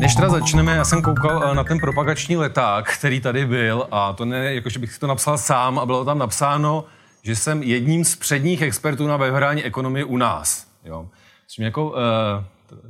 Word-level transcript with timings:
Než 0.00 0.14
teda 0.14 0.28
začneme, 0.28 0.76
já 0.76 0.84
jsem 0.84 1.02
koukal 1.02 1.50
eh, 1.50 1.54
na 1.54 1.64
ten 1.64 1.78
propagační 1.78 2.36
leták, 2.36 2.92
který 2.98 3.20
tady 3.20 3.46
byl 3.46 3.88
a 3.90 4.12
to 4.12 4.24
ne, 4.24 4.54
jakože 4.54 4.78
bych 4.78 4.92
si 4.92 5.00
to 5.00 5.06
napsal 5.06 5.38
sám 5.38 5.78
a 5.78 5.86
bylo 5.86 6.04
tam 6.04 6.18
napsáno, 6.18 6.84
že 7.22 7.36
jsem 7.36 7.62
jedním 7.62 8.04
z 8.04 8.16
předních 8.16 8.62
expertů 8.62 9.06
na 9.06 9.16
webhrání 9.16 9.64
ekonomie 9.64 10.04
u 10.04 10.16
nás. 10.16 10.66
Jo. 10.84 11.08
Což 11.48 11.58
mě 11.58 11.66
jako 11.66 11.90
uh, 11.90 11.96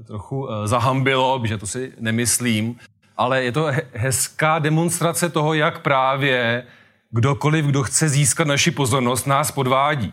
trochu 0.07 0.41
uh, 0.41 0.49
zahambilo, 0.65 1.41
že 1.45 1.59
to 1.59 1.67
si 1.67 1.93
nemyslím, 1.99 2.77
ale 3.17 3.45
je 3.45 3.53
to 3.53 3.71
hezká 3.93 4.59
demonstrace 4.59 5.29
toho, 5.29 5.55
jak 5.55 5.79
právě 5.79 6.65
kdokoliv, 7.11 7.67
kdo 7.67 7.83
chce 7.83 8.09
získat 8.09 8.47
naši 8.47 8.71
pozornost, 8.71 9.27
nás 9.27 9.51
podvádí. 9.51 10.13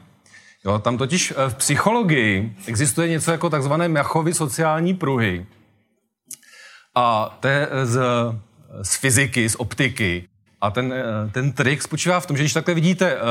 Jo, 0.66 0.80
tam 0.80 0.98
totiž 0.98 1.34
v 1.48 1.56
psychologii 1.56 2.56
existuje 2.68 3.10
něco 3.10 3.32
jako 3.32 3.50
takzvané 3.50 3.88
Machovy 3.88 4.34
sociální 4.34 4.94
pruhy, 4.94 5.46
a 6.98 7.38
to 7.40 7.48
je 7.48 7.68
z, 7.84 8.00
z 8.82 8.96
fyziky, 8.96 9.50
z 9.50 9.56
optiky. 9.56 10.28
A 10.62 10.72
ten, 10.72 10.94
ten 11.32 11.52
trik 11.52 11.82
spočívá 11.82 12.20
v 12.20 12.26
tom, 12.26 12.38
že 12.38 12.44
když 12.44 12.54
takhle 12.54 12.74
vidíte 12.74 13.16
uh, 13.16 13.22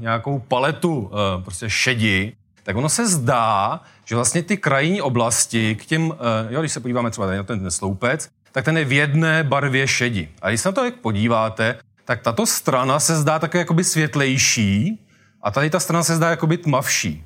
nějakou 0.00 0.38
paletu 0.38 0.96
uh, 0.96 1.10
prostě 1.42 1.70
šedi, 1.70 2.32
tak 2.62 2.76
ono 2.76 2.88
se 2.88 3.08
zdá, 3.08 3.80
že 4.04 4.14
vlastně 4.14 4.42
ty 4.42 4.56
krajní 4.56 5.02
oblasti 5.02 5.74
k 5.74 5.86
těm, 5.86 6.06
uh, 6.06 6.16
jo, 6.50 6.60
když 6.60 6.72
se 6.72 6.80
podíváme 6.80 7.10
třeba 7.10 7.26
na 7.26 7.42
ten, 7.42 7.60
ten 7.60 7.70
sloupec, 7.70 8.28
tak 8.52 8.64
ten 8.64 8.78
je 8.78 8.84
v 8.84 8.92
jedné 8.92 9.44
barvě 9.44 9.88
šedi. 9.88 10.28
A 10.42 10.48
když 10.48 10.60
se 10.60 10.68
na 10.68 10.72
to 10.72 10.84
jak 10.84 10.94
podíváte, 10.94 11.78
tak 12.04 12.22
tato 12.22 12.46
strana 12.46 13.00
se 13.00 13.16
zdá 13.16 13.38
také 13.38 13.58
jakoby 13.58 13.84
světlejší 13.84 15.00
a 15.42 15.50
tady 15.50 15.70
ta 15.70 15.80
strana 15.80 16.02
se 16.02 16.16
zdá 16.16 16.30
jakoby 16.30 16.58
tmavší. 16.58 17.24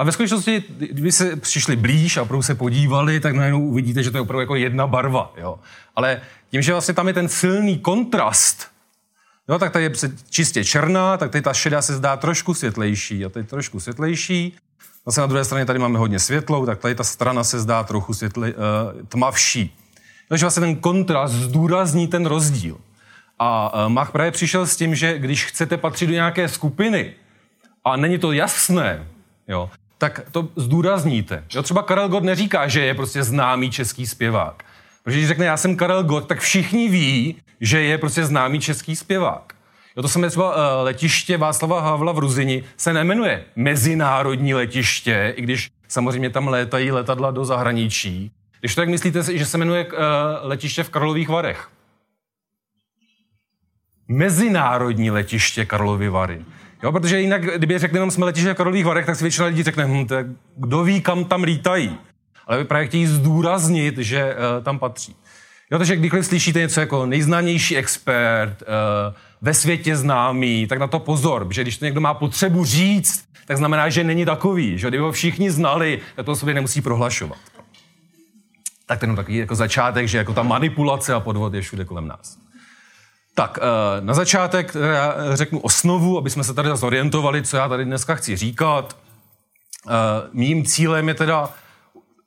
A 0.00 0.04
ve 0.04 0.12
skutečnosti, 0.12 0.64
kdyby 0.78 1.12
se 1.12 1.36
přišli 1.36 1.76
blíž 1.76 2.16
a 2.16 2.22
opravdu 2.22 2.42
se 2.42 2.54
podívali, 2.54 3.20
tak 3.20 3.34
najednou 3.34 3.60
uvidíte, 3.60 4.02
že 4.02 4.10
to 4.10 4.16
je 4.16 4.20
opravdu 4.20 4.40
jako 4.40 4.54
jedna 4.54 4.86
barva. 4.86 5.32
Jo. 5.36 5.58
Ale 5.96 6.20
tím, 6.50 6.62
že 6.62 6.72
vlastně 6.72 6.94
tam 6.94 7.08
je 7.08 7.14
ten 7.14 7.28
silný 7.28 7.78
kontrast, 7.78 8.68
jo, 9.48 9.58
tak 9.58 9.72
tady 9.72 9.84
je 9.84 9.92
čistě 10.30 10.64
černá, 10.64 11.16
tak 11.16 11.30
tady 11.30 11.42
ta 11.42 11.52
šedá 11.52 11.82
se 11.82 11.94
zdá 11.94 12.16
trošku 12.16 12.54
světlejší 12.54 13.24
a 13.24 13.28
tady 13.28 13.46
trošku 13.46 13.80
světlejší. 13.80 14.56
Zase 15.06 15.20
na 15.20 15.26
druhé 15.26 15.44
straně 15.44 15.66
tady 15.66 15.78
máme 15.78 15.98
hodně 15.98 16.18
světlou, 16.18 16.66
tak 16.66 16.78
tady 16.78 16.94
ta 16.94 17.04
strana 17.04 17.44
se 17.44 17.60
zdá 17.60 17.84
trochu 17.84 18.14
světle, 18.14 18.52
uh, 18.52 18.56
tmavší. 19.08 19.76
Takže 20.28 20.44
vlastně 20.44 20.60
ten 20.60 20.76
kontrast 20.76 21.34
zdůrazní 21.34 22.08
ten 22.08 22.26
rozdíl. 22.26 22.76
A 23.38 23.74
uh, 23.74 23.92
Mach 23.92 24.12
právě 24.12 24.30
přišel 24.30 24.66
s 24.66 24.76
tím, 24.76 24.94
že 24.94 25.18
když 25.18 25.44
chcete 25.44 25.76
patřit 25.76 26.06
do 26.06 26.12
nějaké 26.12 26.48
skupiny 26.48 27.12
a 27.84 27.96
není 27.96 28.18
to 28.18 28.32
jasné, 28.32 29.06
jo, 29.48 29.70
tak 30.00 30.20
to 30.32 30.48
zdůrazníte. 30.56 31.44
Jo, 31.54 31.62
třeba 31.62 31.82
Karel 31.82 32.08
Gott 32.08 32.24
neříká, 32.24 32.68
že 32.68 32.80
je 32.80 32.94
prostě 32.94 33.22
známý 33.22 33.70
český 33.70 34.06
zpěvák. 34.06 34.62
Protože 35.04 35.16
když 35.16 35.28
řekne, 35.28 35.46
já 35.46 35.56
jsem 35.56 35.76
Karel 35.76 36.02
Gott, 36.02 36.28
tak 36.28 36.40
všichni 36.40 36.88
ví, 36.88 37.36
že 37.60 37.80
je 37.80 37.98
prostě 37.98 38.24
známý 38.24 38.60
český 38.60 38.96
zpěvák. 38.96 39.52
Jo, 39.96 40.02
to 40.02 40.08
samé 40.08 40.28
třeba 40.28 40.50
uh, 40.50 40.84
letiště 40.84 41.36
Václava 41.36 41.80
Havla 41.80 42.12
v 42.12 42.18
Ruzini 42.18 42.64
se 42.76 42.92
nemenuje 42.92 43.44
Mezinárodní 43.56 44.54
letiště, 44.54 45.34
i 45.36 45.42
když 45.42 45.70
samozřejmě 45.88 46.30
tam 46.30 46.48
létají 46.48 46.92
letadla 46.92 47.30
do 47.30 47.44
zahraničí. 47.44 48.32
Když 48.60 48.74
tak 48.74 48.88
myslíte, 48.88 49.38
že 49.38 49.46
se 49.46 49.58
jmenuje 49.58 49.86
uh, 49.86 49.92
letiště 50.42 50.82
v 50.82 50.90
Karlových 50.90 51.28
Varech. 51.28 51.68
Mezinárodní 54.08 55.10
letiště 55.10 55.64
Karlovy 55.64 56.08
Vary. 56.08 56.44
Jo, 56.82 56.92
protože 56.92 57.20
jinak, 57.20 57.42
kdyby 57.42 57.78
řekli 57.78 57.96
jenom 57.96 58.10
jsme 58.10 58.24
letiště 58.24 58.54
v 58.54 58.56
Karlových 58.56 58.84
Varech, 58.84 59.06
tak 59.06 59.16
si 59.16 59.24
většina 59.24 59.46
lidí 59.46 59.62
řekne, 59.62 59.84
hm, 59.86 60.06
tak 60.06 60.26
kdo 60.56 60.84
ví, 60.84 61.00
kam 61.00 61.24
tam 61.24 61.42
lítají. 61.42 61.98
Ale 62.46 62.64
právě 62.64 62.86
chtějí 62.86 63.06
zdůraznit, 63.06 63.98
že 63.98 64.34
uh, 64.34 64.64
tam 64.64 64.78
patří. 64.78 65.16
Jo, 65.70 65.78
takže 65.78 65.96
kdykoliv 65.96 66.26
slyšíte 66.26 66.58
něco 66.58 66.80
jako 66.80 67.06
nejznámější 67.06 67.76
expert, 67.76 68.62
uh, 68.62 68.68
ve 69.42 69.54
světě 69.54 69.96
známý, 69.96 70.66
tak 70.66 70.78
na 70.78 70.86
to 70.86 70.98
pozor, 70.98 71.46
že 71.50 71.62
když 71.62 71.78
to 71.78 71.84
někdo 71.84 72.00
má 72.00 72.14
potřebu 72.14 72.64
říct, 72.64 73.24
tak 73.46 73.56
znamená, 73.56 73.88
že 73.88 74.04
není 74.04 74.24
takový, 74.24 74.78
že 74.78 74.88
kdyby 74.88 75.02
ho 75.02 75.12
všichni 75.12 75.50
znali, 75.50 76.00
tak 76.16 76.26
to 76.26 76.36
sobě 76.36 76.54
nemusí 76.54 76.80
prohlašovat. 76.80 77.38
Tak 78.86 79.00
ten 79.00 79.16
takový 79.16 79.36
jako 79.36 79.54
začátek, 79.54 80.08
že 80.08 80.18
jako 80.18 80.34
ta 80.34 80.42
manipulace 80.42 81.14
a 81.14 81.20
podvod 81.20 81.54
je 81.54 81.60
všude 81.60 81.84
kolem 81.84 82.08
nás. 82.08 82.38
Tak, 83.34 83.58
eh, 83.62 84.00
na 84.00 84.14
začátek 84.14 84.76
já 84.92 85.14
řeknu 85.36 85.60
osnovu, 85.60 86.18
aby 86.18 86.30
jsme 86.30 86.44
se 86.44 86.54
tady 86.54 86.68
zorientovali, 86.74 87.42
co 87.42 87.56
já 87.56 87.68
tady 87.68 87.84
dneska 87.84 88.14
chci 88.14 88.36
říkat. 88.36 88.96
Eh, 89.88 89.92
mým 90.32 90.64
cílem 90.64 91.08
je 91.08 91.14
teda 91.14 91.50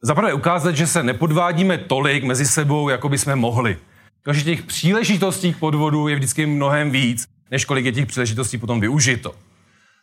zaprvé 0.01 0.33
ukázat, 0.33 0.75
že 0.75 0.87
se 0.87 1.03
nepodvádíme 1.03 1.77
tolik 1.77 2.23
mezi 2.23 2.45
sebou, 2.45 2.89
jako 2.89 3.09
by 3.09 3.17
jsme 3.17 3.35
mohli. 3.35 3.77
Takže 4.23 4.43
těch 4.43 4.61
příležitostí 4.61 5.53
k 5.53 5.59
podvodu 5.59 6.07
je 6.07 6.15
vždycky 6.15 6.45
mnohem 6.45 6.91
víc, 6.91 7.25
než 7.51 7.65
kolik 7.65 7.85
je 7.85 7.91
těch 7.91 8.05
příležitostí 8.05 8.57
potom 8.57 8.79
využito. 8.79 9.35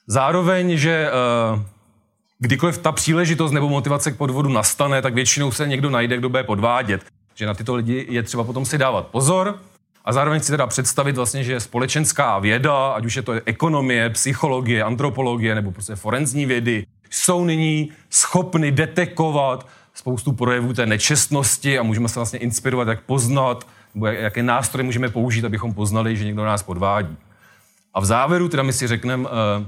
Zároveň, 0.06 0.77
že 0.77 1.09
eh, 1.09 1.62
kdykoliv 2.38 2.78
ta 2.78 2.93
příležitost 2.93 3.53
nebo 3.53 3.69
motivace 3.69 4.12
k 4.12 4.17
podvodu 4.17 4.49
nastane, 4.49 5.03
tak 5.03 5.15
většinou 5.15 5.53
se 5.53 5.69
někdo 5.69 5.91
najde, 5.91 6.17
kdo 6.17 6.28
bude 6.28 6.43
podvádět. 6.43 7.05
Že 7.34 7.47
na 7.47 7.55
tyto 7.55 7.75
lidi 7.75 8.06
je 8.09 8.22
třeba 8.22 8.44
potom 8.44 8.67
si 8.67 8.78
dávat 8.78 9.06
pozor. 9.06 9.59
A 10.10 10.12
zároveň 10.12 10.41
chci 10.41 10.53
teda 10.53 10.66
představit 10.66 11.16
vlastně, 11.16 11.44
že 11.44 11.60
společenská 11.60 12.38
věda, 12.38 12.93
ať 12.93 13.04
už 13.04 13.16
je 13.16 13.22
to 13.22 13.32
ekonomie, 13.44 14.10
psychologie, 14.10 14.82
antropologie 14.82 15.54
nebo 15.54 15.72
prostě 15.72 15.94
forenzní 15.94 16.47
vědy, 16.47 16.87
jsou 17.10 17.44
nyní 17.44 17.91
schopny 18.10 18.72
detekovat 18.72 19.69
spoustu 19.94 20.32
projevů 20.32 20.72
té 20.72 20.87
nečestnosti 20.87 21.78
a 21.78 21.82
můžeme 21.82 22.09
se 22.09 22.19
vlastně 22.19 22.38
inspirovat, 22.38 22.88
jak 22.88 23.00
poznat, 23.00 23.66
nebo 23.94 24.06
jaké 24.06 24.43
nástroje 24.43 24.84
můžeme 24.84 25.09
použít, 25.09 25.44
abychom 25.44 25.75
poznali, 25.75 26.16
že 26.16 26.25
někdo 26.25 26.44
nás 26.44 26.62
podvádí. 26.62 27.16
A 27.94 28.00
v 28.00 28.04
závěru 28.04 28.49
teda 28.49 28.62
my 28.62 28.72
si 28.72 28.87
řekneme, 28.87 29.28
uh, 29.28 29.66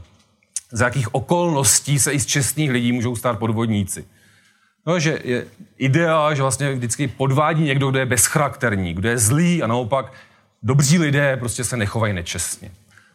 za 0.73 0.85
jakých 0.85 1.15
okolností 1.15 1.99
se 1.99 2.13
i 2.13 2.21
z 2.21 2.27
čestných 2.27 2.71
lidí 2.71 2.93
můžou 2.93 3.17
stát 3.17 3.39
podvodníci. 3.39 4.05
No, 4.87 4.99
že 4.99 5.19
je 5.25 5.47
idea, 5.79 6.35
že 6.35 6.43
vlastně 6.43 6.73
vždycky 6.73 7.09
podvádí 7.09 7.63
někdo, 7.65 7.91
kdo 7.91 7.99
je 7.99 8.07
bezcharakterní, 8.07 8.95
kdo 8.95 9.09
je 9.09 9.19
zlý 9.19 9.63
a 9.63 9.67
naopak 9.67 10.13
dobří 10.63 10.99
lidé 10.99 11.37
prostě 11.37 11.65
se 11.65 11.77
nechovají 11.77 12.13
nečestně. 12.13 12.71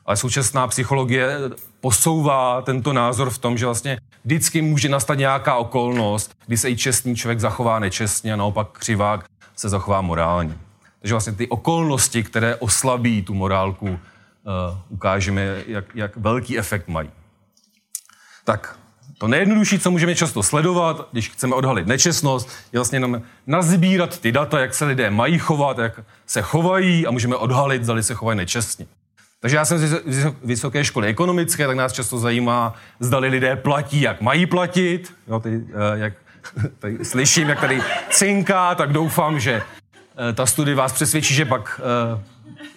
Ale 0.06 0.18
současná 0.18 0.68
psychologie 0.68 1.38
posouvá 1.82 2.62
tento 2.62 2.94
názor 2.94 3.30
v 3.30 3.38
tom, 3.38 3.58
že 3.58 3.66
vlastně 3.66 3.98
vždycky 4.26 4.62
může 4.62 4.90
nastat 4.90 5.16
nějaká 5.16 5.56
okolnost, 5.56 6.36
kdy 6.48 6.58
se 6.58 6.70
i 6.70 6.78
čestný 6.78 7.16
člověk 7.16 7.40
zachová 7.40 7.80
nečestně 7.80 8.34
a 8.34 8.36
naopak 8.36 8.68
křivák 8.72 9.26
se 9.56 9.70
zachová 9.70 10.02
morálně. 10.02 10.58
Takže 11.00 11.14
vlastně 11.14 11.34
ty 11.34 11.48
okolnosti, 11.48 12.24
které 12.24 12.56
oslabí 12.56 13.22
tu 13.22 13.34
morálku, 13.34 13.86
uh, 13.88 14.00
ukážeme, 14.90 15.64
jak, 15.68 15.96
jak 15.96 16.18
velký 16.18 16.58
efekt 16.58 16.88
mají. 16.88 17.10
Tak 18.44 18.80
to 19.18 19.28
nejjednodušší, 19.28 19.80
co 19.80 19.92
můžeme 19.92 20.16
často 20.16 20.44
sledovat, 20.44 21.08
když 21.12 21.30
chceme 21.30 21.56
odhalit 21.56 21.88
nečestnost, 21.88 22.50
je 22.74 22.80
vlastně 22.80 22.96
jenom 22.96 23.22
nazbírat 23.48 24.19
ty 24.19 24.31
data, 24.31 24.60
jak 24.60 24.74
se 24.74 24.86
lidé 24.86 25.10
mají 25.10 25.40
chovat, 25.40 25.78
jak 25.78 26.00
se 26.25 26.42
chovají 26.42 27.08
a 27.08 27.12
můžeme 27.12 27.36
odhalit, 27.36 27.84
zda 27.84 28.02
se 28.02 28.14
chovají 28.14 28.38
nečestně. 28.38 28.86
Takže 29.40 29.58
já 29.58 29.66
jsem 29.66 29.78
z 29.78 30.34
vysoké 30.44 30.84
školy 30.84 31.08
ekonomické, 31.08 31.68
tak 31.68 31.78
nás 31.78 31.94
často 31.94 32.19
zajímá, 32.19 32.74
zdali 33.00 33.28
lidé 33.28 33.56
platí, 33.56 34.02
jak 34.02 34.22
mají 34.22 34.46
platit. 34.46 35.14
Jo, 35.28 35.40
ty, 35.40 35.66
eh, 35.70 36.00
jak, 36.00 36.13
tady 36.80 37.06
slyším, 37.06 37.50
jak 37.50 37.60
tady 37.60 37.81
cinká, 38.10 38.75
tak 38.75 38.94
doufám, 38.94 39.40
že 39.40 39.62
eh, 40.30 40.34
ta 40.34 40.46
studie 40.46 40.75
vás 40.75 40.94
přesvědčí, 40.94 41.34
že 41.34 41.46
pak 41.46 41.81
eh, 41.84 42.22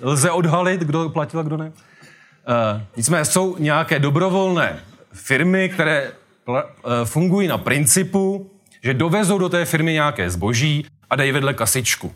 lze 0.01 0.31
odhalit, 0.31 0.81
kdo 0.81 1.09
platil 1.09 1.41
a 1.41 1.43
kdo 1.43 1.57
ne. 1.57 1.73
Nicméně 2.97 3.25
jsou 3.25 3.57
nějaké 3.59 3.99
dobrovolné 3.99 4.81
firmy, 5.13 5.69
které 5.69 6.13
fungují 7.05 7.49
na 7.49 7.59
principu, 7.59 8.51
že 8.83 8.95
dovezou 8.95 9.39
do 9.39 9.49
té 9.49 9.65
firmy 9.65 9.93
nějaké 9.93 10.31
zboží 10.31 10.87
a 11.11 11.17
dají 11.17 11.33
vedle 11.33 11.55
kasičku. 11.55 12.13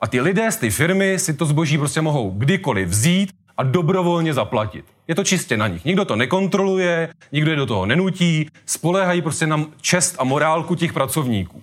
A 0.00 0.06
ty 0.06 0.20
lidé 0.20 0.52
z 0.52 0.56
té 0.56 0.70
firmy 0.70 1.18
si 1.18 1.34
to 1.34 1.46
zboží 1.46 1.78
prostě 1.78 2.00
mohou 2.00 2.30
kdykoliv 2.30 2.88
vzít 2.88 3.30
a 3.56 3.62
dobrovolně 3.62 4.34
zaplatit. 4.34 4.84
Je 5.08 5.14
to 5.14 5.24
čistě 5.24 5.56
na 5.56 5.68
nich. 5.68 5.84
Nikdo 5.84 6.04
to 6.04 6.16
nekontroluje, 6.16 7.08
nikdo 7.32 7.50
je 7.50 7.56
do 7.56 7.66
toho 7.66 7.86
nenutí, 7.86 8.48
spolehají 8.66 9.22
prostě 9.22 9.46
na 9.46 9.64
čest 9.80 10.16
a 10.18 10.24
morálku 10.24 10.74
těch 10.74 10.92
pracovníků. 10.92 11.62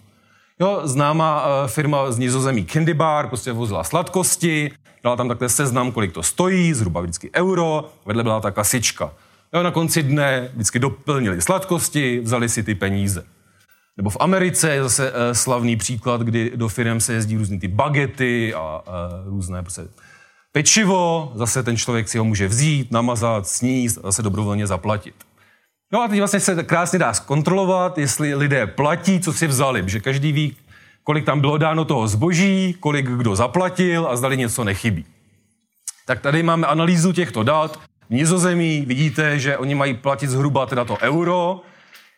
Jo, 0.60 0.82
známá 0.84 1.46
uh, 1.46 1.68
firma 1.68 2.12
z 2.12 2.18
nizozemí 2.18 2.66
Candy 2.66 2.94
Bar 2.94 3.28
prostě 3.28 3.52
vozila 3.52 3.84
sladkosti, 3.84 4.72
dala 5.04 5.16
tam 5.16 5.28
takhle 5.28 5.50
seznam, 5.50 5.92
kolik 5.92 6.12
to 6.12 6.24
stojí, 6.24 6.74
zhruba 6.74 7.02
vždycky 7.02 7.30
euro, 7.36 7.90
vedle 8.06 8.24
byla 8.24 8.42
ta 8.42 8.52
kasička. 8.52 9.12
Jo, 9.54 9.64
na 9.64 9.72
konci 9.72 10.04
dne 10.04 10.50
vždycky 10.54 10.80
doplnili 10.80 11.42
sladkosti, 11.42 12.20
vzali 12.20 12.50
si 12.50 12.64
ty 12.64 12.76
peníze. 12.76 13.26
Nebo 13.98 14.10
v 14.10 14.18
Americe 14.20 14.70
je 14.70 14.84
zase 14.84 15.12
uh, 15.12 15.18
slavný 15.34 15.76
příklad, 15.76 16.22
kdy 16.22 16.52
do 16.56 16.68
firm 16.68 17.00
se 17.00 17.14
jezdí 17.14 17.38
různé 17.38 17.60
ty 17.60 17.68
bagety 17.68 18.54
a 18.54 18.80
uh, 18.80 19.30
různé 19.30 19.62
prostě 19.62 19.82
pečivo, 20.52 21.32
zase 21.36 21.64
ten 21.64 21.78
člověk 21.78 22.10
si 22.10 22.18
ho 22.18 22.24
může 22.24 22.48
vzít, 22.48 22.92
namazat, 22.92 23.48
sníst 23.48 23.98
a 23.98 24.02
zase 24.02 24.22
dobrovolně 24.22 24.68
zaplatit. 24.68 25.16
No 25.92 26.02
a 26.02 26.08
teď 26.08 26.20
vlastně 26.20 26.40
se 26.40 26.64
krásně 26.64 27.00
dá 27.00 27.14
zkontrolovat, 27.14 27.98
jestli 27.98 28.36
lidé 28.36 28.68
platí, 28.68 29.20
co 29.20 29.34
si 29.34 29.48
vzali, 29.48 29.84
že 29.86 30.00
každý 30.00 30.32
ví, 30.32 30.56
kolik 31.04 31.26
tam 31.26 31.42
bylo 31.42 31.58
dáno 31.58 31.86
toho 31.86 32.08
zboží, 32.08 32.76
kolik 32.80 33.06
kdo 33.06 33.36
zaplatil 33.36 34.08
a 34.08 34.16
zdali 34.16 34.38
něco 34.38 34.64
nechybí. 34.64 35.06
Tak 36.06 36.22
tady 36.22 36.44
máme 36.44 36.68
analýzu 36.68 37.12
těchto 37.12 37.44
dat. 37.44 37.80
V 38.10 38.14
Nizozemí 38.14 38.86
vidíte, 38.88 39.40
že 39.40 39.58
oni 39.58 39.76
mají 39.76 39.94
platit 39.94 40.30
zhruba 40.30 40.66
teda 40.66 40.86
to 40.86 40.98
euro, 41.02 41.62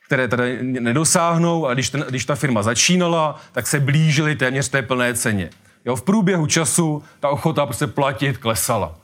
které 0.06 0.28
tady 0.28 0.64
nedosáhnou 0.64 1.68
a 1.68 1.74
když, 1.74 1.90
ten, 1.90 2.06
když 2.10 2.26
ta 2.26 2.36
firma 2.36 2.64
začínala, 2.64 3.40
tak 3.52 3.68
se 3.68 3.80
blížili 3.80 4.36
téměř 4.36 4.70
té 4.70 4.82
plné 4.82 5.14
ceně. 5.14 5.50
Jo, 5.86 5.96
v 5.96 6.02
průběhu 6.02 6.48
času 6.48 7.04
ta 7.20 7.30
ochota 7.30 7.66
prostě 7.66 7.88
platit 7.88 8.38
klesala. 8.38 8.96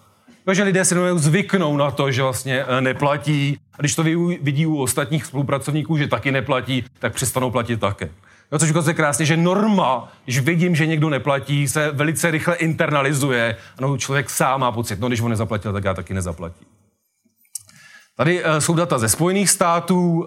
Takže 0.46 0.64
lidé 0.64 0.86
si 0.86 0.96
zvyknou 1.16 1.78
na 1.78 1.92
to, 1.92 2.12
že 2.12 2.24
vlastně 2.24 2.66
eh, 2.68 2.82
neplatí. 2.82 3.60
A 3.74 3.78
když 3.80 3.96
to 3.96 4.04
vidí 4.42 4.66
u 4.66 4.78
ostatních 4.78 5.26
spolupracovníků, 5.26 5.98
že 5.98 6.08
taky 6.08 6.32
neplatí, 6.32 6.84
tak 7.00 7.14
přestanou 7.14 7.52
platit 7.52 7.80
také. 7.80 8.10
Jo, 8.52 8.60
což 8.60 8.72
ukazuje 8.72 8.94
krásně, 8.94 9.26
že 9.26 9.38
norma, 9.38 10.12
když 10.24 10.40
vidím, 10.40 10.76
že 10.76 10.86
někdo 10.86 11.10
neplatí, 11.10 11.68
se 11.68 11.92
velice 11.92 12.32
rychle 12.32 12.56
internalizuje. 12.56 13.56
No, 13.82 13.98
člověk 13.98 14.30
sám 14.30 14.60
má 14.60 14.72
pocit, 14.72 15.00
no 15.00 15.08
když 15.08 15.22
on 15.22 15.30
nezaplatil, 15.30 15.74
tak 15.74 15.84
já 15.84 15.94
taky 15.94 16.14
nezaplatím. 16.14 16.68
Tady 18.18 18.44
uh, 18.44 18.58
jsou 18.58 18.76
data 18.76 19.00
ze 19.00 19.10
Spojených 19.10 19.50
států. 19.50 20.14
Uh, 20.14 20.26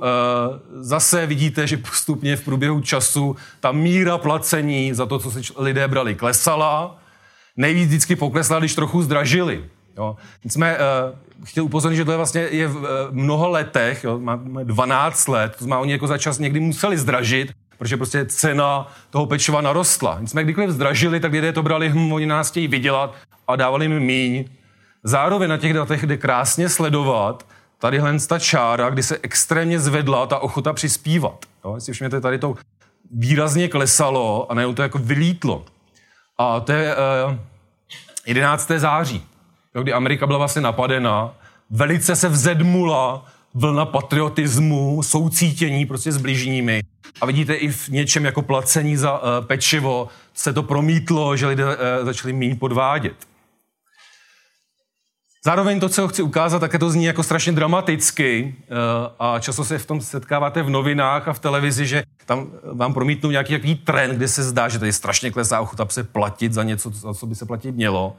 zase 0.74 1.26
vidíte, 1.26 1.66
že 1.66 1.76
postupně 1.76 2.36
v 2.36 2.44
průběhu 2.44 2.80
času 2.80 3.36
ta 3.60 3.72
míra 3.72 4.18
placení 4.18 4.94
za 4.94 5.06
to, 5.06 5.18
co 5.18 5.30
si 5.30 5.40
lidé 5.56 5.88
brali, 5.88 6.14
klesala. 6.14 6.98
Nejvíc 7.56 7.88
vždycky 7.88 8.16
poklesla, 8.16 8.58
když 8.58 8.74
trochu 8.74 9.02
zdražili. 9.02 9.64
Jo. 9.96 10.16
Nicméně 10.44 10.76
uh, 10.76 11.46
chtěl 11.46 11.64
upozornit, 11.64 11.96
že 11.96 12.04
to 12.04 12.10
je 12.10 12.16
vlastně 12.16 12.40
je 12.40 12.68
v 12.68 13.08
mnoha 13.10 13.48
letech, 13.48 14.04
jo, 14.04 14.18
máme 14.18 14.64
12 14.64 15.28
let, 15.28 15.56
to 15.58 15.64
znamená, 15.64 15.80
oni 15.80 15.92
jako 15.92 16.06
za 16.06 16.18
čas 16.18 16.38
někdy 16.38 16.60
museli 16.60 16.98
zdražit, 16.98 17.52
protože 17.78 17.96
prostě 17.96 18.26
cena 18.26 18.86
toho 19.10 19.26
pečiva 19.26 19.60
narostla. 19.60 20.18
Nicméně 20.20 20.44
kdykoliv 20.44 20.70
zdražili, 20.70 21.20
tak 21.20 21.32
lidé 21.32 21.52
to 21.52 21.62
brali, 21.62 21.88
hm, 21.88 22.12
oni 22.12 22.26
nás 22.26 22.50
chtějí 22.50 22.68
vydělat 22.68 23.14
a 23.48 23.56
dávali 23.56 23.88
mi 23.88 24.00
míň. 24.00 24.44
Zároveň 25.04 25.50
na 25.50 25.56
těch 25.56 25.74
datech 25.74 26.06
jde 26.06 26.16
krásně 26.16 26.68
sledovat, 26.68 27.46
tadyhle 27.80 28.18
ta 28.28 28.38
čára, 28.38 28.90
kdy 28.90 29.02
se 29.02 29.18
extrémně 29.22 29.80
zvedla 29.80 30.26
ta 30.26 30.38
ochota 30.38 30.72
přispívat. 30.72 31.46
Jo? 31.64 31.74
Jestli 31.74 31.92
všimněte, 31.92 32.20
tady 32.20 32.38
to 32.38 32.54
výrazně 33.10 33.68
klesalo 33.68 34.46
a 34.50 34.54
najednou 34.54 34.74
to 34.74 34.82
jako 34.82 34.98
vylítlo. 34.98 35.64
A 36.38 36.60
to 36.60 36.72
je 36.72 36.96
uh, 37.26 37.34
11. 38.26 38.70
září, 38.76 39.26
jo, 39.74 39.82
kdy 39.82 39.92
Amerika 39.92 40.26
byla 40.26 40.38
vlastně 40.38 40.62
napadena, 40.62 41.34
velice 41.70 42.16
se 42.16 42.28
vzedmula 42.28 43.24
vlna 43.54 43.86
patriotismu, 43.86 45.02
soucítění 45.02 45.86
prostě 45.86 46.12
s 46.12 46.16
bližními. 46.16 46.82
A 47.20 47.26
vidíte 47.26 47.54
i 47.54 47.68
v 47.72 47.88
něčem 47.88 48.24
jako 48.24 48.42
placení 48.42 48.96
za 48.96 49.18
uh, 49.18 49.46
pečivo 49.46 50.08
se 50.34 50.52
to 50.52 50.62
promítlo, 50.62 51.36
že 51.36 51.46
lidé 51.46 51.64
uh, 51.64 51.72
začali 52.02 52.32
méně 52.32 52.54
podvádět. 52.54 53.29
Zároveň 55.44 55.80
to, 55.80 55.88
co 55.88 56.08
chci 56.08 56.22
ukázat, 56.22 56.58
také 56.58 56.78
to 56.78 56.90
zní 56.90 57.04
jako 57.04 57.22
strašně 57.22 57.52
dramaticky 57.52 58.54
eh, 58.60 58.74
a 59.18 59.38
často 59.38 59.64
se 59.64 59.78
v 59.78 59.86
tom 59.86 60.00
setkáváte 60.00 60.62
v 60.62 60.70
novinách 60.70 61.28
a 61.28 61.32
v 61.32 61.38
televizi, 61.38 61.86
že 61.86 62.02
tam 62.26 62.50
vám 62.72 62.94
promítnou 62.94 63.30
nějaký, 63.30 63.52
nějaký 63.52 63.74
trend, 63.74 64.16
kde 64.16 64.28
se 64.28 64.42
zdá, 64.42 64.68
že 64.68 64.78
tady 64.78 64.92
strašně 64.92 65.30
klesá 65.30 65.60
ochota 65.60 65.86
se 65.88 66.04
platit 66.04 66.52
za 66.52 66.62
něco, 66.62 66.90
za 66.90 67.14
co 67.14 67.26
by 67.26 67.34
se 67.34 67.46
platit 67.46 67.72
mělo. 67.72 68.16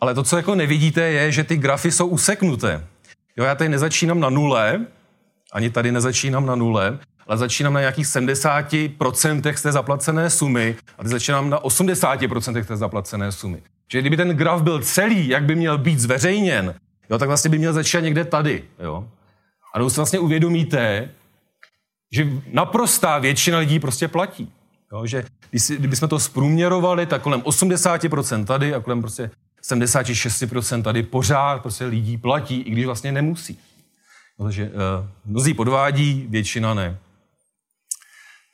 Ale 0.00 0.14
to, 0.14 0.22
co 0.22 0.36
jako 0.36 0.54
nevidíte, 0.54 1.00
je, 1.00 1.32
že 1.32 1.44
ty 1.44 1.56
grafy 1.56 1.92
jsou 1.92 2.06
useknuté. 2.06 2.86
Jo, 3.36 3.44
já 3.44 3.54
tady 3.54 3.70
nezačínám 3.70 4.20
na 4.20 4.30
nule, 4.30 4.86
ani 5.52 5.70
tady 5.70 5.92
nezačínám 5.92 6.46
na 6.46 6.54
nule, 6.54 6.98
ale 7.26 7.38
začínám 7.38 7.72
na 7.72 7.80
nějakých 7.80 8.06
70% 8.06 9.54
z 9.54 9.62
té 9.62 9.72
zaplacené 9.72 10.30
sumy 10.30 10.76
a 10.98 11.02
teď 11.02 11.10
začínám 11.10 11.50
na 11.50 11.60
80% 11.60 12.62
z 12.62 12.66
té 12.66 12.76
zaplacené 12.76 13.32
sumy. 13.32 13.62
Že 13.92 14.00
kdyby 14.00 14.16
ten 14.16 14.28
graf 14.28 14.62
byl 14.62 14.82
celý, 14.82 15.28
jak 15.28 15.44
by 15.44 15.54
měl 15.54 15.78
být 15.78 15.98
zveřejněn, 15.98 16.74
jo, 17.10 17.18
tak 17.18 17.28
vlastně 17.28 17.50
by 17.50 17.58
měl 17.58 17.72
začít 17.72 18.00
někde 18.00 18.24
tady. 18.24 18.64
Jo. 18.78 19.08
A 19.74 19.90
si 19.90 19.96
vlastně 19.96 20.18
uvědomíte, 20.18 21.10
že 22.12 22.28
naprostá 22.52 23.18
většina 23.18 23.58
lidí 23.58 23.80
prostě 23.80 24.08
platí. 24.08 24.52
Jo, 24.92 25.06
že 25.06 25.24
když 25.50 25.98
jsme 25.98 26.08
to 26.08 26.18
zprůměrovali, 26.18 27.06
tak 27.06 27.22
kolem 27.22 27.40
80% 27.40 28.44
tady 28.44 28.74
a 28.74 28.80
kolem 28.80 29.00
prostě 29.00 29.30
76% 29.70 30.82
tady 30.82 31.02
pořád 31.02 31.62
prostě 31.62 31.84
lidí 31.84 32.18
platí, 32.18 32.60
i 32.60 32.70
když 32.70 32.86
vlastně 32.86 33.12
nemusí. 33.12 33.58
Takže 34.42 34.64
uh, 34.64 34.72
mnozí 35.24 35.54
podvádí, 35.54 36.26
většina 36.28 36.74
ne. 36.74 36.98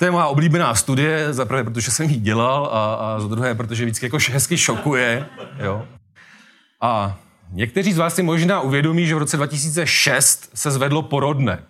To 0.00 0.05
je 0.05 0.11
má 0.11 0.26
oblíbená 0.26 0.75
studie, 0.75 1.32
za 1.32 1.44
prvé, 1.44 1.64
protože 1.64 1.91
jsem 1.91 2.11
ji 2.11 2.17
dělal 2.17 2.70
a, 2.73 2.94
a 2.94 3.20
za 3.20 3.29
druhé, 3.29 3.55
protože 3.55 3.85
vždycky 3.85 4.06
jako 4.06 4.19
hezky 4.31 4.58
šokuje. 4.58 5.27
Jo. 5.58 5.86
A 6.81 7.17
někteří 7.53 7.93
z 7.93 7.98
vás 7.98 8.15
si 8.15 8.22
možná 8.22 8.60
uvědomí, 8.60 9.06
že 9.06 9.15
v 9.15 9.19
roce 9.19 9.36
2006 9.36 10.51
se 10.55 10.70
zvedlo 10.70 11.03
porodné. 11.03 11.63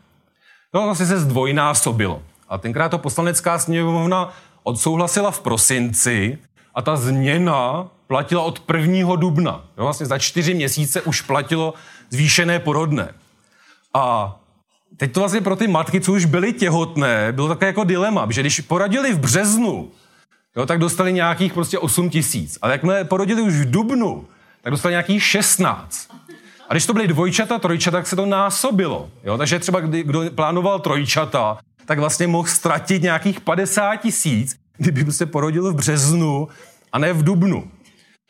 To 0.72 0.82
vlastně 0.82 1.06
se 1.06 1.20
zdvojnásobilo. 1.20 2.22
A 2.48 2.58
tenkrát 2.58 2.88
to 2.88 2.98
poslanecká 2.98 3.58
sněmovna 3.58 4.32
odsouhlasila 4.62 5.30
v 5.30 5.40
prosinci 5.40 6.38
a 6.74 6.82
ta 6.82 6.96
změna 6.96 7.88
platila 8.06 8.42
od 8.42 8.62
1. 8.76 9.16
dubna. 9.16 9.64
Jo, 9.78 9.84
vlastně 9.84 10.06
za 10.06 10.18
čtyři 10.18 10.54
měsíce 10.54 11.02
už 11.02 11.20
platilo 11.20 11.74
zvýšené 12.10 12.58
porodné. 12.58 13.14
A 13.94 14.36
teď 15.00 15.12
to 15.12 15.20
vlastně 15.20 15.40
pro 15.40 15.56
ty 15.56 15.68
matky, 15.68 16.00
co 16.00 16.12
už 16.12 16.24
byly 16.24 16.52
těhotné, 16.52 17.32
bylo 17.32 17.48
také 17.48 17.66
jako 17.66 17.84
dilema, 17.84 18.26
že 18.30 18.40
když 18.40 18.60
poradili 18.60 19.12
v 19.12 19.18
březnu, 19.18 19.90
jo, 20.56 20.66
tak 20.66 20.78
dostali 20.78 21.12
nějakých 21.12 21.52
prostě 21.52 21.78
8 21.78 22.10
tisíc. 22.10 22.58
Ale 22.62 22.72
jakmile 22.72 23.04
porodili 23.04 23.42
už 23.42 23.54
v 23.54 23.70
dubnu, 23.70 24.26
tak 24.62 24.70
dostali 24.70 24.92
nějakých 24.92 25.22
16. 25.22 26.08
A 26.68 26.74
když 26.74 26.86
to 26.86 26.92
byly 26.92 27.08
dvojčata, 27.08 27.58
trojčata, 27.58 27.96
tak 27.96 28.06
se 28.06 28.16
to 28.16 28.26
násobilo. 28.26 29.10
Jo? 29.24 29.38
Takže 29.38 29.58
třeba 29.58 29.80
kdy, 29.80 30.02
kdo 30.02 30.30
plánoval 30.34 30.78
trojčata, 30.78 31.58
tak 31.86 31.98
vlastně 31.98 32.26
mohl 32.26 32.48
ztratit 32.48 33.02
nějakých 33.02 33.40
50 33.40 33.96
tisíc, 33.96 34.56
kdyby 34.76 35.00
se 35.00 35.04
prostě 35.04 35.26
porodil 35.26 35.72
v 35.72 35.76
březnu 35.76 36.48
a 36.92 36.98
ne 36.98 37.12
v 37.12 37.22
dubnu. 37.22 37.70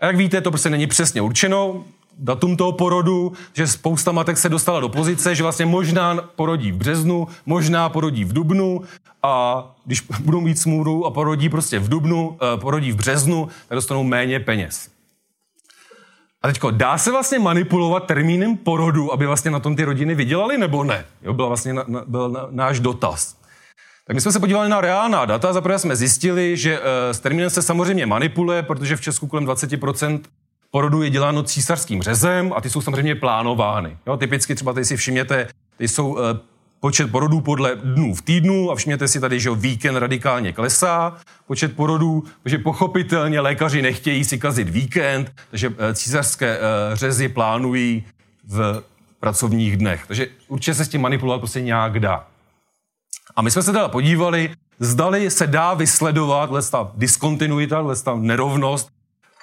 A 0.01 0.07
jak 0.07 0.17
víte, 0.17 0.41
to 0.41 0.51
prostě 0.51 0.71
není 0.71 0.87
přesně 0.87 1.23
určeno 1.23 1.85
datum 2.21 2.57
toho 2.57 2.73
porodu, 2.73 3.33
že 3.53 3.67
spousta 3.67 4.13
matek 4.13 4.39
se 4.39 4.49
dostala 4.49 4.81
do 4.81 4.89
pozice, 4.89 5.35
že 5.35 5.43
vlastně 5.43 5.67
možná 5.67 6.17
porodí 6.37 6.73
v 6.73 6.77
březnu, 6.77 7.29
možná 7.47 7.89
porodí 7.89 8.25
v 8.25 8.33
dubnu 8.33 8.81
a 9.23 9.65
když 9.85 10.03
budou 10.21 10.41
mít 10.41 10.59
smůru 10.59 11.07
a 11.07 11.11
porodí 11.11 11.49
prostě 11.49 11.79
v 11.79 11.89
dubnu, 11.89 12.39
eh, 12.43 12.57
porodí 12.57 12.93
v 12.93 12.97
březnu, 12.97 13.49
tak 13.69 13.77
dostanou 13.77 14.05
méně 14.05 14.41
peněz. 14.41 14.89
A 16.43 16.49
teďko, 16.49 16.71
dá 16.71 16.99
se 16.99 17.11
vlastně 17.11 17.39
manipulovat 17.39 18.07
termínem 18.07 18.57
porodu, 18.57 19.13
aby 19.13 19.27
vlastně 19.27 19.51
na 19.51 19.61
tom 19.61 19.77
ty 19.77 19.85
rodiny 19.85 20.15
vydělali, 20.15 20.59
nebo 20.59 20.85
ne? 20.85 21.05
Jo, 21.23 21.35
byl 21.35 21.47
vlastně 21.47 21.73
na, 21.73 21.85
na, 21.89 22.05
byl 22.07 22.29
na, 22.29 22.47
náš 22.51 22.81
dotaz. 22.81 23.37
Tak 24.07 24.15
my 24.15 24.21
jsme 24.21 24.33
se 24.33 24.41
podívali 24.41 24.69
na 24.69 24.81
reálná 24.81 25.25
data. 25.25 25.53
Zaprvé 25.53 25.79
jsme 25.79 25.97
zjistili, 25.97 26.57
že 26.57 26.79
uh, 26.79 26.85
s 27.13 27.21
termínem 27.21 27.51
se 27.51 27.63
samozřejmě 27.63 28.07
manipuluje, 28.07 28.63
protože 28.63 28.97
v 28.97 29.01
Česku 29.01 29.27
kolem 29.27 29.47
20% 29.47 30.21
porodu 30.71 31.03
je 31.03 31.11
děláno 31.11 31.43
císařským 31.43 32.03
řezem 32.03 32.53
a 32.57 32.61
ty 32.61 32.71
jsou 32.71 32.81
samozřejmě 32.81 33.15
plánovány. 33.15 33.97
Jo, 34.07 34.17
typicky 34.17 34.55
třeba 34.55 34.73
tady 34.73 34.85
si 34.85 34.97
všimněte, 34.97 35.49
ty 35.77 35.89
jsou 35.89 36.09
uh, 36.09 36.19
počet 36.81 37.11
porodů 37.11 37.41
podle 37.41 37.77
dnů 37.77 38.15
v 38.15 38.23
týdnu 38.23 38.71
a 38.71 38.75
všimněte 38.75 39.09
si 39.09 39.21
tady, 39.21 39.41
že 39.41 39.51
víkend 39.51 39.97
radikálně 39.97 40.53
klesá 40.53 41.17
počet 41.47 41.77
porodů, 41.77 42.25
protože 42.43 42.59
pochopitelně 42.59 43.41
lékaři 43.41 43.83
nechtějí 43.83 44.25
si 44.25 44.39
kazit 44.39 44.69
víkend, 44.69 45.33
takže 45.51 45.75
eh, 45.79 45.95
císařské 45.95 46.59
eh, 46.59 46.61
řezy 46.97 47.29
plánují 47.29 48.05
v 48.45 48.83
pracovních 49.21 49.77
dnech. 49.77 50.07
Takže 50.07 50.27
určitě 50.49 50.75
se 50.75 50.85
s 50.85 50.89
tím 50.89 51.01
manipulovat 51.01 51.39
prostě 51.41 51.61
nějak 51.61 52.01
dá. 52.01 52.27
A 53.37 53.43
my 53.43 53.51
jsme 53.51 53.63
se 53.63 53.73
teda 53.73 53.89
podívali, 53.89 54.55
zdali 54.79 55.31
se 55.31 55.47
dá 55.47 55.75
vysledovat 55.75 56.71
ta 56.71 56.93
diskontinuita, 56.95 57.85
ta 58.05 58.15
nerovnost 58.17 58.89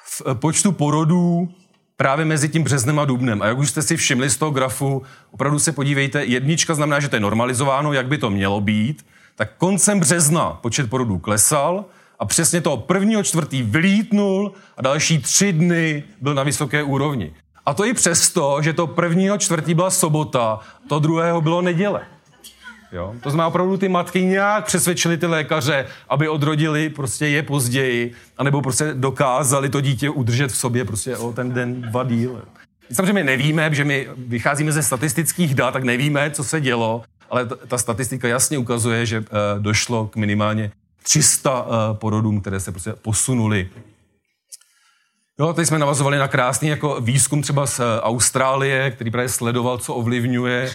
v 0.09 0.21
eh, 0.31 0.35
počtu 0.35 0.71
porodů 0.71 1.49
právě 1.97 2.25
mezi 2.25 2.49
tím 2.49 2.63
březnem 2.63 2.99
a 2.99 3.05
dubnem. 3.05 3.41
A 3.41 3.47
jak 3.47 3.57
už 3.57 3.69
jste 3.69 3.81
si 3.81 3.97
všimli 3.97 4.29
z 4.29 4.37
toho 4.37 4.51
grafu, 4.51 5.03
opravdu 5.31 5.59
se 5.59 5.71
podívejte, 5.71 6.25
jednička 6.25 6.75
znamená, 6.75 6.99
že 6.99 7.09
to 7.09 7.15
je 7.15 7.19
normalizováno, 7.19 7.93
jak 7.93 8.07
by 8.07 8.17
to 8.17 8.29
mělo 8.29 8.61
být, 8.61 9.05
tak 9.35 9.49
koncem 9.57 9.99
března 9.99 10.49
počet 10.49 10.89
porodů 10.89 11.19
klesal 11.19 11.85
a 12.19 12.25
přesně 12.25 12.61
toho 12.61 12.77
prvního 12.77 13.23
čtvrtý 13.23 13.63
vylítnul 13.63 14.51
a 14.77 14.81
další 14.81 15.19
tři 15.19 15.53
dny 15.53 16.03
byl 16.21 16.33
na 16.33 16.43
vysoké 16.43 16.83
úrovni. 16.83 17.33
A 17.65 17.73
to 17.73 17.85
i 17.85 17.93
přesto, 17.93 18.61
že 18.61 18.73
to 18.73 18.87
prvního 18.87 19.37
čtvrtý 19.37 19.73
byla 19.73 19.89
sobota, 19.89 20.59
to 20.87 20.99
druhého 20.99 21.41
bylo 21.41 21.61
neděle. 21.61 22.01
Jo? 22.91 23.15
To 23.23 23.29
znamená, 23.29 23.47
opravdu 23.47 23.77
ty 23.77 23.89
matky 23.89 24.25
nějak 24.25 24.65
přesvědčili 24.65 25.17
ty 25.17 25.25
lékaře, 25.25 25.85
aby 26.09 26.29
odrodili 26.29 26.89
prostě 26.89 27.27
je 27.27 27.43
později, 27.43 28.13
anebo 28.37 28.61
prostě 28.61 28.93
dokázali 28.93 29.69
to 29.69 29.81
dítě 29.81 30.09
udržet 30.09 30.51
v 30.51 30.57
sobě 30.57 30.85
prostě 30.85 31.17
o 31.17 31.33
ten 31.33 31.51
den, 31.51 31.81
dva 31.81 32.03
díl. 32.03 32.41
Samozřejmě 32.91 33.23
nevíme, 33.23 33.73
že 33.73 33.83
my 33.83 34.07
vycházíme 34.17 34.71
ze 34.71 34.83
statistických 34.83 35.55
dat, 35.55 35.71
tak 35.71 35.83
nevíme, 35.83 36.31
co 36.31 36.43
se 36.43 36.61
dělo, 36.61 37.03
ale 37.29 37.45
ta, 37.45 37.55
ta 37.55 37.77
statistika 37.77 38.27
jasně 38.27 38.57
ukazuje, 38.57 39.05
že 39.05 39.19
uh, 39.19 39.25
došlo 39.59 40.07
k 40.07 40.15
minimálně 40.15 40.71
300 41.03 41.61
uh, 41.61 41.67
eh, 41.67 41.93
porodům, 41.93 42.41
které 42.41 42.59
se 42.59 42.71
prostě 42.71 42.93
posunuly. 42.93 43.69
Jo, 45.39 45.53
tady 45.53 45.65
jsme 45.65 45.79
navazovali 45.79 46.17
na 46.17 46.27
krásný 46.27 46.67
jako 46.69 47.01
výzkum 47.01 47.41
třeba 47.41 47.67
z 47.67 47.79
uh, 47.79 47.85
Austrálie, 48.01 48.91
který 48.91 49.11
právě 49.11 49.29
sledoval, 49.29 49.77
co 49.77 49.93
ovlivňuje 49.93 50.71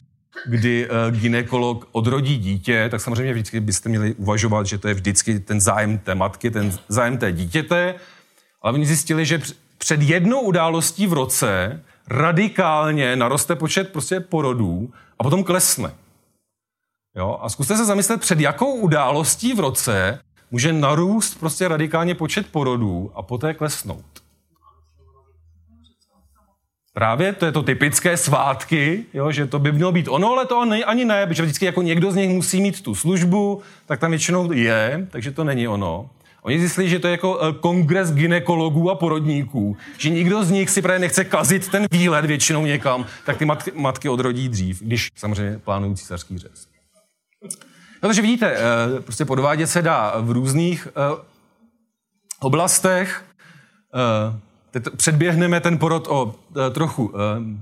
kdy 0.46 0.88
uh, 0.88 1.16
ginekolog 1.16 1.88
odrodí 1.92 2.38
dítě, 2.38 2.88
tak 2.90 3.00
samozřejmě 3.00 3.32
vždycky 3.32 3.60
byste 3.60 3.88
měli 3.88 4.14
uvažovat, 4.14 4.66
že 4.66 4.78
to 4.78 4.88
je 4.88 4.94
vždycky 4.94 5.40
ten 5.40 5.60
zájem 5.60 5.98
té 5.98 6.14
matky, 6.14 6.50
ten 6.50 6.78
zájem 6.88 7.18
té 7.18 7.32
dítěte. 7.32 7.94
Ale 8.62 8.72
oni 8.72 8.86
zjistili, 8.86 9.26
že 9.26 9.40
před 9.78 10.02
jednou 10.02 10.40
událostí 10.40 11.06
v 11.06 11.12
roce 11.12 11.80
radikálně 12.08 13.16
naroste 13.16 13.56
počet 13.56 13.92
prostě 13.92 14.20
porodů 14.20 14.92
a 15.18 15.22
potom 15.22 15.44
klesne. 15.44 15.94
Jo? 17.16 17.38
A 17.42 17.48
zkuste 17.48 17.76
se 17.76 17.84
zamyslet, 17.84 18.20
před 18.20 18.40
jakou 18.40 18.74
událostí 18.74 19.54
v 19.54 19.60
roce 19.60 20.18
může 20.50 20.72
narůst 20.72 21.40
prostě 21.40 21.68
radikálně 21.68 22.14
počet 22.14 22.46
porodů 22.46 23.12
a 23.14 23.22
poté 23.22 23.54
klesnout. 23.54 24.11
Právě 26.94 27.32
to 27.32 27.46
je 27.46 27.52
to 27.52 27.62
typické 27.62 28.16
svátky, 28.16 29.04
jo, 29.14 29.32
že 29.32 29.46
to 29.46 29.58
by 29.58 29.72
mělo 29.72 29.92
být 29.92 30.08
ono, 30.08 30.32
ale 30.32 30.46
to 30.46 30.60
ani 30.86 31.04
ne, 31.04 31.26
protože 31.26 31.42
vždycky 31.42 31.64
jako 31.64 31.82
někdo 31.82 32.12
z 32.12 32.14
nich 32.14 32.30
musí 32.30 32.60
mít 32.60 32.80
tu 32.80 32.94
službu, 32.94 33.62
tak 33.86 34.00
tam 34.00 34.10
většinou 34.10 34.52
je, 34.52 35.08
takže 35.10 35.30
to 35.30 35.44
není 35.44 35.68
ono. 35.68 36.10
Oni 36.42 36.58
zjistili, 36.58 36.88
že 36.88 36.98
to 36.98 37.06
je 37.06 37.10
jako 37.10 37.40
eh, 37.42 37.52
kongres 37.52 38.12
ginekologů 38.12 38.90
a 38.90 38.94
porodníků, 38.94 39.76
že 39.98 40.10
nikdo 40.10 40.44
z 40.44 40.50
nich 40.50 40.70
si 40.70 40.82
právě 40.82 40.98
nechce 40.98 41.24
kazit 41.24 41.68
ten 41.68 41.86
výlet 41.90 42.24
většinou 42.24 42.66
někam, 42.66 43.06
tak 43.26 43.36
ty 43.36 43.44
matky, 43.44 43.72
matky 43.74 44.08
odrodí 44.08 44.48
dřív, 44.48 44.82
když 44.82 45.08
samozřejmě 45.16 45.58
plánují 45.58 45.96
císařský 45.96 46.38
řez. 46.38 46.66
No, 48.02 48.08
takže 48.08 48.22
vidíte, 48.22 48.56
eh, 48.56 49.00
prostě 49.00 49.24
podvádět 49.24 49.66
se 49.66 49.82
dá 49.82 50.14
v 50.20 50.30
různých 50.30 50.88
eh, 50.88 51.22
oblastech 52.40 53.24
teď 54.72 54.84
předběhneme 54.96 55.60
ten 55.60 55.78
porod 55.78 56.06
o 56.10 56.34
e, 56.66 56.70
trochu 56.70 57.12
e, 57.14 57.18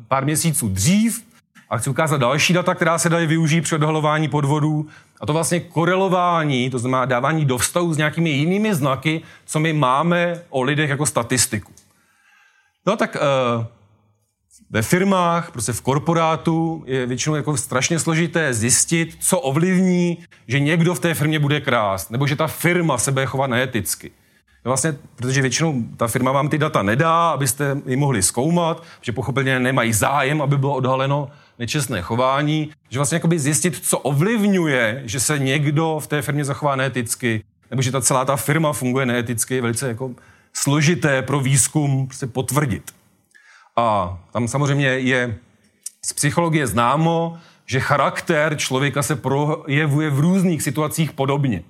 pár 0.09 0.25
měsíců 0.25 0.69
dřív 0.69 1.23
a 1.71 1.79
chci 1.79 1.90
ukázat 1.90 2.21
další 2.21 2.52
data, 2.52 2.75
která 2.75 2.99
se 2.99 3.09
dají 3.09 3.26
využít 3.26 3.61
při 3.61 3.75
odhalování 3.75 4.29
podvodů. 4.29 4.88
A 5.21 5.26
to 5.26 5.33
vlastně 5.33 5.61
korelování, 5.61 6.71
to 6.71 6.79
znamená 6.79 7.05
dávání 7.05 7.45
do 7.45 7.59
vztahu 7.59 7.95
s 7.95 7.97
nějakými 7.97 8.31
jinými 8.31 8.75
znaky, 8.75 9.23
co 9.47 9.61
my 9.61 9.73
máme 9.73 10.43
o 10.50 10.62
lidech 10.62 10.90
jako 10.90 11.07
statistiku. 11.07 11.73
No 12.87 12.97
tak 12.97 13.17
e, 13.17 13.21
ve 14.71 14.83
firmách, 14.83 15.50
prostě 15.50 15.73
v 15.73 15.81
korporátu 15.81 16.85
je 16.87 17.07
většinou 17.07 17.35
jako 17.35 17.57
strašně 17.57 17.99
složité 17.99 18.55
zjistit, 18.55 19.17
co 19.21 19.40
ovlivní, 19.40 20.19
že 20.47 20.61
někdo 20.61 20.95
v 20.95 21.00
té 21.00 21.14
firmě 21.14 21.38
bude 21.38 21.61
krást, 21.61 22.11
nebo 22.11 22.26
že 22.26 22.37
ta 22.37 22.47
firma 22.47 22.99
se 22.99 23.12
bude 23.12 23.26
chovat 23.26 23.47
neeticky. 23.47 24.11
Vlastně, 24.64 24.97
protože 25.17 25.43
většinou 25.43 25.83
ta 25.97 26.07
firma 26.07 26.33
vám 26.33 26.49
ty 26.49 26.59
data 26.59 26.83
nedá, 26.83 27.31
abyste 27.31 27.76
ji 27.87 27.97
mohli 27.97 28.23
zkoumat, 28.23 28.83
že 29.00 29.12
pochopitelně 29.12 29.61
nemají 29.61 29.93
zájem, 29.93 30.43
aby 30.43 30.59
bylo 30.59 30.75
odhaleno 30.75 31.31
nečestné 31.59 32.02
chování, 32.02 32.71
že 32.88 32.99
vlastně 32.99 33.17
jakoby 33.17 33.38
zjistit, 33.38 33.79
co 33.83 33.99
ovlivňuje, 33.99 35.02
že 35.05 35.21
se 35.21 35.38
někdo 35.38 35.99
v 36.02 36.07
té 36.07 36.23
firmě 36.23 36.45
zachová 36.45 36.76
neeticky, 36.76 37.45
nebo 37.71 37.83
že 37.83 37.93
ta 37.93 38.00
celá 38.00 38.25
ta 38.25 38.37
firma 38.37 38.73
funguje 38.73 39.07
neeticky, 39.07 39.55
je 39.55 39.62
velice 39.62 39.88
jako 39.88 40.11
složité 40.52 41.23
pro 41.23 41.40
výzkum 41.40 42.07
prostě 42.07 42.26
potvrdit. 42.26 42.95
A 43.76 44.19
tam 44.33 44.49
samozřejmě 44.49 44.87
je 44.88 45.38
z 46.05 46.12
psychologie 46.12 46.67
známo, 46.67 47.38
že 47.67 47.81
charakter 47.81 48.57
člověka 48.57 49.02
se 49.02 49.17
projevuje 49.17 50.11
v 50.11 50.21
různých 50.21 50.62
situacích 50.62 51.12
podobně. 51.12 51.62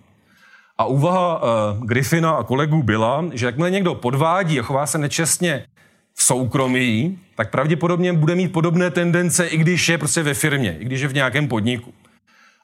A 0.80 0.84
úvaha 0.84 1.42
uh, 1.42 1.86
Griffina 1.86 2.30
a 2.30 2.42
kolegů 2.42 2.82
byla, 2.82 3.24
že 3.32 3.46
jakmile 3.46 3.70
někdo 3.70 3.94
podvádí 3.94 4.60
a 4.60 4.62
chová 4.62 4.86
se 4.86 4.98
nečestně 4.98 5.66
v 6.14 6.22
soukromí, 6.22 7.18
tak 7.34 7.50
pravděpodobně 7.50 8.12
bude 8.12 8.34
mít 8.34 8.52
podobné 8.52 8.90
tendence, 8.90 9.46
i 9.46 9.56
když 9.56 9.88
je 9.88 9.98
prostě 9.98 10.22
ve 10.22 10.34
firmě, 10.34 10.76
i 10.78 10.84
když 10.84 11.00
je 11.00 11.08
v 11.08 11.14
nějakém 11.14 11.48
podniku. 11.48 11.94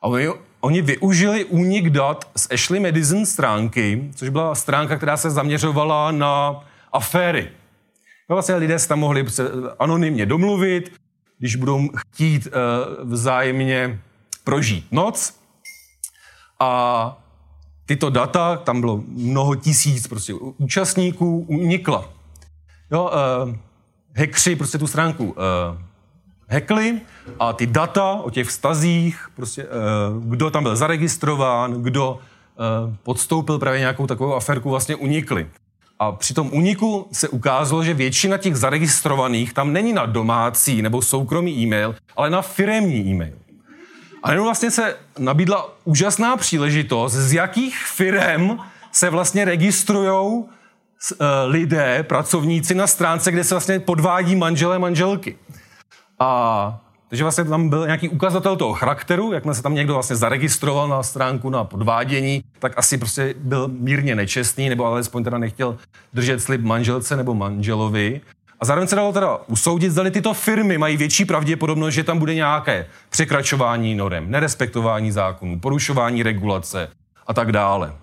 A 0.02 0.06
oni, 0.06 0.28
oni 0.61 0.82
využili 0.82 1.44
únik 1.44 1.90
dat 1.90 2.30
z 2.37 2.49
Ashley 2.52 2.80
Madison 2.80 3.26
stránky, 3.26 4.11
což 4.14 4.28
byla 4.28 4.54
stránka, 4.54 4.96
která 4.96 5.16
se 5.16 5.30
zaměřovala 5.30 6.11
na 6.11 6.64
aféry. 6.92 7.50
No 8.28 8.37
vlastně 8.37 8.54
lidé 8.54 8.78
se 8.78 8.88
tam 8.88 8.99
mohli 8.99 9.25
anonymně 9.78 10.26
domluvit, 10.26 10.92
když 11.38 11.56
budou 11.56 11.88
chtít 11.96 12.46
uh, 12.46 12.52
vzájemně 13.11 14.00
prožít 14.44 14.87
noc. 14.92 15.40
A 16.61 17.23
tyto 17.87 18.11
data, 18.11 18.57
tam 18.57 18.81
bylo 18.81 19.02
mnoho 19.09 19.55
tisíc 19.55 20.07
prostě 20.07 20.35
účastníků, 20.35 21.45
unikla. 21.49 22.09
Jo, 22.90 23.11
uh, 23.45 23.55
hackři 24.16 24.57
prostě 24.57 24.78
tu 24.78 24.87
stránku 24.87 25.25
uh, 25.25 25.35
hackli 26.49 27.00
a 27.40 27.52
ty 27.52 27.66
data 27.66 28.12
o 28.12 28.31
těch 28.31 28.49
vztazích, 28.49 29.28
prostě, 29.37 29.64
uh, 29.64 30.25
kdo 30.25 30.50
tam 30.50 30.62
byl 30.62 30.76
zaregistrován, 30.76 31.73
kdo 31.73 32.12
uh, 32.12 32.95
podstoupil 33.02 33.59
právě 33.59 33.81
nějakou 33.81 34.07
takovou 34.07 34.35
aferku, 34.35 34.71
vlastně 34.71 34.97
unikly. 34.97 35.47
A 35.99 36.12
při 36.12 36.35
tom 36.35 36.50
uniku 36.52 37.09
se 37.12 37.28
ukázalo, 37.28 37.85
že 37.85 37.95
většina 37.95 38.38
těch 38.38 38.57
zaregistrovaných 38.57 39.52
tam 39.52 39.73
není 39.73 39.93
na 39.93 40.07
domácí 40.07 40.83
nebo 40.83 41.02
soukromý 41.02 41.62
e-mail, 41.62 41.95
ale 42.16 42.31
na 42.31 42.43
firemní 42.43 43.11
e-mail. 43.11 43.33
A 44.26 44.30
jenom 44.30 44.45
vlastně 44.45 44.71
se 44.71 44.97
nabídla 45.18 45.68
úžasná 45.85 46.37
příležitost, 46.37 47.12
z 47.12 47.33
jakých 47.33 47.78
firm 47.78 48.59
se 48.92 49.11
vlastně 49.11 49.45
registrují 49.45 50.09
uh, 50.11 50.47
lidé, 51.47 52.02
pracovníci 52.02 52.75
na 52.75 52.87
stránce, 52.87 53.33
kde 53.33 53.45
se 53.45 53.54
vlastně 53.54 53.80
podvádí 53.80 54.37
manželé 54.37 54.78
manželky. 54.78 55.38
A 56.18 56.80
takže 57.09 57.25
vlastně 57.25 57.45
tam 57.45 57.68
byl 57.68 57.87
nějaký 57.87 58.09
ukazatel 58.09 58.56
toho 58.56 58.73
charakteru, 58.73 59.33
jakmile 59.33 59.54
se 59.54 59.62
tam 59.62 59.75
někdo 59.75 59.95
vlastně 59.95 60.16
zaregistroval 60.16 60.88
na 60.88 61.02
stránku 61.02 61.50
na 61.50 61.64
podvádění, 61.64 62.45
tak 62.59 62.78
asi 62.78 62.99
prostě 62.99 63.35
byl 63.38 63.68
mírně 63.68 64.14
nečestný, 64.14 64.68
nebo 64.68 64.85
alespoň 64.87 65.25
teda 65.25 65.38
nechtěl 65.38 65.78
držet 66.12 66.40
slib 66.40 66.61
manželce 66.61 67.16
nebo 67.16 67.35
manželovi. 67.35 68.21
A 68.60 68.64
zároveň 68.64 68.88
se 68.88 68.96
dalo 68.96 69.12
teda 69.12 69.38
usoudit, 69.46 69.90
zda 69.90 70.10
tyto 70.10 70.34
firmy 70.34 70.78
mají 70.78 70.96
větší 70.96 71.25
pravděpodobnost, 71.25 71.94
že 71.94 72.04
tam 72.04 72.18
bude 72.18 72.34
nějaké 72.34 72.86
překračování 73.10 73.94
norem, 73.94 74.30
nerespektování 74.30 75.12
zákonů, 75.12 75.60
porušování 75.60 76.22
regulace 76.22 76.88
a 77.26 77.34
tak 77.34 77.52
dále. 77.52 77.94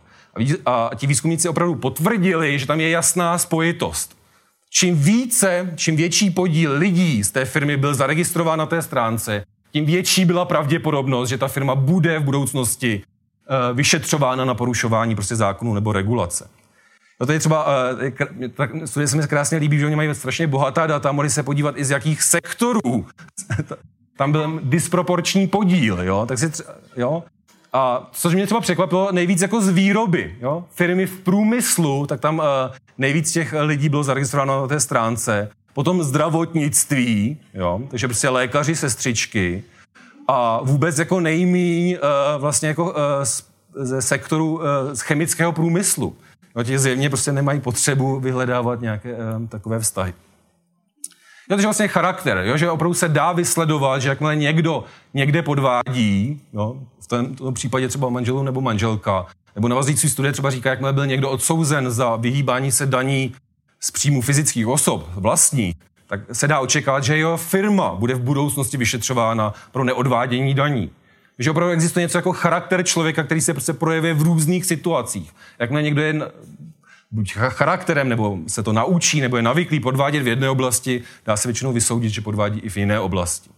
A, 0.66 0.90
ti 0.96 1.08
výzkumníci 1.08 1.50
opravdu 1.50 1.76
potvrdili, 1.76 2.60
že 2.60 2.68
tam 2.68 2.80
je 2.80 2.90
jasná 2.90 3.38
spojitost. 3.38 4.18
Čím 4.70 4.96
více, 4.96 5.74
čím 5.76 5.96
větší 5.96 6.30
podíl 6.30 6.74
lidí 6.78 7.24
z 7.24 7.32
té 7.32 7.46
firmy 7.46 7.78
byl 7.78 7.96
zaregistrován 7.96 8.60
na 8.60 8.66
té 8.66 8.82
stránce, 8.82 9.46
tím 9.72 9.86
větší 9.86 10.26
byla 10.26 10.46
pravděpodobnost, 10.46 11.30
že 11.30 11.38
ta 11.38 11.48
firma 11.48 11.76
bude 11.76 12.20
v 12.20 12.24
budoucnosti 12.24 13.04
uh, 13.04 13.78
vyšetřována 13.78 14.46
na 14.46 14.54
porušování 14.54 15.16
prostě 15.16 15.36
zákonů 15.36 15.74
nebo 15.74 15.92
regulace. 15.92 16.50
No 17.22 17.34
je 17.34 17.40
třeba, 17.40 17.66
uh, 17.94 18.00
tak 18.54 18.72
studie 18.86 19.08
se 19.08 19.18
mi 19.18 19.28
krásně 19.28 19.58
líbí, 19.58 19.80
že 19.80 19.86
oni 19.86 19.96
mají 19.96 20.16
strašně 20.16 20.48
bohatá 20.48 20.88
data, 20.88 21.12
mohli 21.12 21.30
se 21.30 21.44
podívat 21.44 21.78
i 21.78 21.86
z 21.86 21.90
jakých 21.90 22.24
sektorů. 22.24 23.06
Ta, 23.68 23.76
tam 24.18 24.32
byl 24.32 24.60
disproporční 24.64 25.48
podíl, 25.48 26.02
jo, 26.02 26.26
tak 26.26 26.40
si, 26.40 26.50
tři, 26.50 26.64
jo, 26.98 27.24
a 27.74 28.10
což 28.12 28.34
mě 28.34 28.46
třeba 28.46 28.62
překvapilo 28.62 29.12
nejvíc 29.12 29.42
jako 29.42 29.62
z 29.62 29.70
výroby, 29.70 30.36
jo, 30.42 30.66
firmy 30.70 31.06
v 31.06 31.20
průmyslu, 31.20 32.06
tak 32.06 32.20
tam 32.20 32.40
uh, 32.40 32.46
nejvíc 32.98 33.32
těch 33.32 33.54
lidí 33.60 33.90
bylo 33.90 34.04
zaregistrováno 34.04 34.62
na 34.62 34.68
té 34.68 34.80
stránce, 34.80 35.50
potom 35.74 36.04
zdravotnictví, 36.04 37.38
jo, 37.54 37.82
takže 37.90 38.08
prostě 38.08 38.30
lékaři, 38.30 38.76
sestřičky. 38.76 39.64
A 40.28 40.64
vůbec 40.64 41.00
jako 41.00 41.20
nejmí 41.20 41.98
uh, 41.98 42.42
vlastně 42.42 42.68
jako 42.68 42.96
z, 43.24 43.44
ze 43.76 44.02
sektoru 44.02 44.62
z 44.94 45.02
chemického 45.02 45.52
průmyslu. 45.52 46.16
No, 46.56 46.64
ti 46.64 46.80
zjevně 46.80 47.10
prostě 47.10 47.32
nemají 47.32 47.60
potřebu 47.60 48.20
vyhledávat 48.20 48.82
nějaké 48.82 49.14
uh, 49.14 49.48
takové 49.48 49.80
vztahy. 49.80 50.14
Jo, 51.50 51.56
takže 51.56 51.68
vlastně 51.68 51.88
charakter, 51.88 52.38
jo, 52.38 52.58
že 52.58 52.70
opravdu 52.70 52.94
se 52.94 53.10
dá 53.10 53.32
vysledovat, 53.32 54.02
že 54.02 54.10
jakmile 54.10 54.36
někdo 54.36 54.84
někde 55.14 55.42
podvádí, 55.42 56.42
jo, 56.54 56.78
v 57.04 57.08
tomto 57.08 57.52
případě 57.52 57.88
třeba 57.88 58.10
manželů 58.10 58.44
nebo 58.44 58.62
manželka, 58.62 59.26
nebo 59.56 59.68
navazující 59.68 60.10
studie 60.10 60.32
třeba 60.32 60.52
říká, 60.52 60.70
jakmile 60.70 60.94
byl 60.94 61.08
někdo 61.08 61.30
odsouzen 61.30 61.92
za 61.92 62.16
vyhýbání 62.16 62.72
se 62.72 62.86
daní 62.86 63.36
z 63.80 63.92
příjmu 63.92 64.22
fyzických 64.22 64.68
osob 64.68 65.10
vlastní, 65.16 65.76
tak 66.08 66.20
se 66.32 66.48
dá 66.48 66.60
očekávat, 66.60 67.04
že 67.04 67.18
jeho 67.18 67.38
firma 67.38 67.96
bude 67.96 68.16
v 68.16 68.22
budoucnosti 68.22 68.78
vyšetřována 68.78 69.54
pro 69.72 69.84
neodvádění 69.84 70.54
daní. 70.54 70.92
Že 71.44 71.52
opravdu 71.52 71.74
existuje 71.74 72.04
něco 72.04 72.18
jako 72.18 72.34
charakter 72.34 72.84
člověka, 72.84 73.24
který 73.24 73.42
se 73.42 73.54
prostě 73.54 73.74
projevuje 73.74 74.14
v 74.14 74.22
různých 74.22 74.66
situacích. 74.66 75.34
Jakmile 75.60 75.84
někdo 75.84 76.02
je 76.02 76.16
buď 77.12 77.34
charakterem, 77.34 78.10
nebo 78.10 78.38
se 78.48 78.64
to 78.64 78.74
naučí, 78.74 79.22
nebo 79.22 79.38
je 79.38 79.44
navyklý 79.44 79.80
podvádět 79.80 80.24
v 80.24 80.28
jedné 80.28 80.50
oblasti, 80.50 81.04
dá 81.26 81.38
se 81.38 81.48
většinou 81.48 81.74
vysoudit, 81.74 82.10
že 82.10 82.22
podvádí 82.22 82.60
i 82.60 82.70
v 82.70 82.78
jiné 82.78 83.00
oblasti. 83.00 83.50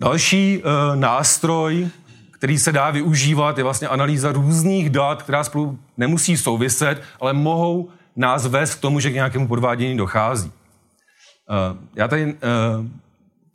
Další 0.00 0.62
e, 0.62 0.96
nástroj, 0.96 1.88
který 2.30 2.58
se 2.58 2.72
dá 2.72 2.90
využívat, 2.90 3.58
je 3.58 3.64
vlastně 3.64 3.88
analýza 3.88 4.32
různých 4.32 4.90
dat, 4.90 5.22
která 5.22 5.44
spolu 5.44 5.78
nemusí 5.96 6.36
souviset, 6.36 7.02
ale 7.20 7.32
mohou 7.32 7.90
nás 8.16 8.46
vést 8.46 8.74
k 8.74 8.80
tomu, 8.80 9.00
že 9.00 9.10
k 9.10 9.14
nějakému 9.14 9.48
podvádění 9.48 9.96
dochází. 9.96 10.48
E, 10.48 10.52
já 11.94 12.08
tady, 12.08 12.22
e, 12.22 12.34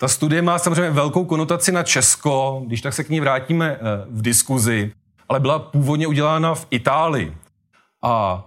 ta 0.04 0.08
studie 0.08 0.42
má 0.42 0.60
samozřejmě 0.60 0.92
velkou 0.92 1.26
konotaci 1.26 1.72
na 1.72 1.84
Česko, 1.84 2.64
když 2.68 2.82
tak 2.82 2.94
se 2.94 3.04
k 3.04 3.10
ní 3.10 3.20
vrátíme 3.20 3.72
e, 3.72 3.80
v 4.10 4.22
diskuzi, 4.22 4.92
ale 5.30 5.40
byla 5.40 5.60
původně 5.60 6.08
udělána 6.08 6.56
v 6.56 6.68
Itálii. 6.72 7.34
A 8.04 8.44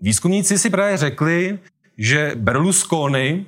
výzkumníci 0.00 0.58
si 0.58 0.70
právě 0.70 0.96
řekli, 0.96 1.58
že 1.98 2.32
Berlusconi, 2.34 3.46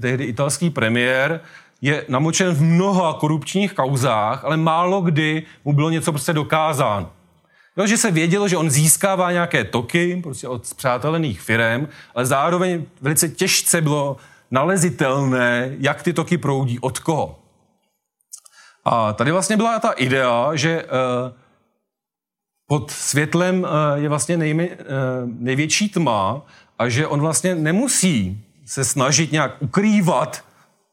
tehdy 0.00 0.24
italský 0.24 0.70
premiér, 0.70 1.40
je 1.80 2.04
namočen 2.08 2.54
v 2.54 2.62
mnoha 2.62 3.12
korupčních 3.12 3.72
kauzách, 3.72 4.44
ale 4.44 4.56
málo 4.56 5.00
kdy 5.00 5.42
mu 5.64 5.72
bylo 5.72 5.90
něco 5.90 6.12
prostě 6.12 6.32
dokázáno. 6.32 7.10
Jo, 7.76 7.86
že 7.86 7.96
se 7.96 8.10
vědělo, 8.10 8.48
že 8.48 8.56
on 8.56 8.70
získává 8.70 9.32
nějaké 9.32 9.64
toky 9.64 10.20
prostě 10.22 10.48
od 10.48 10.66
zpřátelených 10.66 11.40
firm, 11.40 11.88
ale 12.14 12.26
zároveň 12.26 12.84
velice 13.00 13.28
těžce 13.28 13.80
bylo 13.80 14.16
nalezitelné, 14.50 15.74
jak 15.78 16.02
ty 16.02 16.12
toky 16.12 16.38
proudí, 16.38 16.78
od 16.78 16.98
koho. 16.98 17.38
A 18.84 19.12
tady 19.12 19.32
vlastně 19.32 19.56
byla 19.56 19.78
ta 19.78 19.90
idea, 19.90 20.50
že 20.54 20.84
uh, 20.84 20.90
pod 22.66 22.90
světlem 22.90 23.66
eh, 23.66 24.00
je 24.00 24.08
vlastně 24.08 24.36
nejmi, 24.36 24.70
eh, 24.70 24.84
největší 25.38 25.88
tma 25.88 26.42
a 26.78 26.88
že 26.88 27.06
on 27.06 27.20
vlastně 27.20 27.54
nemusí 27.54 28.44
se 28.66 28.84
snažit 28.84 29.32
nějak 29.32 29.56
ukrývat 29.60 30.44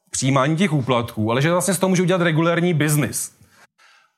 přijímání 0.10 0.56
těch 0.56 0.74
úplatků, 0.74 1.32
ale 1.32 1.42
že 1.42 1.52
vlastně 1.52 1.74
z 1.74 1.80
toho 1.80 1.90
může 1.90 2.02
udělat 2.02 2.22
regulární 2.22 2.74
biznis. 2.74 3.36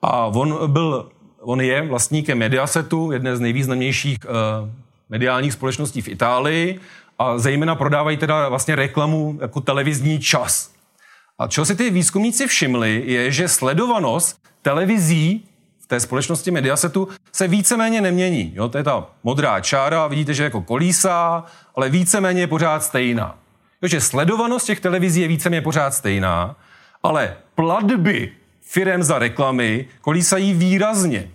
A 0.02 0.26
on 0.26 0.72
byl, 0.72 1.12
on 1.42 1.62
je 1.62 1.82
vlastníkem 1.82 2.38
Mediasetu, 2.38 3.12
jedné 3.12 3.38
z 3.38 3.40
nejvýznamnějších 3.40 4.18
mediálních 5.10 5.54
společností 5.54 6.02
v 6.02 6.08
Itálii 6.08 6.80
a 7.20 7.38
zejména 7.38 7.76
prodávají 7.76 8.18
teda 8.18 8.50
vlastně 8.50 8.76
reklamu 8.76 9.38
jako 9.42 9.62
televizní 9.62 10.20
čas. 10.20 10.72
A 11.40 11.48
čeho 11.48 11.66
si 11.66 11.76
ty 11.76 11.90
výzkumníci 11.90 12.48
všimli, 12.48 13.04
je, 13.06 13.32
že 13.32 13.48
sledovanost 13.48 14.40
televizí 14.62 15.46
v 15.80 15.88
té 15.88 16.00
společnosti 16.00 16.52
Mediasetu 16.52 17.08
se 17.32 17.48
víceméně 17.48 18.02
nemění. 18.02 18.52
Jo, 18.56 18.70
to 18.70 18.78
je 18.78 18.84
ta 18.84 19.08
modrá 19.24 19.60
čára, 19.60 20.08
vidíte, 20.08 20.34
že 20.34 20.44
jako 20.44 20.62
kolísá, 20.62 21.44
ale 21.76 21.90
víceméně 21.90 22.42
je 22.42 22.48
pořád 22.48 22.84
stejná. 22.84 23.38
Takže 23.80 24.02
sledovanost 24.02 24.66
těch 24.66 24.80
televizí 24.80 25.22
je 25.22 25.28
víceméně 25.28 25.62
pořád 25.62 25.94
stejná, 25.94 26.56
ale 27.04 27.38
platby 27.56 28.32
firem 28.62 29.04
za 29.04 29.20
reklamy 29.20 29.86
kolísají 30.02 30.54
výrazně. 30.54 31.30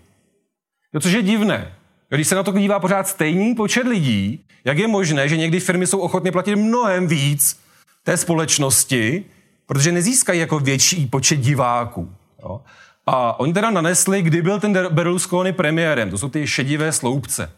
Jo, 0.92 1.00
což 1.00 1.12
je 1.12 1.22
divné. 1.22 1.74
Když 2.14 2.28
se 2.28 2.34
na 2.34 2.42
to 2.42 2.52
dívá 2.52 2.80
pořád 2.80 3.08
stejný 3.08 3.54
počet 3.54 3.86
lidí, 3.86 4.44
jak 4.64 4.78
je 4.78 4.88
možné, 4.88 5.28
že 5.28 5.36
někdy 5.36 5.60
firmy 5.60 5.86
jsou 5.86 5.98
ochotny 5.98 6.30
platit 6.30 6.56
mnohem 6.56 7.06
víc 7.06 7.60
té 8.04 8.16
společnosti, 8.16 9.24
protože 9.66 9.92
nezískají 9.92 10.40
jako 10.40 10.58
větší 10.58 11.06
počet 11.06 11.36
diváků. 11.36 12.12
Jo? 12.42 12.60
A 13.06 13.40
oni 13.40 13.52
teda 13.52 13.70
nanesli, 13.70 14.22
kdy 14.22 14.42
byl 14.42 14.60
ten 14.60 14.88
Berlusconi 14.90 15.52
premiérem. 15.52 16.10
To 16.10 16.18
jsou 16.18 16.28
ty 16.28 16.46
šedivé 16.46 16.92
sloupce. 16.92 17.52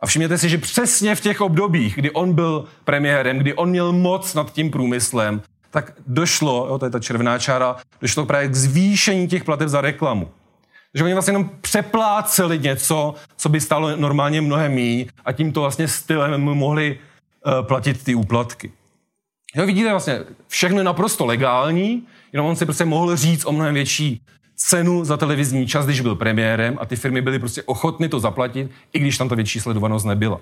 A 0.00 0.06
všimněte 0.06 0.38
si, 0.38 0.48
že 0.48 0.58
přesně 0.58 1.14
v 1.14 1.20
těch 1.20 1.40
obdobích, 1.40 1.94
kdy 1.94 2.10
on 2.10 2.32
byl 2.32 2.64
premiérem, 2.84 3.38
kdy 3.38 3.54
on 3.54 3.70
měl 3.70 3.92
moc 3.92 4.34
nad 4.34 4.52
tím 4.52 4.70
průmyslem, 4.70 5.42
tak 5.70 5.92
došlo, 6.06 6.66
jo, 6.68 6.78
to 6.78 6.84
je 6.84 6.90
ta 6.90 7.00
červená 7.00 7.38
čára, 7.38 7.76
došlo 8.00 8.26
právě 8.26 8.48
k 8.48 8.54
zvýšení 8.54 9.28
těch 9.28 9.44
plateb 9.44 9.68
za 9.68 9.80
reklamu. 9.80 10.28
Že 10.96 11.04
oni 11.04 11.12
vlastně 11.12 11.30
jenom 11.30 11.50
přepláceli 11.60 12.58
něco, 12.58 13.14
co 13.36 13.48
by 13.48 13.60
stálo 13.60 13.96
normálně 13.96 14.40
mnohem 14.40 14.72
mý 14.72 15.06
a 15.24 15.32
tímto 15.32 15.60
vlastně 15.60 15.88
stylem 15.88 16.40
mohli 16.40 16.98
uh, 17.46 17.66
platit 17.66 18.04
ty 18.04 18.14
úplatky. 18.14 18.72
Jo, 19.54 19.66
vidíte 19.66 19.90
vlastně, 19.90 20.20
všechno 20.48 20.78
je 20.78 20.84
naprosto 20.84 21.26
legální, 21.26 22.06
jenom 22.32 22.46
on 22.46 22.56
si 22.56 22.64
prostě 22.64 22.84
mohl 22.84 23.16
říct 23.16 23.46
o 23.46 23.52
mnohem 23.52 23.74
větší 23.74 24.22
cenu 24.56 25.04
za 25.04 25.16
televizní 25.16 25.66
čas, 25.66 25.84
když 25.84 26.00
byl 26.00 26.14
premiérem 26.14 26.78
a 26.80 26.86
ty 26.86 26.96
firmy 26.96 27.22
byly 27.22 27.38
prostě 27.38 27.62
ochotny 27.62 28.08
to 28.08 28.20
zaplatit, 28.20 28.70
i 28.92 28.98
když 28.98 29.18
tam 29.18 29.28
ta 29.28 29.34
větší 29.34 29.60
sledovanost 29.60 30.06
nebyla. 30.06 30.40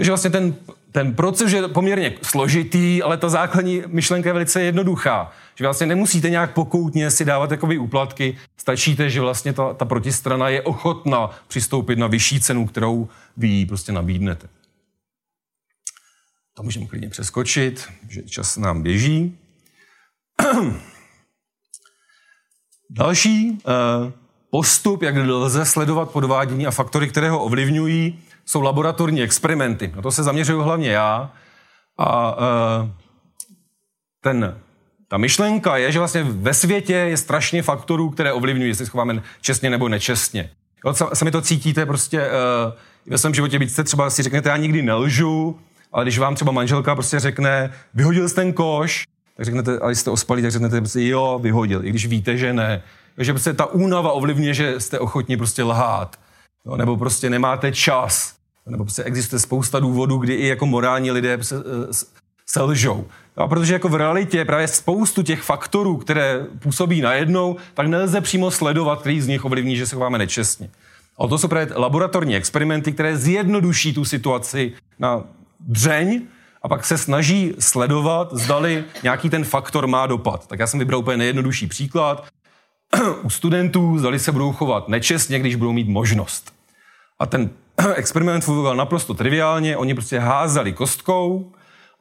Takže 0.00 0.10
vlastně 0.10 0.30
ten, 0.30 0.54
ten 0.92 1.14
proces 1.14 1.52
je 1.52 1.68
poměrně 1.68 2.12
složitý, 2.22 3.02
ale 3.02 3.16
ta 3.16 3.28
základní 3.28 3.82
myšlenka 3.86 4.28
je 4.28 4.32
velice 4.32 4.62
jednoduchá. 4.62 5.32
Že 5.54 5.64
vlastně 5.64 5.86
nemusíte 5.86 6.30
nějak 6.30 6.54
pokoutně 6.54 7.10
si 7.10 7.24
dávat 7.24 7.46
takové 7.46 7.78
úplatky, 7.78 8.36
stačíte, 8.56 9.10
že 9.10 9.20
vlastně 9.20 9.52
ta, 9.52 9.74
ta 9.74 9.84
protistrana 9.84 10.48
je 10.48 10.62
ochotna 10.62 11.30
přistoupit 11.48 11.98
na 11.98 12.06
vyšší 12.06 12.40
cenu, 12.40 12.66
kterou 12.66 13.08
vy 13.36 13.48
jí 13.48 13.66
prostě 13.66 13.92
nabídnete. 13.92 14.48
To 16.54 16.62
můžeme 16.62 16.86
klidně 16.86 17.08
přeskočit, 17.08 17.88
že 18.08 18.22
čas 18.22 18.56
nám 18.56 18.82
běží. 18.82 19.38
Další 22.90 23.58
eh, 23.58 24.12
postup, 24.50 25.02
jak 25.02 25.14
lze 25.16 25.64
sledovat 25.64 26.10
podvádění 26.10 26.66
a 26.66 26.70
faktory, 26.70 27.08
které 27.08 27.30
ho 27.30 27.44
ovlivňují, 27.44 28.18
jsou 28.50 28.60
laboratorní 28.60 29.22
experimenty. 29.22 29.92
Na 29.96 30.02
to 30.02 30.12
se 30.12 30.22
zaměřuju 30.22 30.62
hlavně 30.62 30.90
já. 30.90 31.30
A 31.98 32.36
eh, 32.38 32.90
ten, 34.20 34.58
ta 35.08 35.16
myšlenka 35.16 35.76
je, 35.76 35.92
že 35.92 35.98
vlastně 35.98 36.22
ve 36.22 36.54
světě 36.54 36.94
je 36.94 37.16
strašně 37.16 37.62
faktorů, 37.62 38.10
které 38.10 38.32
ovlivňují, 38.32 38.68
jestli 38.68 38.86
schováme 38.86 39.22
čestně 39.40 39.70
nebo 39.70 39.88
nečestně. 39.88 40.50
Jo, 40.84 40.94
sami 41.14 41.30
to 41.30 41.42
cítíte 41.42 41.86
prostě 41.86 42.20
uh, 42.20 42.72
ve 43.06 43.18
svém 43.18 43.34
životě, 43.34 43.58
byť 43.58 43.70
jste 43.70 43.84
třeba 43.84 44.10
si 44.10 44.22
řeknete, 44.22 44.48
já 44.48 44.56
nikdy 44.56 44.82
nelžu, 44.82 45.58
ale 45.92 46.04
když 46.04 46.18
vám 46.18 46.34
třeba 46.34 46.52
manželka 46.52 46.94
prostě 46.94 47.20
řekne, 47.20 47.72
vyhodil 47.94 48.28
jsi 48.28 48.34
ten 48.34 48.52
koš, 48.52 49.04
tak 49.36 49.44
řeknete, 49.44 49.78
ale 49.78 49.94
jste 49.94 50.10
ospalí, 50.10 50.42
tak 50.42 50.50
řeknete 50.50 50.80
prostě, 50.80 51.08
jo, 51.08 51.38
vyhodil, 51.42 51.84
i 51.84 51.90
když 51.90 52.06
víte, 52.06 52.36
že 52.36 52.52
ne. 52.52 52.82
Takže 53.16 53.32
prostě 53.32 53.52
ta 53.52 53.66
únava 53.66 54.12
ovlivňuje, 54.12 54.54
že 54.54 54.80
jste 54.80 54.98
ochotni 54.98 55.36
prostě 55.36 55.62
lhát. 55.62 56.16
Jo, 56.66 56.76
nebo 56.76 56.96
prostě 56.96 57.30
nemáte 57.30 57.72
čas. 57.72 58.39
Nebo 58.66 58.84
prostě 58.84 59.02
existuje 59.02 59.40
spousta 59.40 59.80
důvodů, 59.80 60.18
kdy 60.18 60.34
i 60.34 60.46
jako 60.46 60.66
morální 60.66 61.10
lidé 61.10 61.38
se, 61.42 61.56
se 62.46 62.62
lžou. 62.62 63.06
A 63.36 63.48
protože 63.48 63.72
jako 63.72 63.88
v 63.88 63.94
realitě 63.94 64.44
právě 64.44 64.68
spoustu 64.68 65.22
těch 65.22 65.42
faktorů, 65.42 65.96
které 65.96 66.46
působí 66.58 67.00
najednou, 67.00 67.56
tak 67.74 67.86
nelze 67.86 68.20
přímo 68.20 68.50
sledovat, 68.50 69.00
který 69.00 69.20
z 69.20 69.28
nich 69.28 69.44
ovlivní, 69.44 69.76
že 69.76 69.86
se 69.86 69.94
chováme 69.94 70.18
nečestně. 70.18 70.70
A 71.18 71.26
to 71.26 71.38
jsou 71.38 71.48
právě 71.48 71.74
laboratorní 71.76 72.36
experimenty, 72.36 72.92
které 72.92 73.16
zjednoduší 73.16 73.94
tu 73.94 74.04
situaci 74.04 74.72
na 74.98 75.24
dřeň, 75.60 76.22
a 76.62 76.68
pak 76.68 76.84
se 76.84 76.98
snaží 76.98 77.54
sledovat, 77.58 78.34
zdali 78.34 78.84
nějaký 79.02 79.30
ten 79.30 79.44
faktor 79.44 79.86
má 79.86 80.06
dopad. 80.06 80.46
Tak 80.46 80.58
já 80.58 80.66
jsem 80.66 80.78
vybral 80.78 81.00
úplně 81.00 81.16
nejjednodušší 81.16 81.66
příklad. 81.66 82.26
U 83.22 83.30
studentů 83.30 83.98
zdali 83.98 84.18
se 84.18 84.32
budou 84.32 84.52
chovat 84.52 84.88
nečestně, 84.88 85.38
když 85.38 85.54
budou 85.54 85.72
mít 85.72 85.88
možnost. 85.88 86.52
A 87.18 87.26
ten 87.26 87.50
experiment 87.94 88.44
fungoval 88.44 88.76
naprosto 88.76 89.14
triviálně, 89.14 89.76
oni 89.76 89.94
prostě 89.94 90.18
házeli 90.18 90.72
kostkou 90.72 91.52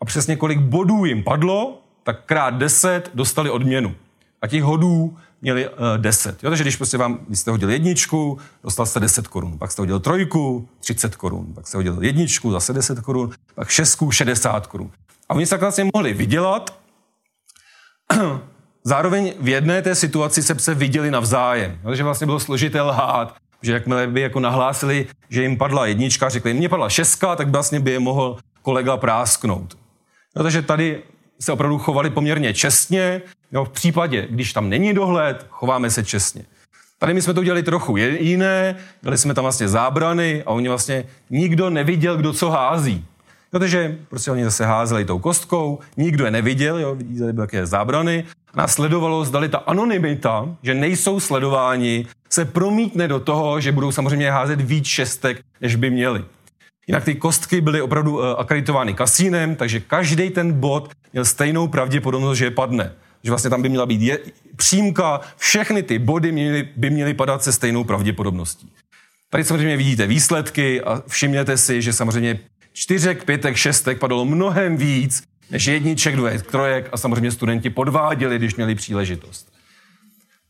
a 0.01 0.05
přesně 0.05 0.35
kolik 0.35 0.59
bodů 0.59 1.05
jim 1.05 1.23
padlo, 1.23 1.81
tak 2.03 2.25
krát 2.25 2.49
10 2.49 3.11
dostali 3.13 3.49
odměnu. 3.49 3.95
A 4.41 4.47
těch 4.47 4.63
hodů 4.63 5.17
měli 5.41 5.69
uh, 5.69 5.75
10. 5.97 6.43
Jo, 6.43 6.49
takže 6.49 6.63
když 6.63 6.75
prostě 6.75 6.97
vám, 6.97 7.19
když 7.27 7.39
jste 7.39 7.51
hodil 7.51 7.69
jedničku, 7.69 8.37
dostal 8.63 8.85
jste 8.85 8.99
10 8.99 9.27
korun. 9.27 9.57
Pak 9.57 9.71
jste 9.71 9.81
hodil 9.81 9.99
trojku, 9.99 10.67
30 10.79 11.15
korun. 11.15 11.53
Pak 11.53 11.67
jste 11.67 11.77
hodil 11.77 11.97
jedničku, 12.01 12.51
zase 12.51 12.73
10 12.73 12.99
korun. 12.99 13.31
Pak 13.55 13.69
šestku, 13.69 14.11
60 14.11 14.67
korun. 14.67 14.91
A 15.29 15.33
oni 15.33 15.45
se 15.45 15.49
tak 15.49 15.61
vlastně 15.61 15.85
mohli 15.93 16.13
vydělat. 16.13 16.79
Zároveň 18.83 19.33
v 19.39 19.47
jedné 19.47 19.81
té 19.81 19.95
situaci 19.95 20.43
se 20.43 20.59
se 20.59 20.73
viděli 20.73 21.11
navzájem. 21.11 21.79
Takže 21.83 22.03
vlastně 22.03 22.25
bylo 22.25 22.39
složité 22.39 22.81
lhát, 22.81 23.35
že 23.61 23.73
jakmile 23.73 24.07
by 24.07 24.21
jako 24.21 24.39
nahlásili, 24.39 25.07
že 25.29 25.41
jim 25.41 25.57
padla 25.57 25.85
jednička, 25.85 26.29
řekli, 26.29 26.53
mně 26.53 26.69
padla 26.69 26.89
šestka, 26.89 27.35
tak 27.35 27.49
vlastně 27.49 27.79
by 27.79 27.91
je 27.91 27.99
mohl 27.99 28.37
kolega 28.61 28.97
prásknout. 28.97 29.77
No, 30.35 30.43
takže 30.43 30.61
tady 30.61 31.03
se 31.39 31.51
opravdu 31.51 31.77
chovali 31.77 32.09
poměrně 32.09 32.53
čestně. 32.53 33.21
Jo, 33.51 33.65
v 33.65 33.69
případě, 33.69 34.27
když 34.29 34.53
tam 34.53 34.69
není 34.69 34.93
dohled, 34.93 35.45
chováme 35.49 35.91
se 35.91 36.05
čestně. 36.05 36.45
Tady 36.99 37.13
my 37.13 37.21
jsme 37.21 37.33
to 37.33 37.41
udělali 37.41 37.63
trochu 37.63 37.97
jiné, 37.97 38.75
dali 39.03 39.17
jsme 39.17 39.33
tam 39.33 39.43
vlastně 39.43 39.67
zábrany 39.67 40.43
a 40.45 40.49
oni 40.49 40.67
vlastně 40.67 41.03
nikdo 41.29 41.69
neviděl, 41.69 42.17
kdo 42.17 42.33
co 42.33 42.49
hází. 42.49 43.05
Protože 43.49 43.97
prostě 44.09 44.31
oni 44.31 44.43
zase 44.43 44.65
házeli 44.65 45.05
tou 45.05 45.19
kostkou, 45.19 45.79
nikdo 45.97 46.25
je 46.25 46.31
neviděl, 46.31 46.79
jo, 46.79 46.95
vidíte, 46.95 47.33
jaké 47.41 47.65
zábrany. 47.65 48.23
Následovalo, 48.55 49.25
zdali 49.25 49.49
ta 49.49 49.57
anonymita, 49.57 50.55
že 50.63 50.73
nejsou 50.73 51.19
sledováni, 51.19 52.05
se 52.29 52.45
promítne 52.45 53.07
do 53.07 53.19
toho, 53.19 53.61
že 53.61 53.71
budou 53.71 53.91
samozřejmě 53.91 54.31
házet 54.31 54.61
víc 54.61 54.85
šestek, 54.85 55.39
než 55.61 55.75
by 55.75 55.89
měli. 55.89 56.25
Jinak 56.87 57.03
ty 57.03 57.15
kostky 57.15 57.61
byly 57.61 57.81
opravdu 57.81 58.17
uh, 58.17 58.25
akreditovány 58.37 58.93
kasínem, 58.93 59.55
takže 59.55 59.79
každý 59.79 60.29
ten 60.29 60.53
bod 60.53 60.91
měl 61.13 61.25
stejnou 61.25 61.67
pravděpodobnost, 61.67 62.37
že 62.37 62.51
padne. 62.51 62.91
Že 63.23 63.31
vlastně 63.31 63.49
tam 63.49 63.61
by 63.61 63.69
měla 63.69 63.85
být 63.85 64.01
je, 64.01 64.19
přímka, 64.55 65.21
všechny 65.37 65.83
ty 65.83 65.99
body 65.99 66.31
měly, 66.31 66.69
by 66.75 66.89
měly 66.89 67.13
padat 67.13 67.43
se 67.43 67.51
stejnou 67.51 67.83
pravděpodobností. 67.83 68.71
Tady 69.29 69.43
samozřejmě 69.43 69.77
vidíte 69.77 70.07
výsledky 70.07 70.81
a 70.81 71.03
všimněte 71.07 71.57
si, 71.57 71.81
že 71.81 71.93
samozřejmě 71.93 72.39
čtyřek, 72.79 73.23
pětek, 73.23 73.55
šestek 73.55 73.99
padalo 73.99 74.25
mnohem 74.25 74.77
víc 74.77 75.23
než 75.51 75.65
jedniček, 75.65 76.15
dvojek, 76.15 76.51
trojek 76.51 76.89
a 76.91 76.97
samozřejmě 76.97 77.31
studenti 77.31 77.69
podváděli, 77.69 78.37
když 78.37 78.55
měli 78.55 78.75
příležitost. 78.75 79.51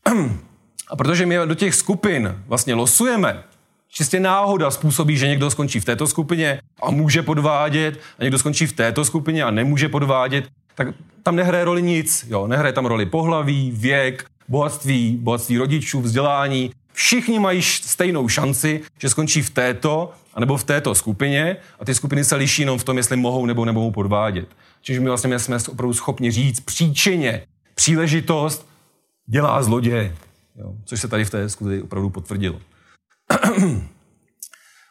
A 0.88 0.96
protože 0.96 1.26
my 1.26 1.36
do 1.44 1.54
těch 1.54 1.74
skupin 1.74 2.42
vlastně 2.46 2.74
losujeme, 2.74 3.42
čistě 3.88 4.20
náhoda 4.20 4.70
způsobí, 4.70 5.16
že 5.16 5.28
někdo 5.28 5.50
skončí 5.50 5.80
v 5.80 5.84
této 5.84 6.06
skupině 6.06 6.60
a 6.82 6.90
může 6.90 7.22
podvádět 7.22 8.00
a 8.18 8.22
někdo 8.22 8.38
skončí 8.38 8.66
v 8.66 8.72
této 8.72 9.04
skupině 9.04 9.44
a 9.44 9.50
nemůže 9.50 9.88
podvádět, 9.88 10.48
tak 10.74 10.88
tam 11.22 11.36
nehraje 11.36 11.64
roli 11.64 11.82
nic. 11.82 12.26
Jo? 12.28 12.46
Nehraje 12.46 12.72
tam 12.72 12.86
roli 12.86 13.06
pohlaví, 13.06 13.72
věk, 13.74 14.24
bohatství, 14.48 15.18
bohatství 15.20 15.58
rodičů, 15.58 16.00
vzdělání. 16.00 16.70
Všichni 16.92 17.38
mají 17.38 17.62
stejnou 17.62 18.28
šanci, 18.28 18.80
že 18.98 19.08
skončí 19.08 19.42
v 19.42 19.50
této 19.50 20.12
anebo 20.34 20.56
v 20.56 20.64
této 20.64 20.94
skupině 20.94 21.56
a 21.80 21.84
ty 21.84 21.94
skupiny 21.94 22.24
se 22.24 22.36
liší 22.36 22.62
jenom 22.62 22.78
v 22.78 22.84
tom, 22.84 22.96
jestli 22.96 23.16
mohou 23.16 23.46
nebo 23.46 23.64
nemohou 23.64 23.90
podvádět. 23.90 24.48
Čiže 24.82 25.00
my 25.00 25.08
vlastně 25.08 25.38
jsme 25.38 25.56
opravdu 25.68 25.94
schopni 25.94 26.30
říct 26.30 26.60
příčině, 26.60 27.46
příležitost 27.74 28.68
dělá 29.26 29.62
zloděje, 29.62 30.16
jo? 30.56 30.72
což 30.84 31.00
se 31.00 31.08
tady 31.08 31.24
v 31.24 31.30
té 31.30 31.48
skupině 31.48 31.82
opravdu 31.82 32.10
potvrdilo. 32.10 32.60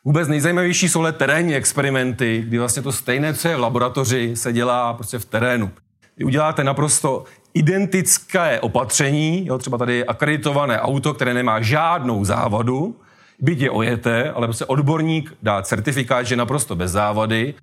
Vůbec 0.03 0.27
nejzajímavější 0.27 0.89
jsou 0.89 0.99
ale 0.99 1.11
terénní 1.11 1.55
experimenty, 1.55 2.43
kdy 2.47 2.59
vlastně 2.59 2.81
to 2.81 2.91
stejné, 2.91 3.33
co 3.33 3.47
je 3.47 3.55
v 3.55 3.59
laboratoři, 3.59 4.35
se 4.35 4.53
dělá 4.53 4.93
prostě 4.93 5.19
v 5.19 5.25
terénu. 5.25 5.71
Vy 6.17 6.25
uděláte 6.25 6.63
naprosto 6.63 7.23
identické 7.53 8.59
opatření, 8.59 9.45
jo, 9.45 9.57
třeba 9.57 9.77
tady 9.77 10.05
akreditované 10.05 10.81
auto, 10.81 11.13
které 11.13 11.33
nemá 11.33 11.61
žádnou 11.61 12.25
závadu, 12.25 12.95
byť 13.41 13.59
je 13.59 13.71
ojeté, 13.71 14.31
ale 14.31 14.47
prostě 14.47 14.65
odborník 14.65 15.33
dá 15.41 15.61
certifikát, 15.61 16.25
že 16.25 16.35
naprosto 16.35 16.75
bez 16.75 16.91
závady 16.91 17.53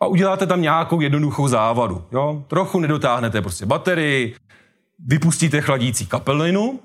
a 0.00 0.06
uděláte 0.06 0.46
tam 0.46 0.62
nějakou 0.62 1.00
jednoduchou 1.00 1.48
závadu. 1.48 2.04
Jo? 2.12 2.44
Trochu 2.48 2.80
nedotáhnete 2.80 3.42
prostě 3.42 3.66
baterii, 3.66 4.34
vypustíte 5.06 5.60
chladící 5.60 6.06
kapelinu, 6.06 6.80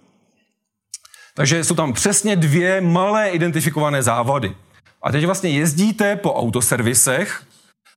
takže 1.35 1.63
jsou 1.63 1.75
tam 1.75 1.93
přesně 1.93 2.35
dvě 2.35 2.81
malé 2.81 3.29
identifikované 3.29 4.03
závady. 4.03 4.55
A 5.03 5.11
teď 5.11 5.25
vlastně 5.25 5.49
jezdíte 5.49 6.15
po 6.15 6.33
autoservisech 6.33 7.43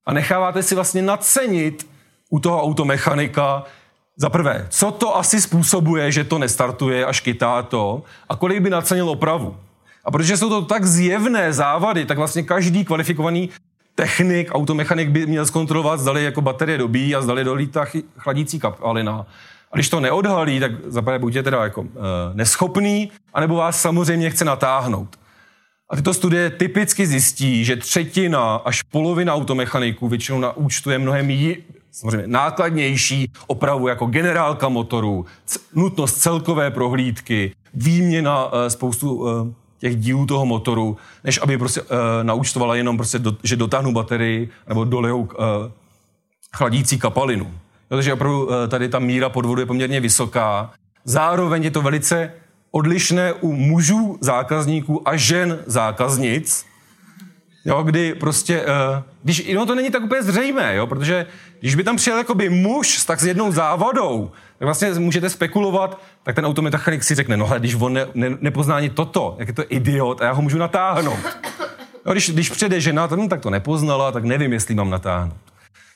a 0.07 0.13
necháváte 0.13 0.63
si 0.63 0.75
vlastně 0.75 1.03
nacenit 1.03 1.87
u 2.31 2.39
toho 2.39 2.63
automechanika, 2.63 3.65
za 4.17 4.31
prvé, 4.31 4.67
co 4.71 4.91
to 4.91 5.17
asi 5.17 5.41
způsobuje, 5.41 6.13
že 6.13 6.25
to 6.25 6.39
nestartuje 6.39 7.07
a 7.07 7.13
škytá 7.13 7.63
to 7.63 8.03
a 8.29 8.37
kolik 8.37 8.61
by 8.61 8.71
nacenil 8.71 9.11
opravu. 9.11 9.57
A 10.05 10.11
protože 10.11 10.37
jsou 10.37 10.49
to 10.49 10.63
tak 10.63 10.85
zjevné 10.85 11.53
závady, 11.53 12.05
tak 12.05 12.19
vlastně 12.19 12.43
každý 12.43 12.85
kvalifikovaný 12.85 13.51
technik, 13.95 14.49
automechanik 14.53 15.09
by 15.09 15.27
měl 15.27 15.47
zkontrolovat, 15.47 16.01
zdali 16.01 16.25
jako 16.25 16.41
baterie 16.41 16.79
dobí 16.79 17.15
a 17.15 17.23
zdali 17.23 17.45
dolítá 17.45 17.87
chladící 18.19 18.61
kapalina. 18.61 19.27
A 19.73 19.77
když 19.77 19.89
to 19.89 20.01
neodhalí, 20.01 20.61
tak 20.61 20.73
zaprvé 20.85 21.19
buďte 21.19 21.43
teda 21.43 21.65
jako 21.65 21.83
e, 21.83 21.87
neschopný, 22.35 23.11
anebo 23.35 23.55
vás 23.57 23.81
samozřejmě 23.81 24.31
chce 24.31 24.45
natáhnout. 24.45 25.17
A 25.91 25.97
tyto 25.97 26.15
studie 26.15 26.51
typicky 26.51 27.07
zjistí, 27.07 27.65
že 27.65 27.77
třetina 27.77 28.55
až 28.55 28.83
polovina 28.83 29.35
automechaniků 29.35 30.09
většinou 30.09 30.41
na 30.41 30.57
účtu 30.57 30.91
je 30.91 30.99
mnohem 30.99 31.31
jí, 31.31 31.57
samozřejmě 31.91 32.27
nákladnější 32.27 33.33
opravu 33.47 33.89
jako 33.89 34.07
generálka 34.07 34.69
motoru, 34.69 35.27
nutnost 35.75 36.15
celkové 36.15 36.71
prohlídky, 36.71 37.53
výměna 37.75 38.51
e, 38.53 38.71
spoustu 38.71 39.29
e, 39.29 39.62
těch 39.83 39.97
dílů 39.97 40.27
toho 40.27 40.47
motoru, 40.47 40.97
než 41.25 41.41
aby 41.43 41.59
prostě 41.59 41.83
uh, 41.83 41.89
naučtovala 42.23 42.75
jenom 42.75 42.97
prostě, 42.97 43.19
do, 43.19 43.37
že 43.43 43.57
dotáhnu 43.57 43.93
baterii 43.93 44.51
nebo 44.69 44.85
dolejou 44.85 45.21
uh, 45.21 45.29
chladící 46.57 46.99
kapalinu. 46.99 47.55
Takže 47.89 48.13
opravdu 48.13 48.47
uh, 48.47 48.53
tady 48.69 48.89
ta 48.89 48.99
míra 48.99 49.29
podvodu 49.29 49.61
je 49.61 49.67
poměrně 49.67 50.01
vysoká. 50.01 50.71
Zároveň 51.05 51.65
je 51.65 51.71
to 51.71 51.83
velice 51.83 52.33
odlišné 52.71 53.33
u 53.33 53.53
mužů 53.53 54.19
zákazníků 54.21 55.09
a 55.09 55.17
žen 55.17 55.59
zákaznic, 55.67 56.67
jo, 57.65 57.83
kdy 57.83 58.15
prostě, 58.15 58.61
uh, 58.61 59.03
když, 59.23 59.55
no 59.55 59.67
to 59.67 59.75
není 59.75 59.91
tak 59.91 60.03
úplně 60.03 60.23
zřejmé, 60.23 60.77
jo, 60.77 60.87
protože 60.87 61.27
když 61.61 61.75
by 61.75 61.85
tam 61.85 61.97
přijel 61.97 62.19
jakoby 62.19 62.49
muž 62.49 62.99
s 62.99 63.05
tak 63.05 63.21
s 63.21 63.27
jednou 63.27 63.53
závadou, 63.53 64.31
tak 64.63 64.67
vlastně 64.67 64.91
můžete 65.01 65.31
spekulovat, 65.31 66.01
tak 66.23 66.35
ten 66.35 66.47
automechanik 66.47 67.05
si 67.05 67.15
řekne, 67.15 67.37
no 67.37 67.49
ale 67.51 67.59
když 67.59 67.75
on 67.75 67.93
ne, 67.93 68.07
ne, 68.15 68.31
nepozná 68.41 68.77
ani 68.77 68.91
toto, 68.91 69.37
jak 69.39 69.49
je 69.49 69.55
to 69.55 69.65
idiot 69.69 70.21
a 70.21 70.25
já 70.25 70.33
ho 70.33 70.43
můžu 70.43 70.59
natáhnout. 70.59 71.19
No, 72.07 72.13
když, 72.13 72.31
když 72.31 72.51
přijde 72.51 72.81
žena, 72.81 73.09
tak, 73.09 73.19
no, 73.19 73.29
tak 73.29 73.41
to 73.41 73.51
nepoznala, 73.51 74.13
tak 74.13 74.25
nevím, 74.25 74.53
jestli 74.53 74.75
mám 74.75 74.91
natáhnout. 74.91 75.37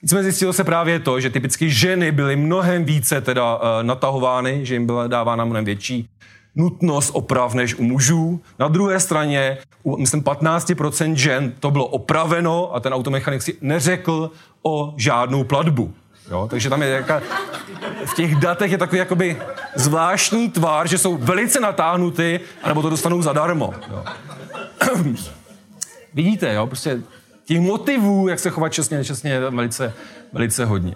Nicméně 0.03 0.23
zjistilo 0.23 0.53
se 0.53 0.65
právě 0.65 1.01
to, 1.01 1.21
že 1.21 1.31
typicky 1.31 1.71
ženy 1.71 2.13
byly 2.13 2.37
mnohem 2.37 2.85
více 2.85 3.21
teda 3.21 3.57
uh, 3.57 3.63
natahovány, 3.83 4.67
že 4.67 4.75
jim 4.75 4.87
byla 4.87 5.07
dávána 5.07 5.45
mnohem 5.45 5.65
větší 5.65 6.09
nutnost 6.57 7.11
oprav 7.15 7.55
než 7.55 7.75
u 7.75 7.83
mužů. 7.83 8.41
Na 8.59 8.69
druhé 8.69 9.01
straně, 9.01 9.59
u, 9.83 9.97
myslím, 9.97 10.23
15% 10.23 11.15
žen 11.15 11.53
to 11.61 11.71
bylo 11.71 11.87
opraveno 11.87 12.75
a 12.75 12.81
ten 12.81 12.95
automechanik 12.95 13.43
si 13.43 13.57
neřekl 13.61 14.31
o 14.63 14.95
žádnou 14.97 15.45
platbu. 15.45 15.95
Jo? 16.31 16.49
Takže 16.51 16.71
tam 16.71 16.83
je 16.83 16.89
jaká, 16.89 17.23
v 18.05 18.15
těch 18.15 18.37
datech 18.37 18.73
je 18.73 18.79
takový 18.79 18.99
jakoby 18.99 19.37
zvláštní 19.75 20.51
tvár, 20.51 20.89
že 20.89 20.99
jsou 20.99 21.17
velice 21.17 21.61
natáhnuty, 21.61 22.41
anebo 22.63 22.83
to 22.83 22.91
dostanou 22.91 23.23
zadarmo. 23.23 23.75
Jo? 23.91 24.05
Vidíte, 26.15 26.55
jo? 26.55 26.67
Prostě 26.67 27.03
těch 27.45 27.61
motivů, 27.61 28.29
jak 28.29 28.39
se 28.39 28.51
chovat 28.51 28.69
čestně, 28.69 28.97
nečestně, 28.97 29.31
je 29.31 29.51
velice, 29.51 29.93
velice 30.33 30.65
hodně. 30.65 30.95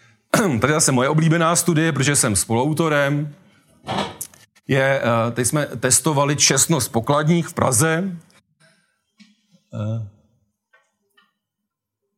Tady 0.60 0.72
zase 0.72 0.92
moje 0.92 1.08
oblíbená 1.08 1.56
studie, 1.56 1.92
protože 1.92 2.16
jsem 2.16 2.36
spoluautorem, 2.36 3.34
je, 4.68 5.02
eh, 5.02 5.30
teď 5.30 5.46
jsme 5.46 5.66
testovali 5.66 6.36
čestnost 6.36 6.88
pokladních 6.88 7.48
v 7.48 7.54
Praze. 7.54 8.16
Eh, 9.74 10.08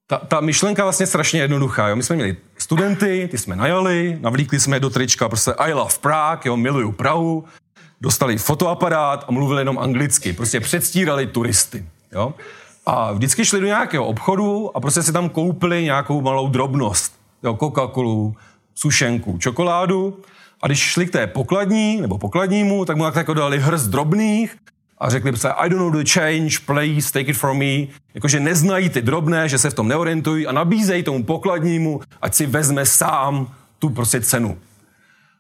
ta, 0.06 0.18
ta 0.18 0.40
myšlenka 0.40 0.82
vlastně 0.82 1.06
strašně 1.06 1.40
jednoduchá. 1.40 1.88
Jo? 1.88 1.96
My 1.96 2.02
jsme 2.02 2.16
měli 2.16 2.36
studenty, 2.64 3.28
ty 3.30 3.38
jsme 3.38 3.56
najali, 3.56 4.18
navlíkli 4.20 4.60
jsme 4.60 4.80
do 4.80 4.90
trička, 4.90 5.28
prostě 5.28 5.52
I 5.58 5.72
love 5.72 5.94
Prague, 6.00 6.40
jo, 6.44 6.56
miluju 6.56 6.92
Prahu, 6.92 7.44
dostali 8.00 8.38
fotoaparát 8.38 9.24
a 9.28 9.32
mluvili 9.32 9.60
jenom 9.60 9.78
anglicky. 9.78 10.32
Prostě 10.32 10.60
předstírali 10.60 11.26
turisty. 11.26 11.84
Jo? 12.12 12.34
A 12.86 13.12
vždycky 13.12 13.44
šli 13.44 13.60
do 13.60 13.66
nějakého 13.66 14.06
obchodu 14.06 14.76
a 14.76 14.80
prostě 14.80 15.02
si 15.02 15.12
tam 15.12 15.28
koupili 15.28 15.84
nějakou 15.84 16.20
malou 16.20 16.48
drobnost. 16.48 17.12
Jo, 17.42 17.54
Coca-Colu, 17.54 18.34
sušenku, 18.74 19.38
čokoládu. 19.38 20.18
A 20.62 20.66
když 20.66 20.78
šli 20.78 21.06
k 21.06 21.12
té 21.12 21.26
pokladní, 21.26 22.00
nebo 22.00 22.18
pokladnímu, 22.18 22.84
tak 22.84 22.96
mu 22.96 23.04
tak 23.04 23.16
jako 23.16 23.34
dali 23.34 23.60
hrst 23.60 23.86
drobných 23.86 24.56
a 24.98 25.10
řekli 25.10 25.32
by 25.32 25.38
se, 25.38 25.52
I 25.52 25.68
don't 25.68 25.80
know 25.80 26.02
the 26.02 26.10
change, 26.10 26.58
please 26.66 27.12
take 27.12 27.30
it 27.30 27.36
from 27.36 27.58
me. 27.58 27.86
Jakože 28.14 28.40
neznají 28.40 28.88
ty 28.88 29.02
drobné, 29.02 29.48
že 29.48 29.58
se 29.58 29.70
v 29.70 29.74
tom 29.74 29.88
neorientují 29.88 30.46
a 30.46 30.52
nabízejí 30.52 31.02
tomu 31.02 31.24
pokladnímu, 31.24 32.00
ať 32.22 32.34
si 32.34 32.46
vezme 32.46 32.86
sám 32.86 33.54
tu 33.78 33.90
prostě 33.90 34.20
cenu. 34.20 34.58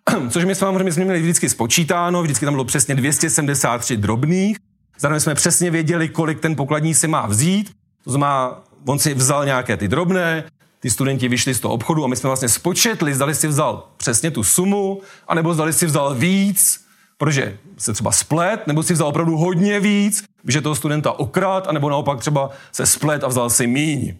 Což 0.30 0.44
my 0.44 0.54
samozřejmě 0.54 0.92
jsme 0.92 1.04
měli 1.04 1.20
vždycky 1.20 1.48
spočítáno, 1.48 2.22
vždycky 2.22 2.44
tam 2.44 2.54
bylo 2.54 2.64
přesně 2.64 2.94
273 2.94 3.96
drobných, 3.96 4.56
zároveň 4.98 5.20
jsme 5.20 5.34
přesně 5.34 5.70
věděli, 5.70 6.08
kolik 6.08 6.40
ten 6.40 6.56
pokladní 6.56 6.94
si 6.94 7.08
má 7.08 7.26
vzít, 7.26 7.72
to 8.04 8.10
znamená, 8.10 8.60
on 8.86 8.98
si 8.98 9.14
vzal 9.14 9.44
nějaké 9.44 9.76
ty 9.76 9.88
drobné, 9.88 10.44
ty 10.80 10.90
studenti 10.90 11.28
vyšli 11.28 11.54
z 11.54 11.60
toho 11.60 11.74
obchodu 11.74 12.04
a 12.04 12.06
my 12.06 12.16
jsme 12.16 12.28
vlastně 12.28 12.48
spočetli, 12.48 13.14
zdali 13.14 13.34
si 13.34 13.48
vzal 13.48 13.88
přesně 13.96 14.30
tu 14.30 14.44
sumu, 14.44 15.00
anebo 15.28 15.54
zdali 15.54 15.72
si 15.72 15.86
vzal 15.86 16.14
víc, 16.14 16.83
protože 17.18 17.58
se 17.78 17.92
třeba 17.92 18.12
splet, 18.12 18.66
nebo 18.66 18.82
si 18.82 18.92
vzal 18.92 19.08
opravdu 19.08 19.36
hodně 19.36 19.80
víc, 19.80 20.24
že 20.48 20.60
toho 20.60 20.74
studenta 20.74 21.12
okrát, 21.12 21.68
anebo 21.68 21.90
naopak 21.90 22.20
třeba 22.20 22.50
se 22.72 22.86
splet 22.86 23.24
a 23.24 23.28
vzal 23.28 23.50
si 23.50 23.66
míň. 23.66 24.14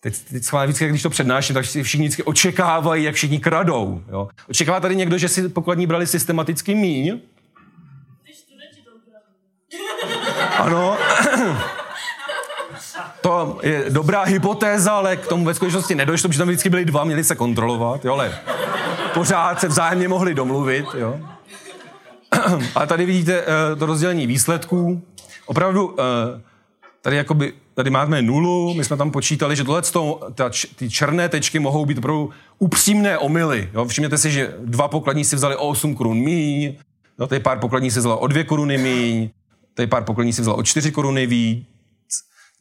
Teď, 0.00 0.18
teď 0.32 0.44
schválně 0.44 0.66
vždycky, 0.66 0.88
když 0.88 1.02
to 1.02 1.10
přednáším, 1.10 1.54
tak 1.54 1.64
si 1.64 1.82
všichni 1.82 2.06
vždycky 2.06 2.22
očekávají, 2.22 3.04
jak 3.04 3.14
všichni 3.14 3.38
kradou. 3.38 4.02
Jo? 4.08 4.28
Očekává 4.48 4.80
tady 4.80 4.96
někdo, 4.96 5.18
že 5.18 5.28
si 5.28 5.48
pokladní 5.48 5.86
brali 5.86 6.06
systematicky 6.06 6.74
míň? 6.74 7.20
Ano. 10.58 10.96
To 13.20 13.58
je 13.62 13.84
dobrá 13.88 14.22
hypotéza, 14.22 14.92
ale 14.92 15.16
k 15.16 15.26
tomu 15.26 15.44
ve 15.44 15.54
skutečnosti 15.54 15.94
nedošlo, 15.94 16.28
protože 16.28 16.38
tam 16.38 16.48
vždycky 16.48 16.70
byli 16.70 16.84
dva, 16.84 17.04
měli 17.04 17.24
se 17.24 17.34
kontrolovat, 17.34 18.04
jo, 18.04 18.12
ale 18.12 18.38
pořád 19.14 19.60
se 19.60 19.68
vzájemně 19.68 20.08
mohli 20.08 20.34
domluvit, 20.34 20.86
jo. 20.94 21.20
A 22.74 22.86
tady 22.86 23.06
vidíte 23.06 23.42
uh, 23.42 23.78
to 23.78 23.86
rozdělení 23.86 24.26
výsledků. 24.26 25.02
Opravdu 25.46 25.86
uh, 25.86 25.94
tady 27.02 27.16
jakoby, 27.16 27.52
tady 27.74 27.90
máme 27.90 28.22
nulu, 28.22 28.74
my 28.74 28.84
jsme 28.84 28.96
tam 28.96 29.10
počítali, 29.10 29.56
že 29.56 29.64
tohle 29.64 29.82
ta, 30.34 30.50
ty 30.76 30.90
černé 30.90 31.28
tečky 31.28 31.58
mohou 31.58 31.86
být 31.86 31.98
opravdu 31.98 32.30
upřímné 32.58 33.18
omily. 33.18 33.70
Jo? 33.74 33.84
Všimněte 33.84 34.18
si, 34.18 34.30
že 34.30 34.54
dva 34.64 34.88
pokladní 34.88 35.24
si 35.24 35.36
vzali 35.36 35.56
o 35.56 35.68
8 35.68 35.94
korun 35.94 36.18
míň, 36.18 36.74
jo? 37.18 37.26
tady 37.26 37.40
pár 37.40 37.58
pokladní 37.58 37.90
si 37.90 37.98
vzalo 37.98 38.18
o 38.18 38.26
2 38.26 38.44
koruny 38.44 38.78
míň, 38.78 39.30
tady 39.74 39.86
pár 39.86 40.04
pokladní 40.04 40.32
si 40.32 40.42
vzalo 40.42 40.56
o 40.56 40.62
4 40.62 40.92
koruny 40.92 41.26
víc, 41.26 41.66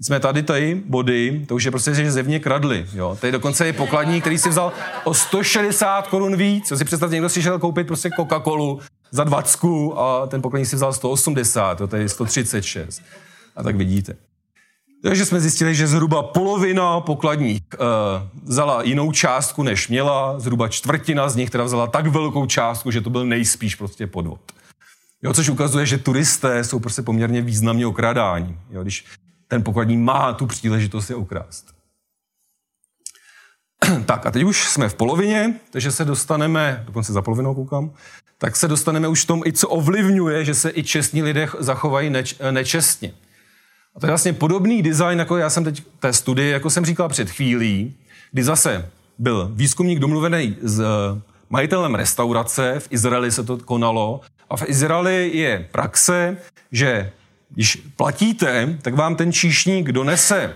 jsme 0.01 0.19
tady 0.19 0.43
tady 0.43 0.81
body, 0.85 1.45
to 1.47 1.55
už 1.55 1.63
je 1.63 1.71
prostě, 1.71 1.93
že 1.93 2.11
zevně 2.11 2.39
kradli. 2.39 2.85
Jo. 2.93 3.17
Tady 3.21 3.31
dokonce 3.31 3.65
je 3.65 3.73
pokladní, 3.73 4.21
který 4.21 4.37
si 4.37 4.49
vzal 4.49 4.73
o 5.03 5.13
160 5.13 6.07
korun 6.07 6.35
víc. 6.35 6.67
Co 6.67 6.77
si 6.77 6.85
představte, 6.85 7.15
někdo 7.15 7.29
si 7.29 7.41
šel 7.41 7.59
koupit 7.59 7.87
prostě 7.87 8.09
Coca-Colu 8.09 8.79
za 9.13 9.23
20 9.23 9.59
a 9.95 10.27
ten 10.27 10.41
pokladní 10.41 10.65
si 10.65 10.75
vzal 10.75 10.93
180, 10.93 11.81
to 11.89 11.95
je 11.95 12.09
136. 12.09 13.01
A 13.55 13.63
tak 13.63 13.75
vidíte. 13.75 14.15
Takže 15.03 15.25
jsme 15.25 15.39
zjistili, 15.39 15.75
že 15.75 15.87
zhruba 15.87 16.23
polovina 16.23 16.99
pokladních 17.01 17.61
uh, 17.73 17.87
vzala 18.43 18.83
jinou 18.83 19.11
částku, 19.11 19.63
než 19.63 19.87
měla, 19.87 20.39
zhruba 20.39 20.67
čtvrtina 20.67 21.29
z 21.29 21.35
nich 21.35 21.49
teda 21.49 21.63
vzala 21.63 21.87
tak 21.87 22.07
velkou 22.07 22.45
částku, 22.45 22.91
že 22.91 23.01
to 23.01 23.09
byl 23.09 23.25
nejspíš 23.25 23.75
prostě 23.75 24.07
podvod. 24.07 24.39
Jo, 25.23 25.33
což 25.33 25.49
ukazuje, 25.49 25.85
že 25.85 25.97
turisté 25.97 26.63
jsou 26.63 26.79
prostě 26.79 27.01
poměrně 27.01 27.41
významně 27.41 27.87
okrádáni. 27.87 28.57
Jo, 28.69 28.83
když 28.83 29.05
ten 29.47 29.63
pokladní 29.63 29.97
má 29.97 30.33
tu 30.33 30.45
příležitost 30.45 31.09
je 31.09 31.15
ukrást. 31.15 31.65
tak 34.05 34.25
a 34.25 34.31
teď 34.31 34.43
už 34.43 34.67
jsme 34.67 34.89
v 34.89 34.93
polovině, 34.93 35.59
takže 35.71 35.91
se 35.91 36.05
dostaneme, 36.05 36.83
dokonce 36.85 37.13
za 37.13 37.21
polovinou 37.21 37.55
koukám, 37.55 37.91
tak 38.37 38.55
se 38.55 38.67
dostaneme 38.67 39.07
už 39.07 39.23
v 39.23 39.27
tom, 39.27 39.41
i 39.45 39.53
co 39.53 39.69
ovlivňuje, 39.69 40.45
že 40.45 40.53
se 40.53 40.71
i 40.75 40.83
čestní 40.83 41.23
lidé 41.23 41.47
zachovají 41.59 42.09
neč, 42.09 42.35
nečestně. 42.51 43.13
A 43.95 43.99
to 43.99 44.05
je 44.05 44.11
vlastně 44.11 44.33
podobný 44.33 44.81
design, 44.81 45.19
jako 45.19 45.37
já 45.37 45.49
jsem 45.49 45.63
teď 45.63 45.83
té 45.99 46.13
studii, 46.13 46.51
jako 46.51 46.69
jsem 46.69 46.85
říkal 46.85 47.09
před 47.09 47.29
chvílí, 47.29 47.95
kdy 48.31 48.43
zase 48.43 48.89
byl 49.17 49.51
výzkumník 49.53 49.99
domluvený 49.99 50.57
s 50.61 50.79
eh, 50.79 50.85
majitelem 51.49 51.95
restaurace, 51.95 52.79
v 52.79 52.87
Izraeli 52.89 53.31
se 53.31 53.43
to 53.43 53.57
konalo, 53.57 54.21
a 54.49 54.57
v 54.57 54.63
Izraeli 54.67 55.31
je 55.33 55.67
praxe, 55.71 56.37
že 56.71 57.11
když 57.49 57.75
platíte, 57.95 58.77
tak 58.81 58.93
vám 58.93 59.15
ten 59.15 59.31
číšník 59.31 59.91
donese 59.91 60.55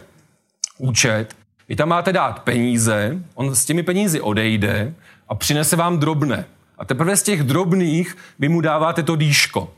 účet, 0.78 1.36
vy 1.70 1.76
tam 1.76 1.90
máte 1.90 2.14
dát 2.14 2.40
peníze, 2.40 3.18
on 3.36 3.56
s 3.56 3.66
těmi 3.66 3.84
penízi 3.84 4.22
odejde 4.22 4.94
a 5.28 5.36
přinese 5.36 5.76
vám 5.76 6.00
drobné. 6.00 6.46
A 6.78 6.86
teprve 6.86 7.18
z 7.18 7.24
těch 7.24 7.44
drobných 7.44 8.18
vy 8.40 8.50
mu 8.50 8.62
dáváte 8.62 9.04
to 9.04 9.16
dýško. 9.16 9.74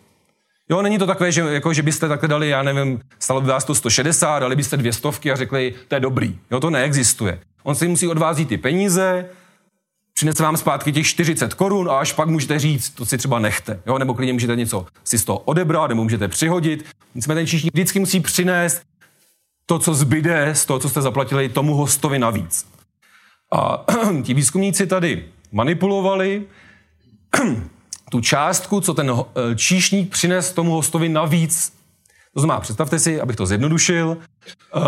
Jo, 0.70 0.82
není 0.82 0.98
to 0.98 1.06
takové, 1.06 1.32
že, 1.32 1.42
jako, 1.42 1.74
že 1.74 1.84
byste 1.84 2.08
takhle 2.08 2.30
dali, 2.30 2.50
já 2.50 2.64
nevím, 2.64 3.00
stalo 3.20 3.42
by 3.42 3.48
vás 3.48 3.66
to 3.66 3.76
160, 3.76 4.40
dali 4.40 4.56
byste 4.56 4.78
dvě 4.78 4.94
stovky 4.94 5.32
a 5.32 5.36
řekli, 5.36 5.74
to 5.88 5.96
je 5.96 6.00
dobrý. 6.00 6.40
Jo, 6.52 6.60
to 6.60 6.70
neexistuje. 6.70 7.40
On 7.64 7.76
si 7.76 7.88
musí 7.88 8.08
odvázít 8.08 8.50
ty 8.50 8.58
peníze, 8.58 9.26
přinese 10.14 10.44
vám 10.44 10.58
zpátky 10.58 10.92
těch 10.92 11.08
40 11.08 11.54
korun 11.54 11.90
a 11.90 12.00
až 12.00 12.14
pak 12.14 12.28
můžete 12.28 12.60
říct, 12.60 12.90
to 12.90 13.06
si 13.06 13.18
třeba 13.18 13.40
nechte. 13.40 13.82
Jo? 13.86 13.98
Nebo 13.98 14.14
klidně 14.14 14.34
můžete 14.34 14.56
něco 14.56 14.86
si 15.04 15.18
z 15.18 15.24
toho 15.24 15.40
odebrat, 15.40 15.90
nebo 15.90 16.04
můžete 16.04 16.28
přihodit. 16.28 16.86
Nicméně 17.16 17.40
ten 17.40 17.48
číšník 17.48 17.74
vždycky 17.74 18.00
musí 18.00 18.20
přinést 18.20 18.82
to, 19.66 19.80
co 19.80 19.94
zbyde 19.94 20.56
z 20.56 20.66
toho, 20.66 20.80
co 20.80 20.90
jste 20.90 21.02
zaplatili 21.02 21.50
tomu 21.50 21.76
hostovi 21.76 22.20
navíc. 22.20 22.68
A 23.52 23.86
ti 24.24 24.34
výzkumníci 24.34 24.88
tady 24.88 25.26
manipulovali 25.52 26.44
tu 28.12 28.22
částku, 28.22 28.82
co 28.82 28.94
ten 28.94 29.12
eh, 29.12 29.56
číšník 29.56 30.12
přines 30.12 30.54
tomu 30.54 30.72
hostovi 30.72 31.10
navíc. 31.10 31.74
To 32.34 32.40
znamená, 32.40 32.60
představte 32.60 33.00
si, 33.00 33.22
abych 33.22 33.36
to 33.36 33.46
zjednodušil, 33.46 34.18
eh, 34.76 34.80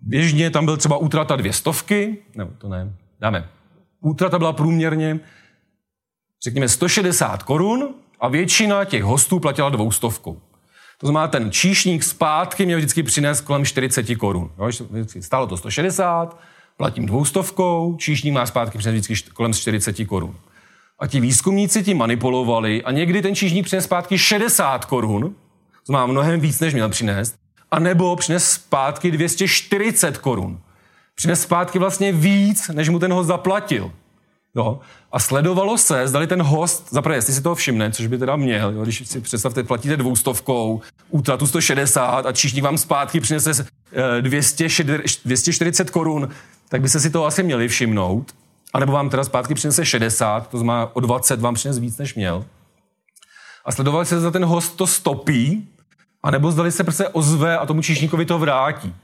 běžně 0.00 0.50
tam 0.50 0.64
byl 0.64 0.76
třeba 0.76 0.96
útrata 0.96 1.36
dvě 1.36 1.52
stovky, 1.52 2.18
nebo 2.34 2.50
to 2.58 2.68
ne, 2.68 2.94
dáme 3.20 3.48
útrata 4.02 4.38
byla 4.38 4.52
průměrně, 4.52 5.20
řekněme, 6.44 6.68
160 6.68 7.42
korun 7.42 7.94
a 8.20 8.28
většina 8.28 8.84
těch 8.84 9.02
hostů 9.02 9.40
platila 9.40 9.68
dvoustovkou. 9.68 10.40
To 10.98 11.06
znamená, 11.06 11.28
ten 11.28 11.50
číšník 11.50 12.02
zpátky 12.02 12.66
mě 12.66 12.76
vždycky 12.76 13.02
přinést 13.02 13.40
kolem 13.40 13.64
40 13.64 14.16
korun. 14.16 14.50
Stálo 15.20 15.46
to 15.46 15.56
160, 15.56 16.40
platím 16.76 17.06
dvoustovkou, 17.06 17.96
číšník 17.96 18.34
má 18.34 18.46
zpátky 18.46 18.78
přinést 18.78 18.94
vždycky 18.94 19.30
kolem 19.30 19.54
40 19.54 20.04
korun. 20.04 20.36
A 21.02 21.06
ti 21.06 21.20
výzkumníci 21.20 21.82
ti 21.82 21.94
manipulovali 21.94 22.82
a 22.82 22.90
někdy 22.90 23.22
ten 23.22 23.34
číšník 23.34 23.64
přines 23.64 23.84
zpátky 23.84 24.18
60 24.18 24.84
korun, 24.84 25.34
to 25.86 25.92
má 25.92 26.06
mnohem 26.06 26.40
víc, 26.40 26.60
než 26.60 26.74
měl 26.74 26.88
přinést, 26.88 27.34
a 27.70 27.78
nebo 27.78 28.16
přines 28.16 28.50
zpátky 28.50 29.10
240 29.10 30.18
korun 30.18 30.60
přines 31.14 31.42
zpátky 31.42 31.78
vlastně 31.78 32.12
víc, 32.12 32.68
než 32.68 32.88
mu 32.88 32.98
ten 32.98 33.12
host 33.12 33.26
zaplatil. 33.26 33.92
Jo? 34.54 34.80
A 35.12 35.18
sledovalo 35.18 35.78
se, 35.78 36.08
zdali 36.08 36.26
ten 36.26 36.42
host, 36.42 36.88
zaprvé, 36.90 37.16
jestli 37.16 37.32
si 37.32 37.42
toho 37.42 37.54
všimne, 37.54 37.92
což 37.92 38.06
by 38.06 38.18
teda 38.18 38.36
měl, 38.36 38.72
jo? 38.72 38.82
když 38.82 39.08
si 39.08 39.20
představte, 39.20 39.62
platíte 39.62 39.96
dvoustovkou, 39.96 40.80
útratu 41.10 41.46
160 41.46 42.26
a 42.26 42.32
číšník 42.32 42.64
vám 42.64 42.78
zpátky 42.78 43.20
přinese 43.20 43.66
200, 44.20 44.64
eh, 44.64 44.84
240 45.24 45.90
korun, 45.90 46.28
tak 46.68 46.80
by 46.80 46.88
se 46.88 47.00
si 47.00 47.10
to 47.10 47.26
asi 47.26 47.42
měli 47.42 47.68
všimnout. 47.68 48.32
A 48.72 48.80
nebo 48.80 48.92
vám 48.92 49.10
teda 49.10 49.24
zpátky 49.24 49.54
přinese 49.54 49.86
60, 49.86 50.48
to 50.48 50.58
znamená 50.58 50.90
o 50.96 51.00
20 51.00 51.40
vám 51.40 51.54
přines 51.54 51.78
víc, 51.78 51.98
než 51.98 52.14
měl. 52.14 52.44
A 53.64 53.72
sledovali 53.72 54.06
se, 54.06 54.20
zda 54.20 54.30
ten 54.30 54.44
host 54.44 54.76
to 54.76 54.86
stopí, 54.86 55.68
anebo 56.22 56.52
zdali 56.52 56.72
se 56.72 56.84
prostě 56.84 57.08
ozve 57.08 57.58
a 57.58 57.66
tomu 57.66 57.82
číšníkovi 57.82 58.24
to 58.24 58.38
vrátí. 58.38 58.94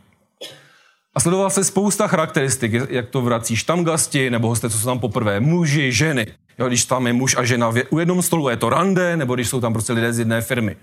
A 1.15 1.21
sledovala 1.21 1.51
se 1.51 1.65
spousta 1.65 2.09
charakteristik, 2.09 2.73
jak 2.89 3.09
to 3.09 3.23
vracíš 3.23 3.63
tam 3.63 3.85
gasti, 3.85 4.31
nebo 4.31 4.49
hosté, 4.49 4.71
co 4.71 4.79
jsou 4.79 4.87
tam 4.87 4.99
poprvé, 4.99 5.41
muži, 5.41 5.93
ženy. 5.93 6.27
Jo, 6.59 6.69
když 6.69 6.85
tam 6.85 7.07
je 7.07 7.13
muž 7.13 7.37
a 7.37 7.45
žena 7.45 7.73
u 7.91 7.99
jednom 7.99 8.23
stolu, 8.23 8.49
je 8.49 8.57
to 8.57 8.69
rande, 8.69 9.17
nebo 9.17 9.35
když 9.35 9.49
jsou 9.49 9.61
tam 9.61 9.73
prostě 9.73 9.93
lidé 9.93 10.13
z 10.13 10.19
jedné 10.19 10.41
firmy. 10.41 10.77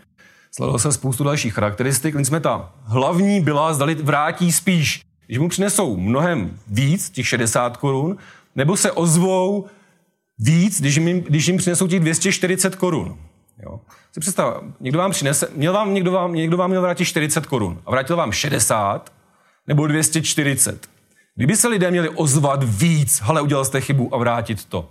Sledovala 0.52 0.80
se 0.80 0.92
spoustu 0.92 1.24
dalších 1.24 1.54
charakteristik, 1.54 2.16
jsme 2.16 2.40
ta 2.40 2.72
hlavní 2.84 3.42
byla, 3.42 3.74
zdali 3.74 3.96
vrátí 3.96 4.52
spíš, 4.52 5.02
když 5.26 5.38
mu 5.38 5.50
přinesou 5.50 5.98
mnohem 5.98 6.60
víc, 6.68 7.10
těch 7.10 7.28
60 7.28 7.78
korun, 7.78 8.18
nebo 8.56 8.78
se 8.78 8.92
ozvou 8.92 9.66
víc, 10.40 10.80
když 10.80 10.96
jim, 10.96 11.22
když 11.22 11.48
jim 11.48 11.58
přinesou 11.58 11.88
těch 11.88 12.00
240 12.00 12.76
korun. 12.76 13.18
Jo. 13.64 13.80
Si 14.14 14.20
představ, 14.20 14.64
někdo 14.80 15.00
vám 15.00 15.12
přinese, 15.12 15.48
měl 15.56 15.74
vám, 15.74 15.94
někdo, 15.94 16.12
vám, 16.12 16.34
někdo 16.34 16.58
vám 16.58 16.70
měl 16.70 16.82
vrátit 16.82 17.06
40 17.06 17.46
korun 17.46 17.82
a 17.86 17.92
vrátil 17.92 18.16
vám 18.16 18.32
60, 18.32 19.14
nebo 19.68 19.88
240. 19.88 20.88
Kdyby 21.36 21.56
se 21.56 21.68
lidé 21.68 21.92
měli 21.92 22.10
ozvat 22.10 22.64
víc, 22.64 23.22
ale 23.26 23.42
udělal 23.42 23.66
jste 23.66 23.82
chybu 23.82 24.16
a 24.16 24.18
vrátit 24.18 24.66
to. 24.66 24.90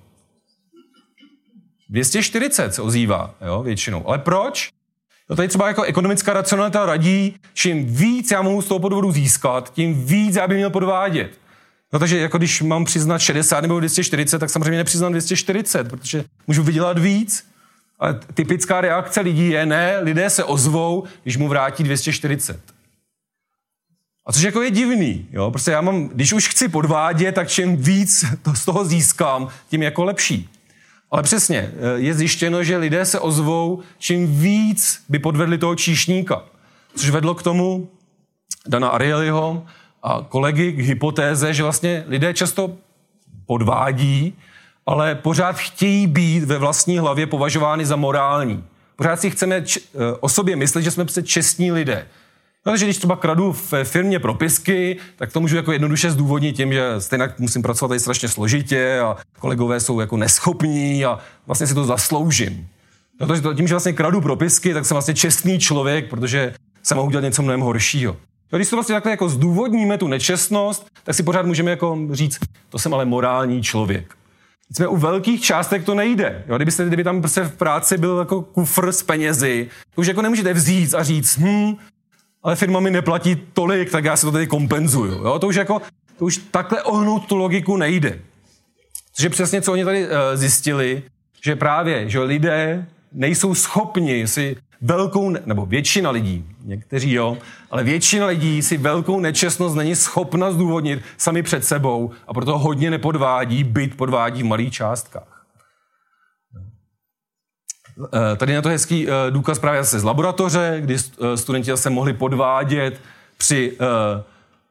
240 1.88 2.74
se 2.74 2.82
ozývá, 2.82 3.34
jo, 3.46 3.62
většinou. 3.62 4.08
Ale 4.08 4.18
proč? 4.18 4.70
No 5.30 5.36
tady 5.36 5.48
třeba 5.48 5.68
jako 5.68 5.82
ekonomická 5.82 6.32
racionalita 6.32 6.86
radí, 6.86 7.36
čím 7.54 7.86
víc 7.94 8.30
já 8.30 8.42
mohu 8.42 8.62
z 8.62 8.68
toho 8.68 8.78
podvodu 8.78 9.12
získat, 9.12 9.72
tím 9.72 10.04
víc 10.04 10.36
já 10.36 10.48
bych 10.48 10.56
měl 10.56 10.70
podvádět. 10.70 11.38
No 11.94 12.00
takže 12.00 12.18
jako 12.18 12.38
když 12.38 12.62
mám 12.62 12.84
přiznat 12.84 13.18
60 13.18 13.60
nebo 13.60 13.78
240, 13.78 14.38
tak 14.38 14.50
samozřejmě 14.50 14.78
nepřiznám 14.78 15.12
240, 15.12 15.88
protože 15.88 16.24
můžu 16.46 16.62
vydělat 16.62 16.98
víc. 16.98 17.46
Ale 17.98 18.20
typická 18.34 18.80
reakce 18.80 19.20
lidí 19.20 19.50
je, 19.50 19.66
ne, 19.66 19.98
lidé 20.00 20.30
se 20.30 20.44
ozvou, 20.44 21.04
když 21.22 21.36
mu 21.36 21.48
vrátí 21.48 21.82
240. 21.84 22.60
A 24.26 24.32
což 24.32 24.42
jako 24.42 24.62
je 24.62 24.70
divný, 24.70 25.26
jo? 25.32 25.50
Prostě 25.50 25.70
já 25.70 25.80
mám, 25.80 26.08
když 26.08 26.32
už 26.32 26.48
chci 26.48 26.68
podvádět, 26.68 27.32
tak 27.32 27.48
čím 27.48 27.76
víc 27.76 28.24
to 28.42 28.54
z 28.54 28.64
toho 28.64 28.84
získám, 28.84 29.48
tím 29.68 29.82
jako 29.82 30.04
lepší. 30.04 30.48
Ale 31.10 31.22
přesně, 31.22 31.58
eh, 31.58 32.00
je 32.00 32.14
zjištěno, 32.14 32.64
že 32.64 32.76
lidé 32.76 33.04
se 33.04 33.20
ozvou, 33.20 33.82
čím 33.98 34.40
víc 34.40 35.04
by 35.08 35.18
podvedli 35.18 35.58
toho 35.58 35.74
číšníka. 35.74 36.42
Což 36.96 37.10
vedlo 37.10 37.34
k 37.34 37.42
tomu 37.42 37.88
Dana 38.68 38.88
Arielyho 38.88 39.66
a 40.04 40.26
kolegy 40.28 40.72
k 40.72 40.78
hypotéze, 40.78 41.54
že 41.54 41.62
vlastně 41.62 42.04
lidé 42.06 42.34
často 42.34 42.72
podvádí, 43.46 44.34
ale 44.86 45.14
pořád 45.14 45.56
chtějí 45.56 46.06
být 46.06 46.44
ve 46.44 46.58
vlastní 46.58 46.98
hlavě 46.98 47.26
považovány 47.26 47.86
za 47.86 47.96
morální. 47.96 48.64
Pořád 48.96 49.20
si 49.20 49.30
chceme 49.30 49.62
č- 49.62 49.80
eh, 49.94 50.16
o 50.20 50.28
sobě 50.28 50.56
myslet, 50.56 50.82
že 50.82 50.90
jsme 50.90 51.04
prostě 51.04 51.22
čestní 51.22 51.72
lidé. 51.72 52.06
No, 52.66 52.72
takže 52.72 52.86
když 52.86 52.96
třeba 52.96 53.16
kradu 53.16 53.52
v 53.52 53.72
firmě 53.84 54.18
propisky, 54.18 54.96
tak 55.16 55.32
to 55.32 55.40
můžu 55.40 55.56
jako 55.56 55.72
jednoduše 55.72 56.10
zdůvodnit 56.10 56.56
tím, 56.56 56.72
že 56.72 56.90
stejně 56.98 57.28
musím 57.38 57.62
pracovat 57.62 57.88
tady 57.88 58.00
strašně 58.00 58.28
složitě 58.28 59.00
a 59.00 59.16
kolegové 59.38 59.80
jsou 59.80 60.00
jako 60.00 60.16
neschopní 60.16 61.04
a 61.04 61.18
vlastně 61.46 61.66
si 61.66 61.74
to 61.74 61.84
zasloužím. 61.84 62.68
Protože 63.18 63.42
to, 63.42 63.54
tím, 63.54 63.68
že 63.68 63.74
vlastně 63.74 63.92
kradu 63.92 64.20
propisky, 64.20 64.74
tak 64.74 64.84
jsem 64.84 64.94
vlastně 64.94 65.14
čestný 65.14 65.58
člověk, 65.58 66.10
protože 66.10 66.54
jsem 66.82 66.96
mohu 66.96 67.10
dělat 67.10 67.24
něco 67.24 67.42
mnohem 67.42 67.60
horšího. 67.60 68.16
No, 68.54 68.58
když 68.58 68.70
to 68.70 68.76
vlastně 68.76 68.94
takhle 68.94 69.10
jako 69.10 69.28
zdůvodníme 69.28 69.98
tu 69.98 70.08
nečestnost, 70.08 70.86
tak 71.04 71.14
si 71.14 71.22
pořád 71.22 71.46
můžeme 71.46 71.70
jako 71.70 71.98
říct, 72.10 72.38
to 72.68 72.78
jsem 72.78 72.94
ale 72.94 73.04
morální 73.04 73.62
člověk. 73.62 74.14
Jsme 74.76 74.88
u 74.88 74.96
velkých 74.96 75.42
částek 75.42 75.84
to 75.84 75.94
nejde. 75.94 76.44
Jo? 76.48 76.56
Kdybyste, 76.56 76.86
kdyby 76.86 77.04
tam 77.04 77.20
prostě 77.20 77.40
v 77.42 77.56
práci 77.56 77.98
byl 77.98 78.18
jako 78.18 78.42
kufr 78.42 78.92
s 78.92 79.02
penězi, 79.02 79.68
to 79.94 80.00
už 80.00 80.06
jako 80.06 80.22
nemůžete 80.22 80.52
vzít 80.52 80.94
a 80.94 81.02
říct, 81.02 81.38
hm, 81.38 81.76
ale 82.42 82.56
firma 82.56 82.80
mi 82.80 82.90
neplatí 82.90 83.36
tolik, 83.52 83.90
tak 83.90 84.04
já 84.04 84.16
si 84.16 84.26
to 84.26 84.32
tady 84.32 84.46
kompenzuju. 84.46 85.12
Jo? 85.12 85.38
To 85.38 85.46
už 85.46 85.56
jako, 85.56 85.82
to 86.18 86.24
už 86.24 86.36
takhle 86.36 86.82
ohnout 86.82 87.26
tu 87.26 87.36
logiku 87.36 87.76
nejde. 87.76 88.18
Což 89.12 89.22
je 89.24 89.30
přesně, 89.30 89.62
co 89.62 89.72
oni 89.72 89.84
tady 89.84 90.06
uh, 90.06 90.12
zjistili, 90.34 91.02
že 91.44 91.56
právě, 91.56 92.10
že 92.10 92.20
lidé 92.20 92.86
nejsou 93.12 93.54
schopni 93.54 94.28
si 94.28 94.56
velkou, 94.84 95.30
nebo 95.46 95.66
většina 95.66 96.10
lidí, 96.10 96.44
někteří 96.64 97.12
jo, 97.12 97.38
ale 97.70 97.84
většina 97.84 98.26
lidí 98.26 98.62
si 98.62 98.76
velkou 98.76 99.20
nečestnost 99.20 99.76
není 99.76 99.96
schopna 99.96 100.50
zdůvodnit 100.50 101.02
sami 101.16 101.42
před 101.42 101.64
sebou 101.64 102.10
a 102.28 102.34
proto 102.34 102.58
hodně 102.58 102.90
nepodvádí, 102.90 103.64
byt 103.64 103.96
podvádí 103.96 104.42
v 104.42 104.46
malých 104.46 104.72
částkách. 104.72 105.44
Eh, 108.04 108.36
tady 108.36 108.54
na 108.54 108.62
to 108.62 108.68
hezký 108.68 109.08
eh, 109.08 109.30
důkaz 109.30 109.58
právě 109.58 109.82
zase 109.82 110.00
z 110.00 110.04
laboratoře, 110.04 110.76
kdy 110.80 110.96
eh, 110.96 111.36
studenti 111.36 111.70
zase 111.70 111.90
mohli 111.90 112.12
podvádět 112.12 113.00
při 113.36 113.78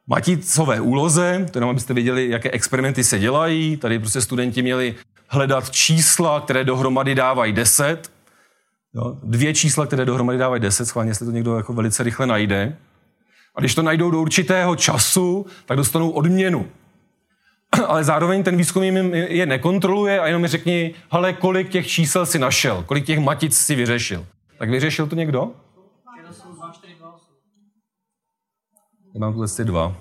maticové 0.06 0.80
úloze, 0.80 1.46
to 1.50 1.58
jenom 1.58 1.70
abyste 1.70 1.94
věděli, 1.94 2.30
jaké 2.30 2.50
experimenty 2.50 3.04
se 3.04 3.18
dělají. 3.18 3.76
Tady 3.76 3.98
prostě 3.98 4.20
studenti 4.20 4.62
měli 4.62 4.94
hledat 5.28 5.70
čísla, 5.70 6.40
které 6.40 6.64
dohromady 6.64 7.14
dávají 7.14 7.52
10. 7.52 8.13
Jo, 8.94 9.16
dvě 9.22 9.54
čísla, 9.54 9.86
které 9.86 10.04
dohromady 10.04 10.38
dávají 10.38 10.62
10, 10.62 10.86
schválně, 10.86 11.10
jestli 11.10 11.26
to 11.26 11.32
někdo 11.32 11.56
jako 11.56 11.72
velice 11.72 12.02
rychle 12.02 12.26
najde. 12.26 12.76
A 13.54 13.60
když 13.60 13.74
to 13.74 13.82
najdou 13.82 14.10
do 14.10 14.20
určitého 14.20 14.76
času, 14.76 15.46
tak 15.66 15.76
dostanou 15.76 16.10
odměnu. 16.10 16.68
ale 17.86 18.04
zároveň 18.04 18.42
ten 18.42 18.56
výzkum 18.56 18.82
je 18.82 19.46
nekontroluje 19.46 20.20
a 20.20 20.26
jenom 20.26 20.42
mi 20.42 20.48
řekni, 20.48 20.94
hele, 21.10 21.32
kolik 21.32 21.68
těch 21.68 21.86
čísel 21.86 22.26
si 22.26 22.38
našel, 22.38 22.84
kolik 22.86 23.06
těch 23.06 23.18
matic 23.18 23.56
si 23.58 23.74
vyřešil. 23.74 24.26
Tak 24.58 24.70
vyřešil 24.70 25.06
to 25.06 25.16
někdo? 25.16 25.52
Já 29.14 29.20
mám 29.20 29.32
tuhle 29.32 29.48
ty 29.48 29.64
dva. 29.64 29.96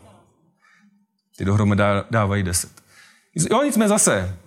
Ty 1.37 1.45
dohromady 1.45 1.83
dávají 2.11 2.43
deset. 2.43 2.71
Jo, 3.51 3.63
nicméně 3.63 3.89
zase. 3.89 4.37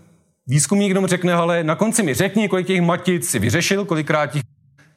Výzkumník 0.46 0.88
jenom 0.88 1.06
řekne, 1.06 1.34
ale 1.34 1.64
na 1.64 1.74
konci 1.74 2.02
mi 2.02 2.14
řekni, 2.14 2.48
kolik 2.48 2.66
těch 2.66 2.80
matic 2.80 3.28
si 3.30 3.38
vyřešil, 3.38 3.84
kolikrát 3.84 4.26
těch 4.26 4.42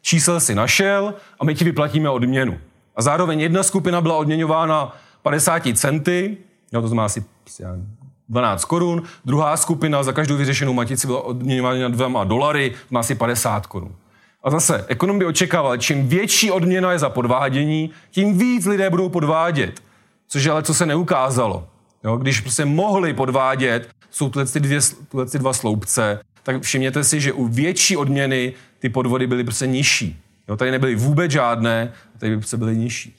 čísel 0.01 0.39
si 0.39 0.55
našel 0.55 1.13
a 1.39 1.45
my 1.45 1.55
ti 1.55 1.63
vyplatíme 1.63 2.09
odměnu. 2.09 2.57
A 2.95 3.01
zároveň 3.01 3.39
jedna 3.39 3.63
skupina 3.63 4.01
byla 4.01 4.15
odměňována 4.15 4.97
50 5.21 5.63
centy, 5.75 6.37
jo, 6.71 6.81
to 6.81 6.87
znamená 6.87 7.05
asi 7.05 7.23
12 8.29 8.65
korun, 8.65 9.03
druhá 9.25 9.57
skupina 9.57 10.03
za 10.03 10.13
každou 10.13 10.37
vyřešenou 10.37 10.73
matici 10.73 11.07
byla 11.07 11.21
odměňována 11.21 11.87
dvěma 11.87 12.23
dolary, 12.23 12.73
má 12.89 12.99
asi 12.99 13.15
50 13.15 13.67
korun. 13.67 13.95
A 14.43 14.49
zase, 14.49 14.85
ekonom 14.87 15.19
by 15.19 15.25
očekával, 15.25 15.77
čím 15.77 16.07
větší 16.07 16.51
odměna 16.51 16.91
je 16.91 16.99
za 16.99 17.09
podvádění, 17.09 17.89
tím 18.11 18.37
víc 18.37 18.65
lidé 18.65 18.89
budou 18.89 19.09
podvádět. 19.09 19.81
Což 20.27 20.47
ale 20.47 20.63
co 20.63 20.73
se 20.73 20.85
neukázalo. 20.85 21.67
Jo, 22.03 22.17
když 22.17 22.41
prostě 22.41 22.65
mohli 22.65 23.13
podvádět, 23.13 23.89
jsou 24.09 24.29
tyhle, 24.29 24.45
ty 24.45 24.59
dvě, 24.59 24.79
tyhle 25.09 25.25
ty 25.25 25.39
dva 25.39 25.53
sloupce, 25.53 26.19
tak 26.43 26.61
všimněte 26.61 27.03
si, 27.03 27.21
že 27.21 27.33
u 27.33 27.47
větší 27.47 27.97
odměny 27.97 28.53
ty 28.79 28.89
podvody 28.89 29.27
byly 29.27 29.43
prostě 29.43 29.67
nižší. 29.67 30.21
Jo, 30.47 30.57
tady 30.57 30.71
nebyly 30.71 30.95
vůbec 30.95 31.31
žádné, 31.31 31.93
tady 32.17 32.37
prostě 32.37 32.57
byly 32.57 32.77
nižší. 32.77 33.15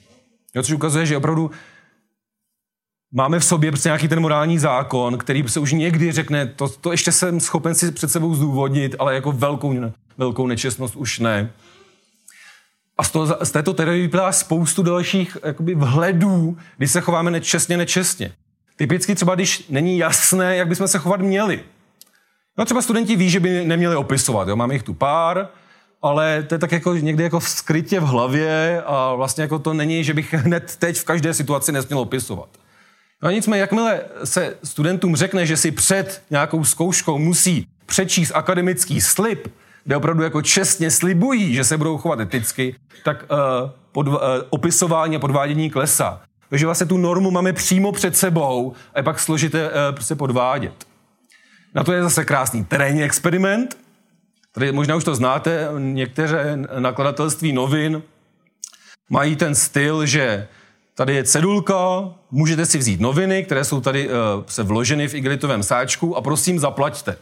Jo, 0.55 0.63
což 0.63 0.73
ukazuje, 0.73 1.05
že 1.05 1.17
opravdu 1.17 1.51
máme 3.11 3.39
v 3.39 3.45
sobě 3.45 3.71
prostě 3.71 3.89
nějaký 3.89 4.07
ten 4.07 4.19
morální 4.19 4.59
zákon, 4.59 5.17
který 5.17 5.43
se 5.47 5.59
už 5.59 5.71
někdy 5.71 6.11
řekne, 6.11 6.45
to, 6.45 6.69
to 6.69 6.91
ještě 6.91 7.11
jsem 7.11 7.39
schopen 7.39 7.75
si 7.75 7.91
před 7.91 8.11
sebou 8.11 8.35
zdůvodnit, 8.35 8.95
ale 8.99 9.15
jako 9.15 9.31
velkou, 9.31 9.75
velkou 10.17 10.47
nečestnost 10.47 10.95
už 10.95 11.19
ne. 11.19 11.51
A 12.97 13.03
z, 13.03 13.11
toho, 13.11 13.45
z 13.45 13.51
této 13.51 13.73
teorie 13.73 14.01
vyplývá 14.01 14.31
spoustu 14.31 14.83
dalších 14.83 15.37
jakoby, 15.45 15.75
vhledů, 15.75 16.57
kdy 16.77 16.87
se 16.87 17.01
chováme 17.01 17.31
nečestně, 17.31 17.77
nečestně. 17.77 18.31
Typicky 18.75 19.15
třeba, 19.15 19.35
když 19.35 19.65
není 19.69 19.97
jasné, 19.97 20.55
jak 20.55 20.67
bychom 20.67 20.87
se 20.87 20.99
chovat 20.99 21.21
měli. 21.21 21.63
No 22.57 22.65
třeba 22.65 22.81
studenti 22.81 23.15
ví, 23.15 23.29
že 23.29 23.39
by 23.39 23.65
neměli 23.65 23.95
opisovat, 23.95 24.47
jo? 24.47 24.55
máme 24.55 24.73
jich 24.73 24.83
tu 24.83 24.93
pár, 24.93 25.47
ale 26.01 26.43
to 26.43 26.55
je 26.55 26.59
tak 26.59 26.71
jako 26.71 26.95
někde 26.95 27.23
jako 27.23 27.41
skrytě 27.41 27.99
v 27.99 28.03
hlavě 28.03 28.83
a 28.85 29.15
vlastně 29.15 29.41
jako 29.41 29.59
to 29.59 29.73
není, 29.73 30.03
že 30.03 30.13
bych 30.13 30.33
hned 30.33 30.75
teď 30.75 30.97
v 30.97 31.03
každé 31.03 31.33
situaci 31.33 31.71
nesměl 31.71 31.99
opisovat. 31.99 32.49
No 33.23 33.29
a 33.29 33.31
nicméně, 33.31 33.61
jakmile 33.61 34.01
se 34.23 34.57
studentům 34.63 35.15
řekne, 35.15 35.45
že 35.45 35.57
si 35.57 35.71
před 35.71 36.23
nějakou 36.29 36.63
zkouškou 36.63 37.17
musí 37.17 37.67
přečíst 37.85 38.31
akademický 38.35 39.01
slib, 39.01 39.47
kde 39.83 39.95
opravdu 39.97 40.23
jako 40.23 40.41
čestně 40.41 40.91
slibují, 40.91 41.53
že 41.53 41.63
se 41.63 41.77
budou 41.77 41.97
chovat 41.97 42.19
eticky, 42.19 42.75
tak 43.03 43.25
uh, 43.31 43.69
pod, 43.91 44.07
uh, 44.07 44.15
opisování 44.49 45.15
a 45.15 45.19
podvádění 45.19 45.69
klesá. 45.69 46.21
Takže 46.51 46.65
vlastně 46.65 46.87
tu 46.87 46.97
normu 46.97 47.31
máme 47.31 47.53
přímo 47.53 47.91
před 47.91 48.17
sebou 48.17 48.73
a 48.93 48.99
je 48.99 49.03
pak 49.03 49.19
složité 49.19 49.69
uh, 49.69 49.75
prostě 49.91 50.15
podvádět. 50.15 50.87
Na 51.75 51.83
to 51.83 51.93
je 51.93 52.03
zase 52.03 52.25
krásný 52.25 52.65
terénní 52.65 53.03
experiment. 53.03 53.77
Tady 54.51 54.71
možná 54.71 54.95
už 54.95 55.03
to 55.03 55.15
znáte, 55.15 55.67
některé 55.77 56.57
nakladatelství 56.79 57.53
novin 57.53 58.01
mají 59.09 59.35
ten 59.35 59.55
styl, 59.55 60.05
že 60.05 60.47
Tady 60.95 61.15
je 61.15 61.23
cedulka, 61.23 62.09
můžete 62.31 62.65
si 62.65 62.77
vzít 62.77 63.01
noviny, 63.01 63.43
které 63.43 63.63
jsou 63.63 63.81
tady 63.81 64.07
uh, 64.07 64.13
se 64.47 64.63
vloženy 64.63 65.07
v 65.07 65.13
igelitovém 65.13 65.63
sáčku 65.63 66.17
a 66.17 66.21
prosím 66.21 66.59
zaplaťte. 66.59 67.17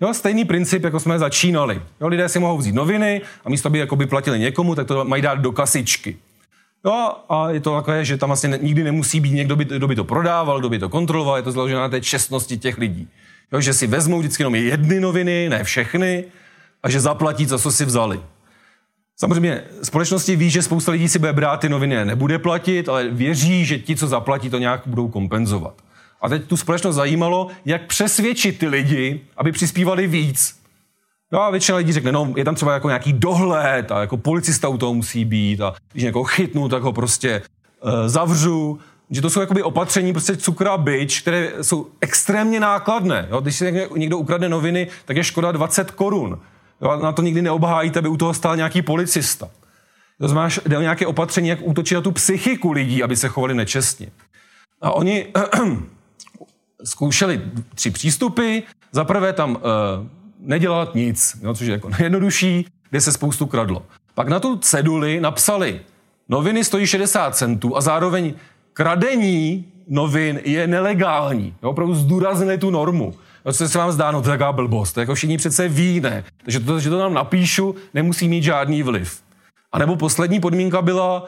Jo, 0.00 0.14
stejný 0.14 0.44
princip, 0.44 0.84
jako 0.84 1.00
jsme 1.00 1.18
začínali. 1.18 1.82
Jo, 2.00 2.08
lidé 2.08 2.28
si 2.28 2.38
mohou 2.38 2.58
vzít 2.58 2.74
noviny 2.74 3.22
a 3.44 3.50
místo, 3.50 3.70
aby 3.92 4.06
platili 4.06 4.38
někomu, 4.38 4.74
tak 4.74 4.86
to 4.86 5.04
mají 5.04 5.22
dát 5.22 5.34
do 5.34 5.52
kasičky. 5.52 6.16
Jo, 6.86 7.12
a 7.28 7.50
je 7.50 7.60
to 7.60 7.76
takové, 7.76 8.04
že 8.04 8.16
tam 8.16 8.28
vlastně 8.28 8.58
nikdy 8.62 8.84
nemusí 8.84 9.20
být 9.20 9.32
někdo, 9.32 9.56
by, 9.56 9.64
kdo 9.64 9.88
by 9.88 9.96
to 9.96 10.04
prodával, 10.04 10.58
kdo 10.58 10.68
by 10.68 10.78
to 10.78 10.88
kontroloval, 10.88 11.36
je 11.36 11.42
to 11.42 11.52
založené 11.52 11.80
na 11.80 11.88
té 11.88 12.00
čestnosti 12.00 12.56
těch 12.56 12.78
lidí. 12.78 13.08
Jo, 13.52 13.60
že 13.60 13.74
si 13.74 13.86
vezmou 13.86 14.18
vždycky 14.18 14.42
jenom 14.42 14.54
jedny 14.54 15.00
noviny, 15.00 15.48
ne 15.48 15.64
všechny, 15.64 16.24
a 16.82 16.90
že 16.90 17.00
zaplatí 17.00 17.46
za 17.46 17.58
co 17.58 17.72
si 17.72 17.84
vzali. 17.84 18.20
Samozřejmě 19.16 19.64
společnosti 19.82 20.36
ví, 20.36 20.50
že 20.50 20.62
spousta 20.62 20.92
lidí 20.92 21.08
si 21.08 21.18
bude 21.18 21.32
brát 21.32 21.60
ty 21.60 21.68
noviny 21.68 21.98
a 21.98 22.04
nebude 22.04 22.38
platit, 22.38 22.88
ale 22.88 23.08
věří, 23.08 23.64
že 23.64 23.78
ti, 23.78 23.96
co 23.96 24.06
zaplatí, 24.06 24.50
to 24.50 24.58
nějak 24.58 24.82
budou 24.86 25.08
kompenzovat. 25.08 25.74
A 26.20 26.28
teď 26.28 26.44
tu 26.44 26.56
společnost 26.56 26.96
zajímalo, 26.96 27.48
jak 27.64 27.86
přesvědčit 27.86 28.58
ty 28.58 28.68
lidi, 28.68 29.20
aby 29.36 29.52
přispívali 29.52 30.06
víc. 30.06 30.65
No 31.32 31.42
a 31.42 31.50
většina 31.50 31.78
lidí 31.78 31.92
řekne, 31.92 32.12
no, 32.12 32.32
je 32.36 32.44
tam 32.44 32.54
třeba 32.54 32.72
jako 32.72 32.88
nějaký 32.88 33.12
dohled 33.12 33.92
a 33.92 34.00
jako 34.00 34.16
policista 34.16 34.68
u 34.68 34.78
toho 34.78 34.94
musí 34.94 35.24
být 35.24 35.60
a 35.60 35.74
když 35.92 36.04
někoho 36.04 36.24
chytnu, 36.24 36.68
tak 36.68 36.82
ho 36.82 36.92
prostě 36.92 37.42
uh, 37.82 37.90
zavřu. 38.06 38.78
Že 39.10 39.22
to 39.22 39.30
jsou 39.30 39.40
jakoby 39.40 39.62
opatření, 39.62 40.12
prostě 40.12 40.36
cukra 40.36 40.76
byč, 40.76 41.20
které 41.20 41.52
jsou 41.62 41.86
extrémně 42.00 42.60
nákladné. 42.60 43.28
Jo? 43.30 43.40
Když 43.40 43.56
si 43.56 43.88
někdo 43.96 44.18
ukradne 44.18 44.48
noviny, 44.48 44.88
tak 45.04 45.16
je 45.16 45.24
škoda 45.24 45.52
20 45.52 45.90
korun. 45.90 46.38
Jo, 46.80 46.98
na 47.02 47.12
to 47.12 47.22
nikdy 47.22 47.42
neobhájíte, 47.42 47.98
aby 47.98 48.08
u 48.08 48.16
toho 48.16 48.34
stál 48.34 48.56
nějaký 48.56 48.82
policista. 48.82 49.48
To 50.20 50.28
znamená, 50.28 50.54
jde 50.66 50.78
o 50.78 50.80
nějaké 50.80 51.06
opatření, 51.06 51.48
jak 51.48 51.58
útočit 51.62 51.94
na 51.94 52.00
tu 52.00 52.12
psychiku 52.12 52.72
lidí, 52.72 53.02
aby 53.02 53.16
se 53.16 53.28
chovali 53.28 53.54
nečestně. 53.54 54.10
A 54.82 54.90
oni 54.90 55.26
zkoušeli 56.84 57.42
tři 57.74 57.90
přístupy. 57.90 58.58
Za 58.92 59.04
prvé 59.04 59.32
tam 59.32 59.50
uh, 59.50 59.60
nedělat 60.46 60.94
nic, 60.94 61.36
jo, 61.42 61.54
což 61.54 61.66
je 61.66 61.72
jako 61.72 61.88
nejjednodušší, 61.88 62.66
kde 62.90 63.00
se 63.00 63.12
spoustu 63.12 63.46
kradlo. 63.46 63.82
Pak 64.14 64.28
na 64.28 64.40
tu 64.40 64.56
ceduli 64.56 65.20
napsali, 65.20 65.80
noviny 66.28 66.64
stojí 66.64 66.86
60 66.86 67.36
centů 67.36 67.76
a 67.76 67.80
zároveň 67.80 68.34
kradení 68.72 69.64
novin 69.88 70.40
je 70.44 70.66
nelegální. 70.66 71.54
Jo, 71.62 71.70
opravdu 71.70 71.94
zdůraznili 71.94 72.58
tu 72.58 72.70
normu. 72.70 73.14
No, 73.44 73.52
co 73.52 73.68
se 73.68 73.78
vám 73.78 73.92
zdá, 73.92 74.10
no 74.10 74.22
to 74.22 74.28
je 74.28 74.32
taková 74.38 74.52
blbost, 74.52 74.92
to 74.92 75.00
jako 75.00 75.14
všichni 75.14 75.36
přece 75.36 75.68
ví, 75.68 76.00
ne. 76.00 76.24
Takže 76.42 76.60
to, 76.60 76.80
že 76.80 76.90
to 76.90 76.98
tam 76.98 77.14
napíšu, 77.14 77.74
nemusí 77.94 78.28
mít 78.28 78.42
žádný 78.42 78.82
vliv. 78.82 79.22
A 79.72 79.78
nebo 79.78 79.96
poslední 79.96 80.40
podmínka 80.40 80.82
byla, 80.82 81.26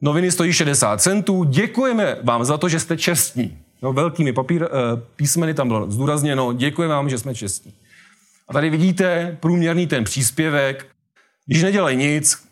noviny 0.00 0.30
stojí 0.30 0.52
60 0.52 1.00
centů, 1.00 1.44
děkujeme 1.44 2.16
vám 2.22 2.44
za 2.44 2.58
to, 2.58 2.68
že 2.68 2.80
jste 2.80 2.96
čestní. 2.96 3.58
No, 3.82 3.92
velkými 3.92 4.32
papír, 4.32 4.64
eh, 4.64 4.68
písmeny 5.16 5.54
tam 5.54 5.68
bylo 5.68 5.90
zdůrazněno, 5.90 6.52
děkujeme 6.52 6.94
vám, 6.94 7.08
že 7.08 7.18
jsme 7.18 7.34
čestní. 7.34 7.72
A 8.48 8.52
tady 8.52 8.70
vidíte 8.70 9.36
průměrný 9.40 9.86
ten 9.86 10.04
příspěvek. 10.04 10.86
Když 11.46 11.62
nedělají 11.62 11.96
nic, 11.96 12.48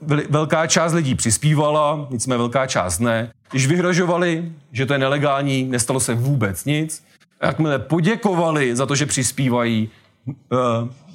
velká 0.30 0.66
část 0.66 0.92
lidí 0.92 1.14
přispívala, 1.14 2.06
nicméně 2.10 2.38
velká 2.38 2.66
část 2.66 2.98
ne. 2.98 3.32
Když 3.50 3.66
vyhrožovali, 3.66 4.52
že 4.72 4.86
to 4.86 4.92
je 4.92 4.98
nelegální, 4.98 5.64
nestalo 5.64 6.00
se 6.00 6.14
vůbec 6.14 6.64
nic. 6.64 7.04
A 7.40 7.46
jakmile 7.46 7.78
poděkovali 7.78 8.76
za 8.76 8.86
to, 8.86 8.94
že 8.94 9.06
přispívají, 9.06 9.90
eh, 10.28 10.56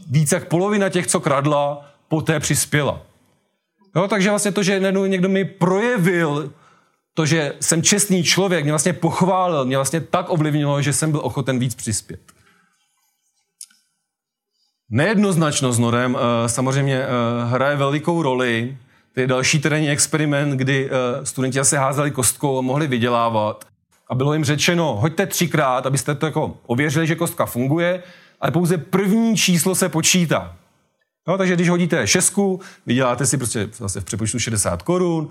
více 0.09 0.35
jak 0.35 0.47
polovina 0.47 0.89
těch, 0.89 1.07
co 1.07 1.19
kradla, 1.19 1.85
poté 2.07 2.39
přispěla. 2.39 3.01
Jo, 3.95 4.07
takže 4.07 4.29
vlastně 4.29 4.51
to, 4.51 4.63
že 4.63 4.79
někdo 5.07 5.29
mi 5.29 5.45
projevil 5.45 6.51
to, 7.13 7.25
že 7.25 7.53
jsem 7.59 7.83
čestný 7.83 8.23
člověk, 8.23 8.63
mě 8.63 8.71
vlastně 8.71 8.93
pochválil, 8.93 9.65
mě 9.65 9.77
vlastně 9.77 10.01
tak 10.01 10.29
ovlivnilo, 10.29 10.81
že 10.81 10.93
jsem 10.93 11.11
byl 11.11 11.19
ochoten 11.23 11.59
víc 11.59 11.75
přispět. 11.75 12.19
Nejednoznačnost 14.93 15.79
norem 15.79 16.17
eh, 16.19 16.49
samozřejmě 16.49 17.01
eh, 17.01 17.07
hraje 17.45 17.75
velikou 17.75 18.21
roli. 18.21 18.77
To 19.13 19.19
je 19.19 19.27
další 19.27 19.59
terénní 19.59 19.89
experiment, 19.89 20.53
kdy 20.53 20.89
eh, 20.89 21.25
studenti 21.25 21.59
asi 21.59 21.75
házeli 21.75 22.11
kostkou 22.11 22.57
a 22.57 22.61
mohli 22.61 22.87
vydělávat. 22.87 23.65
A 24.07 24.15
bylo 24.15 24.33
jim 24.33 24.43
řečeno, 24.43 24.95
hoďte 24.95 25.25
třikrát, 25.25 25.85
abyste 25.85 26.15
to 26.15 26.25
jako 26.25 26.57
ověřili, 26.65 27.07
že 27.07 27.15
kostka 27.15 27.45
funguje, 27.45 28.03
ale 28.41 28.51
pouze 28.51 28.77
první 28.77 29.37
číslo 29.37 29.75
se 29.75 29.89
počítá. 29.89 30.55
No, 31.27 31.37
takže 31.37 31.55
když 31.55 31.69
hodíte 31.69 32.07
šestku, 32.07 32.59
vyděláte 32.85 33.25
si 33.25 33.37
prostě 33.37 33.69
zase 33.73 34.01
v 34.01 34.05
přepočtu 34.05 34.39
60 34.39 34.81
korun, 34.81 35.29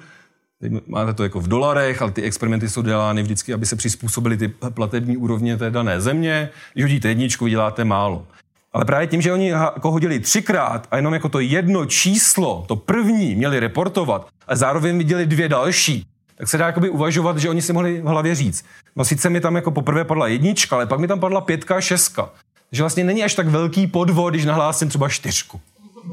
máte 0.87 1.15
to 1.15 1.23
jako 1.23 1.41
v 1.41 1.49
dolarech, 1.49 2.03
ale 2.03 2.11
ty 2.11 2.23
experimenty 2.23 2.69
jsou 2.69 2.83
dělány 2.83 3.23
vždycky, 3.23 3.55
aby 3.55 3.67
se 3.67 3.77
přizpůsobily 3.77 4.37
ty 4.37 4.49
platební 4.75 5.17
úrovně 5.17 5.57
té 5.57 5.71
dané 5.71 6.01
země. 6.01 6.51
Když 6.73 6.85
hodíte 6.85 7.09
jedničku, 7.09 7.45
vyděláte 7.45 7.85
málo. 7.85 8.27
Ale 8.73 8.85
právě 8.85 9.07
tím, 9.07 9.23
že 9.23 9.33
oni 9.33 9.49
jako 9.49 9.91
hodili 9.91 10.21
třikrát 10.21 10.87
a 10.91 10.97
jenom 10.97 11.15
jako 11.15 11.29
to 11.29 11.41
jedno 11.41 11.87
číslo, 11.87 12.65
to 12.69 12.77
první, 12.77 13.35
měli 13.35 13.61
reportovat 13.61 14.29
a 14.49 14.57
zároveň 14.57 14.99
viděli 14.99 15.27
dvě 15.27 15.49
další, 15.49 16.07
tak 16.37 16.49
se 16.49 16.59
dá 16.59 16.67
jakoby 16.67 16.91
uvažovat, 16.91 17.39
že 17.39 17.51
oni 17.51 17.63
si 17.63 17.73
mohli 17.73 18.01
v 18.01 18.05
hlavě 18.05 18.35
říct, 18.35 18.65
no 18.97 19.05
sice 19.05 19.31
mi 19.31 19.41
tam 19.41 19.57
jako 19.57 19.71
poprvé 19.71 20.05
padla 20.05 20.27
jednička, 20.27 20.77
ale 20.77 20.87
pak 20.87 21.01
mi 21.01 21.09
tam 21.09 21.21
padla 21.21 21.41
pětka 21.41 21.77
a 21.77 21.81
šestka. 21.81 22.31
Že 22.73 22.83
vlastně 22.83 23.05
není 23.05 23.25
až 23.25 23.35
tak 23.35 23.49
velký 23.49 23.87
podvod, 23.87 24.35
když 24.35 24.45
nahlásím 24.45 24.89
třeba 24.89 25.09
čtyřku. 25.09 25.61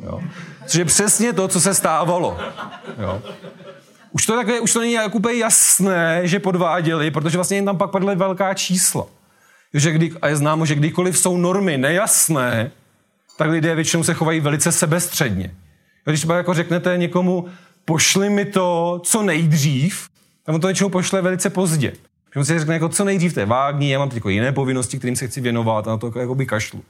Jo. 0.03 0.21
Což 0.65 0.79
je 0.79 0.85
přesně 0.85 1.33
to, 1.33 1.47
co 1.47 1.61
se 1.61 1.73
stávalo. 1.73 2.37
Jo. 2.99 3.21
Už 4.11 4.25
to, 4.25 4.35
takové, 4.35 4.59
už 4.59 4.73
to 4.73 4.79
není 4.79 4.93
jako 4.93 5.17
úplně 5.17 5.35
jasné, 5.35 6.21
že 6.23 6.39
podváděli, 6.39 7.11
protože 7.11 7.37
vlastně 7.37 7.57
jim 7.57 7.65
tam 7.65 7.77
pak 7.77 7.91
padly 7.91 8.15
velká 8.15 8.53
čísla 8.53 9.05
že 9.73 9.91
kdy, 9.91 10.11
a 10.21 10.27
je 10.27 10.35
známo, 10.35 10.65
že 10.65 10.75
kdykoliv 10.75 11.17
jsou 11.17 11.37
normy 11.37 11.77
nejasné, 11.77 12.71
tak 13.37 13.49
lidé 13.49 13.75
většinou 13.75 14.03
se 14.03 14.13
chovají 14.13 14.39
velice 14.39 14.71
sebestředně. 14.71 15.55
Když 16.05 16.19
třeba 16.19 16.37
jako 16.37 16.53
řeknete 16.53 16.97
někomu, 16.97 17.45
pošli 17.85 18.29
mi 18.29 18.45
to 18.45 19.01
co 19.03 19.23
nejdřív, 19.23 20.07
tak 20.45 20.55
on 20.55 20.61
to 20.61 20.67
většinou 20.67 20.89
pošle 20.89 21.21
velice 21.21 21.49
pozdě. 21.49 21.93
Že 22.35 22.45
si 22.45 22.59
řekne, 22.59 22.73
jako 22.73 22.89
co 22.89 23.05
nejdřív, 23.05 23.33
to 23.33 23.39
je 23.39 23.45
vágní, 23.45 23.89
já 23.89 23.99
mám 23.99 24.09
jako 24.13 24.29
jiné 24.29 24.51
povinnosti, 24.51 24.97
kterým 24.97 25.15
se 25.15 25.27
chci 25.27 25.41
věnovat 25.41 25.87
a 25.87 25.91
na 25.91 25.97
to 25.97 26.19
jako 26.19 26.35
by 26.35 26.45
kašlu. 26.45 26.83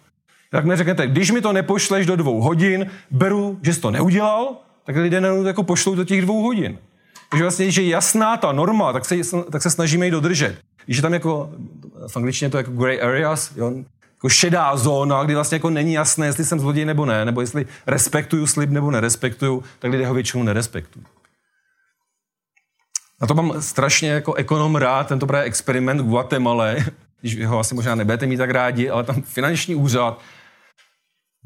Tak 0.52 0.66
mi 0.66 0.76
řeknete, 0.76 1.08
když 1.08 1.32
mi 1.32 1.42
to 1.42 1.54
nepošleš 1.54 2.06
do 2.06 2.16
dvou 2.16 2.42
hodin, 2.42 2.92
beru, 3.12 3.60
že 3.62 3.74
jsi 3.74 3.82
to 3.82 3.92
neudělal, 3.92 4.56
tak 4.86 4.96
lidé 4.96 5.22
jako 5.48 5.64
pošlou 5.64 5.96
do 5.96 6.04
těch 6.04 6.22
dvou 6.22 6.44
hodin. 6.44 6.78
Takže 7.30 7.44
vlastně, 7.44 7.66
když 7.66 7.76
je 7.76 7.88
jasná 7.88 8.38
ta 8.38 8.52
norma, 8.52 8.94
tak 8.94 9.06
se, 9.06 9.16
tak 9.52 9.62
se 9.62 9.70
snažíme 9.70 10.06
ji 10.06 10.12
dodržet. 10.12 10.58
Když 10.86 10.98
je 10.98 11.02
tam 11.02 11.14
jako, 11.14 11.50
v 12.08 12.18
angličtině 12.18 12.50
to 12.50 12.58
jako 12.58 12.72
grey 12.72 13.02
areas, 13.02 13.56
jo, 13.56 13.74
jako 14.16 14.30
šedá 14.30 14.78
zóna, 14.78 15.24
kdy 15.24 15.36
vlastně 15.36 15.56
jako 15.56 15.70
není 15.70 15.94
jasné, 15.94 16.26
jestli 16.26 16.46
jsem 16.46 16.60
zloděj 16.60 16.86
nebo 16.86 17.06
ne, 17.06 17.26
nebo 17.26 17.42
jestli 17.42 17.66
respektuju 17.88 18.48
slib 18.48 18.70
nebo 18.70 18.92
nerespektuju, 18.92 19.64
tak 19.80 19.92
lidé 19.92 20.08
ho 20.08 20.14
většinou 20.14 20.44
nerespektují. 20.44 21.06
Na 23.22 23.28
to 23.28 23.34
mám 23.34 23.62
strašně 23.62 24.10
jako 24.10 24.34
ekonom 24.34 24.76
rád, 24.76 25.08
tento 25.08 25.28
právě 25.28 25.46
experiment 25.46 26.02
v 26.02 26.08
Guatemala, 26.08 26.66
když 27.22 27.46
ho 27.46 27.60
asi 27.60 27.76
možná 27.76 27.96
nebudete 27.96 28.26
mít 28.26 28.38
tak 28.38 28.50
rádi, 28.50 28.90
ale 28.90 29.04
tam 29.04 29.22
finanční 29.22 29.76
úřad 29.76 30.22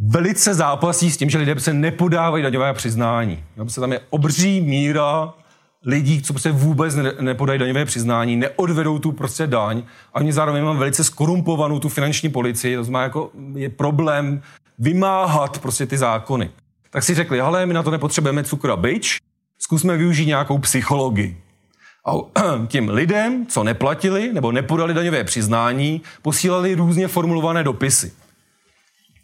velice 0.10 0.54
zápasí 0.54 1.12
s 1.12 1.18
tím, 1.18 1.30
že 1.30 1.38
lidé 1.38 1.60
se 1.60 1.74
nepodávají 1.74 2.44
daňové 2.44 2.74
přiznání. 2.74 3.44
Se 3.68 3.82
tam 3.82 3.92
je 3.92 4.00
obří 4.10 4.62
míra 4.62 5.34
lidí, 5.86 6.22
co 6.22 6.34
prostě 6.34 6.52
vůbec 6.52 6.96
ne, 6.96 7.14
nepodají 7.20 7.60
daňové 7.60 7.86
přiznání, 7.86 8.36
neodvedou 8.36 9.00
tu 9.00 9.12
prostě 9.12 9.48
daň 9.48 9.84
a 10.14 10.16
oni 10.16 10.34
zároveň 10.34 10.64
mám 10.64 10.78
velice 10.78 11.04
skorumpovanou 11.04 11.80
tu 11.80 11.90
finanční 11.90 12.30
policii, 12.30 12.76
to 12.76 12.84
znamená 12.84 13.04
jako 13.04 13.32
je 13.56 13.70
problém 13.70 14.42
vymáhat 14.80 15.60
prostě 15.60 15.86
ty 15.86 15.98
zákony. 15.98 16.50
Tak 16.90 17.04
si 17.04 17.14
řekli, 17.14 17.42
ale 17.42 17.66
my 17.66 17.74
na 17.74 17.84
to 17.84 17.92
nepotřebujeme 17.92 18.44
cukr 18.44 18.72
a 18.72 18.76
byč, 18.76 19.18
zkusme 19.60 19.98
využít 19.98 20.26
nějakou 20.26 20.58
psychologii. 20.58 21.42
A 22.06 22.12
těm 22.68 22.90
lidem, 23.00 23.46
co 23.46 23.64
neplatili 23.64 24.34
nebo 24.34 24.52
nepodali 24.52 24.94
daňové 24.94 25.24
přiznání, 25.24 26.02
posílali 26.22 26.76
různě 26.76 27.08
formulované 27.08 27.64
dopisy. 27.64 28.12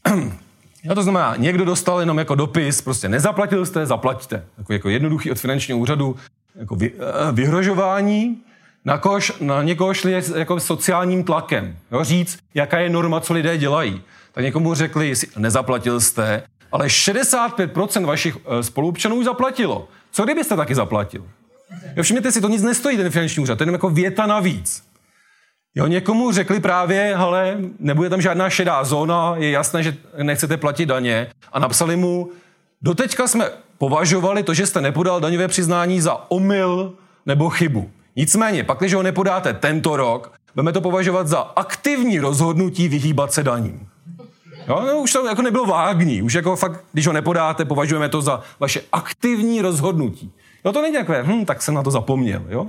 Jo, 0.84 0.96
to 0.96 1.04
znamená, 1.04 1.36
někdo 1.36 1.66
dostal 1.66 2.00
jenom 2.00 2.18
jako 2.18 2.36
dopis, 2.36 2.82
prostě 2.82 3.10
nezaplatil 3.10 3.66
jste, 3.66 3.86
zaplaťte. 3.86 4.46
Jako, 4.58 4.74
jako 4.74 4.90
jednoduchý 4.90 5.32
od 5.32 5.40
finančního 5.40 5.80
úřadu, 5.80 6.16
jako 6.58 6.76
vy, 6.76 6.92
eh, 6.92 7.32
vyhrožování, 7.32 8.42
na, 8.86 8.98
kož, 8.98 9.34
na 9.40 9.64
někoho 9.64 9.94
šli 9.94 10.24
jako 10.36 10.60
sociálním 10.60 11.24
tlakem. 11.24 11.78
Jo, 11.92 12.04
říct, 12.04 12.40
jaká 12.54 12.80
je 12.80 12.90
norma, 12.90 13.20
co 13.20 13.34
lidé 13.34 13.58
dělají. 13.58 14.02
Tak 14.32 14.44
někomu 14.44 14.74
řekli, 14.74 15.14
nezaplatil 15.38 16.02
jste, 16.02 16.44
ale 16.72 16.88
65% 16.88 18.06
vašich 18.06 18.38
eh, 18.38 18.64
spoluobčanů 18.64 19.16
už 19.16 19.26
zaplatilo. 19.26 19.88
Co 20.12 20.24
kdybyste 20.24 20.56
taky 20.56 20.76
zaplatil? 20.76 21.28
Jo, 21.96 22.04
všimněte 22.04 22.32
si, 22.32 22.42
to 22.42 22.50
nic 22.50 22.64
nestojí, 22.64 22.98
ten 22.98 23.10
finanční 23.10 23.44
úřad, 23.44 23.58
to 23.58 23.64
je 23.64 23.72
jako 23.72 23.90
věta 23.90 24.26
navíc. 24.26 24.84
Jo, 25.76 25.88
někomu 25.88 26.32
řekli 26.32 26.60
právě, 26.60 27.16
ale 27.16 27.58
nebude 27.80 28.10
tam 28.10 28.22
žádná 28.22 28.50
šedá 28.50 28.84
zóna, 28.84 29.34
je 29.38 29.52
jasné, 29.52 29.84
že 29.84 29.98
nechcete 30.24 30.58
platit 30.58 30.86
daně 30.86 31.28
a 31.52 31.60
napsali 31.60 31.96
mu, 31.96 32.32
doteďka 32.82 33.28
jsme 33.28 33.50
považovali 33.78 34.44
to, 34.44 34.54
že 34.54 34.66
jste 34.66 34.82
nepodal 34.82 35.20
daňové 35.20 35.48
přiznání 35.48 36.02
za 36.02 36.32
omyl 36.32 36.94
nebo 37.26 37.50
chybu. 37.50 37.90
Nicméně, 38.16 38.64
pak, 38.64 38.80
když 38.80 38.94
ho 38.94 39.04
nepodáte 39.04 39.54
tento 39.54 39.98
rok, 39.98 40.34
budeme 40.56 40.72
to 40.72 40.82
považovat 40.82 41.28
za 41.28 41.40
aktivní 41.40 42.20
rozhodnutí 42.20 42.88
vyhýbat 42.88 43.34
se 43.34 43.44
daním. 43.44 43.88
Jo, 44.68 44.84
no, 44.88 44.98
už 44.98 45.14
to 45.14 45.28
jako 45.28 45.42
nebylo 45.42 45.66
vágní. 45.66 46.22
Už 46.22 46.34
jako 46.34 46.56
fakt, 46.56 46.84
když 46.94 47.08
ho 47.08 47.14
nepodáte, 47.14 47.66
považujeme 47.66 48.10
to 48.10 48.22
za 48.22 48.42
vaše 48.60 48.82
aktivní 48.92 49.62
rozhodnutí. 49.62 50.32
Jo, 50.66 50.72
to 50.74 50.82
není 50.82 50.96
takové, 50.96 51.24
hm, 51.24 51.46
tak 51.46 51.62
jsem 51.62 51.74
na 51.74 51.84
to 51.84 51.92
zapomněl, 51.92 52.44
jo. 52.50 52.68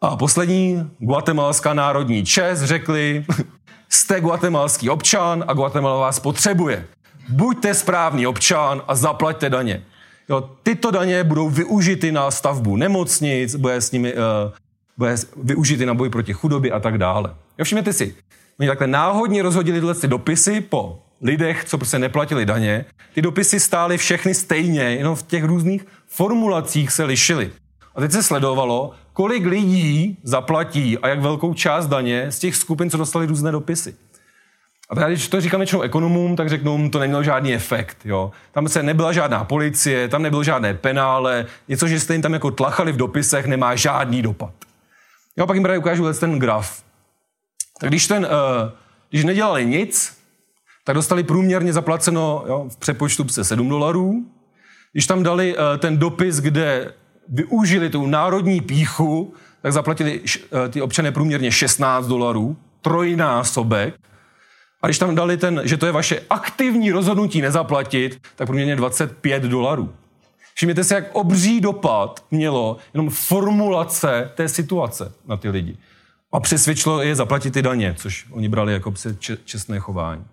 A 0.00 0.16
poslední, 0.16 0.90
guatemalská 0.98 1.74
národní 1.74 2.24
čest 2.24 2.62
řekli, 2.62 3.24
jste 3.88 4.20
guatemalský 4.20 4.90
občan 4.90 5.44
a 5.48 5.52
Guatemala 5.52 6.00
vás 6.00 6.20
potřebuje 6.20 6.86
buďte 7.28 7.74
správný 7.74 8.26
občan 8.26 8.82
a 8.88 8.94
zaplaťte 8.94 9.50
daně. 9.50 9.84
Jo, 10.28 10.50
tyto 10.62 10.90
daně 10.90 11.24
budou 11.24 11.48
využity 11.48 12.12
na 12.12 12.30
stavbu 12.30 12.76
nemocnic, 12.76 13.56
bude 13.56 13.80
s 13.80 13.92
nimi 13.92 14.14
uh, 14.14 14.20
bude 14.98 15.14
využity 15.42 15.86
na 15.86 15.94
boj 15.94 16.10
proti 16.10 16.32
chudobě 16.32 16.70
a 16.70 16.80
tak 16.80 16.98
dále. 16.98 17.34
Jo, 17.58 17.64
všimněte 17.64 17.92
si, 17.92 18.14
oni 18.60 18.68
takhle 18.68 18.86
náhodně 18.86 19.42
rozhodili 19.42 19.80
tyhle 19.80 19.94
ty 19.94 20.08
dopisy 20.08 20.60
po 20.60 21.02
lidech, 21.20 21.64
co 21.64 21.78
prostě 21.78 21.98
neplatili 21.98 22.46
daně. 22.46 22.84
Ty 23.14 23.22
dopisy 23.22 23.60
stály 23.60 23.98
všechny 23.98 24.34
stejně, 24.34 24.82
jenom 24.82 25.16
v 25.16 25.22
těch 25.22 25.44
různých 25.44 25.86
formulacích 26.06 26.92
se 26.92 27.04
lišily. 27.04 27.50
A 27.94 28.00
teď 28.00 28.12
se 28.12 28.22
sledovalo, 28.22 28.90
kolik 29.12 29.46
lidí 29.46 30.18
zaplatí 30.22 30.98
a 30.98 31.08
jak 31.08 31.20
velkou 31.20 31.54
část 31.54 31.86
daně 31.86 32.32
z 32.32 32.38
těch 32.38 32.56
skupin, 32.56 32.90
co 32.90 32.96
dostali 32.96 33.26
různé 33.26 33.52
dopisy. 33.52 33.94
A 34.92 35.00
já, 35.00 35.08
když 35.08 35.28
to 35.28 35.40
říkám 35.40 35.60
většinou 35.60 35.82
ekonomům, 35.82 36.36
tak 36.36 36.48
řeknu, 36.48 36.90
to 36.90 36.98
nemělo 36.98 37.22
žádný 37.22 37.54
efekt. 37.54 37.98
Jo. 38.04 38.30
Tam 38.52 38.68
se 38.68 38.82
nebyla 38.82 39.12
žádná 39.12 39.44
policie, 39.44 40.08
tam 40.08 40.22
nebylo 40.22 40.44
žádné 40.44 40.74
penále, 40.74 41.46
něco, 41.68 41.88
že 41.88 42.00
jste 42.00 42.14
jim 42.14 42.22
tam 42.22 42.32
jako 42.32 42.50
tlachali 42.50 42.92
v 42.92 42.96
dopisech, 42.96 43.46
nemá 43.46 43.74
žádný 43.74 44.22
dopad. 44.22 44.52
Jo, 45.36 45.46
pak 45.46 45.56
jim 45.56 45.62
právě 45.62 45.78
ukážu 45.78 46.12
ten 46.12 46.38
graf. 46.38 46.82
Tak 47.80 47.90
když, 47.90 48.06
ten, 48.06 48.24
uh, 48.24 48.70
když 49.10 49.24
nedělali 49.24 49.66
nic, 49.66 50.18
tak 50.84 50.94
dostali 50.94 51.22
průměrně 51.22 51.72
zaplaceno 51.72 52.44
jo, 52.46 52.66
v 52.68 52.76
přepočtu 52.76 53.28
se 53.28 53.44
7 53.44 53.68
dolarů. 53.68 54.24
Když 54.92 55.06
tam 55.06 55.22
dali 55.22 55.56
uh, 55.56 55.62
ten 55.78 55.98
dopis, 55.98 56.40
kde 56.40 56.92
využili 57.28 57.90
tu 57.90 58.06
národní 58.06 58.60
píchu, 58.60 59.34
tak 59.62 59.72
zaplatili 59.72 60.20
eh, 60.24 60.68
ty 60.68 60.82
občané 60.82 61.12
průměrně 61.12 61.52
16 61.52 62.06
dolarů, 62.06 62.56
trojnásobek. 62.80 63.94
A 64.82 64.86
když 64.86 64.98
tam 64.98 65.14
dali 65.14 65.36
ten, 65.36 65.60
že 65.64 65.76
to 65.76 65.86
je 65.86 65.92
vaše 65.92 66.20
aktivní 66.30 66.92
rozhodnutí 66.92 67.40
nezaplatit, 67.40 68.20
tak 68.36 68.46
průměrně 68.46 68.76
25 68.76 69.42
dolarů. 69.42 69.94
Všimněte 70.54 70.84
si, 70.84 70.94
jak 70.94 71.04
obří 71.12 71.60
dopad 71.60 72.24
mělo 72.30 72.76
jenom 72.94 73.10
formulace 73.10 74.30
té 74.34 74.48
situace 74.48 75.12
na 75.26 75.36
ty 75.36 75.48
lidi. 75.48 75.76
A 76.32 76.40
přesvědčilo 76.40 77.02
je 77.02 77.14
zaplatit 77.14 77.50
ty 77.50 77.62
daně, 77.62 77.94
což 77.98 78.26
oni 78.30 78.48
brali 78.48 78.72
jako 78.72 78.94
čestné 79.44 79.78
chování. 79.78 80.24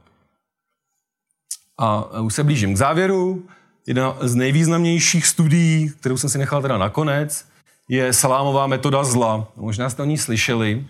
A 1.77 2.19
už 2.21 2.33
se 2.33 2.43
blížím 2.43 2.73
k 2.73 2.77
závěru. 2.77 3.45
Jedna 3.87 4.17
z 4.21 4.35
nejvýznamnějších 4.35 5.27
studií, 5.27 5.89
kterou 5.89 6.17
jsem 6.17 6.29
si 6.29 6.37
nechal 6.37 6.61
teda 6.61 6.77
nakonec, 6.77 7.45
je 7.89 8.13
salámová 8.13 8.67
metoda 8.67 9.03
zla. 9.03 9.47
Možná 9.55 9.89
jste 9.89 10.01
o 10.01 10.05
ní 10.05 10.17
slyšeli. 10.17 10.85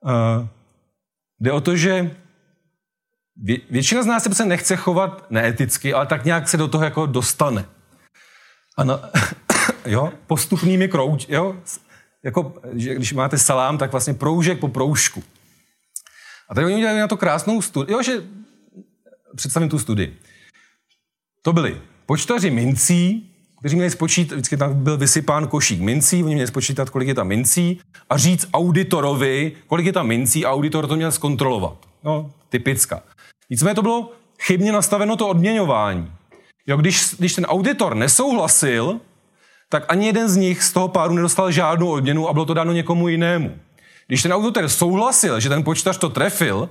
Uh, 0.00 0.46
jde 1.40 1.52
o 1.52 1.60
to, 1.60 1.76
že 1.76 2.10
vě, 3.36 3.58
většina 3.70 4.02
z 4.02 4.06
nás 4.06 4.28
se 4.32 4.44
nechce 4.44 4.76
chovat 4.76 5.30
neeticky, 5.30 5.94
ale 5.94 6.06
tak 6.06 6.24
nějak 6.24 6.48
se 6.48 6.56
do 6.56 6.68
toho 6.68 6.84
jako 6.84 7.06
dostane. 7.06 7.64
A 8.78 8.84
na, 8.84 9.00
jo, 9.86 10.12
postupnými 10.26 10.88
krouč, 10.88 11.26
jo, 11.28 11.56
jako, 12.22 12.54
že 12.72 12.94
když 12.94 13.12
máte 13.12 13.38
salám, 13.38 13.78
tak 13.78 13.92
vlastně 13.92 14.14
proužek 14.14 14.60
po 14.60 14.68
proužku. 14.68 15.22
A 16.48 16.54
tady 16.54 16.66
oni 16.66 16.74
udělali 16.74 16.98
na 16.98 17.08
to 17.08 17.16
krásnou 17.16 17.62
studii, 17.62 17.92
jo, 17.92 18.02
že 18.02 18.22
představím 19.36 19.68
tu 19.68 19.78
studii. 19.78 20.16
To 21.42 21.52
byli 21.52 21.80
počtaři 22.06 22.50
mincí, 22.50 23.30
kteří 23.60 23.76
měli 23.76 23.90
spočítat, 23.90 24.34
vždycky 24.34 24.56
tam 24.56 24.84
byl 24.84 24.96
vysypán 24.96 25.48
košík 25.48 25.80
mincí, 25.80 26.24
oni 26.24 26.34
měli 26.34 26.48
spočítat, 26.48 26.90
kolik 26.90 27.08
je 27.08 27.14
tam 27.14 27.28
mincí 27.28 27.80
a 28.10 28.16
říct 28.16 28.48
auditorovi, 28.52 29.52
kolik 29.66 29.86
je 29.86 29.92
tam 29.92 30.06
mincí 30.06 30.44
a 30.44 30.50
auditor 30.50 30.86
to 30.86 30.96
měl 30.96 31.12
zkontrolovat. 31.12 31.86
No, 32.04 32.30
typická. 32.48 33.02
Nicméně 33.50 33.74
to 33.74 33.82
bylo 33.82 34.12
chybně 34.40 34.72
nastaveno 34.72 35.16
to 35.16 35.28
odměňování. 35.28 36.12
Jo, 36.66 36.76
když, 36.76 37.14
když 37.18 37.34
ten 37.34 37.44
auditor 37.44 37.94
nesouhlasil, 37.94 39.00
tak 39.68 39.84
ani 39.88 40.06
jeden 40.06 40.28
z 40.28 40.36
nich 40.36 40.62
z 40.62 40.72
toho 40.72 40.88
páru 40.88 41.14
nedostal 41.14 41.50
žádnou 41.50 41.90
odměnu 41.90 42.28
a 42.28 42.32
bylo 42.32 42.44
to 42.44 42.54
dáno 42.54 42.72
někomu 42.72 43.08
jinému. 43.08 43.58
Když 44.06 44.22
ten 44.22 44.32
auditor 44.32 44.68
souhlasil, 44.68 45.40
že 45.40 45.48
ten 45.48 45.64
počítač 45.64 45.96
to 45.96 46.08
trefil, 46.08 46.68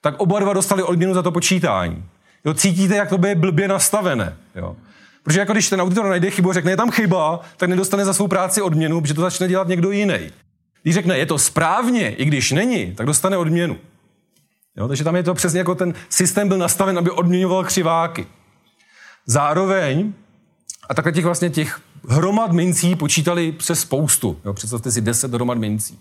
tak 0.00 0.14
oba 0.20 0.40
dva 0.40 0.52
dostali 0.52 0.82
odměnu 0.82 1.14
za 1.14 1.22
to 1.22 1.32
počítání. 1.32 2.04
Jo, 2.44 2.54
cítíte, 2.54 2.96
jak 2.96 3.08
to 3.08 3.18
by 3.18 3.28
je 3.28 3.34
blbě 3.34 3.68
nastavené. 3.68 4.36
Jo. 4.54 4.76
Protože 5.22 5.40
jako 5.40 5.52
když 5.52 5.70
ten 5.70 5.80
auditor 5.80 6.06
najde 6.06 6.30
chybu 6.30 6.50
a 6.50 6.52
řekne, 6.52 6.70
je 6.70 6.76
tam 6.76 6.90
chyba, 6.90 7.40
tak 7.56 7.70
nedostane 7.70 8.04
za 8.04 8.12
svou 8.12 8.28
práci 8.28 8.62
odměnu, 8.62 9.00
protože 9.00 9.14
to 9.14 9.20
začne 9.20 9.48
dělat 9.48 9.68
někdo 9.68 9.90
jiný. 9.90 10.18
Když 10.82 10.94
řekne, 10.94 11.18
je 11.18 11.26
to 11.26 11.38
správně, 11.38 12.14
i 12.14 12.24
když 12.24 12.52
není, 12.52 12.94
tak 12.94 13.06
dostane 13.06 13.36
odměnu. 13.36 13.76
Jo, 14.78 14.88
takže 14.88 15.04
tam 15.04 15.16
je 15.16 15.22
to 15.22 15.34
přesně 15.34 15.58
jako 15.58 15.74
ten 15.74 15.94
systém 16.08 16.48
byl 16.48 16.58
nastaven, 16.58 16.98
aby 16.98 17.10
odměňoval 17.10 17.64
křiváky. 17.64 18.26
Zároveň, 19.26 20.12
a 20.88 20.94
takhle 20.94 21.12
těch 21.12 21.24
vlastně 21.24 21.50
těch 21.50 21.80
hromad 22.08 22.52
mincí 22.52 22.96
počítali 22.96 23.52
přes 23.52 23.80
spoustu. 23.80 24.40
Jo, 24.44 24.52
představte 24.52 24.90
si 24.90 25.00
10 25.00 25.34
hromad 25.34 25.58
mincí. 25.58 25.98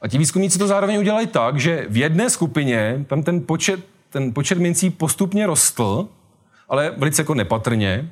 A 0.00 0.08
ti 0.08 0.18
výzkumníci 0.18 0.58
to 0.58 0.66
zároveň 0.66 0.98
udělali 0.98 1.26
tak, 1.26 1.60
že 1.60 1.86
v 1.88 1.96
jedné 1.96 2.30
skupině 2.30 3.04
tam 3.08 3.22
ten 3.22 3.40
počet, 3.40 3.80
ten 4.10 4.32
počet 4.34 4.58
mincí 4.58 4.90
postupně 4.90 5.46
rostl, 5.46 6.08
ale 6.68 6.94
velice 6.96 7.22
jako 7.22 7.34
nepatrně. 7.34 8.10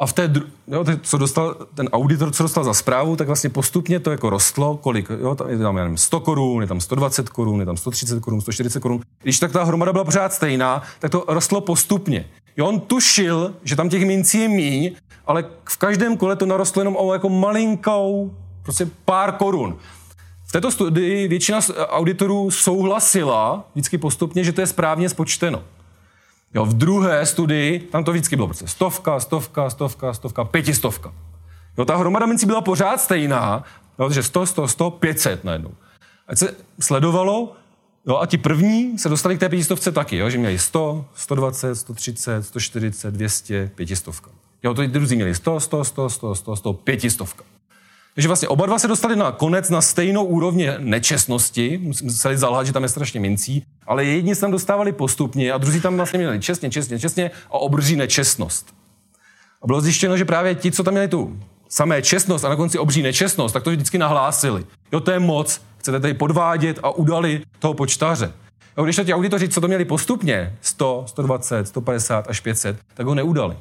A 0.00 0.06
v 0.06 0.12
té, 0.12 0.28
dru- 0.28 0.46
jo, 0.68 0.84
co 1.02 1.18
dostal 1.18 1.56
ten 1.74 1.88
auditor, 1.88 2.32
co 2.32 2.42
dostal 2.42 2.64
za 2.64 2.74
zprávu, 2.74 3.16
tak 3.16 3.26
vlastně 3.26 3.50
postupně 3.50 4.00
to 4.00 4.10
jako 4.10 4.30
rostlo, 4.30 4.76
kolik, 4.76 5.10
jo, 5.20 5.34
tam 5.34 5.50
je 5.50 5.58
tam 5.58 5.76
nevím, 5.76 5.96
100 5.96 6.20
korun, 6.20 6.62
je 6.62 6.68
tam 6.68 6.80
120 6.80 7.28
korun, 7.28 7.60
je 7.60 7.66
tam 7.66 7.76
130 7.76 8.20
korun, 8.20 8.40
140 8.40 8.80
korun. 8.80 9.00
Když 9.22 9.38
tak 9.38 9.52
ta 9.52 9.64
hromada 9.64 9.92
byla 9.92 10.04
pořád 10.04 10.32
stejná, 10.32 10.82
tak 10.98 11.10
to 11.10 11.24
rostlo 11.28 11.60
postupně. 11.60 12.26
Jo, 12.56 12.66
on 12.66 12.80
tušil, 12.80 13.54
že 13.64 13.76
tam 13.76 13.88
těch 13.88 14.06
mincí 14.06 14.40
je 14.40 14.48
míň, 14.48 14.92
ale 15.26 15.44
v 15.68 15.76
každém 15.76 16.16
kole 16.16 16.36
to 16.36 16.46
narostlo 16.46 16.80
jenom 16.80 16.96
o 16.96 17.12
jako 17.12 17.28
malinkou, 17.28 18.34
prostě 18.62 18.88
pár 19.04 19.32
korun. 19.32 19.76
V 20.46 20.52
této 20.52 20.70
studii 20.70 21.28
většina 21.28 21.60
auditorů 21.88 22.50
souhlasila 22.50 23.64
vždycky 23.74 23.98
postupně, 23.98 24.44
že 24.44 24.52
to 24.52 24.60
je 24.60 24.66
správně 24.66 25.08
spočteno. 25.08 25.62
Jo, 26.54 26.64
v 26.64 26.74
druhé 26.74 27.26
studii 27.26 27.78
tam 27.78 28.04
to 28.04 28.10
vždycky 28.10 28.36
bylo 28.36 28.48
prostě 28.48 28.66
stovka, 28.66 29.20
stovka, 29.20 29.70
stovka, 29.70 30.12
stovka, 30.12 30.44
pětistovka. 30.44 31.14
Jo, 31.78 31.84
ta 31.84 31.96
hromada 31.96 32.26
mincí 32.26 32.46
byla 32.46 32.60
pořád 32.60 33.00
stejná, 33.00 33.64
jo, 33.98 34.04
takže 34.04 34.22
100, 34.22 34.46
100, 34.46 34.68
100, 34.68 34.90
500 34.90 35.44
najednou. 35.44 35.70
Ať 36.28 36.38
se 36.38 36.54
sledovalo, 36.80 37.52
jo, 38.06 38.18
a 38.18 38.26
ti 38.26 38.38
první 38.38 38.98
se 38.98 39.08
dostali 39.08 39.36
k 39.36 39.40
té 39.40 39.48
pětistovce 39.48 39.92
taky, 39.92 40.16
jo, 40.16 40.30
že 40.30 40.38
měli 40.38 40.58
100, 40.58 41.04
120, 41.14 41.74
130, 41.74 42.42
140, 42.42 43.10
200, 43.10 43.70
pětistovka. 43.74 44.30
Jo, 44.62 44.74
to 44.74 44.86
druzí 44.86 45.16
měli 45.16 45.34
100, 45.34 45.60
100, 45.60 45.84
100, 45.84 46.08
100, 46.08 46.34
100, 46.34 46.56
100, 46.56 46.72
pětistovka. 46.72 47.44
Takže 48.20 48.28
vlastně 48.28 48.48
oba 48.48 48.66
dva 48.66 48.78
se 48.78 48.88
dostali 48.88 49.16
na 49.16 49.32
konec 49.32 49.70
na 49.70 49.80
stejnou 49.80 50.24
úrovně 50.24 50.74
nečestnosti, 50.78 51.80
museli 52.02 52.38
zalhat, 52.38 52.66
že 52.66 52.72
tam 52.72 52.82
je 52.82 52.88
strašně 52.88 53.20
mincí, 53.20 53.64
ale 53.86 54.04
jedni 54.04 54.34
se 54.34 54.40
tam 54.40 54.50
dostávali 54.50 54.92
postupně 54.92 55.52
a 55.52 55.58
druzí 55.58 55.80
tam 55.80 55.96
vlastně 55.96 56.18
měli 56.18 56.40
čestně, 56.40 56.70
čestně, 56.70 56.98
čestně 56.98 57.30
a 57.46 57.58
obří 57.58 57.96
nečestnost. 57.96 58.74
A 59.62 59.66
bylo 59.66 59.80
zjištěno, 59.80 60.16
že 60.16 60.24
právě 60.24 60.54
ti, 60.54 60.72
co 60.72 60.82
tam 60.84 60.94
měli 60.94 61.08
tu 61.08 61.38
samé 61.68 62.02
čestnost 62.02 62.44
a 62.44 62.48
na 62.48 62.56
konci 62.56 62.78
obří 62.78 63.02
nečestnost, 63.02 63.52
tak 63.52 63.62
to 63.62 63.70
vždycky 63.70 63.98
nahlásili. 63.98 64.64
Jo, 64.92 65.00
to 65.00 65.10
je 65.10 65.18
moc, 65.18 65.60
chcete 65.78 66.00
tady 66.00 66.14
podvádět 66.14 66.78
a 66.82 66.90
udali 66.90 67.42
toho 67.58 67.74
počtaře. 67.74 68.32
Jo, 68.78 68.84
když 68.84 68.96
to 68.96 69.04
ti 69.04 69.14
auditoři, 69.14 69.48
co 69.48 69.60
to 69.60 69.68
měli 69.68 69.84
postupně, 69.84 70.56
100, 70.60 71.04
120, 71.06 71.68
150 71.68 72.28
až 72.28 72.40
500, 72.40 72.76
tak 72.94 73.06
ho 73.06 73.14
neudali. 73.14 73.56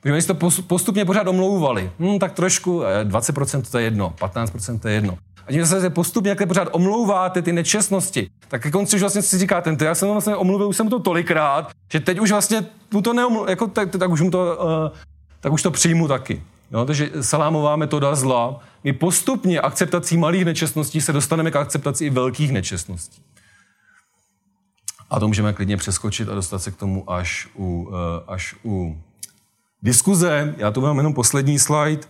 Protože 0.00 0.12
oni 0.12 0.22
si 0.22 0.28
to 0.28 0.62
postupně 0.66 1.04
pořád 1.04 1.26
omlouvali. 1.26 1.92
Hm, 1.98 2.18
tak 2.18 2.32
trošku, 2.32 2.82
20% 3.04 3.58
eh, 3.58 3.70
to 3.70 3.78
je 3.78 3.84
jedno, 3.84 4.14
15% 4.18 4.78
to 4.78 4.88
je 4.88 4.94
jedno. 4.94 5.18
A 5.46 5.52
tím 5.52 5.66
se 5.66 5.90
postupně, 5.90 6.30
jak 6.30 6.48
pořád 6.48 6.68
omlouváte 6.72 7.42
ty 7.42 7.52
nečestnosti, 7.52 8.30
tak 8.48 8.62
ke 8.62 8.70
konci 8.70 8.96
už 8.96 9.00
vlastně 9.00 9.22
si 9.22 9.38
říkáte, 9.38 9.76
já 9.84 9.94
jsem 9.94 10.08
vlastně 10.08 10.36
omluvil, 10.36 10.68
už 10.68 10.76
jsem 10.76 10.88
to 10.88 10.98
tolikrát, 10.98 11.70
že 11.92 12.00
teď 12.00 12.18
už 12.18 12.30
vlastně 12.30 12.66
mu 12.92 13.02
to 13.02 13.12
neomlu, 13.12 13.50
jako, 13.50 13.66
tak, 13.66 13.90
tak, 13.90 14.10
už 14.10 14.20
mu 14.20 14.30
to, 14.30 14.58
uh, 14.88 14.98
tak 15.40 15.52
už 15.52 15.62
to 15.62 15.70
přijmu 15.70 16.08
taky. 16.08 16.42
Jo, 16.72 16.84
takže 16.84 17.10
salámová 17.20 17.76
metoda 17.76 18.14
zla. 18.14 18.60
My 18.84 18.92
postupně 18.92 19.60
akceptací 19.60 20.16
malých 20.16 20.44
nečestností 20.44 21.00
se 21.00 21.12
dostaneme 21.12 21.50
k 21.50 21.56
akceptaci 21.56 22.04
i 22.04 22.10
velkých 22.10 22.52
nečestností. 22.52 23.22
A 25.10 25.20
to 25.20 25.28
můžeme 25.28 25.52
klidně 25.52 25.76
přeskočit 25.76 26.28
a 26.28 26.34
dostat 26.34 26.58
se 26.58 26.70
k 26.70 26.76
tomu 26.76 27.10
až 27.10 27.48
u, 27.54 27.82
uh, 27.82 27.94
až 28.26 28.54
u 28.64 28.96
diskuze. 29.82 30.54
Já 30.58 30.70
tu 30.70 30.80
mám 30.80 30.96
jenom 30.96 31.14
poslední 31.14 31.58
slide, 31.58 32.02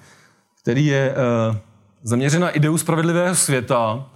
který 0.63 0.87
je 0.87 1.15
uh, 1.51 1.57
zaměřen 2.03 2.43
na 2.43 2.51
ideu 2.51 2.79
spravedlivého 2.79 3.35
světa, 3.35 4.07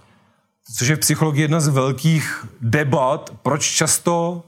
což 0.77 0.87
je 0.87 0.95
v 0.95 0.99
psychologii 0.99 1.41
jedna 1.41 1.59
z 1.59 1.67
velkých 1.67 2.45
debat, 2.61 3.33
proč 3.41 3.71
často 3.71 4.43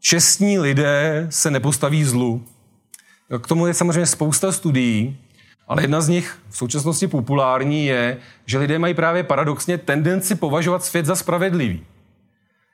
čestní 0.00 0.58
lidé 0.58 1.26
se 1.30 1.50
nepostaví 1.50 2.04
zlu. 2.04 2.44
K 3.42 3.46
tomu 3.46 3.66
je 3.66 3.74
samozřejmě 3.74 4.06
spousta 4.06 4.52
studií, 4.52 5.18
ale 5.68 5.82
jedna 5.82 6.00
z 6.00 6.08
nich 6.08 6.38
v 6.48 6.56
současnosti 6.56 7.06
populární 7.06 7.86
je, 7.86 8.16
že 8.46 8.58
lidé 8.58 8.78
mají 8.78 8.94
právě 8.94 9.22
paradoxně 9.22 9.78
tendenci 9.78 10.34
považovat 10.34 10.84
svět 10.84 11.06
za 11.06 11.16
spravedlivý. 11.16 11.84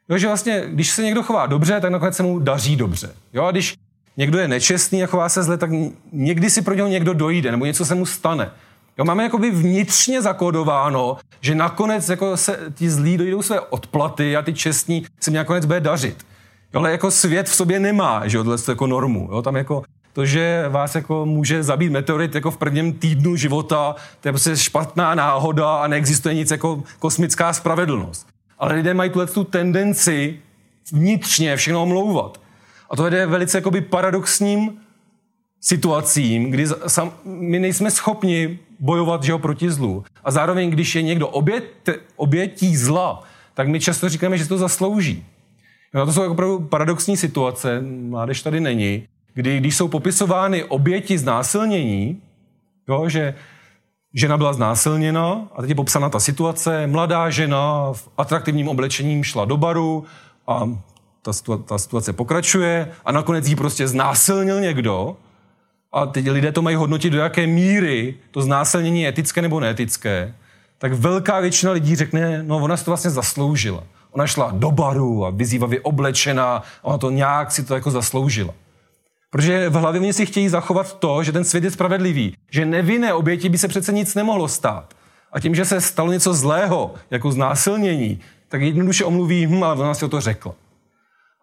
Jo, 0.09 0.19
že 0.19 0.27
vlastně, 0.27 0.63
když 0.67 0.91
se 0.91 1.03
někdo 1.03 1.23
chová 1.23 1.47
dobře, 1.47 1.81
tak 1.81 1.91
nakonec 1.91 2.17
se 2.17 2.23
mu 2.23 2.39
daří 2.39 2.77
dobře. 2.77 3.15
Jo, 3.33 3.45
a 3.45 3.51
když 3.51 3.77
někdo 4.17 4.39
je 4.39 4.49
nečestný 4.49 5.05
a 5.05 5.07
chová 5.07 5.29
se 5.29 5.43
zle, 5.43 5.57
tak 5.57 5.71
někdy 6.13 6.51
si 6.51 6.63
pro 6.63 6.75
něho 6.75 6.89
někdo 6.89 7.13
dojde, 7.13 7.51
nebo 7.51 7.67
něco 7.67 7.85
se 7.85 7.95
mu 7.95 8.07
stane. 8.07 8.51
Jo, 8.99 9.05
máme 9.05 9.23
jakoby 9.23 9.51
vnitřně 9.51 10.23
zakódováno, 10.23 11.17
že 11.41 11.55
nakonec 11.55 12.09
jako 12.09 12.37
se 12.37 12.59
ti 12.75 12.91
zlí 12.91 13.17
dojdou 13.17 13.43
své 13.43 13.61
odplaty 13.61 14.37
a 14.37 14.43
ty 14.43 14.55
čestní 14.55 15.07
se 15.21 15.31
mi 15.31 15.37
nakonec 15.37 15.67
bude 15.67 15.81
dařit. 15.81 16.27
Jo, 16.75 16.81
ale 16.81 16.91
jako 16.91 17.11
svět 17.11 17.49
v 17.49 17.55
sobě 17.55 17.81
nemá, 17.81 18.29
že 18.29 18.37
jo, 18.37 18.45
jako 18.69 18.87
normu. 18.87 19.29
Jo, 19.33 19.43
tam 19.43 19.57
jako 19.57 19.83
to, 20.13 20.27
že 20.27 20.65
vás 20.69 20.95
jako 20.95 21.27
může 21.27 21.63
zabít 21.63 21.93
meteorit 21.93 22.35
jako 22.35 22.51
v 22.51 22.57
prvním 22.57 22.93
týdnu 22.93 23.37
života, 23.37 23.95
to 24.21 24.29
je 24.29 24.33
prostě 24.33 24.57
špatná 24.57 25.15
náhoda 25.15 25.77
a 25.77 25.87
neexistuje 25.87 26.35
nic 26.35 26.51
jako 26.51 26.83
kosmická 26.99 27.53
spravedlnost. 27.53 28.27
Ale 28.59 28.75
lidé 28.75 28.95
mají 28.95 29.11
tuhle 29.11 29.27
tu 29.27 29.45
tendenci 29.45 30.39
vnitřně 30.93 31.57
všechno 31.57 31.83
omlouvat. 31.83 32.41
A 32.91 32.97
to 32.97 33.03
vede 33.03 33.27
velice 33.27 33.59
jakoby 33.59 33.81
paradoxním 33.81 34.81
situacím, 35.61 36.51
kdy 36.51 36.67
sam, 36.67 37.13
my 37.25 37.59
nejsme 37.59 37.91
schopni 37.91 38.59
bojovat 38.81 39.23
že 39.23 39.33
ho, 39.33 39.39
proti 39.39 39.71
zlu. 39.71 40.05
A 40.25 40.31
zároveň, 40.31 40.71
když 40.71 40.95
je 40.95 41.03
někdo 41.03 41.29
obět, 41.29 41.89
obětí 42.17 42.77
zla, 42.77 43.23
tak 43.55 43.69
my 43.69 43.81
často 43.81 44.09
říkáme, 44.09 44.39
že 44.39 44.49
to 44.49 44.59
zaslouží. 44.59 45.25
No, 45.95 46.07
to 46.07 46.13
jsou 46.13 46.33
opravdu 46.33 46.61
paradoxní 46.61 47.17
situace, 47.17 47.81
mládež 47.81 48.43
tady 48.43 48.61
není, 48.61 49.07
kdy 49.35 49.59
když 49.59 49.77
jsou 49.77 49.89
popisovány 49.89 50.65
oběti 50.65 51.19
znásilnění, 51.19 52.23
jo, 52.89 53.09
že 53.09 53.35
žena 54.15 54.37
byla 54.37 54.53
znásilněna 54.53 55.49
a 55.57 55.61
teď 55.61 55.69
je 55.69 55.75
popsána 55.75 56.09
ta 56.09 56.21
situace. 56.21 56.87
Mladá 56.87 57.31
žena 57.31 57.93
v 57.93 58.09
atraktivním 58.19 58.69
oblečením 58.69 59.25
šla 59.25 59.45
do 59.45 59.57
baru 59.57 60.05
a 60.47 60.71
ta, 61.23 61.33
ta 61.65 61.79
situace 61.79 62.13
pokračuje 62.13 62.89
a 63.05 63.13
nakonec 63.13 63.49
jí 63.49 63.57
prostě 63.57 63.89
znásilnil 63.89 64.61
někdo 64.61 65.17
a 65.93 66.07
teď 66.07 66.31
lidé 66.31 66.53
to 66.53 66.63
mají 66.63 66.77
hodnotit, 66.77 67.11
do 67.11 67.19
jaké 67.19 67.47
míry 67.47 68.15
to 68.31 68.43
znásilnění 68.43 69.03
je 69.03 69.09
etické 69.09 69.43
nebo 69.43 69.61
neetické, 69.61 70.35
tak 70.79 70.93
velká 70.93 71.41
většina 71.41 71.73
lidí 71.73 71.97
řekne, 71.97 72.43
no 72.43 72.57
ona 72.57 72.77
si 72.77 72.85
to 72.85 72.91
vlastně 72.91 73.11
zasloužila. 73.11 73.85
Ona 74.11 74.27
šla 74.27 74.51
do 74.55 74.71
baru 74.71 75.27
a 75.27 75.31
vyzývavě 75.31 75.81
oblečená 75.81 76.57
a 76.57 76.85
ona 76.85 76.99
to 76.99 77.11
nějak 77.11 77.53
si 77.53 77.65
to 77.65 77.75
jako 77.75 77.91
zasloužila. 77.91 78.55
Protože 79.31 79.69
v 79.69 79.73
hlavě 79.73 80.01
oni 80.01 80.13
si 80.13 80.27
chtějí 80.27 80.49
zachovat 80.49 80.99
to, 80.99 81.23
že 81.23 81.33
ten 81.33 81.45
svět 81.45 81.65
je 81.65 81.71
spravedlivý, 81.71 82.37
že 82.51 82.67
nevinné 82.67 83.15
oběti 83.15 83.49
by 83.49 83.59
se 83.59 83.69
přece 83.69 83.93
nic 83.93 84.15
nemohlo 84.15 84.49
stát. 84.49 84.95
A 85.33 85.41
tím, 85.41 85.55
že 85.55 85.65
se 85.65 85.81
stalo 85.81 86.13
něco 86.13 86.35
zlého, 86.35 86.95
jako 87.11 87.33
znásilnění, 87.33 88.21
tak 88.49 88.63
jednoduše 88.63 89.05
omluví, 89.05 89.47
hm, 89.47 89.65
ale 89.65 89.77
ona 89.77 89.95
si 89.95 90.05
o 90.05 90.09
to 90.09 90.21
řekla. 90.21 90.55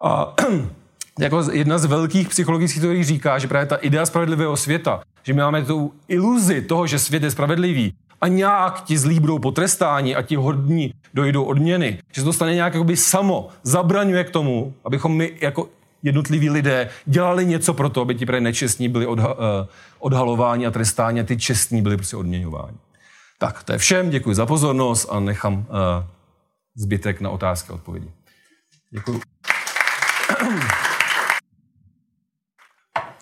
A 0.02 0.34
jako 1.18 1.42
jedna 1.52 1.78
z 1.78 1.84
velkých 1.84 2.28
psychologických 2.28 2.82
teorií 2.82 3.04
říká, 3.04 3.38
že 3.38 3.48
právě 3.48 3.66
ta 3.66 3.76
idea 3.76 4.06
spravedlivého 4.06 4.56
světa, 4.56 5.02
že 5.22 5.32
my 5.32 5.40
máme 5.40 5.64
tu 5.64 5.92
iluzi 6.08 6.62
toho, 6.62 6.86
že 6.86 6.98
svět 6.98 7.22
je 7.22 7.30
spravedlivý 7.30 7.94
a 8.20 8.28
nějak 8.28 8.84
ti 8.84 8.98
zlí 8.98 9.20
budou 9.20 9.38
potrestáni 9.38 10.16
a 10.16 10.22
ti 10.22 10.36
hodní 10.36 10.94
dojdou 11.14 11.44
odměny, 11.44 11.98
že 12.12 12.20
se 12.20 12.24
to 12.24 12.32
stane 12.32 12.54
nějak 12.54 12.74
jakoby 12.74 12.96
samo, 12.96 13.48
zabraňuje 13.62 14.24
k 14.24 14.30
tomu, 14.30 14.74
abychom 14.84 15.16
my 15.16 15.32
jako 15.40 15.68
jednotliví 16.02 16.50
lidé 16.50 16.88
dělali 17.06 17.46
něco 17.46 17.74
pro 17.74 17.88
to, 17.88 18.00
aby 18.00 18.14
ti 18.14 18.26
právě 18.26 18.40
nečestní 18.40 18.88
byli 18.88 19.06
odha- 19.06 19.36
uh, 19.36 19.66
odhalováni 19.98 20.66
a 20.66 20.70
trestáni 20.70 21.20
a 21.20 21.24
ty 21.24 21.36
čestní 21.36 21.82
byli 21.82 21.96
prostě 21.96 22.16
odměňováni. 22.16 22.76
Tak, 23.38 23.62
to 23.62 23.72
je 23.72 23.78
všem, 23.78 24.10
děkuji 24.10 24.34
za 24.34 24.46
pozornost 24.46 25.08
a 25.10 25.20
nechám 25.20 25.54
uh, 25.54 25.64
zbytek 26.76 27.20
na 27.20 27.30
otázky 27.30 27.72
a 27.72 27.74
odpovědi. 27.74 28.10
Děkuji. 28.90 29.20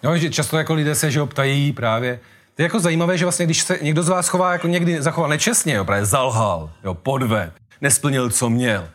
No, 0.06 0.18
že 0.18 0.30
často 0.30 0.58
jako 0.58 0.74
lidé 0.74 0.94
se 0.94 1.10
že 1.10 1.24
ptají 1.24 1.72
právě, 1.72 2.20
to 2.54 2.62
je 2.62 2.64
jako 2.64 2.80
zajímavé, 2.80 3.18
že 3.18 3.24
vlastně, 3.24 3.46
když 3.46 3.62
se 3.62 3.78
někdo 3.82 4.02
z 4.02 4.08
vás 4.08 4.28
chová 4.28 4.52
jako 4.52 4.68
někdy 4.68 5.02
zachoval 5.02 5.30
nečestně, 5.30 5.74
jo, 5.74 5.84
právě 5.84 6.04
zalhal, 6.04 6.70
jo, 6.84 6.94
podved, 6.94 7.52
nesplnil, 7.80 8.30
co 8.30 8.50
měl, 8.50 8.88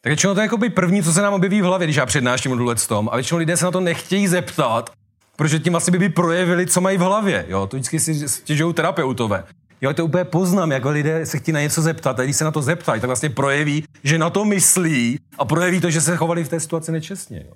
tak 0.00 0.10
většinou 0.10 0.34
to 0.34 0.40
je 0.40 0.44
jako 0.44 0.56
by 0.56 0.70
první, 0.70 1.02
co 1.02 1.12
se 1.12 1.22
nám 1.22 1.34
objeví 1.34 1.62
v 1.62 1.64
hlavě, 1.64 1.86
když 1.86 1.96
já 1.96 2.06
přednáším 2.06 2.52
o 2.52 2.74
tom, 2.74 3.08
a 3.12 3.16
většinou 3.16 3.38
lidé 3.38 3.56
se 3.56 3.64
na 3.64 3.70
to 3.70 3.80
nechtějí 3.80 4.28
zeptat, 4.28 4.90
protože 5.36 5.58
tím 5.58 5.76
asi 5.76 5.90
by, 5.90 5.98
by 5.98 6.08
projevili, 6.08 6.66
co 6.66 6.80
mají 6.80 6.98
v 6.98 7.00
hlavě. 7.00 7.44
Jo? 7.48 7.66
To 7.66 7.76
vždycky 7.76 8.00
si 8.00 8.28
stěžují 8.28 8.74
terapeutové. 8.74 9.44
Jo, 9.80 9.94
to 9.94 10.04
úplně 10.04 10.24
poznám, 10.24 10.72
jako 10.72 10.90
lidé 10.90 11.26
se 11.26 11.38
chtějí 11.38 11.52
na 11.52 11.60
něco 11.60 11.82
zeptat 11.82 12.20
a 12.20 12.24
když 12.24 12.36
se 12.36 12.44
na 12.44 12.50
to 12.50 12.62
zeptají, 12.62 13.00
tak 13.00 13.08
vlastně 13.08 13.30
projeví, 13.30 13.84
že 14.04 14.18
na 14.18 14.30
to 14.30 14.44
myslí 14.44 15.18
a 15.38 15.44
projeví 15.44 15.80
to, 15.80 15.90
že 15.90 16.00
se 16.00 16.16
chovali 16.16 16.44
v 16.44 16.48
té 16.48 16.60
situaci 16.60 16.92
nečestně. 16.92 17.44
Jo. 17.46 17.52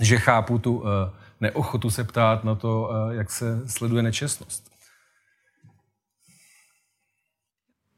Že 0.00 0.18
chápu 0.18 0.58
tu 0.58 0.76
uh, 0.76 0.84
neochotu 1.40 1.90
se 1.90 2.04
ptát 2.04 2.44
na 2.44 2.54
to, 2.54 2.90
uh, 2.90 3.14
jak 3.14 3.30
se 3.30 3.68
sleduje 3.68 4.02
nečestnost. 4.02 4.70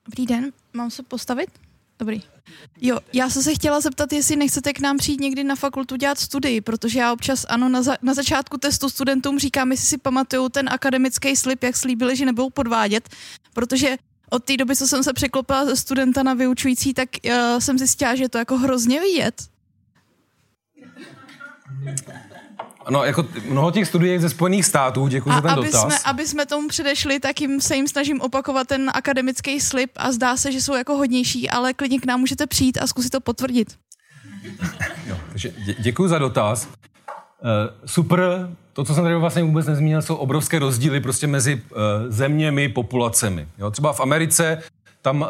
Dobrý 0.04 0.26
den, 0.26 0.52
mám 0.72 0.90
se 0.90 1.02
postavit? 1.02 1.50
Dobrý. 1.98 2.22
Jo, 2.80 2.98
já 3.12 3.30
jsem 3.30 3.42
se 3.42 3.54
chtěla 3.54 3.80
zeptat, 3.80 4.12
jestli 4.12 4.36
nechcete 4.36 4.72
k 4.72 4.80
nám 4.80 4.98
přijít 4.98 5.20
někdy 5.20 5.44
na 5.44 5.54
fakultu 5.54 5.96
dělat 5.96 6.18
studii, 6.18 6.60
protože 6.60 6.98
já 6.98 7.12
občas, 7.12 7.46
ano, 7.48 7.68
na, 7.68 7.82
za, 7.82 7.96
na 8.02 8.14
začátku 8.14 8.58
testu 8.58 8.88
studentům 8.88 9.38
říkám, 9.38 9.70
jestli 9.70 9.86
si 9.86 9.98
pamatuju 9.98 10.48
ten 10.48 10.68
akademický 10.68 11.36
slib, 11.36 11.62
jak 11.62 11.76
slíbili, 11.76 12.16
že 12.16 12.26
nebudou 12.26 12.50
podvádět, 12.50 13.08
protože 13.52 13.96
od 14.30 14.44
té 14.44 14.56
doby, 14.56 14.76
co 14.76 14.88
jsem 14.88 15.04
se 15.04 15.12
překlopila 15.12 15.64
ze 15.64 15.76
studenta 15.76 16.22
na 16.22 16.34
vyučující, 16.34 16.94
tak 16.94 17.08
uh, 17.24 17.32
jsem 17.58 17.78
zjistila, 17.78 18.14
že 18.14 18.24
je 18.24 18.28
to 18.28 18.38
jako 18.38 18.58
hrozně 18.58 19.00
vidět. 19.00 19.42
No, 22.90 23.04
jako 23.04 23.26
mnoho 23.48 23.70
těch 23.70 23.88
studií 23.88 24.18
ze 24.18 24.28
Spojených 24.28 24.66
států, 24.66 25.08
děkuji 25.08 25.32
za 25.32 25.40
ten 25.40 25.50
aby 25.50 25.66
dotaz. 25.66 25.82
Jsme, 25.82 25.98
aby 26.04 26.26
jsme 26.26 26.46
tomu 26.46 26.68
předešli, 26.68 27.20
tak 27.20 27.40
jim 27.40 27.60
se 27.60 27.76
jim 27.76 27.88
snažím 27.88 28.20
opakovat 28.20 28.66
ten 28.68 28.90
akademický 28.94 29.60
slib 29.60 29.90
a 29.96 30.12
zdá 30.12 30.36
se, 30.36 30.52
že 30.52 30.60
jsou 30.60 30.74
jako 30.74 30.96
hodnější, 30.96 31.50
ale 31.50 31.74
klidně 31.74 31.98
k 31.98 32.06
nám 32.06 32.20
můžete 32.20 32.46
přijít 32.46 32.78
a 32.82 32.86
zkusit 32.86 33.10
to 33.10 33.20
potvrdit. 33.20 33.68
Jo, 35.06 35.16
takže 35.28 35.52
dě, 35.64 35.74
děkuji 35.78 36.08
za 36.08 36.18
dotaz. 36.18 36.68
Uh, 36.68 37.48
super, 37.86 38.50
to, 38.72 38.84
co 38.84 38.94
jsem 38.94 39.04
tady 39.04 39.16
vlastně 39.16 39.42
vůbec 39.42 39.66
nezmínil, 39.66 40.02
jsou 40.02 40.14
obrovské 40.14 40.58
rozdíly 40.58 41.00
prostě 41.00 41.26
mezi 41.26 41.54
uh, 41.54 41.78
zeměmi, 42.08 42.68
populacemi. 42.68 43.48
Jo, 43.58 43.70
třeba 43.70 43.92
v 43.92 44.00
Americe 44.00 44.62
tam 45.02 45.20
uh, 45.20 45.28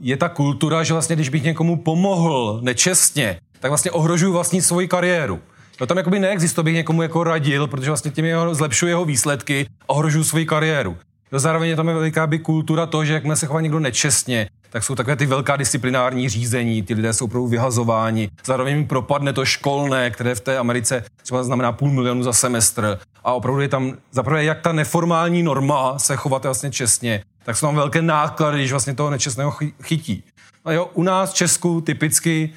je 0.00 0.16
ta 0.16 0.28
kultura, 0.28 0.82
že 0.82 0.92
vlastně, 0.92 1.16
když 1.16 1.28
bych 1.28 1.42
někomu 1.42 1.76
pomohl 1.76 2.60
nečestně, 2.62 3.40
tak 3.60 3.70
vlastně 3.70 3.90
ohrožuju 3.90 4.32
vlastní 4.32 4.62
svoji 4.62 4.88
kariéru. 4.88 5.40
To 5.78 5.86
tam 5.86 5.96
jakoby 5.96 6.18
neexistuje, 6.18 6.64
bych 6.64 6.74
někomu 6.74 7.02
jako 7.02 7.24
radil, 7.24 7.66
protože 7.66 7.90
vlastně 7.90 8.10
tím 8.10 8.24
jeho, 8.24 8.54
zlepšuje 8.54 8.90
jeho 8.90 9.04
výsledky 9.04 9.66
a 9.82 9.88
ohrožuju 9.88 10.24
svoji 10.24 10.46
kariéru. 10.46 10.96
To 11.30 11.38
zároveň 11.38 11.70
je 11.70 11.76
tam 11.76 11.88
je 11.88 11.94
veliká 11.94 12.26
by 12.26 12.38
kultura 12.38 12.86
to, 12.86 13.04
že 13.04 13.12
jakmile 13.12 13.36
se 13.36 13.46
chová 13.46 13.60
někdo 13.60 13.80
nečestně, 13.80 14.48
tak 14.70 14.84
jsou 14.84 14.94
takové 14.94 15.16
ty 15.16 15.26
velká 15.26 15.56
disciplinární 15.56 16.28
řízení, 16.28 16.82
ty 16.82 16.94
lidé 16.94 17.12
jsou 17.12 17.24
opravdu 17.24 17.46
vyhazováni, 17.46 18.30
zároveň 18.46 18.76
jim 18.76 18.86
propadne 18.86 19.32
to 19.32 19.44
školné, 19.44 20.10
které 20.10 20.34
v 20.34 20.40
té 20.40 20.58
Americe 20.58 21.04
třeba 21.22 21.44
znamená 21.44 21.72
půl 21.72 21.90
milionu 21.90 22.22
za 22.22 22.32
semestr 22.32 22.98
a 23.24 23.32
opravdu 23.32 23.60
je 23.60 23.68
tam 23.68 23.92
zaprvé 24.12 24.44
jak 24.44 24.60
ta 24.60 24.72
neformální 24.72 25.42
norma 25.42 25.98
se 25.98 26.16
chovat 26.16 26.44
vlastně 26.44 26.70
čestně, 26.70 27.22
tak 27.44 27.56
jsou 27.56 27.66
tam 27.66 27.76
velké 27.76 28.02
náklady, 28.02 28.58
když 28.58 28.70
vlastně 28.70 28.94
toho 28.94 29.10
nečestného 29.10 29.56
chytí. 29.82 30.24
A 30.64 30.72
jo, 30.72 30.90
u 30.94 31.02
nás 31.02 31.30
v 31.30 31.34
Česku 31.34 31.80
typicky 31.80 32.50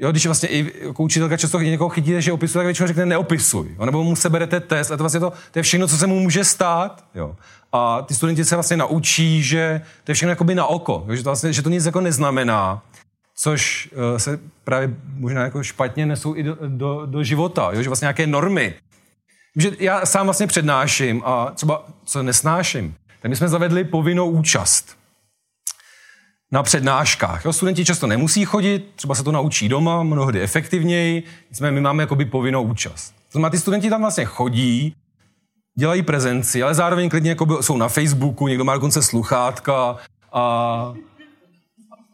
Jo, 0.00 0.10
když 0.10 0.26
vlastně 0.26 0.48
i 0.48 0.86
jako 0.86 1.02
učitelka 1.02 1.36
často 1.36 1.60
někoho 1.60 1.88
chytí, 1.88 2.14
že 2.18 2.32
opisuje, 2.32 2.60
tak 2.60 2.66
většinou 2.66 2.86
řekne 2.86 3.06
neopisuj. 3.06 3.76
Jo, 3.78 3.86
nebo 3.86 4.04
mu 4.04 4.16
seberete 4.16 4.60
test 4.60 4.90
a 4.90 4.96
to 4.96 5.02
vlastně 5.02 5.20
to, 5.20 5.32
to 5.50 5.58
je 5.58 5.62
všechno, 5.62 5.88
co 5.88 5.96
se 5.96 6.06
mu 6.06 6.20
může 6.20 6.44
stát. 6.44 7.04
Jo. 7.14 7.36
A 7.72 8.02
ty 8.02 8.14
studenti 8.14 8.44
se 8.44 8.56
vlastně 8.56 8.76
naučí, 8.76 9.42
že 9.42 9.80
to 10.04 10.10
je 10.10 10.14
všechno 10.14 10.30
jakoby 10.30 10.54
na 10.54 10.66
oko, 10.66 11.04
jo, 11.08 11.14
že, 11.14 11.22
to 11.22 11.28
vlastně, 11.28 11.52
že 11.52 11.62
to 11.62 11.68
nic 11.68 11.86
jako 11.86 12.00
neznamená, 12.00 12.82
což 13.36 13.88
uh, 13.92 14.18
se 14.18 14.40
právě 14.64 14.94
možná 15.14 15.42
jako 15.42 15.62
špatně 15.62 16.06
nesou 16.06 16.36
i 16.36 16.42
do, 16.42 16.56
do, 16.66 17.06
do 17.06 17.22
života, 17.22 17.70
jo, 17.72 17.82
že 17.82 17.88
vlastně 17.88 18.06
nějaké 18.06 18.26
normy. 18.26 18.74
Že 19.56 19.70
já 19.78 20.06
sám 20.06 20.26
vlastně 20.26 20.46
přednáším 20.46 21.22
a 21.24 21.50
třeba 21.54 21.84
co 22.04 22.22
nesnáším, 22.22 22.94
tak 23.22 23.28
my 23.28 23.36
jsme 23.36 23.48
zavedli 23.48 23.84
povinnou 23.84 24.30
účast 24.30 24.99
na 26.52 26.62
přednáškách. 26.62 27.44
Jo, 27.44 27.52
studenti 27.52 27.84
často 27.84 28.06
nemusí 28.06 28.44
chodit, 28.44 28.92
třeba 28.96 29.14
se 29.14 29.24
to 29.24 29.32
naučí 29.32 29.68
doma, 29.68 30.02
mnohdy 30.02 30.40
efektivněji, 30.40 31.22
nicméně 31.50 31.72
my 31.72 31.80
máme 31.80 32.02
jakoby 32.02 32.24
povinnou 32.24 32.62
účast. 32.62 33.10
To 33.10 33.32
znamená, 33.32 33.50
ty 33.50 33.58
studenti 33.58 33.90
tam 33.90 34.00
vlastně 34.00 34.24
chodí, 34.24 34.94
dělají 35.78 36.02
prezenci, 36.02 36.62
ale 36.62 36.74
zároveň 36.74 37.08
klidně 37.08 37.30
jakoby 37.30 37.54
jsou 37.60 37.76
na 37.76 37.88
Facebooku, 37.88 38.48
někdo 38.48 38.64
má 38.64 38.74
dokonce 38.74 39.02
sluchátka 39.02 39.96
a, 40.32 40.94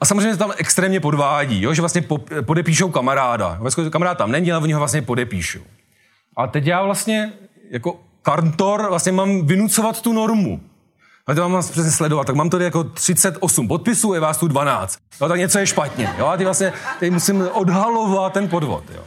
a 0.00 0.04
samozřejmě 0.04 0.36
tam 0.36 0.52
extrémně 0.56 1.00
podvádí, 1.00 1.62
jo, 1.62 1.74
že 1.74 1.82
vlastně 1.82 2.02
po, 2.02 2.18
podepíšou 2.40 2.90
kamaráda. 2.90 3.56
Vlastně 3.60 3.90
kamarád 3.90 4.18
tam 4.18 4.32
není, 4.32 4.52
ale 4.52 4.62
oni 4.62 4.72
ho 4.72 4.78
vlastně 4.78 5.02
podepíšou. 5.02 5.60
A 6.36 6.46
teď 6.46 6.66
já 6.66 6.82
vlastně 6.82 7.32
jako 7.70 8.00
kantor 8.22 8.86
vlastně 8.88 9.12
mám 9.12 9.46
vynucovat 9.46 10.02
tu 10.02 10.12
normu. 10.12 10.60
Ale 11.26 11.36
to 11.36 11.48
mám 11.48 11.62
přesně 11.62 11.90
sledovat, 11.90 12.26
tak 12.26 12.36
mám 12.36 12.50
tady 12.50 12.64
jako 12.64 12.84
38 12.84 13.68
podpisů, 13.68 14.14
je 14.14 14.20
vás 14.20 14.38
tu 14.38 14.48
12. 14.48 14.98
Jo, 15.20 15.28
tak 15.28 15.38
něco 15.38 15.58
je 15.58 15.66
špatně. 15.66 16.14
Jo, 16.18 16.26
a 16.26 16.36
ty 16.36 16.44
vlastně 16.44 16.72
teď 17.00 17.12
musím 17.12 17.48
odhalovat 17.52 18.32
ten 18.32 18.48
podvod. 18.48 18.84
Jo. 18.94 19.02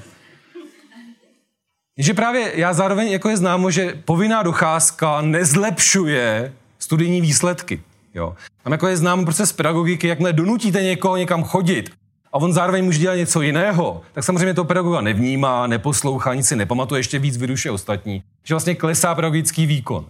Že 1.98 2.14
právě 2.14 2.52
já 2.56 2.74
zároveň 2.74 3.08
jako 3.08 3.30
je 3.30 3.38
známo, 3.38 3.72
že 3.72 4.02
povinná 4.06 4.44
docházka 4.44 5.22
nezlepšuje 5.22 6.54
studijní 6.80 7.22
výsledky. 7.22 7.82
Jo. 8.14 8.36
Tam 8.64 8.72
jako 8.72 8.88
je 8.88 8.98
známo 8.98 9.24
proces 9.24 9.52
pedagogiky, 9.52 10.08
jakmile 10.08 10.34
donutíte 10.34 10.84
někoho 10.84 11.18
někam 11.18 11.44
chodit 11.44 11.90
a 12.34 12.38
on 12.38 12.54
zároveň 12.54 12.86
může 12.86 13.00
dělat 13.00 13.16
něco 13.16 13.42
jiného, 13.42 14.02
tak 14.14 14.24
samozřejmě 14.24 14.54
to 14.54 14.64
pedagoga 14.64 15.02
nevnímá, 15.02 15.68
neposlouchá, 15.68 16.34
nic 16.34 16.48
si 16.48 16.56
nepamatuje, 16.56 17.00
ještě 17.00 17.20
víc 17.20 17.38
vyduše 17.38 17.72
ostatní. 17.72 18.24
Že 18.44 18.54
vlastně 18.54 18.76
klesá 18.76 19.16
pedagogický 19.16 19.66
výkon. 19.66 20.06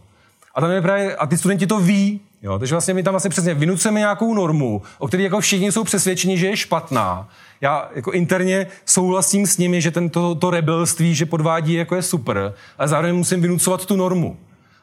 A, 0.60 0.62
tam 0.62 0.72
je 0.72 0.82
právě, 0.82 1.16
a 1.16 1.26
ty 1.26 1.38
studenti 1.38 1.68
to 1.68 1.80
ví, 1.80 2.22
jo, 2.42 2.60
takže 2.60 2.76
vlastně 2.76 2.94
my 2.94 3.04
tam 3.04 3.14
vlastně 3.14 3.30
přesně 3.30 3.54
vynucujeme 3.54 4.00
nějakou 4.00 4.34
normu, 4.34 4.82
o 4.98 5.08
které 5.08 5.24
jako 5.24 5.40
všichni 5.40 5.72
jsou 5.72 5.84
přesvědčeni, 5.84 6.38
že 6.38 6.48
je 6.48 6.58
špatná. 6.58 7.30
Já 7.62 7.90
jako 7.96 8.12
interně 8.12 8.68
souhlasím 8.86 9.48
s 9.48 9.58
nimi, 9.58 9.82
že 9.82 9.92
tento 9.92 10.36
to 10.36 10.50
rebelství, 10.50 11.16
že 11.16 11.26
podvádí, 11.26 11.74
jako 11.74 11.96
je 11.96 12.02
super, 12.02 12.54
ale 12.78 12.88
zároveň 12.88 13.16
musím 13.16 13.42
vynucovat 13.42 13.86
tu 13.86 13.96
normu. 13.96 14.38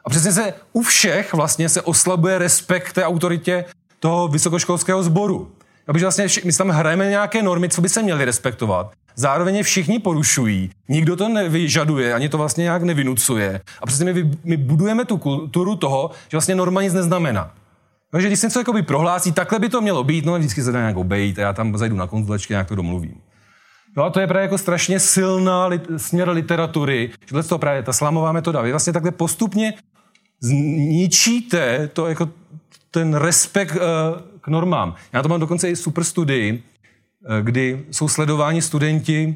A 0.05 0.11
přesně 0.11 0.33
se 0.33 0.55
u 0.73 0.83
všech 0.83 1.33
vlastně 1.33 1.69
se 1.69 1.83
oslabuje 1.83 2.39
respekt 2.39 2.93
té 2.93 3.05
autoritě 3.05 3.65
toho 4.01 4.29
vysokoškolského 4.29 5.03
sboru. 5.03 5.51
Vlastně 5.87 6.27
my 6.45 6.53
tam 6.53 6.69
hrajeme 6.69 7.11
nějaké 7.11 7.43
normy, 7.43 7.69
co 7.69 7.81
by 7.81 7.89
se 7.89 8.03
měli 8.03 8.25
respektovat 8.25 8.93
zároveň 9.17 9.57
je 9.57 9.63
všichni 9.63 9.99
porušují, 9.99 10.71
nikdo 10.89 11.17
to 11.17 11.29
nevyžaduje, 11.29 12.15
ani 12.15 12.29
to 12.29 12.39
vlastně 12.39 12.63
nějak 12.63 12.83
nevynucuje. 12.83 13.61
A 13.83 13.87
přesně 13.87 14.13
my, 14.13 14.31
my 14.45 14.57
budujeme 14.57 15.05
tu 15.05 15.17
kulturu 15.17 15.77
toho, 15.77 16.11
že 16.31 16.37
vlastně 16.37 16.55
norma 16.55 16.83
nic 16.83 16.93
neznamená. 16.93 17.55
Takže 18.11 18.29
když 18.29 18.41
se 18.41 18.47
něco 18.47 18.59
jakoby 18.59 18.83
prohlásí, 18.83 19.33
takhle 19.33 19.59
by 19.59 19.69
to 19.69 19.81
mělo 19.81 20.05
být, 20.05 20.25
no 20.25 20.39
vždycky 20.39 20.63
se 20.63 20.73
dá 20.73 20.79
nějak 20.79 20.97
obejít 20.97 21.39
a 21.39 21.43
já 21.43 21.53
tam 21.53 21.79
zajdu 21.79 21.97
na 21.97 22.07
konzultačky, 22.07 22.53
nějak 22.53 22.69
to 22.69 22.75
domluvím. 22.75 23.21
No 23.97 24.05
a 24.05 24.11
to 24.11 24.21
je 24.21 24.27
právě 24.27 24.43
jako 24.43 24.59
strašně 24.59 25.01
silná 25.01 25.67
lit, 25.67 25.83
směr 25.97 26.29
literatury, 26.29 27.11
že 27.27 27.43
to 27.43 27.59
právě 27.59 27.83
ta 27.83 27.93
slamová 27.93 28.33
metoda. 28.33 28.61
Vy 28.61 28.71
vlastně 28.71 28.93
takhle 28.93 29.11
postupně 29.11 29.75
zničíte 30.41 31.91
to 31.93 32.07
jako 32.07 32.29
ten 32.91 33.15
respekt 33.15 33.77
uh, 33.77 33.81
k 34.41 34.49
normám. 34.49 34.95
Já 35.13 35.23
to 35.23 35.29
mám 35.29 35.41
dokonce 35.41 35.71
i 35.71 35.77
super 35.77 36.05
studii, 36.05 36.63
kdy 37.41 37.85
jsou 37.91 38.09
sledováni 38.09 38.63
studenti 38.63 39.35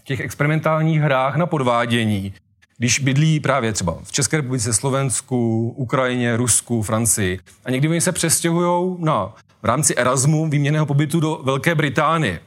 v 0.00 0.04
těch 0.04 0.20
experimentálních 0.20 1.00
hrách 1.00 1.36
na 1.36 1.46
podvádění, 1.46 2.34
když 2.78 2.98
bydlí 2.98 3.40
právě 3.40 3.72
třeba 3.72 3.98
v 4.02 4.12
České 4.12 4.36
republice, 4.36 4.72
Slovensku, 4.72 5.68
Ukrajině, 5.76 6.36
Rusku, 6.36 6.82
Francii 6.82 7.38
a 7.64 7.70
někdy 7.70 7.88
oni 7.88 8.00
se 8.00 8.12
přestěhují 8.12 8.96
na, 8.98 9.34
v 9.62 9.64
rámci 9.64 9.94
Erasmu 9.94 10.50
výměného 10.50 10.86
pobytu 10.86 11.20
do 11.20 11.40
Velké 11.44 11.74
Británie. 11.74 12.40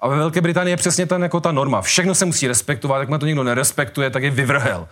A 0.00 0.08
ve 0.08 0.16
Velké 0.16 0.40
Británii 0.40 0.72
je 0.72 0.76
přesně 0.76 1.06
ten, 1.06 1.22
jako 1.22 1.40
ta 1.40 1.52
norma. 1.52 1.82
Všechno 1.82 2.14
se 2.14 2.24
musí 2.24 2.48
respektovat, 2.48 2.98
jak 2.98 3.08
má 3.08 3.18
to 3.18 3.26
někdo 3.26 3.44
nerespektuje, 3.44 4.10
tak 4.10 4.22
je 4.22 4.30
vyvrhel. 4.30 4.88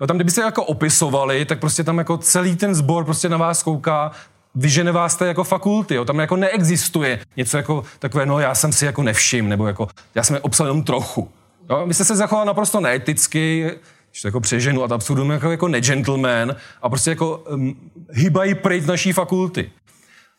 Jo, 0.00 0.06
tam, 0.06 0.16
kdyby 0.16 0.30
se 0.30 0.40
jako 0.40 0.64
opisovali, 0.64 1.44
tak 1.44 1.60
prostě 1.60 1.84
tam 1.84 1.98
jako 1.98 2.18
celý 2.18 2.56
ten 2.56 2.74
sbor 2.74 3.04
prostě 3.04 3.28
na 3.28 3.36
vás 3.36 3.62
kouká, 3.62 4.10
vyžene 4.54 4.92
vás 4.92 5.16
to 5.16 5.24
jako 5.24 5.44
fakulty, 5.44 5.94
jo. 5.94 6.04
tam 6.04 6.18
jako 6.18 6.36
neexistuje 6.36 7.18
něco 7.36 7.56
jako 7.56 7.84
takové, 7.98 8.26
no 8.26 8.40
já 8.40 8.54
jsem 8.54 8.72
si 8.72 8.84
jako 8.84 9.02
nevšim, 9.02 9.48
nebo 9.48 9.66
jako 9.66 9.88
já 10.14 10.22
jsem 10.22 10.36
je 10.36 10.40
obsal 10.40 10.66
jenom 10.66 10.82
trochu. 10.82 11.30
Jo, 11.70 11.86
vy 11.86 11.94
jste 11.94 12.04
se 12.04 12.16
zachoval 12.16 12.44
naprosto 12.46 12.80
neeticky, 12.80 13.70
že 14.12 14.22
to 14.22 14.28
jako 14.28 14.40
přeženu 14.40 14.84
a 14.84 14.94
absurdum 14.94 15.30
jako, 15.30 15.50
jako 15.50 15.68
negentleman 15.68 16.56
a 16.82 16.88
prostě 16.88 17.10
jako 17.10 17.36
um, 17.36 17.90
hybají 18.10 18.54
pryč 18.54 18.84
naší 18.86 19.12
fakulty. 19.12 19.70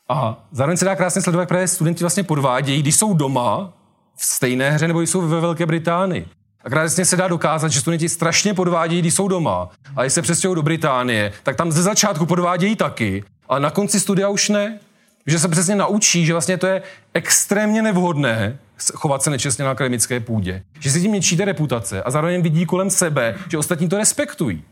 A 0.10 0.48
zároveň 0.52 0.78
se 0.78 0.86
dá 0.86 0.96
krásně 0.96 1.22
sledovat, 1.22 1.52
jak 1.52 1.70
studenti 1.70 2.04
vlastně 2.04 2.24
podvádějí, 2.24 2.82
když 2.82 2.96
jsou 2.96 3.14
doma 3.14 3.74
v 4.16 4.26
stejné 4.26 4.72
hře 4.72 4.88
nebo 4.88 5.02
jsou 5.02 5.28
ve 5.28 5.40
Velké 5.40 5.66
Británii. 5.66 6.28
A 6.64 6.70
krásně 6.70 7.06
se 7.06 7.16
dá 7.16 7.28
dokázat, 7.28 7.68
že 7.68 7.80
studenti 7.80 8.10
strašně 8.10 8.54
podvádějí, 8.54 9.02
když 9.02 9.14
jsou 9.14 9.28
doma. 9.28 9.70
A 9.96 10.02
když 10.02 10.14
se 10.14 10.22
přestěhují 10.22 10.56
do 10.56 10.62
Británie, 10.62 11.32
tak 11.44 11.56
tam 11.56 11.72
ze 11.72 11.84
začátku 11.84 12.26
podvádějí 12.26 12.76
taky, 12.76 13.24
ale 13.54 13.62
na 13.62 13.70
konci 13.70 14.00
studia 14.00 14.30
už 14.30 14.50
ne. 14.50 14.80
Že 15.28 15.40
se 15.40 15.48
přesně 15.48 15.76
naučí, 15.76 16.26
že 16.26 16.34
vlastně 16.34 16.58
to 16.58 16.68
je 16.68 16.82
extrémně 17.14 17.82
nevhodné 17.82 18.60
chovat 18.94 19.24
se 19.24 19.30
nečestně 19.30 19.66
na 19.66 19.72
akademické 19.72 20.20
půdě. 20.20 20.64
Že 20.80 20.92
si 20.92 21.02
tím 21.02 21.14
něčíte 21.14 21.46
reputace 21.46 22.04
a 22.04 22.12
zároveň 22.12 22.42
vidí 22.42 22.66
kolem 22.66 22.90
sebe, 22.90 23.36
že 23.50 23.58
ostatní 23.58 23.90
to 23.90 23.98
respektují. 23.98 24.64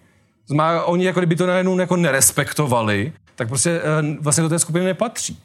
Znamená, 0.47 0.83
oni 0.83 1.05
jako 1.05 1.19
kdyby 1.19 1.35
to 1.35 1.47
najednou 1.47 1.79
jako 1.79 1.95
nerespektovali, 1.95 3.13
tak 3.35 3.47
prostě 3.47 3.81
eh, 3.83 4.17
vlastně 4.19 4.43
do 4.43 4.49
té 4.49 4.59
skupiny 4.59 4.85
nepatří. 4.85 5.39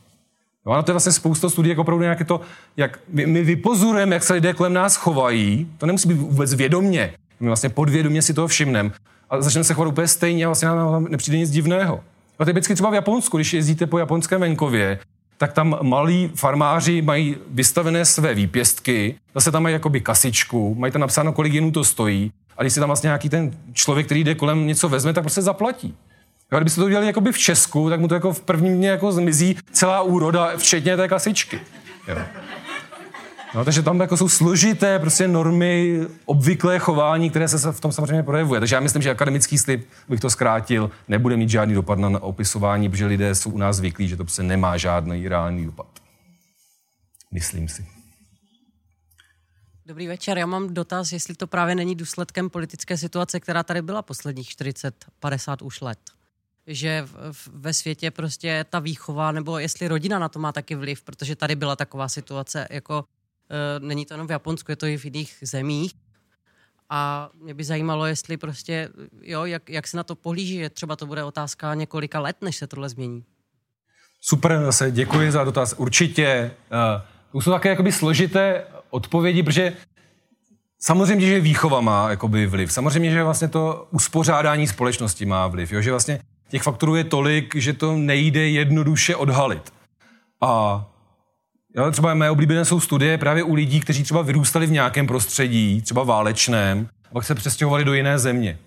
No 0.66 0.72
a 0.72 0.82
to 0.82 0.91
je 0.91 0.93
vlastně 0.93 1.12
spousta 1.12 1.49
studií, 1.49 1.70
jako 1.70 1.80
opravdu 1.80 2.03
nějaké 2.03 2.24
to, 2.24 2.41
jak 2.76 2.99
my, 3.09 3.26
my 3.26 3.43
vypozorujeme, 3.43 4.14
jak 4.14 4.24
se 4.24 4.34
lidé 4.34 4.53
kolem 4.53 4.72
nás 4.72 4.97
chovají, 4.97 5.70
to 5.78 5.87
nemusí 5.87 6.09
být 6.09 6.14
vůbec 6.14 6.55
vědomně. 6.55 7.14
My 7.41 7.47
vlastně 7.47 7.68
podvědomě 7.68 8.22
si 8.22 8.34
toho 8.34 8.49
všimneme 8.49 8.91
a 9.30 9.41
začneme 9.41 9.64
se 9.64 9.74
chovat 9.74 9.89
úplně 9.89 10.09
stejně 10.09 10.45
a 10.45 10.49
vlastně 10.49 10.68
nám 10.68 11.05
nepřijde 11.05 11.39
nic 11.39 11.51
divného. 11.51 12.05
A 12.39 12.45
typicky 12.45 12.74
třeba 12.74 12.91
v 12.91 12.95
Japonsku, 12.95 13.37
když 13.37 13.53
jezdíte 13.53 13.87
po 13.87 13.99
japonském 13.99 14.41
venkově, 14.41 14.99
tak 15.39 15.53
tam 15.53 15.78
malí 15.82 16.30
farmáři 16.34 17.03
mají 17.03 17.37
vystavené 17.51 18.05
své 18.05 18.34
výpěstky, 18.34 19.14
zase 19.34 19.53
tam 19.53 19.62
mají 19.62 19.72
jakoby 19.72 20.01
kasičku, 20.01 20.74
mají 20.74 20.93
tam 20.93 21.01
napsáno, 21.01 21.32
kolik 21.32 21.53
jenů 21.53 21.70
to 21.70 21.84
stojí. 21.84 22.32
A 22.57 22.62
když 22.62 22.72
si 22.72 22.80
tam 22.80 22.89
vlastně 22.89 23.07
nějaký 23.07 23.28
ten 23.28 23.51
člověk, 23.72 24.07
který 24.07 24.24
jde 24.24 24.34
kolem 24.34 24.66
něco 24.66 24.89
vezme, 24.89 25.12
tak 25.12 25.24
prostě 25.24 25.43
zaplatí. 25.43 25.95
Jo, 26.53 26.59
kdybyste 26.59 26.80
to 26.80 26.84
udělali 26.84 27.07
jakoby 27.07 27.32
v 27.32 27.39
Česku, 27.39 27.91
tak 27.91 28.01
mu 28.01 28.09
to 28.09 28.14
jako 28.14 28.32
v 28.32 28.41
prvním 28.41 28.76
dně 28.76 28.89
jako 28.89 29.12
zmizí 29.12 29.57
celá 29.72 30.03
úroda, 30.03 30.51
včetně 30.57 30.97
té 30.97 31.09
kasičky. 31.09 31.61
Jo. 32.09 32.16
No, 33.57 33.65
takže 33.65 33.83
tam 33.83 34.01
jako 34.01 34.17
jsou 34.17 34.29
složité 34.29 34.99
prostě 34.99 35.29
normy, 35.29 36.01
obvyklé 36.25 36.79
chování, 36.79 37.31
které 37.31 37.49
se 37.49 37.73
v 37.73 37.81
tom 37.81 37.93
samozřejmě 37.93 38.23
projevuje. 38.23 38.61
Takže 38.61 38.75
já 38.75 38.81
myslím, 38.81 39.03
že 39.03 39.11
akademický 39.11 39.59
slib, 39.59 39.89
bych 40.09 40.21
to 40.21 40.31
zkrátil, 40.31 40.91
nebude 41.09 41.37
mít 41.37 41.51
žádný 41.51 41.75
dopad 41.75 41.99
na 41.99 42.23
opisování, 42.23 42.89
protože 42.89 43.07
lidé 43.07 43.35
jsou 43.35 43.51
u 43.51 43.59
nás 43.59 43.77
zvyklí, 43.77 44.09
že 44.09 44.17
to 44.17 44.25
prostě 44.25 44.43
nemá 44.43 44.77
žádný 44.77 45.29
reálný 45.29 45.65
dopad. 45.65 45.87
Myslím 47.31 47.69
si. 47.69 47.87
Dobrý 49.87 50.07
večer, 50.07 50.39
já 50.39 50.47
mám 50.47 50.75
dotaz, 50.75 51.13
jestli 51.13 51.35
to 51.35 51.47
právě 51.47 51.75
není 51.75 51.95
důsledkem 51.95 52.51
politické 52.51 52.97
situace, 52.97 53.41
která 53.41 53.63
tady 53.63 53.83
byla 53.83 54.03
posledních 54.03 54.49
40-50 54.49 55.57
už 55.63 55.81
let 55.81 55.99
že 56.67 57.07
v, 57.33 57.49
ve 57.53 57.73
světě 57.73 58.11
prostě 58.11 58.65
ta 58.71 58.79
výchova, 58.79 59.33
nebo 59.33 59.59
jestli 59.59 59.89
rodina 59.89 60.19
na 60.19 60.29
to 60.29 60.39
má 60.39 60.53
taky 60.53 60.75
vliv, 60.75 61.03
protože 61.03 61.37
tady 61.37 61.57
byla 61.57 61.77
taková 61.77 62.09
situace, 62.09 62.69
jako 62.71 63.05
není 63.78 64.07
to 64.07 64.14
jenom 64.14 64.26
v 64.26 64.30
Japonsku, 64.30 64.72
je 64.72 64.76
to 64.76 64.86
i 64.86 64.99
v 64.99 65.05
jiných 65.05 65.38
zemích. 65.42 65.92
A 66.90 67.30
mě 67.42 67.55
by 67.55 67.64
zajímalo, 67.64 68.07
jestli 68.07 68.36
prostě, 68.36 68.88
jo, 69.22 69.44
jak, 69.44 69.70
jak 69.70 69.86
se 69.86 69.97
na 69.97 70.03
to 70.03 70.14
pohlíží, 70.14 70.59
že 70.59 70.70
třeba 70.70 70.97
to 70.97 71.07
bude 71.07 71.24
otázka 71.24 71.74
několika 71.74 72.20
let, 72.20 72.36
než 72.40 72.57
se 72.57 72.66
tohle 72.66 72.88
změní. 72.88 73.24
Super, 74.20 74.62
zase 74.64 74.90
děkuji 74.90 75.32
za 75.32 75.44
dotaz. 75.44 75.74
Určitě. 75.76 76.51
Uh, 77.32 77.42
jsou 77.42 77.51
také 77.51 77.68
jakoby 77.68 77.92
složité 77.92 78.64
odpovědi, 78.90 79.42
protože 79.42 79.72
samozřejmě, 80.78 81.26
že 81.26 81.40
výchova 81.40 81.80
má 81.80 82.11
jakoby 82.11 82.47
vliv. 82.47 82.72
Samozřejmě, 82.72 83.11
že 83.11 83.22
vlastně 83.22 83.49
to 83.49 83.88
uspořádání 83.90 84.66
společnosti 84.66 85.26
má 85.26 85.47
vliv. 85.47 85.72
Jo? 85.72 85.80
Že 85.80 85.90
vlastně 85.90 86.20
těch 86.49 86.62
faktorů 86.62 86.94
je 86.94 87.05
tolik, 87.05 87.55
že 87.55 87.72
to 87.72 87.97
nejde 87.97 88.49
jednoduše 88.49 89.16
odhalit. 89.16 89.72
A 90.40 90.84
jo, 91.77 91.91
třeba 91.91 92.14
mé 92.14 92.31
oblíbené 92.31 92.64
jsou 92.64 92.81
studie 92.81 93.18
právě 93.18 93.43
u 93.43 93.55
lidí, 93.55 93.81
kteří 93.81 94.03
třeba 94.03 94.22
vyrůstali 94.22 94.66
v 94.66 94.70
nějakém 94.70 95.07
prostředí, 95.07 95.83
třeba 95.83 96.05
válečném, 96.05 96.89
a 97.11 97.12
pak 97.12 97.24
se 97.24 97.35
přestěhovali 97.35 97.85
do 97.85 97.95
jiné 97.95 98.18
země. 98.18 98.59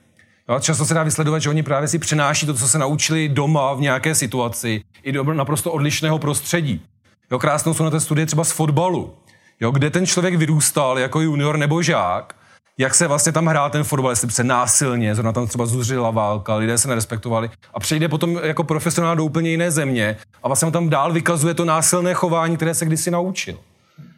Jo, 0.50 0.60
často 0.60 0.86
se 0.86 0.94
dá 0.94 1.04
vysledovat, 1.04 1.40
že 1.40 1.50
oni 1.50 1.64
právě 1.64 1.88
si 1.88 2.00
přenáší 2.00 2.46
to, 2.46 2.54
co 2.54 2.68
se 2.68 2.78
naučili 2.78 3.30
doma 3.30 3.74
v 3.74 3.82
nějaké 3.82 4.16
situaci, 4.16 4.84
i 5.04 5.12
do 5.12 5.24
naprosto 5.24 5.72
odlišného 5.72 6.20
prostředí. 6.20 6.82
Jo, 7.32 7.40
krásnou 7.40 7.74
jsou 7.74 7.84
na 7.84 7.90
té 7.90 8.00
studie 8.00 8.26
třeba 8.26 8.44
z 8.44 8.52
fotbalu, 8.52 9.16
jo, 9.60 9.72
kde 9.72 9.90
ten 9.90 10.06
člověk 10.06 10.36
vyrůstal 10.36 11.00
jako 11.00 11.22
junior 11.22 11.58
nebo 11.58 11.82
žák 11.82 12.36
jak 12.80 12.96
se 12.96 13.08
vlastně 13.08 13.32
tam 13.32 13.48
hrál 13.48 13.70
ten 13.70 13.84
fotbal, 13.84 14.12
jestli 14.12 14.32
se 14.32 14.44
násilně, 14.44 15.16
zrovna 15.16 15.32
tam 15.32 15.48
třeba 15.48 15.66
zuřila 15.66 16.12
válka, 16.12 16.56
lidé 16.56 16.78
se 16.78 16.88
nerespektovali 16.88 17.50
a 17.74 17.80
přejde 17.80 18.08
potom 18.08 18.40
jako 18.44 18.64
profesionál 18.64 19.16
do 19.16 19.24
úplně 19.24 19.50
jiné 19.50 19.72
země 19.72 20.18
a 20.44 20.48
vlastně 20.48 20.66
on 20.66 20.72
tam 20.72 20.90
dál 20.90 21.14
vykazuje 21.14 21.54
to 21.54 21.66
násilné 21.66 22.14
chování, 22.14 22.56
které 22.56 22.74
se 22.74 22.86
kdysi 22.86 23.12
naučil. 23.12 23.60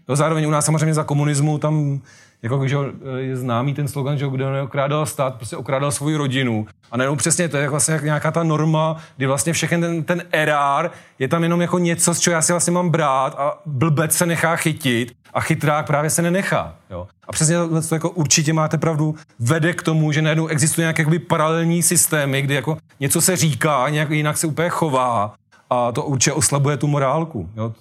Jo, 0.10 0.16
zároveň 0.16 0.48
u 0.48 0.52
nás 0.52 0.66
samozřejmě 0.66 0.94
za 0.94 1.04
komunismu 1.04 1.58
tam 1.58 2.02
jako, 2.44 2.68
že 2.68 2.78
je 3.18 3.38
známý 3.38 3.74
ten 3.74 3.88
slogan, 3.88 4.18
že 4.18 4.28
kdo 4.28 4.52
neokrádal 4.52 5.06
stát, 5.06 5.36
prostě 5.36 5.58
okrádal 5.58 5.92
svou 5.92 6.18
rodinu. 6.18 6.68
A 6.92 6.98
nejenom 6.98 7.18
přesně 7.18 7.50
to 7.50 7.58
je 7.58 7.70
vlastně 7.70 8.00
nějaká 8.04 8.32
ta 8.32 8.44
norma, 8.44 8.98
kdy 9.18 9.26
vlastně 9.26 9.54
všechny 9.54 9.80
ten, 9.80 10.04
ten 10.04 10.24
erár 10.32 10.92
je 11.20 11.28
tam 11.28 11.44
jenom 11.44 11.62
jako 11.62 11.80
něco, 11.80 12.14
z 12.14 12.20
čeho 12.20 12.34
já 12.34 12.42
si 12.42 12.54
vlastně 12.54 12.74
mám 12.74 12.90
brát 12.90 13.36
a 13.38 13.58
blbec 13.66 14.14
se 14.14 14.26
nechá 14.26 14.56
chytit 14.56 15.14
a 15.34 15.42
chytrák 15.42 15.88
právě 15.88 16.10
se 16.10 16.22
nenechá. 16.22 16.76
Jo. 16.90 17.08
A 17.28 17.32
přesně 17.32 17.56
to 17.90 17.96
jako 17.96 18.10
určitě 18.10 18.54
máte 18.54 18.78
pravdu, 18.78 19.16
vede 19.40 19.74
k 19.74 19.84
tomu, 19.84 20.12
že 20.12 20.22
najednou 20.22 20.48
existují 20.48 20.84
nějaké 20.84 21.06
paralelní 21.20 21.84
systémy, 21.84 22.42
kdy 22.42 22.54
jako 22.54 22.78
něco 23.00 23.22
se 23.22 23.36
říká, 23.36 23.90
nějak 23.90 24.10
jinak 24.10 24.38
se 24.38 24.48
úplně 24.48 24.70
chová 24.70 25.34
a 25.70 25.92
to 25.92 26.04
určitě 26.04 26.34
oslabuje 26.34 26.78
tu 26.78 26.88
morálku. 26.88 27.50
Jo. 27.56 27.74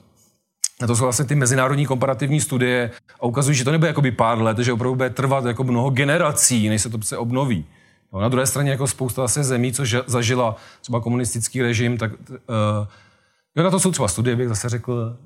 A 0.83 0.87
to 0.87 0.97
jsou 0.97 1.05
vlastně 1.05 1.25
ty 1.25 1.35
mezinárodní 1.35 1.87
komparativní 1.87 2.41
studie 2.41 2.91
a 3.21 3.23
ukazují, 3.23 3.57
že 3.57 3.65
to 3.65 3.73
nebude 3.73 3.89
jakoby 3.89 4.11
pár 4.11 4.43
let, 4.43 4.59
že 4.59 4.73
opravdu 4.73 4.95
bude 4.95 5.11
trvat 5.11 5.45
jako 5.45 5.65
mnoho 5.65 5.91
generací, 5.91 6.69
než 6.69 6.83
se 6.83 6.91
to 6.91 7.03
se 7.03 7.17
obnoví. 7.17 7.65
Jo, 8.13 8.21
na 8.21 8.29
druhé 8.29 8.47
straně 8.47 8.71
jako 8.71 8.87
spousta 8.87 9.23
zase 9.23 9.45
zemí, 9.45 9.73
co 9.73 9.83
zažila 10.07 10.57
třeba 10.81 11.01
komunistický 11.01 11.63
režim, 11.63 11.99
tak 11.99 12.13
uh, 12.13 12.37
jo, 13.57 13.65
na 13.65 13.71
to 13.71 13.81
jsou 13.81 13.91
třeba 13.91 14.09
studie, 14.09 14.37
bych 14.37 14.49
zase 14.49 14.69
řekl, 14.69 15.17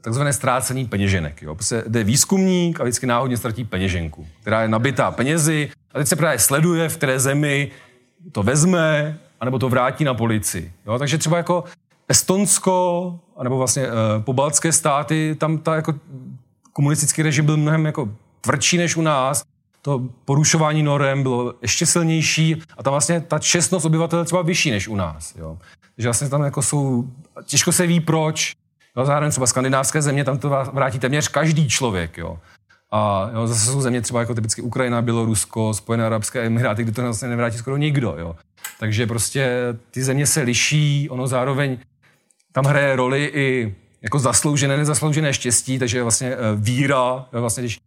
takzvané 0.00 0.32
ztrácení 0.32 0.86
peněženek. 0.86 1.42
Jo. 1.42 1.54
Prostě 1.54 1.84
jde 1.86 2.04
výzkumník 2.04 2.80
a 2.80 2.82
vždycky 2.82 3.06
náhodně 3.06 3.36
ztratí 3.36 3.64
peněženku, 3.64 4.26
která 4.40 4.62
je 4.62 4.68
nabitá 4.68 5.10
penězi 5.10 5.70
a 5.94 5.98
teď 5.98 6.08
se 6.08 6.16
právě 6.16 6.38
sleduje, 6.38 6.88
v 6.88 6.96
které 6.96 7.20
zemi 7.20 7.70
to 8.32 8.42
vezme, 8.42 9.18
anebo 9.40 9.58
to 9.58 9.68
vrátí 9.68 10.04
na 10.04 10.14
policii. 10.14 10.72
Jo. 10.86 10.98
Takže 10.98 11.18
třeba 11.18 11.36
jako 11.36 11.64
Estonsko, 12.08 13.20
anebo 13.36 13.58
vlastně 13.58 13.86
uh, 13.86 13.92
pobaltské 14.22 14.72
státy, 14.72 15.36
tam 15.40 15.58
ta 15.58 15.76
jako 15.76 15.94
komunistický 16.72 17.22
režim 17.22 17.46
byl 17.46 17.56
mnohem 17.56 17.86
jako 17.86 18.08
tvrdší 18.40 18.78
než 18.78 18.96
u 18.96 19.02
nás, 19.02 19.42
to 19.82 20.02
porušování 20.24 20.82
norem 20.82 21.22
bylo 21.22 21.54
ještě 21.62 21.86
silnější 21.86 22.62
a 22.78 22.82
tam 22.82 22.90
vlastně 22.90 23.20
ta 23.20 23.38
čestnost 23.38 23.84
obyvatel 23.84 24.24
třeba 24.24 24.42
vyšší 24.42 24.70
než 24.70 24.88
u 24.88 24.96
nás. 24.96 25.34
Jo. 25.36 25.58
Takže 25.96 26.08
vlastně 26.08 26.28
tam 26.28 26.42
jako 26.42 26.62
jsou, 26.62 27.04
těžko 27.44 27.72
se 27.72 27.86
ví 27.86 28.00
proč, 28.00 28.52
jo, 28.96 29.04
zároveň 29.04 29.30
třeba 29.30 29.46
skandinávské 29.46 30.02
země, 30.02 30.24
tam 30.24 30.38
to 30.38 30.48
vrátí 30.72 30.98
téměř 30.98 31.28
každý 31.28 31.68
člověk. 31.68 32.18
Jo. 32.18 32.38
A 32.90 33.30
jo, 33.34 33.46
zase 33.46 33.66
jsou 33.66 33.80
země 33.80 34.00
třeba 34.00 34.20
jako 34.20 34.34
typicky 34.34 34.62
Ukrajina, 34.62 35.02
Bělorusko, 35.02 35.74
Spojené 35.74 36.06
arabské 36.06 36.46
emiráty, 36.46 36.82
kde 36.82 36.92
to 36.92 37.02
vlastně 37.02 37.28
nevrátí 37.28 37.58
skoro 37.58 37.76
nikdo. 37.76 38.14
Jo. 38.18 38.36
Takže 38.80 39.06
prostě 39.06 39.58
ty 39.90 40.02
země 40.02 40.26
se 40.26 40.40
liší, 40.40 41.10
ono 41.10 41.26
zároveň 41.26 41.78
tam 42.54 42.64
hraje 42.64 42.96
roli 42.96 43.30
i 43.34 43.74
jako 44.02 44.18
zasloužené, 44.18 44.76
nezasloužené 44.76 45.34
štěstí, 45.34 45.78
takže 45.78 46.02
vlastně 46.02 46.32
eh, 46.32 46.36
víra, 46.54 47.26
vlastně 47.32 47.62
když 47.62 47.80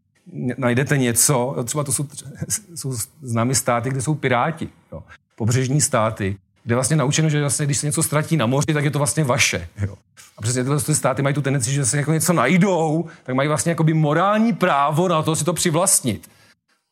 najdete 0.58 0.98
něco, 0.98 1.56
třeba 1.64 1.84
to 1.84 1.92
jsou, 1.92 2.08
jsou 2.76 2.94
známy 3.22 3.56
státy, 3.56 3.90
kde 3.90 4.02
jsou 4.02 4.16
piráti, 4.16 4.70
jo, 4.92 5.04
pobřežní 5.36 5.82
státy, 5.82 6.38
kde 6.64 6.76
vlastně 6.76 6.96
naučeno, 6.96 7.30
že 7.30 7.42
vlastně, 7.42 7.66
když 7.66 7.78
se 7.78 7.86
něco 7.86 8.04
ztratí 8.04 8.38
na 8.38 8.46
moři, 8.46 8.74
tak 8.74 8.84
je 8.84 8.92
to 8.92 8.98
vlastně 8.98 9.24
vaše. 9.24 9.68
Jo. 9.82 9.96
A 10.38 10.42
přesně 10.42 10.64
tyhle 10.64 10.80
státy 10.80 11.22
mají 11.22 11.36
tu 11.36 11.42
tendenci, 11.42 11.72
že 11.72 11.86
se 11.86 11.98
jako 11.98 12.14
něco 12.14 12.34
najdou, 12.34 13.06
tak 13.24 13.36
mají 13.36 13.48
vlastně 13.48 13.70
jakoby 13.70 13.94
morální 13.94 14.54
právo 14.54 15.08
na 15.08 15.22
to 15.22 15.36
si 15.36 15.46
to 15.46 15.54
přivlastnit. 15.54 16.30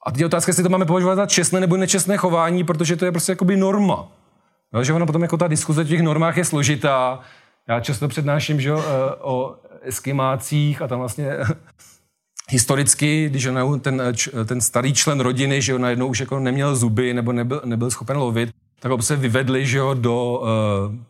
A 0.06 0.12
teď 0.12 0.20
je 0.20 0.26
otázka, 0.26 0.50
jestli 0.50 0.64
to 0.64 0.70
máme 0.70 0.86
považovat 0.86 1.16
za 1.16 1.26
čestné 1.26 1.60
nebo 1.60 1.78
nečestné 1.78 2.18
chování, 2.18 2.64
protože 2.64 2.96
to 2.96 3.06
je 3.06 3.12
prostě 3.12 3.32
jakoby 3.32 3.58
norma. 3.58 4.08
No, 4.74 4.84
že 4.84 4.94
ono 4.94 5.06
potom 5.06 5.22
jako 5.22 5.38
ta 5.38 5.48
diskuze 5.48 5.82
o 5.82 5.84
těch 5.84 6.02
normách 6.02 6.38
je 6.38 6.46
složitá. 6.46 7.20
Já 7.70 7.80
často 7.80 8.08
přednáším 8.08 8.62
že, 8.62 8.72
eh, 8.72 9.16
o 9.22 9.56
eskimácích 9.82 10.82
a 10.82 10.88
tam 10.88 11.00
vlastně 11.00 11.30
historicky, 12.50 13.30
když 13.30 13.48
ten, 13.82 14.02
ten 14.46 14.62
starý 14.62 14.94
člen 14.94 15.20
rodiny, 15.20 15.62
že 15.62 15.80
najednou 15.80 16.08
už 16.08 16.20
jako 16.20 16.40
neměl 16.40 16.76
zuby 16.76 17.14
nebo 17.14 17.32
nebyl, 17.32 17.62
nebyl 17.66 17.92
schopen 17.92 18.18
lovit, 18.18 18.50
tak 18.80 18.92
ho 18.92 19.02
se 19.02 19.16
vyvedli 19.16 19.66
že 19.66 19.80
do, 19.94 20.44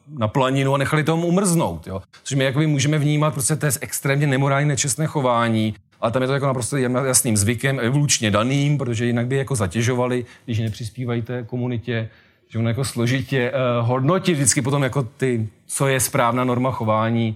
na 0.08 0.28
planinu 0.28 0.76
a 0.76 0.78
nechali 0.78 1.04
tomu 1.04 1.28
umrznout. 1.28 1.88
Jo. 1.88 2.02
Což 2.24 2.38
my 2.38 2.44
jakoby 2.44 2.68
můžeme 2.68 2.98
vnímat, 2.98 3.34
prostě 3.34 3.56
to 3.56 3.66
je 3.66 3.72
extrémně 3.82 4.28
nemorální, 4.28 4.68
nečestné 4.68 5.08
chování, 5.08 5.76
ale 6.02 6.12
tam 6.12 6.22
je 6.22 6.28
to 6.28 6.34
jako 6.34 6.46
naprosto 6.46 6.78
jasným 6.78 7.38
zvykem, 7.38 7.80
evolučně 7.80 8.32
daným, 8.32 8.78
protože 8.78 9.06
jinak 9.06 9.28
by 9.28 9.36
jako 9.36 9.56
zatěžovali, 9.56 10.26
když 10.46 10.60
nepřispívají 10.60 11.22
té 11.22 11.44
komunitě, 11.44 12.10
že 12.56 12.60
on 12.60 12.68
jako 12.68 12.86
složitě 12.86 13.52
uh, 13.52 13.88
hodnotí 13.88 14.34
vždycky 14.34 14.62
potom 14.62 14.84
jako 14.84 15.04
ty, 15.04 15.50
co 15.68 15.88
je 15.88 16.00
správná 16.00 16.44
norma 16.44 16.72
chování. 16.72 17.36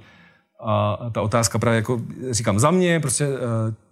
A 0.59 0.97
ta 1.11 1.22
otázka 1.22 1.59
právě 1.59 1.76
jako 1.76 2.01
říkám 2.32 2.59
za 2.59 2.72
mě, 2.72 2.99
prostě, 2.99 3.28
uh, 3.28 3.34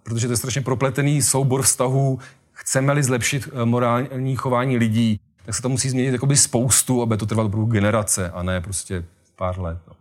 protože 0.02 0.26
to 0.26 0.32
je 0.32 0.36
strašně 0.36 0.60
propletený 0.60 1.22
soubor 1.22 1.62
vztahů, 1.62 2.18
chceme-li 2.52 3.02
zlepšit 3.02 3.48
morální 3.64 4.36
chování 4.36 4.76
lidí, 4.76 5.20
tak 5.44 5.54
se 5.54 5.62
to 5.62 5.68
musí 5.68 5.90
změnit 5.90 6.12
jakoby 6.12 6.36
spoustu, 6.36 7.02
aby 7.02 7.16
to 7.16 7.26
trvalo 7.26 7.48
opravdu 7.48 7.66
generace 7.66 8.30
a 8.30 8.42
ne 8.42 8.60
prostě 8.60 9.04
pár 9.36 9.60
let. 9.60 9.78
No. 9.88 9.97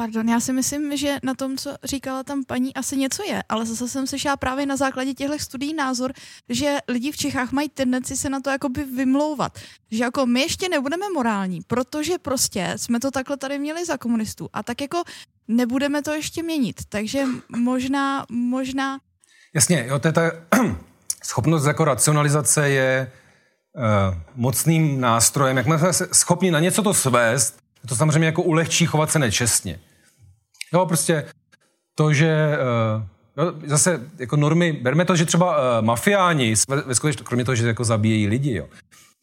Pardon, 0.00 0.28
já 0.28 0.40
si 0.40 0.52
myslím, 0.52 0.96
že 0.96 1.18
na 1.22 1.34
tom, 1.34 1.56
co 1.56 1.74
říkala 1.84 2.22
tam 2.22 2.44
paní, 2.44 2.74
asi 2.74 2.96
něco 2.96 3.22
je, 3.22 3.42
ale 3.48 3.66
zase 3.66 3.88
jsem 3.88 4.06
slyšela 4.06 4.36
právě 4.36 4.66
na 4.66 4.76
základě 4.76 5.14
těchto 5.14 5.38
studií 5.38 5.74
názor, 5.74 6.12
že 6.48 6.78
lidi 6.88 7.12
v 7.12 7.16
Čechách 7.16 7.52
mají 7.52 7.68
tendenci 7.68 8.16
se 8.16 8.30
na 8.30 8.40
to 8.40 8.50
jakoby 8.50 8.84
vymlouvat. 8.84 9.58
Že 9.90 10.04
jako 10.04 10.26
my 10.26 10.40
ještě 10.40 10.68
nebudeme 10.68 11.06
morální, 11.14 11.60
protože 11.66 12.18
prostě 12.18 12.72
jsme 12.76 13.00
to 13.00 13.10
takhle 13.10 13.36
tady 13.36 13.58
měli 13.58 13.84
za 13.84 13.96
komunistů 13.96 14.48
a 14.52 14.62
tak 14.62 14.80
jako 14.80 15.02
nebudeme 15.48 16.02
to 16.02 16.12
ještě 16.12 16.42
měnit. 16.42 16.76
Takže 16.88 17.24
možná, 17.56 18.26
možná... 18.30 18.98
Jasně, 19.54 19.84
jo, 19.88 19.98
to 19.98 20.08
je 20.08 20.12
ta 20.12 20.30
schopnost 21.24 21.66
jako 21.66 21.84
racionalizace 21.84 22.70
je 22.70 23.12
uh, 23.76 23.82
mocným 24.34 25.00
nástrojem. 25.00 25.56
Jak 25.56 25.66
jsme 25.66 25.78
schopni 26.12 26.50
na 26.50 26.60
něco 26.60 26.82
to 26.82 26.94
svést, 26.94 27.58
to 27.88 27.96
samozřejmě 27.96 28.26
jako 28.26 28.42
ulehčí 28.42 28.86
chovat 28.86 29.10
se 29.10 29.18
nečestně. 29.18 29.80
Jo, 30.72 30.86
prostě 30.86 31.24
to, 31.94 32.12
že 32.12 32.58
jo, 33.36 33.52
zase 33.66 34.00
jako 34.18 34.36
normy, 34.36 34.72
berme 34.72 35.04
to, 35.04 35.16
že 35.16 35.24
třeba 35.24 35.56
uh, 35.56 35.86
mafiáni, 35.86 36.54
ve 36.86 36.94
skutečnosti, 36.94 37.24
kromě 37.24 37.44
toho, 37.44 37.54
že 37.54 37.66
jako 37.66 37.84
zabíjejí 37.84 38.26
lidi, 38.26 38.54
jo, 38.54 38.66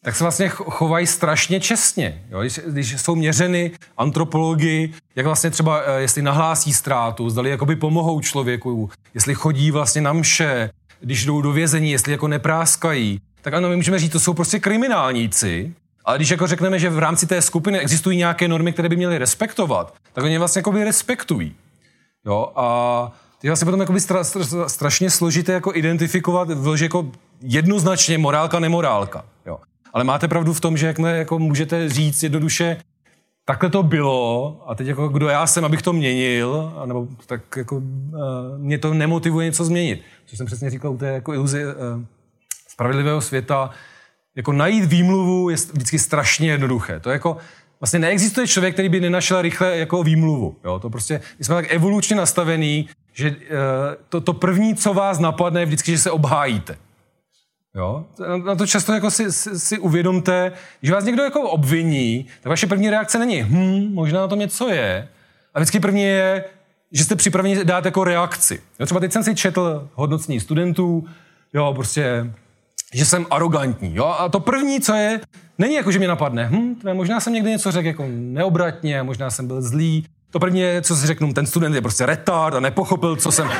tak 0.02 0.16
se 0.16 0.24
vlastně 0.24 0.48
chovají 0.48 1.06
strašně 1.06 1.60
čestně. 1.60 2.24
Jo? 2.30 2.40
Když, 2.40 2.60
když 2.66 3.00
jsou 3.00 3.14
měřeny 3.14 3.70
antropologi, 3.96 4.92
jak 5.16 5.26
vlastně 5.26 5.50
třeba, 5.50 5.78
uh, 5.78 5.96
jestli 5.98 6.22
nahlásí 6.22 6.72
ztrátu, 6.72 7.30
zdali 7.30 7.50
jakoby 7.50 7.76
pomohou 7.76 8.20
člověku, 8.20 8.90
jestli 9.14 9.34
chodí 9.34 9.70
vlastně 9.70 10.00
na 10.00 10.12
mše, 10.12 10.70
když 11.00 11.24
jdou 11.24 11.42
do 11.42 11.52
vězení, 11.52 11.90
jestli 11.90 12.12
jako 12.12 12.28
nepráskají, 12.28 13.20
tak 13.42 13.54
ano, 13.54 13.68
my 13.68 13.76
můžeme 13.76 13.98
říct, 13.98 14.12
to 14.12 14.20
jsou 14.20 14.34
prostě 14.34 14.58
kriminálníci, 14.58 15.74
ale 16.08 16.18
když 16.18 16.30
jako 16.30 16.46
řekneme, 16.46 16.78
že 16.78 16.90
v 16.90 16.98
rámci 16.98 17.26
té 17.26 17.42
skupiny 17.42 17.78
existují 17.78 18.18
nějaké 18.18 18.48
normy, 18.48 18.72
které 18.72 18.88
by 18.88 18.96
měly 18.96 19.18
respektovat, 19.18 19.94
tak 20.12 20.24
oni 20.24 20.38
vlastně 20.38 20.58
jako 20.58 20.72
by 20.72 20.84
respektují. 20.84 21.54
Jo? 22.26 22.52
A 22.56 23.12
je 23.42 23.50
vlastně 23.50 23.64
potom 23.64 23.80
jakoby 23.80 24.00
stra, 24.00 24.24
stra, 24.24 24.68
strašně 24.68 25.10
složité 25.10 25.52
jako 25.52 25.74
identifikovat 25.74 26.48
že 26.74 26.84
jako 26.84 27.10
jednoznačně 27.42 28.18
morálka, 28.18 28.58
nemorálka. 28.58 29.24
Jo? 29.46 29.58
Ale 29.92 30.04
máte 30.04 30.28
pravdu 30.28 30.52
v 30.52 30.60
tom, 30.60 30.76
že 30.76 30.86
jak 30.86 30.98
jako 30.98 31.38
můžete 31.38 31.88
říct 31.88 32.22
jednoduše, 32.22 32.76
takhle 33.44 33.70
to 33.70 33.82
bylo 33.82 34.62
a 34.66 34.74
teď 34.74 34.86
jako 34.86 35.08
kdo 35.08 35.28
já 35.28 35.46
jsem, 35.46 35.64
abych 35.64 35.82
to 35.82 35.92
měnil, 35.92 36.72
nebo 36.86 37.08
tak 37.26 37.56
jako 37.56 37.76
uh, 37.76 37.82
mě 38.58 38.78
to 38.78 38.94
nemotivuje 38.94 39.46
něco 39.46 39.64
změnit. 39.64 40.02
Co 40.26 40.36
jsem 40.36 40.46
přesně 40.46 40.70
říkal 40.70 40.92
u 40.92 40.98
té 40.98 41.06
jako 41.06 41.34
iluzi 41.34 41.66
uh, 41.66 41.72
spravedlivého 42.68 43.20
světa, 43.20 43.70
jako 44.38 44.52
najít 44.52 44.84
výmluvu 44.84 45.50
je 45.50 45.56
vždycky 45.72 45.98
strašně 45.98 46.50
jednoduché. 46.50 47.00
To 47.00 47.10
je 47.10 47.12
jako, 47.12 47.36
vlastně 47.80 47.98
neexistuje 47.98 48.46
člověk, 48.46 48.74
který 48.74 48.88
by 48.88 49.00
nenašel 49.00 49.42
rychle 49.42 49.78
jako 49.78 50.02
výmluvu. 50.02 50.56
Jo? 50.64 50.78
To 50.78 50.90
prostě, 50.90 51.20
my 51.38 51.44
jsme 51.44 51.54
tak 51.54 51.72
evolučně 51.72 52.16
nastavený, 52.16 52.88
že 53.12 53.30
uh, 53.30 53.36
to, 54.08 54.20
to 54.20 54.32
první, 54.32 54.74
co 54.74 54.94
vás 54.94 55.18
napadne, 55.18 55.60
je 55.60 55.66
vždycky, 55.66 55.92
že 55.92 55.98
se 55.98 56.10
obhájíte. 56.10 56.76
Jo? 57.74 58.04
Na 58.44 58.54
to 58.54 58.66
často 58.66 58.92
jako 58.92 59.10
si, 59.10 59.32
si, 59.32 59.58
si 59.58 59.78
uvědomte, 59.78 60.52
že 60.82 60.92
vás 60.92 61.04
někdo 61.04 61.22
jako 61.22 61.40
obviní, 61.40 62.26
tak 62.40 62.50
vaše 62.50 62.66
první 62.66 62.90
reakce 62.90 63.18
není, 63.18 63.42
hm, 63.42 63.94
možná 63.94 64.20
na 64.20 64.28
tom 64.28 64.38
něco 64.38 64.68
je. 64.68 65.08
A 65.54 65.58
vždycky 65.58 65.80
první 65.80 66.02
je, 66.02 66.44
že 66.92 67.04
jste 67.04 67.16
připraveni 67.16 67.64
dát 67.64 67.84
jako 67.84 68.04
reakci. 68.04 68.60
Jo, 68.80 68.86
třeba 68.86 69.00
teď 69.00 69.12
jsem 69.12 69.24
si 69.24 69.34
četl 69.34 69.88
hodnocení 69.94 70.40
studentů, 70.40 71.08
jo, 71.54 71.72
prostě 71.74 72.32
že 72.94 73.04
jsem 73.04 73.26
arrogantní. 73.30 73.94
Jo? 73.94 74.16
A 74.18 74.28
to 74.28 74.40
první, 74.40 74.80
co 74.80 74.94
je, 74.94 75.20
není 75.58 75.74
jako, 75.74 75.92
že 75.92 75.98
mě 75.98 76.08
napadne, 76.08 76.48
hm, 76.52 76.74
tvé, 76.74 76.94
možná 76.94 77.20
jsem 77.20 77.32
někdy 77.32 77.50
něco 77.50 77.72
řekl 77.72 77.86
jako 77.86 78.04
neobratně, 78.08 79.02
možná 79.02 79.30
jsem 79.30 79.46
byl 79.46 79.62
zlý. 79.62 80.06
To 80.30 80.38
první 80.40 80.60
je, 80.60 80.82
co 80.82 80.96
si 80.96 81.06
řeknu, 81.06 81.32
ten 81.32 81.46
student 81.46 81.74
je 81.74 81.80
prostě 81.80 82.06
retard 82.06 82.54
a 82.54 82.60
nepochopil, 82.60 83.16
co 83.16 83.32
jsem 83.32 83.50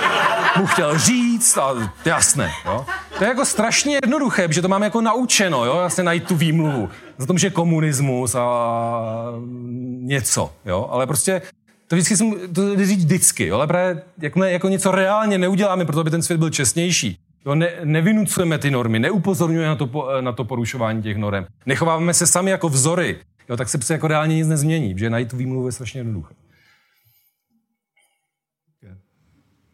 mu 0.56 0.66
chtěl 0.66 0.98
říct 0.98 1.56
a 1.58 1.92
jasné. 2.04 2.50
Jo? 2.64 2.86
To 3.18 3.24
je 3.24 3.28
jako 3.28 3.44
strašně 3.44 3.94
jednoduché, 3.94 4.48
že 4.50 4.62
to 4.62 4.68
máme 4.68 4.86
jako 4.86 5.00
naučeno, 5.00 5.64
jo? 5.64 5.74
vlastně 5.74 6.04
najít 6.04 6.26
tu 6.26 6.36
výmluvu. 6.36 6.88
Za 7.18 7.26
tom, 7.26 7.38
že 7.38 7.50
komunismus 7.50 8.34
a 8.34 8.44
něco, 10.00 10.52
jo? 10.64 10.88
ale 10.90 11.06
prostě 11.06 11.42
to 11.86 11.96
vždycky 11.96 12.16
jsem, 12.16 12.34
to 12.52 12.76
říct 12.76 13.04
vždycky, 13.04 13.46
jo? 13.46 13.56
ale 13.56 13.66
právě 13.66 14.02
jakmile 14.18 14.52
jako 14.52 14.68
něco 14.68 14.90
reálně 14.90 15.38
neuděláme, 15.38 15.84
proto 15.84 16.00
aby 16.00 16.10
ten 16.10 16.22
svět 16.22 16.38
byl 16.38 16.50
čestnější, 16.50 17.18
Jo, 17.46 17.54
ne, 17.54 17.70
nevinucujeme 17.84 18.58
ty 18.58 18.70
normy, 18.70 18.98
neupozorňujeme 18.98 19.68
na 19.68 19.76
to, 19.76 20.08
na 20.20 20.32
to 20.32 20.44
porušování 20.44 21.02
těch 21.02 21.16
norm. 21.16 21.44
Nechováme 21.66 22.14
se 22.14 22.26
sami 22.26 22.50
jako 22.50 22.68
vzory, 22.68 23.18
jo, 23.48 23.56
tak 23.56 23.68
se 23.68 23.92
jako 23.92 24.08
reálně 24.08 24.36
nic 24.36 24.48
nezmění, 24.48 24.98
že 24.98 25.10
najít 25.10 25.30
tu 25.30 25.36
výmluvu 25.36 25.66
je 25.66 25.72
strašně 25.72 26.00
jednoduché. 26.00 26.34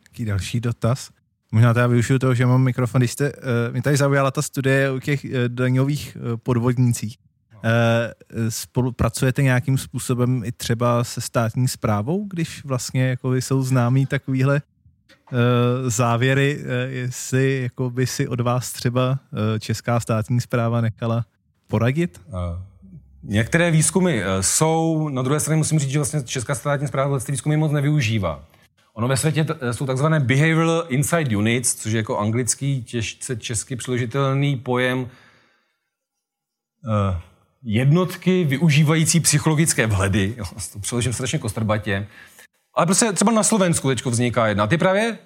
Jaký 0.08 0.24
další 0.24 0.60
dotaz? 0.60 1.10
Možná 1.52 1.74
teda 1.74 1.86
využiju 1.86 2.18
toho, 2.18 2.34
že 2.34 2.46
mám 2.46 2.62
mikrofon. 2.62 2.98
Když 2.98 3.10
jste, 3.10 3.32
uh, 3.32 3.42
mě 3.72 3.82
tady 3.82 3.96
zaujala 3.96 4.30
ta 4.30 4.42
studie 4.42 4.90
o 4.90 5.00
těch 5.00 5.24
uh, 5.24 5.30
daňových 5.48 6.16
uh, 6.16 6.36
podvodnících. 6.36 7.16
Uh, 7.54 8.48
spolupracujete 8.48 9.42
nějakým 9.42 9.78
způsobem 9.78 10.42
i 10.44 10.52
třeba 10.52 11.04
se 11.04 11.20
státní 11.20 11.68
zprávou, 11.68 12.26
když 12.28 12.64
vlastně 12.64 13.08
jako 13.08 13.34
jsou 13.34 13.62
známí 13.62 14.06
takovýhle 14.06 14.56
Eh, 14.56 14.73
závěry, 15.86 16.58
eh, 16.60 16.88
jestli 16.88 17.62
jako 17.62 17.90
by 17.90 18.06
si 18.06 18.28
od 18.28 18.40
vás 18.40 18.72
třeba 18.72 19.18
eh, 19.32 19.60
česká 19.60 20.00
státní 20.00 20.40
zpráva 20.40 20.80
nechala 20.80 21.24
poradit? 21.66 22.20
Některé 23.22 23.70
výzkumy 23.70 24.22
jsou, 24.40 25.08
na 25.08 25.22
druhé 25.22 25.40
straně 25.40 25.58
musím 25.58 25.78
říct, 25.78 25.90
že 25.90 25.98
vlastně 25.98 26.22
česká 26.22 26.54
státní 26.54 26.88
zpráva 26.88 27.20
ty 27.20 27.32
výzkumy 27.32 27.56
moc 27.56 27.72
nevyužívá. 27.72 28.44
Ono 28.94 29.08
ve 29.08 29.16
světě 29.16 29.46
jsou 29.72 29.86
takzvané 29.86 30.20
behavioral 30.20 30.84
insight 30.88 31.32
units, 31.32 31.74
což 31.74 31.92
je 31.92 31.96
jako 31.96 32.18
anglický, 32.18 32.82
těžce 32.82 33.36
česky 33.36 33.76
přiložitelný 33.76 34.56
pojem 34.56 35.08
jednotky 37.64 38.44
využívající 38.44 39.20
psychologické 39.20 39.86
vhledy. 39.86 40.34
Jo, 40.36 40.44
to 40.72 40.78
přeložím 40.78 41.12
strašně 41.12 41.38
kostrbatě. 41.38 42.06
Ale 42.74 42.86
prostě 42.86 43.12
třeba 43.12 43.32
na 43.32 43.42
Slovensku 43.42 43.88
teď 43.88 44.04
vzniká 44.04 44.46
jedna. 44.46 44.66
Ty 44.66 44.78
právě 44.78 45.18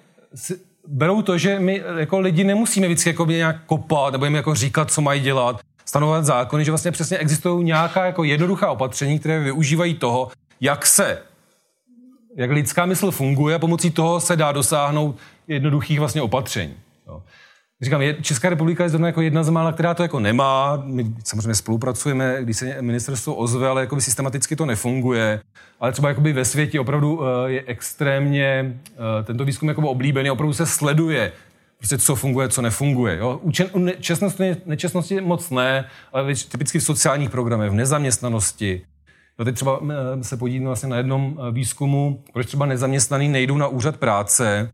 berou 0.87 1.21
to, 1.21 1.37
že 1.37 1.59
my 1.59 1.83
jako 1.97 2.19
lidi 2.19 2.43
nemusíme 2.43 2.87
vždycky 2.87 3.09
jako 3.09 3.25
nějak 3.25 3.65
kopat 3.65 4.11
nebo 4.11 4.25
jim 4.25 4.35
jako 4.35 4.55
říkat, 4.55 4.91
co 4.91 5.01
mají 5.01 5.21
dělat, 5.21 5.59
stanovat 5.85 6.25
zákony, 6.25 6.65
že 6.65 6.71
vlastně 6.71 6.91
přesně 6.91 7.17
existují 7.17 7.65
nějaká 7.65 8.05
jako 8.05 8.23
jednoduchá 8.23 8.71
opatření, 8.71 9.19
které 9.19 9.39
využívají 9.39 9.93
toho, 9.93 10.31
jak 10.61 10.85
se, 10.85 11.21
jak 12.35 12.51
lidská 12.51 12.85
mysl 12.85 13.11
funguje 13.11 13.55
a 13.55 13.59
pomocí 13.59 13.91
toho 13.91 14.19
se 14.19 14.35
dá 14.35 14.51
dosáhnout 14.51 15.17
jednoduchých 15.47 15.99
vlastně 15.99 16.21
opatření. 16.21 16.73
Říkám, 17.81 18.01
je, 18.01 18.13
Česká 18.21 18.49
republika 18.49 18.83
je 18.83 18.89
zrovna 18.89 19.07
jako 19.07 19.21
jedna 19.21 19.43
z 19.43 19.49
mála, 19.49 19.71
která 19.71 19.93
to 19.93 20.03
jako 20.03 20.19
nemá. 20.19 20.81
My 20.85 21.05
samozřejmě 21.23 21.55
spolupracujeme, 21.55 22.37
když 22.41 22.57
se 22.57 22.81
ministerstvo 22.81 23.35
ozve, 23.35 23.67
ale 23.67 23.81
jakoby 23.81 24.01
systematicky 24.01 24.55
to 24.55 24.65
nefunguje. 24.65 25.41
Ale 25.79 25.91
třeba 25.91 26.09
jakoby 26.09 26.33
ve 26.33 26.45
světě 26.45 26.79
opravdu 26.79 27.15
uh, 27.15 27.25
je 27.45 27.63
extrémně, 27.65 28.75
uh, 28.91 29.25
tento 29.25 29.45
výzkum 29.45 29.69
jako 29.69 29.81
oblíbený, 29.81 30.31
opravdu 30.31 30.53
se 30.53 30.65
sleduje, 30.65 31.31
prostě 31.77 31.97
co 31.97 32.15
funguje, 32.15 32.49
co 32.49 32.61
nefunguje. 32.61 33.17
Jo? 33.17 33.39
U, 33.41 33.51
čen, 33.51 33.67
u 33.73 33.79
nečestnosti, 33.79 34.55
nečestnosti 34.65 35.21
moc 35.21 35.49
ne, 35.49 35.85
ale 36.13 36.33
typicky 36.51 36.79
v 36.79 36.83
sociálních 36.83 37.29
programech, 37.29 37.71
v 37.71 37.75
nezaměstnanosti. 37.75 38.81
Jo, 39.39 39.45
teď 39.45 39.55
třeba 39.55 39.79
eh, 40.19 40.23
se 40.23 40.37
podívám 40.37 40.65
vlastně 40.65 40.89
na 40.89 40.97
jednom 40.97 41.39
výzkumu, 41.51 42.23
proč 42.33 42.47
třeba 42.47 42.65
nezaměstnaný 42.65 43.27
nejdou 43.27 43.57
na 43.57 43.67
úřad 43.67 43.97
práce, 43.97 44.71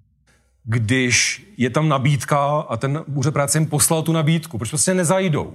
když 0.65 1.47
je 1.57 1.69
tam 1.69 1.89
nabídka 1.89 2.37
a 2.69 2.77
ten 2.77 3.03
úřad 3.13 3.33
práce 3.33 3.57
jim 3.57 3.67
poslal 3.67 4.03
tu 4.03 4.11
nabídku, 4.11 4.57
proč 4.57 4.69
prostě 4.69 4.93
nezajdou. 4.93 5.53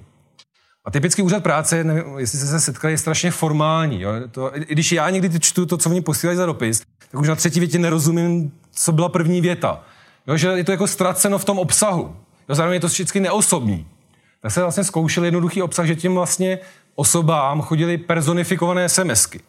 A 0.84 0.90
typický 0.90 1.22
úřad 1.22 1.42
práce, 1.42 1.84
nevím, 1.84 2.18
jestli 2.18 2.38
jste 2.38 2.46
se 2.46 2.60
setkali, 2.60 2.94
je 2.94 2.98
strašně 2.98 3.30
formální. 3.30 4.00
Jo? 4.00 4.12
To, 4.30 4.56
I 4.56 4.64
když 4.68 4.92
já 4.92 5.10
někdy 5.10 5.40
čtu 5.40 5.66
to, 5.66 5.76
co 5.76 5.90
oni 5.90 6.00
posílají 6.00 6.36
za 6.36 6.46
dopis, 6.46 6.82
tak 7.10 7.20
už 7.20 7.28
na 7.28 7.36
třetí 7.36 7.60
větě 7.60 7.78
nerozumím, 7.78 8.52
co 8.70 8.92
byla 8.92 9.08
první 9.08 9.40
věta. 9.40 9.84
Jo? 10.26 10.36
Že 10.36 10.48
je 10.48 10.64
to 10.64 10.70
jako 10.70 10.86
ztraceno 10.86 11.38
v 11.38 11.44
tom 11.44 11.58
obsahu. 11.58 12.16
Jo? 12.48 12.54
Zároveň 12.54 12.74
je 12.74 12.80
to 12.80 12.86
vždycky 12.86 13.20
neosobní. 13.20 13.86
Tak 14.42 14.52
se 14.52 14.62
vlastně 14.62 14.84
zkoušel 14.84 15.24
jednoduchý 15.24 15.62
obsah, 15.62 15.86
že 15.86 15.96
tím 15.96 16.14
vlastně 16.14 16.58
osobám 16.94 17.62
chodili 17.62 17.98
personifikované 17.98 18.88
SMSky. 18.88 19.40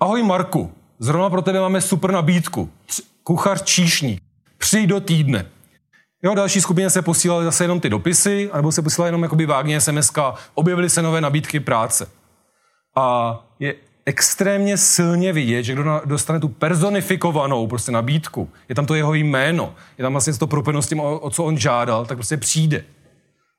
Ahoj 0.00 0.22
Marku, 0.22 0.72
zrovna 0.98 1.30
pro 1.30 1.42
tebe 1.42 1.60
máme 1.60 1.80
super 1.80 2.10
nabídku. 2.10 2.70
Kuchař 3.22 3.62
číšník 3.62 4.24
tři 4.58 4.86
do 4.86 5.00
týdne. 5.00 5.46
Jo, 6.22 6.34
další 6.34 6.60
skupině 6.60 6.90
se 6.90 7.02
posílaly 7.02 7.44
zase 7.44 7.64
jenom 7.64 7.80
ty 7.80 7.90
dopisy, 7.90 8.50
anebo 8.52 8.72
se 8.72 8.82
posílaly 8.82 9.08
jenom 9.08 9.22
jakoby 9.22 9.46
vágně 9.46 9.80
SMS, 9.80 10.12
objevily 10.54 10.90
se 10.90 11.02
nové 11.02 11.20
nabídky 11.20 11.60
práce. 11.60 12.06
A 12.96 13.38
je 13.60 13.74
extrémně 14.06 14.76
silně 14.76 15.32
vidět, 15.32 15.62
že 15.62 15.72
kdo 15.72 16.02
dostane 16.04 16.40
tu 16.40 16.48
personifikovanou 16.48 17.66
prostě 17.66 17.92
nabídku, 17.92 18.48
je 18.68 18.74
tam 18.74 18.86
to 18.86 18.94
jeho 18.94 19.14
jméno, 19.14 19.74
je 19.98 20.02
tam 20.02 20.12
vlastně 20.12 20.32
to 20.32 20.46
propojeno 20.46 20.82
s 20.82 20.88
tím, 20.88 21.00
o, 21.00 21.18
o 21.18 21.30
co 21.30 21.44
on 21.44 21.58
žádal, 21.58 22.06
tak 22.06 22.18
prostě 22.18 22.36
přijde. 22.36 22.84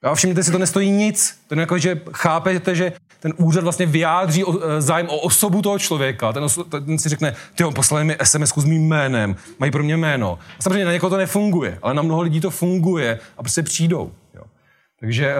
A 0.05 0.15
všimněte 0.15 0.43
si, 0.43 0.51
to 0.51 0.57
nestojí 0.57 0.91
nic. 0.91 1.39
To 1.47 1.59
jako, 1.59 1.77
že 1.77 2.01
chápete, 2.11 2.75
že 2.75 2.93
ten 3.19 3.33
úřad 3.37 3.63
vlastně 3.63 3.85
vyjádří 3.85 4.43
e, 4.43 4.81
zájem 4.81 5.09
o 5.09 5.17
osobu 5.17 5.61
toho 5.61 5.79
člověka. 5.79 6.33
Ten, 6.33 6.43
oso- 6.43 6.85
ten 6.85 6.97
si 6.97 7.09
řekne, 7.09 7.35
ty 7.55 7.63
jo, 7.63 7.71
poslali 7.71 8.03
mi 8.03 8.17
sms 8.23 8.53
s 8.57 8.65
mým 8.65 8.87
jménem, 8.87 9.35
mají 9.59 9.71
pro 9.71 9.83
mě 9.83 9.97
jméno. 9.97 10.39
A 10.59 10.61
samozřejmě 10.61 10.85
na 10.85 10.91
někoho 10.91 11.09
to 11.09 11.17
nefunguje, 11.17 11.79
ale 11.81 11.93
na 11.93 12.01
mnoho 12.01 12.21
lidí 12.21 12.41
to 12.41 12.49
funguje 12.49 13.19
a 13.37 13.43
prostě 13.43 13.63
přijdou. 13.63 14.11
Jo. 14.35 14.41
Takže, 14.99 15.27
e, 15.27 15.35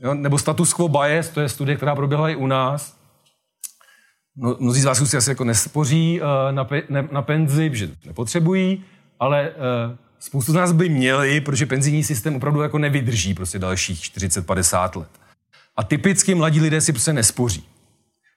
jo, 0.00 0.14
nebo 0.14 0.38
status 0.38 0.74
quo 0.74 0.88
bias, 0.88 1.28
to 1.28 1.40
je 1.40 1.48
studie, 1.48 1.76
která 1.76 1.94
proběhla 1.94 2.28
i 2.28 2.36
u 2.36 2.46
nás. 2.46 2.94
No, 4.36 4.56
mnozí 4.60 4.80
z 4.80 4.84
vás 4.84 5.08
si 5.10 5.16
asi 5.16 5.30
jako 5.30 5.44
nespoří 5.44 6.20
e, 6.20 6.52
na, 6.52 6.64
pe, 6.64 6.82
ne, 6.88 7.08
na 7.12 7.22
penzi, 7.22 7.70
že 7.72 7.88
nepotřebují, 8.06 8.84
ale 9.20 9.52
spoustu 10.20 10.52
z 10.52 10.54
nás 10.54 10.72
by 10.72 10.88
měli, 10.88 11.40
protože 11.40 11.66
penzijní 11.66 12.04
systém 12.04 12.36
opravdu 12.36 12.60
jako 12.62 12.78
nevydrží 12.78 13.34
prostě 13.34 13.58
dalších 13.58 14.00
40-50 14.00 14.98
let. 14.98 15.08
A 15.76 15.84
typicky 15.84 16.34
mladí 16.34 16.60
lidé 16.60 16.80
si 16.80 16.92
prostě 16.92 17.12
nespoří. 17.12 17.64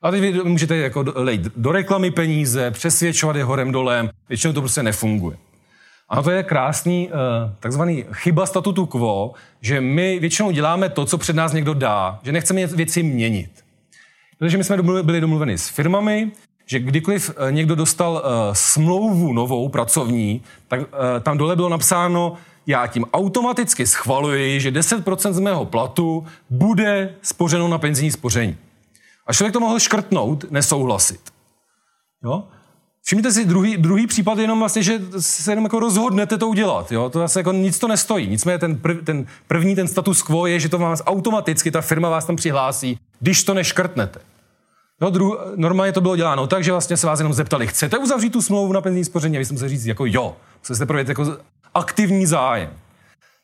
A 0.02 0.12
teď 0.12 0.22
vy 0.22 0.34
můžete 0.44 0.78
jako 0.78 1.06
lejt 1.16 1.42
do 1.42 1.72
reklamy 1.72 2.12
peníze, 2.12 2.72
přesvědčovat 2.72 3.36
je 3.36 3.44
horem 3.44 3.72
dolem, 3.72 4.10
většinou 4.30 4.54
to 4.54 4.62
prostě 4.62 4.84
nefunguje. 4.84 5.38
A 6.10 6.22
to 6.22 6.32
je 6.32 6.44
krásný 6.44 7.10
eh, 7.10 7.16
takzvaný 7.60 8.06
chyba 8.12 8.46
statutu 8.46 8.86
quo, 8.86 9.34
že 9.62 9.82
my 9.82 10.20
většinou 10.20 10.52
děláme 10.52 10.90
to, 10.90 11.06
co 11.06 11.18
před 11.18 11.36
nás 11.36 11.54
někdo 11.54 11.74
dá, 11.74 12.20
že 12.24 12.32
nechceme 12.32 12.68
věci 12.68 13.04
měnit. 13.04 13.64
Protože 14.40 14.58
my 14.58 14.64
jsme 14.64 14.84
byli 15.04 15.22
domluveni 15.22 15.58
s 15.58 15.70
firmami, 15.70 16.32
že 16.66 16.80
kdykoliv 16.80 17.32
eh, 17.38 17.51
někdo 17.51 17.76
dostal 17.76 18.14
uh, 18.14 18.53
smlouvu 18.53 19.34
novou 19.34 19.70
pracovní, 19.70 20.41
tak 20.68 20.80
uh, 20.80 20.86
tam 21.22 21.38
dole 21.38 21.55
bylo 21.55 21.70
napsáno, 21.70 22.38
já 22.68 22.88
tím 22.88 23.05
automaticky 23.14 23.88
schvaluji, 23.88 24.59
že 24.59 24.72
10% 24.72 25.34
z 25.34 25.39
mého 25.39 25.66
platu 25.66 26.26
bude 26.49 27.16
spořeno 27.22 27.68
na 27.68 27.78
penzijní 27.78 28.11
spoření. 28.11 28.57
A 29.28 29.34
člověk 29.34 29.53
to 29.53 29.59
mohl 29.59 29.80
škrtnout, 29.80 30.51
nesouhlasit. 30.51 31.20
Jo? 32.24 32.43
Všimněte 33.05 33.32
si, 33.32 33.45
druhý, 33.45 33.78
druhý 33.78 34.07
případ 34.07 34.38
je 34.38 34.43
jenom 34.43 34.59
vlastně, 34.59 34.84
že 34.84 34.99
se 35.20 35.51
jenom 35.51 35.66
jako 35.66 35.80
rozhodnete 35.80 36.38
to 36.38 36.47
udělat. 36.47 36.91
Jo? 36.91 37.09
To 37.09 37.20
zase 37.20 37.39
jako 37.39 37.51
nic 37.51 37.80
to 37.80 37.88
nestojí. 37.88 38.28
Nicméně 38.28 38.59
ten, 38.59 38.76
prv, 38.76 38.97
ten 39.03 39.26
první, 39.47 39.76
ten 39.76 39.88
status 39.88 40.22
quo 40.22 40.45
je, 40.45 40.59
že 40.59 40.70
to 40.70 40.78
vás 40.78 41.01
automaticky, 41.05 41.72
ta 41.72 41.82
firma 41.82 42.09
vás 42.09 42.26
tam 42.26 42.36
přihlásí, 42.36 42.99
když 43.20 43.43
to 43.43 43.53
neškrtnete. 43.53 44.20
No, 45.02 45.10
dru, 45.10 45.38
normálně 45.56 45.91
to 45.91 46.02
bylo 46.02 46.16
děláno 46.16 46.48
tak, 46.48 46.64
že 46.64 46.72
vlastně 46.72 46.98
se 46.98 47.08
vás 47.08 47.20
jenom 47.20 47.34
zeptali, 47.34 47.68
chcete 47.68 47.98
uzavřít 47.98 48.30
tu 48.30 48.41
smlouvu 48.41 48.74
na 48.74 48.82
penzijní 48.82 49.06
spoření? 49.06 49.38
A 49.38 49.39
vy 49.39 49.46
jste 49.46 49.70
říct 49.70 49.86
jako 49.86 50.06
jo. 50.06 50.36
Museli 50.70 50.86
projít 50.86 51.10
jako 51.10 51.38
aktivní 51.74 52.26
zájem. 52.26 52.70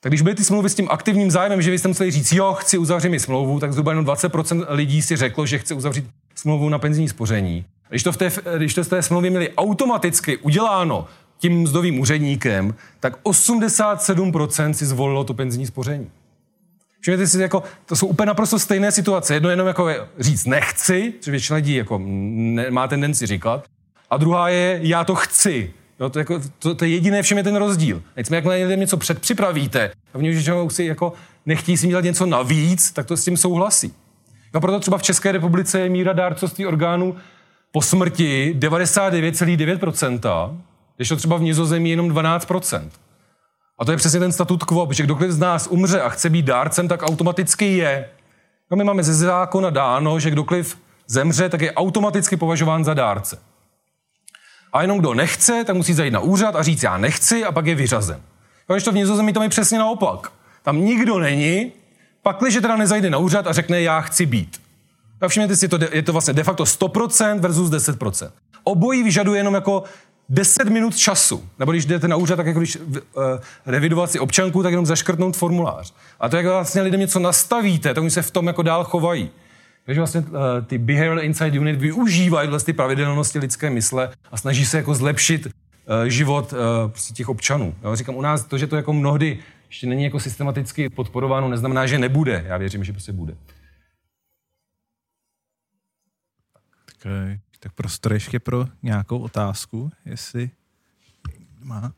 Tak 0.02 0.10
když 0.10 0.22
byly 0.22 0.36
ty 0.36 0.43
smlouvy 0.43 0.70
s 0.70 0.76
tím 0.76 0.88
aktivním 0.91 1.32
zájmem, 1.32 1.62
že 1.62 1.72
vy 1.72 1.80
jste 1.80 1.88
museli 1.88 2.12
říct, 2.12 2.32
jo, 2.32 2.54
chci 2.54 2.78
uzavřít 2.78 3.10
mi 3.10 3.20
smlouvu, 3.20 3.60
tak 3.60 3.72
zhruba 3.72 3.91
jenom 3.91 4.06
20% 4.06 4.66
lidí 4.70 5.02
si 5.02 5.16
řeklo, 5.16 5.45
že 5.45 5.58
chce 5.58 5.74
uzavřít 5.74 6.10
smlouvu 6.36 6.70
na 6.70 6.80
penzijní 6.80 7.10
spoření. 7.10 7.66
Když 7.89 8.04
to, 8.04 8.12
v 8.12 8.18
té, 8.18 8.32
když 8.58 8.74
to 8.74 8.84
z 8.84 8.88
té 8.88 9.02
smlouvy 9.02 9.30
měli 9.30 9.54
automaticky 9.56 10.38
uděláno 10.38 11.08
tím 11.38 11.62
mzdovým 11.62 12.00
úředníkem, 12.00 12.76
tak 13.00 13.24
87% 13.24 14.72
si 14.72 14.86
zvolilo 14.86 15.24
to 15.24 15.34
penzijní 15.34 15.66
spoření. 15.66 16.10
Všimněte 17.00 17.28
si, 17.28 17.41
jako, 17.41 17.64
to 17.86 17.95
jsou 17.95 18.08
úplně 18.08 18.28
naprosto 18.28 18.60
stejné 18.60 18.91
situace. 18.91 19.34
Jedno 19.34 19.50
jenom 19.50 19.68
jako 19.68 19.89
říct 20.20 20.45
nechci, 20.45 21.14
což 21.20 21.32
většina 21.32 21.56
lidí 21.56 21.76
jako 21.76 22.02
ne, 22.04 22.72
má 22.72 22.88
tendenci 22.88 23.26
říkat, 23.26 23.66
a 24.10 24.18
druhá 24.18 24.50
je 24.50 24.80
já 24.82 25.04
to 25.04 25.16
chci. 25.16 25.74
Jo, 26.00 26.10
to, 26.10 26.20
jako, 26.20 26.41
to, 26.60 26.76
to, 26.76 26.86
je 26.86 26.91
jediné, 26.91 27.22
všem 27.22 27.38
je 27.38 27.43
ten 27.43 27.56
rozdíl. 27.56 28.04
Nicméně, 28.18 28.38
jakmile 28.38 28.58
lidem 28.58 28.80
něco 28.80 28.97
předpřipravíte 28.97 29.91
a 30.14 30.18
v 30.18 30.22
něm, 30.22 30.34
že 30.34 30.54
si 30.70 30.84
jako 30.84 31.14
nechtějí 31.45 31.78
si 31.78 31.88
dělat 31.88 32.04
něco 32.04 32.26
navíc, 32.26 32.91
tak 32.91 33.06
to 33.06 33.18
s 33.18 33.26
tím 33.26 33.38
souhlasí. 33.38 33.93
No 34.54 34.62
proto 34.62 34.80
třeba 34.80 34.97
v 34.97 35.04
České 35.04 35.32
republice 35.32 35.80
je 35.80 35.89
míra 35.89 36.14
dárcovství 36.14 36.66
orgánů 36.66 37.16
po 37.72 37.82
smrti 37.82 38.56
99,9%, 38.60 40.58
když 40.95 41.10
to 41.10 41.16
třeba 41.16 41.38
v 41.38 41.41
Nizozemí 41.41 41.89
jenom 41.89 42.12
12%. 42.12 42.89
A 43.80 43.86
to 43.86 43.92
je 43.92 43.98
přesně 43.98 44.20
ten 44.20 44.32
statut 44.32 44.64
quo, 44.64 44.88
že 44.92 45.04
kdokoliv 45.04 45.32
z 45.32 45.40
nás 45.40 45.68
umře 45.68 46.02
a 46.02 46.10
chce 46.10 46.30
být 46.30 46.46
dárcem, 46.46 46.88
tak 46.88 47.04
automaticky 47.04 47.78
je. 47.78 48.10
No 48.72 48.78
my 48.78 48.84
máme 48.84 49.04
ze 49.04 49.14
zákona 49.14 49.70
dáno, 49.70 50.20
že 50.20 50.30
kdokoliv 50.30 50.78
zemře, 51.08 51.50
tak 51.50 51.62
je 51.62 51.74
automaticky 51.74 52.38
považován 52.38 52.84
za 52.84 52.94
dárce. 52.94 53.40
A 54.74 54.82
jenom 54.82 55.00
kdo 55.00 55.14
nechce, 55.14 55.64
tak 55.64 55.76
musí 55.76 55.94
zajít 55.94 56.14
na 56.14 56.20
úřad 56.20 56.56
a 56.56 56.64
říct, 56.64 56.84
já 56.84 56.98
nechci, 56.98 57.46
a 57.46 57.52
pak 57.52 57.66
je 57.66 57.76
vyřazen. 57.76 58.22
Když 58.68 58.84
to 58.84 58.92
v 58.92 58.96
Nizozemí 58.96 59.34
tam 59.34 59.44
je 59.44 59.50
přesně 59.50 59.80
naopak. 59.80 60.32
Tam 60.64 60.86
nikdo 60.86 61.20
není, 61.20 61.72
pakliže 62.24 62.62
teda 62.62 62.76
nezajde 62.76 63.10
na 63.10 63.18
úřad 63.18 63.48
a 63.48 63.54
řekne, 63.54 63.82
já 63.82 64.02
chci 64.02 64.26
být. 64.26 64.62
A 65.22 65.28
všimněte 65.28 65.56
si, 65.56 65.70
je 65.92 66.04
to 66.04 66.12
vlastně 66.14 66.34
de 66.34 66.44
facto 66.44 66.64
100% 66.64 67.40
versus 67.40 67.70
10%. 67.70 68.32
Obojí 68.64 69.04
vyžaduje 69.04 69.40
jenom 69.40 69.54
jako 69.54 69.84
10 70.30 70.70
minut 70.70 70.98
času. 70.98 71.50
Nebo 71.60 71.72
když 71.72 71.86
jdete 71.86 72.08
na 72.08 72.16
úřad, 72.16 72.36
tak 72.36 72.46
jako 72.46 72.60
když 72.60 72.76
uh, 72.76 73.24
revidovat 73.66 74.12
si 74.12 74.20
občanku, 74.20 74.64
tak 74.64 74.72
jenom 74.72 74.86
zaškrtnout 74.86 75.38
formulář. 75.38 75.94
A 76.20 76.30
to, 76.30 76.38
jak 76.38 76.46
vlastně 76.46 76.82
lidem 76.82 77.00
něco 77.00 77.20
nastavíte, 77.20 77.94
tak 77.94 78.02
oni 78.02 78.12
se 78.12 78.22
v 78.22 78.32
tom 78.32 78.48
jako 78.48 78.62
dál 78.62 78.84
chovají. 78.84 79.30
Takže 79.86 80.02
vlastně 80.02 80.20
uh, 80.20 80.28
ty 80.68 80.78
Behavioral 80.78 81.24
Insight 81.24 81.58
Unit 81.58 81.80
využívají 81.80 82.50
vlastně 82.50 82.74
ty 82.74 82.78
pravidelnosti 82.78 83.40
lidské 83.40 83.70
mysle 83.70 84.10
a 84.32 84.38
snaží 84.38 84.66
se 84.66 84.78
jako 84.78 84.96
zlepšit 84.96 85.46
uh, 85.46 85.52
život 86.08 86.54
uh, 86.54 86.92
prostě 86.92 87.14
těch 87.14 87.30
občanů. 87.30 87.76
Jo, 87.84 87.96
říkám, 87.96 88.16
u 88.16 88.22
nás 88.22 88.46
to, 88.46 88.58
že 88.58 88.68
to 88.68 88.76
jako 88.76 88.94
mnohdy 88.94 89.40
ještě 89.70 89.88
není 89.88 90.04
jako 90.04 90.20
systematicky 90.20 90.90
podporováno, 90.90 91.50
neznamená, 91.50 91.88
že 91.88 92.00
nebude. 92.00 92.44
Já 92.48 92.58
věřím, 92.58 92.84
že 92.84 92.92
prostě 92.92 93.12
bude. 93.12 93.36
Okay. 97.00 97.40
Tak 97.60 97.74
prostor 97.74 98.14
ještě 98.14 98.39
pro 98.39 98.68
nějakou 98.84 99.20
otázku, 99.20 99.91
jestli 100.05 100.51
má. 101.64 101.93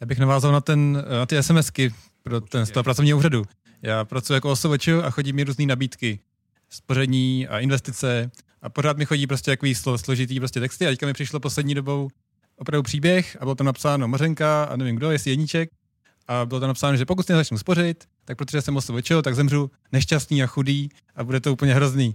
Já 0.00 0.06
bych 0.06 0.18
navázal 0.18 0.52
na, 0.52 0.60
ten, 0.60 1.04
na 1.18 1.26
ty 1.26 1.42
SMSky 1.42 1.94
pro 2.22 2.40
ten 2.40 2.66
z 2.66 2.70
toho 2.70 2.84
pracovního 2.84 3.18
úřadu. 3.18 3.44
Já 3.82 4.04
pracuji 4.04 4.32
jako 4.32 4.50
osoboč 4.50 4.88
a 4.88 5.10
chodí 5.10 5.32
mi 5.32 5.44
různé 5.44 5.66
nabídky, 5.66 6.20
spoření 6.68 7.48
a 7.48 7.58
investice 7.58 8.30
a 8.62 8.68
pořád 8.68 8.96
mi 8.96 9.06
chodí 9.06 9.26
prostě 9.26 9.50
takový 9.50 9.74
složitý 9.74 10.40
prostě 10.40 10.60
texty 10.60 10.86
a 10.86 10.90
teďka 10.90 11.06
mi 11.06 11.12
přišlo 11.12 11.40
poslední 11.40 11.74
dobou 11.74 12.08
opravdu 12.56 12.82
příběh 12.82 13.36
a 13.40 13.44
bylo 13.44 13.54
tam 13.54 13.66
napsáno 13.66 14.08
Mořenka 14.08 14.64
a 14.64 14.76
nevím 14.76 14.96
kdo, 14.96 15.10
jestli 15.10 15.30
Jeníček 15.30 15.70
a 16.28 16.46
bylo 16.46 16.60
tam 16.60 16.68
napsáno, 16.68 16.96
že 16.96 17.06
pokud 17.06 17.26
začnu 17.26 17.58
spořit, 17.58 18.04
tak 18.24 18.38
protože 18.38 18.62
jsem 18.62 18.76
osoboč, 18.76 19.12
tak 19.22 19.34
zemřu 19.34 19.70
nešťastný 19.92 20.42
a 20.42 20.46
chudý 20.46 20.88
a 21.16 21.24
bude 21.24 21.40
to 21.40 21.52
úplně 21.52 21.74
hrozný. 21.74 22.14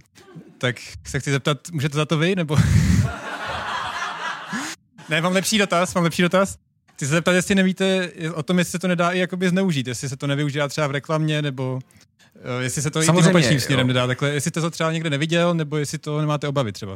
Tak 0.57 0.75
se 1.07 1.19
chci 1.19 1.31
zeptat, 1.31 1.57
můžete 1.71 1.97
za 1.97 2.05
to 2.05 2.17
vy, 2.17 2.35
nebo... 2.35 2.57
ne, 5.09 5.21
mám 5.21 5.33
lepší 5.33 5.57
dotaz, 5.57 5.95
mám 5.95 6.03
lepší 6.03 6.21
dotaz. 6.21 6.57
Chci 6.93 7.05
se 7.05 7.11
zeptat, 7.11 7.31
jestli 7.31 7.55
nevíte 7.55 8.11
o 8.33 8.43
tom, 8.43 8.59
jestli 8.59 8.71
se 8.71 8.79
to 8.79 8.87
nedá 8.87 9.11
i 9.11 9.19
jakoby 9.19 9.49
zneužít, 9.49 9.87
jestli 9.87 10.09
se 10.09 10.17
to 10.17 10.27
nevyužívá 10.27 10.67
třeba 10.67 10.87
v 10.87 10.91
reklamě, 10.91 11.41
nebo 11.41 11.73
uh, 11.73 12.61
jestli 12.61 12.81
se 12.81 12.91
to 12.91 13.03
Samozřejmě, 13.03 13.19
i 13.19 13.23
tím 13.23 13.35
opačným 13.35 13.59
směrem 13.59 13.87
nedá. 13.87 14.07
Takhle, 14.07 14.29
jestli 14.29 14.51
jste 14.51 14.61
to 14.61 14.71
třeba 14.71 14.91
někde 14.91 15.09
neviděl, 15.09 15.53
nebo 15.53 15.77
jestli 15.77 15.97
to 15.97 16.21
nemáte 16.21 16.47
obavy 16.47 16.71
třeba. 16.71 16.95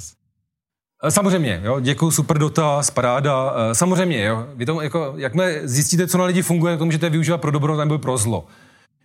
Eh, 1.04 1.12
samozřejmě, 1.12 1.62
jo, 1.64 1.80
děkuji, 1.80 2.12
super 2.12 2.38
dotaz, 2.38 2.92
paráda. 2.92 3.54
Eh, 3.56 3.76
samozřejmě, 3.76 4.26
jo, 4.26 4.48
vy 4.56 4.66
to, 4.66 4.82
jako, 4.82 5.14
jakmile 5.18 5.62
zjistíte, 5.64 6.08
co 6.08 6.18
na 6.18 6.26
lidi 6.26 6.42
funguje, 6.42 6.78
to 6.78 6.86
můžete 6.86 7.10
využívat 7.10 7.38
pro 7.38 7.52
dobro 7.52 7.78
nebo 7.78 7.98
pro 7.98 8.18
zlo. 8.18 8.48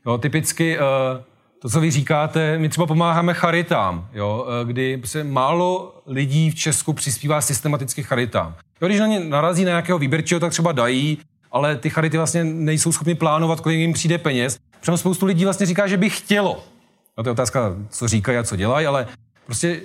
Jo, 0.06 0.18
typicky 0.18 0.78
to, 1.64 1.70
co 1.70 1.80
vy 1.80 1.90
říkáte, 1.90 2.58
my 2.58 2.68
třeba 2.68 2.86
pomáháme 2.86 3.34
charitám, 3.34 4.08
jo, 4.12 4.46
kdy 4.64 5.00
se 5.04 5.24
málo 5.24 5.94
lidí 6.06 6.50
v 6.50 6.54
Česku 6.54 6.92
přispívá 6.92 7.40
systematicky 7.40 8.02
charitám. 8.02 8.54
Jo, 8.80 8.88
když 8.88 9.00
na 9.00 9.06
ně 9.06 9.20
narazí 9.20 9.64
na 9.64 9.68
nějakého 9.68 9.98
výběrčího, 9.98 10.40
tak 10.40 10.52
třeba 10.52 10.72
dají, 10.72 11.18
ale 11.52 11.76
ty 11.76 11.90
charity 11.90 12.16
vlastně 12.16 12.44
nejsou 12.44 12.92
schopni 12.92 13.14
plánovat, 13.14 13.60
kolik 13.60 13.78
jim 13.78 13.92
přijde 13.92 14.18
peněz. 14.18 14.58
Třeba 14.80 14.96
spoustu 14.96 15.26
lidí 15.26 15.44
vlastně 15.44 15.66
říká, 15.66 15.86
že 15.86 15.96
by 15.96 16.10
chtělo. 16.10 16.64
No 17.18 17.24
to 17.24 17.28
je 17.28 17.32
otázka, 17.32 17.76
co 17.90 18.08
říkají 18.08 18.38
a 18.38 18.42
co 18.42 18.56
dělají, 18.56 18.86
ale 18.86 19.06
prostě 19.46 19.80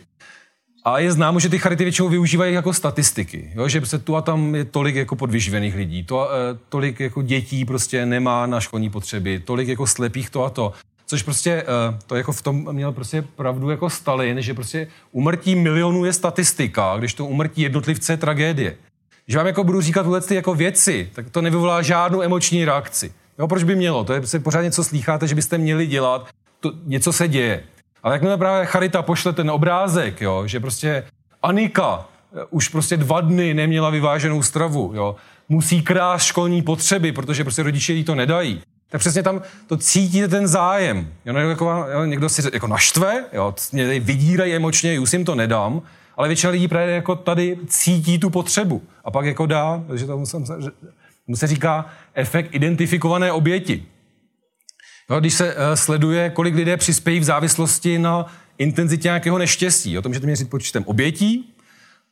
a 0.85 0.99
je 0.99 1.11
známo, 1.11 1.39
že 1.39 1.49
ty 1.49 1.59
charity 1.59 1.83
většinou 1.83 2.09
využívají 2.09 2.53
jako 2.53 2.73
statistiky, 2.73 3.51
jo? 3.55 3.67
že 3.67 3.85
se 3.85 3.99
tu 3.99 4.15
a 4.15 4.21
tam 4.21 4.55
je 4.55 4.65
tolik 4.65 4.95
jako 4.95 5.15
podvyživených 5.15 5.75
lidí, 5.75 6.03
to, 6.03 6.29
e, 6.31 6.57
tolik 6.69 6.99
jako 6.99 7.21
dětí 7.21 7.65
prostě 7.65 8.05
nemá 8.05 8.45
na 8.45 8.59
školní 8.59 8.89
potřeby, 8.89 9.39
tolik 9.39 9.67
jako 9.67 9.87
slepých 9.87 10.29
to 10.29 10.43
a 10.43 10.49
to. 10.49 10.73
Což 11.09 11.23
prostě, 11.23 11.51
e, 11.51 11.65
to 12.07 12.15
jako 12.15 12.31
v 12.31 12.41
tom 12.41 12.73
měl 12.73 12.91
prostě 12.91 13.21
pravdu 13.21 13.69
jako 13.69 13.89
Stalin, 13.89 14.41
že 14.41 14.53
prostě 14.53 14.87
umrtí 15.11 15.55
milionů 15.55 16.05
je 16.05 16.13
statistika, 16.13 16.95
když 16.97 17.13
to 17.13 17.25
umrtí 17.25 17.61
jednotlivce 17.61 18.13
je 18.13 18.17
tragédie. 18.17 18.75
Že 19.27 19.37
vám 19.37 19.47
jako 19.47 19.63
budu 19.63 19.81
říkat 19.81 20.03
tyhle 20.03 20.21
ty 20.21 20.35
jako 20.35 20.55
věci, 20.55 21.09
tak 21.13 21.29
to 21.29 21.41
nevyvolá 21.41 21.81
žádnou 21.81 22.21
emoční 22.21 22.65
reakci. 22.65 23.13
Jo, 23.39 23.47
proč 23.47 23.63
by 23.63 23.75
mělo? 23.75 24.03
To 24.03 24.13
je 24.13 24.19
prostě 24.19 24.39
pořád 24.39 24.61
něco 24.61 24.83
slýcháte, 24.83 25.27
že 25.27 25.35
byste 25.35 25.57
měli 25.57 25.87
dělat, 25.87 26.27
to, 26.59 26.71
něco 26.85 27.13
se 27.13 27.27
děje. 27.27 27.63
Ale 28.03 28.15
jakmile 28.15 28.37
právě 28.37 28.65
Charita 28.65 29.01
pošle 29.01 29.33
ten 29.33 29.51
obrázek, 29.51 30.21
jo, 30.21 30.43
že 30.45 30.59
prostě 30.59 31.03
Anika 31.43 32.05
eh, 32.35 32.45
už 32.49 32.67
prostě 32.67 32.97
dva 32.97 33.21
dny 33.21 33.53
neměla 33.53 33.89
vyváženou 33.89 34.43
stravu, 34.43 34.91
jo, 34.95 35.15
musí 35.49 35.81
krást 35.81 36.25
školní 36.25 36.61
potřeby, 36.61 37.11
protože 37.11 37.43
prostě 37.43 37.63
rodiče 37.63 37.93
jí 37.93 38.03
to 38.03 38.15
nedají. 38.15 38.61
Tak 38.89 39.01
přesně 39.01 39.23
tam 39.23 39.41
to 39.67 39.77
cítíte 39.77 40.27
ten 40.27 40.47
zájem. 40.47 41.07
Jo, 41.25 41.35
jako, 41.35 41.85
jo, 41.91 42.05
někdo 42.05 42.29
si 42.29 42.41
jako 42.53 42.67
naštve, 42.67 43.25
jo, 43.33 43.55
mě 43.71 43.99
vydírají 43.99 44.53
emočně, 44.53 44.99
už 44.99 45.13
jim 45.13 45.25
to 45.25 45.35
nedám, 45.35 45.81
ale 46.17 46.27
většina 46.27 46.51
lidí 46.51 46.67
právě 46.67 46.95
jako 46.95 47.15
tady 47.15 47.57
cítí 47.67 48.19
tu 48.19 48.29
potřebu 48.29 48.81
a 49.05 49.11
pak 49.11 49.25
jako 49.25 49.45
dá, 49.45 49.83
takže 49.87 50.05
to 50.05 50.17
musím, 50.17 50.45
že, 50.45 50.71
mu 51.27 51.35
se 51.35 51.47
říká 51.47 51.85
efekt 52.13 52.55
identifikované 52.55 53.31
oběti. 53.31 53.85
Jo, 55.09 55.19
když 55.19 55.33
se 55.33 55.55
uh, 55.55 55.61
sleduje, 55.73 56.29
kolik 56.29 56.55
lidé 56.55 56.77
přispějí 56.77 57.19
v 57.19 57.23
závislosti 57.23 57.99
na 57.99 58.25
intenzitě 58.57 59.07
nějakého 59.07 59.37
neštěstí, 59.37 59.97
o 59.97 60.01
tom 60.01 60.09
můžete 60.09 60.25
měřit 60.25 60.49
počtem 60.49 60.83
obětí, 60.87 61.53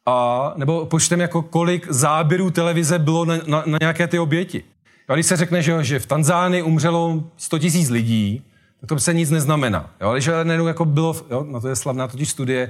a, 0.06 0.54
nebo 0.58 0.86
počtem 0.86 1.22
jako 1.22 1.42
kolik 1.42 1.88
záběrů 1.90 2.52
televize 2.52 3.00
bylo 3.00 3.26
na, 3.26 3.36
na, 3.48 3.64
na 3.66 3.78
nějaké 3.82 4.08
ty 4.08 4.20
oběti. 4.20 4.64
Jo, 5.10 5.16
když 5.16 5.26
se 5.26 5.36
řekne, 5.38 5.62
že, 5.62 5.84
že 5.84 6.00
v 6.00 6.06
Tanzánii 6.06 6.64
umřelo 6.64 7.24
100 7.38 7.58
000 7.58 7.70
lidí, 7.90 8.42
tak 8.80 8.90
to 8.90 9.00
se 9.00 9.14
nic 9.14 9.30
neznamená. 9.30 9.90
Jo, 10.02 10.14
když 10.14 10.30
jako 10.68 10.86
bylo, 10.86 11.16
jo, 11.32 11.44
na 11.50 11.60
to 11.60 11.68
je 11.68 11.76
slavná 11.76 12.08
totiž 12.08 12.30
studie, 12.30 12.70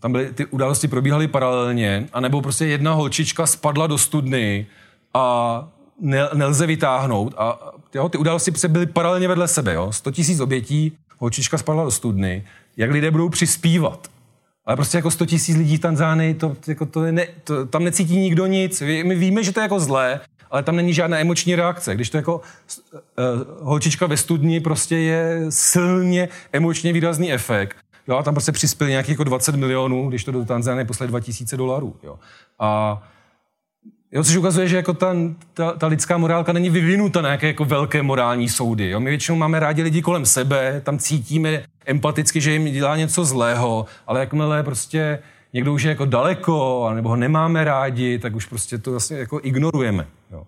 tam 0.00 0.12
byly, 0.12 0.32
ty 0.32 0.46
události 0.46 0.88
probíhaly 0.88 1.28
paralelně, 1.28 2.08
anebo 2.12 2.42
prostě 2.42 2.66
jedna 2.66 2.92
holčička 2.92 3.46
spadla 3.46 3.86
do 3.86 3.98
studny 3.98 4.66
a 5.14 5.68
ne, 6.00 6.28
nelze 6.34 6.66
vytáhnout. 6.66 7.34
A 7.38 7.72
jo, 7.94 8.08
ty 8.08 8.18
události 8.18 8.52
byly 8.68 8.86
paralelně 8.86 9.28
vedle 9.28 9.48
sebe. 9.48 9.74
Jo. 9.74 9.92
100 9.92 10.10
tisíc 10.10 10.40
obětí, 10.40 10.92
holčička 11.18 11.58
spadla 11.58 11.84
do 11.84 11.90
studny. 11.90 12.44
Jak 12.76 12.90
lidé 12.90 13.10
budou 13.10 13.28
přispívat? 13.28 14.08
Ale 14.66 14.76
prostě 14.76 14.98
jako 14.98 15.10
100 15.10 15.26
tisíc 15.26 15.56
lidí 15.56 15.76
v 15.76 15.80
Tanzánii, 15.80 16.34
to, 16.34 16.56
jako 16.66 16.86
to 16.86 17.02
ne, 17.02 17.26
to, 17.44 17.66
tam 17.66 17.84
necítí 17.84 18.16
nikdo 18.16 18.46
nic. 18.46 18.80
My 18.80 19.14
víme, 19.14 19.44
že 19.44 19.52
to 19.52 19.60
je 19.60 19.62
jako 19.62 19.80
zlé, 19.80 20.20
ale 20.50 20.62
tam 20.62 20.76
není 20.76 20.94
žádná 20.94 21.18
emoční 21.18 21.54
reakce. 21.54 21.94
Když 21.94 22.10
to 22.10 22.16
jako 22.16 22.36
uh, 22.36 23.00
holčička 23.60 24.06
ve 24.06 24.16
studni 24.16 24.60
prostě 24.60 24.96
je 24.96 25.46
silně 25.48 26.28
emočně 26.52 26.92
výrazný 26.92 27.32
efekt, 27.32 27.76
Jo, 28.08 28.16
a 28.16 28.22
tam 28.22 28.34
prostě 28.34 28.52
přispěli 28.52 28.90
nějakých 28.90 29.10
jako 29.10 29.24
20 29.24 29.54
milionů, 29.54 30.08
když 30.08 30.24
to 30.24 30.32
do 30.32 30.44
Tanzánie 30.44 30.84
poslali 30.84 31.08
2000 31.08 31.56
dolarů. 31.56 31.96
Jo. 32.02 32.18
A 32.58 33.02
Jo, 34.12 34.24
což 34.24 34.36
ukazuje, 34.36 34.68
že 34.68 34.76
jako 34.76 34.92
ta, 34.94 35.14
ta, 35.54 35.72
ta, 35.72 35.86
lidská 35.86 36.18
morálka 36.18 36.52
není 36.52 36.70
vyvinuta 36.70 37.22
na 37.22 37.28
nějaké 37.28 37.46
jako 37.46 37.64
velké 37.64 38.02
morální 38.02 38.48
soudy. 38.48 38.90
Jo? 38.90 39.00
My 39.00 39.10
většinou 39.10 39.38
máme 39.38 39.60
rádi 39.60 39.82
lidi 39.82 40.02
kolem 40.02 40.26
sebe, 40.26 40.80
tam 40.84 40.98
cítíme 40.98 41.62
empaticky, 41.86 42.40
že 42.40 42.52
jim 42.52 42.72
dělá 42.72 42.96
něco 42.96 43.24
zlého, 43.24 43.86
ale 44.06 44.20
jakmile 44.20 44.62
prostě 44.62 45.18
někdo 45.52 45.72
už 45.72 45.82
je 45.82 45.88
jako 45.88 46.04
daleko, 46.04 46.90
nebo 46.94 47.08
ho 47.08 47.16
nemáme 47.16 47.64
rádi, 47.64 48.18
tak 48.18 48.34
už 48.34 48.46
prostě 48.46 48.78
to 48.78 48.90
vlastně 48.90 49.18
jako 49.18 49.40
ignorujeme. 49.42 50.06
Jo? 50.30 50.46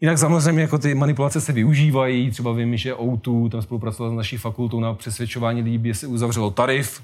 Jinak 0.00 0.18
samozřejmě 0.18 0.62
jako 0.62 0.78
ty 0.78 0.94
manipulace 0.94 1.40
se 1.40 1.52
využívají, 1.52 2.30
třeba 2.30 2.52
vím, 2.52 2.76
že 2.76 2.94
O2 2.94 3.50
tam 3.50 3.62
spolupracoval 3.62 4.12
s 4.12 4.16
naší 4.16 4.36
fakultou 4.36 4.80
na 4.80 4.94
přesvědčování 4.94 5.62
lidí, 5.62 5.94
se 5.94 6.06
uzavřelo 6.06 6.50
tarif, 6.50 7.02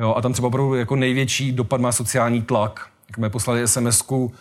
jo, 0.00 0.14
a 0.14 0.20
tam 0.20 0.32
třeba 0.32 0.48
opravdu 0.48 0.74
jako 0.74 0.96
největší 0.96 1.52
dopad 1.52 1.80
má 1.80 1.92
sociální 1.92 2.42
tlak. 2.42 2.86
Jak 3.08 3.16
jsme 3.16 3.30
poslali 3.30 3.64
SMS-ku, 3.64 4.24
uh, 4.24 4.32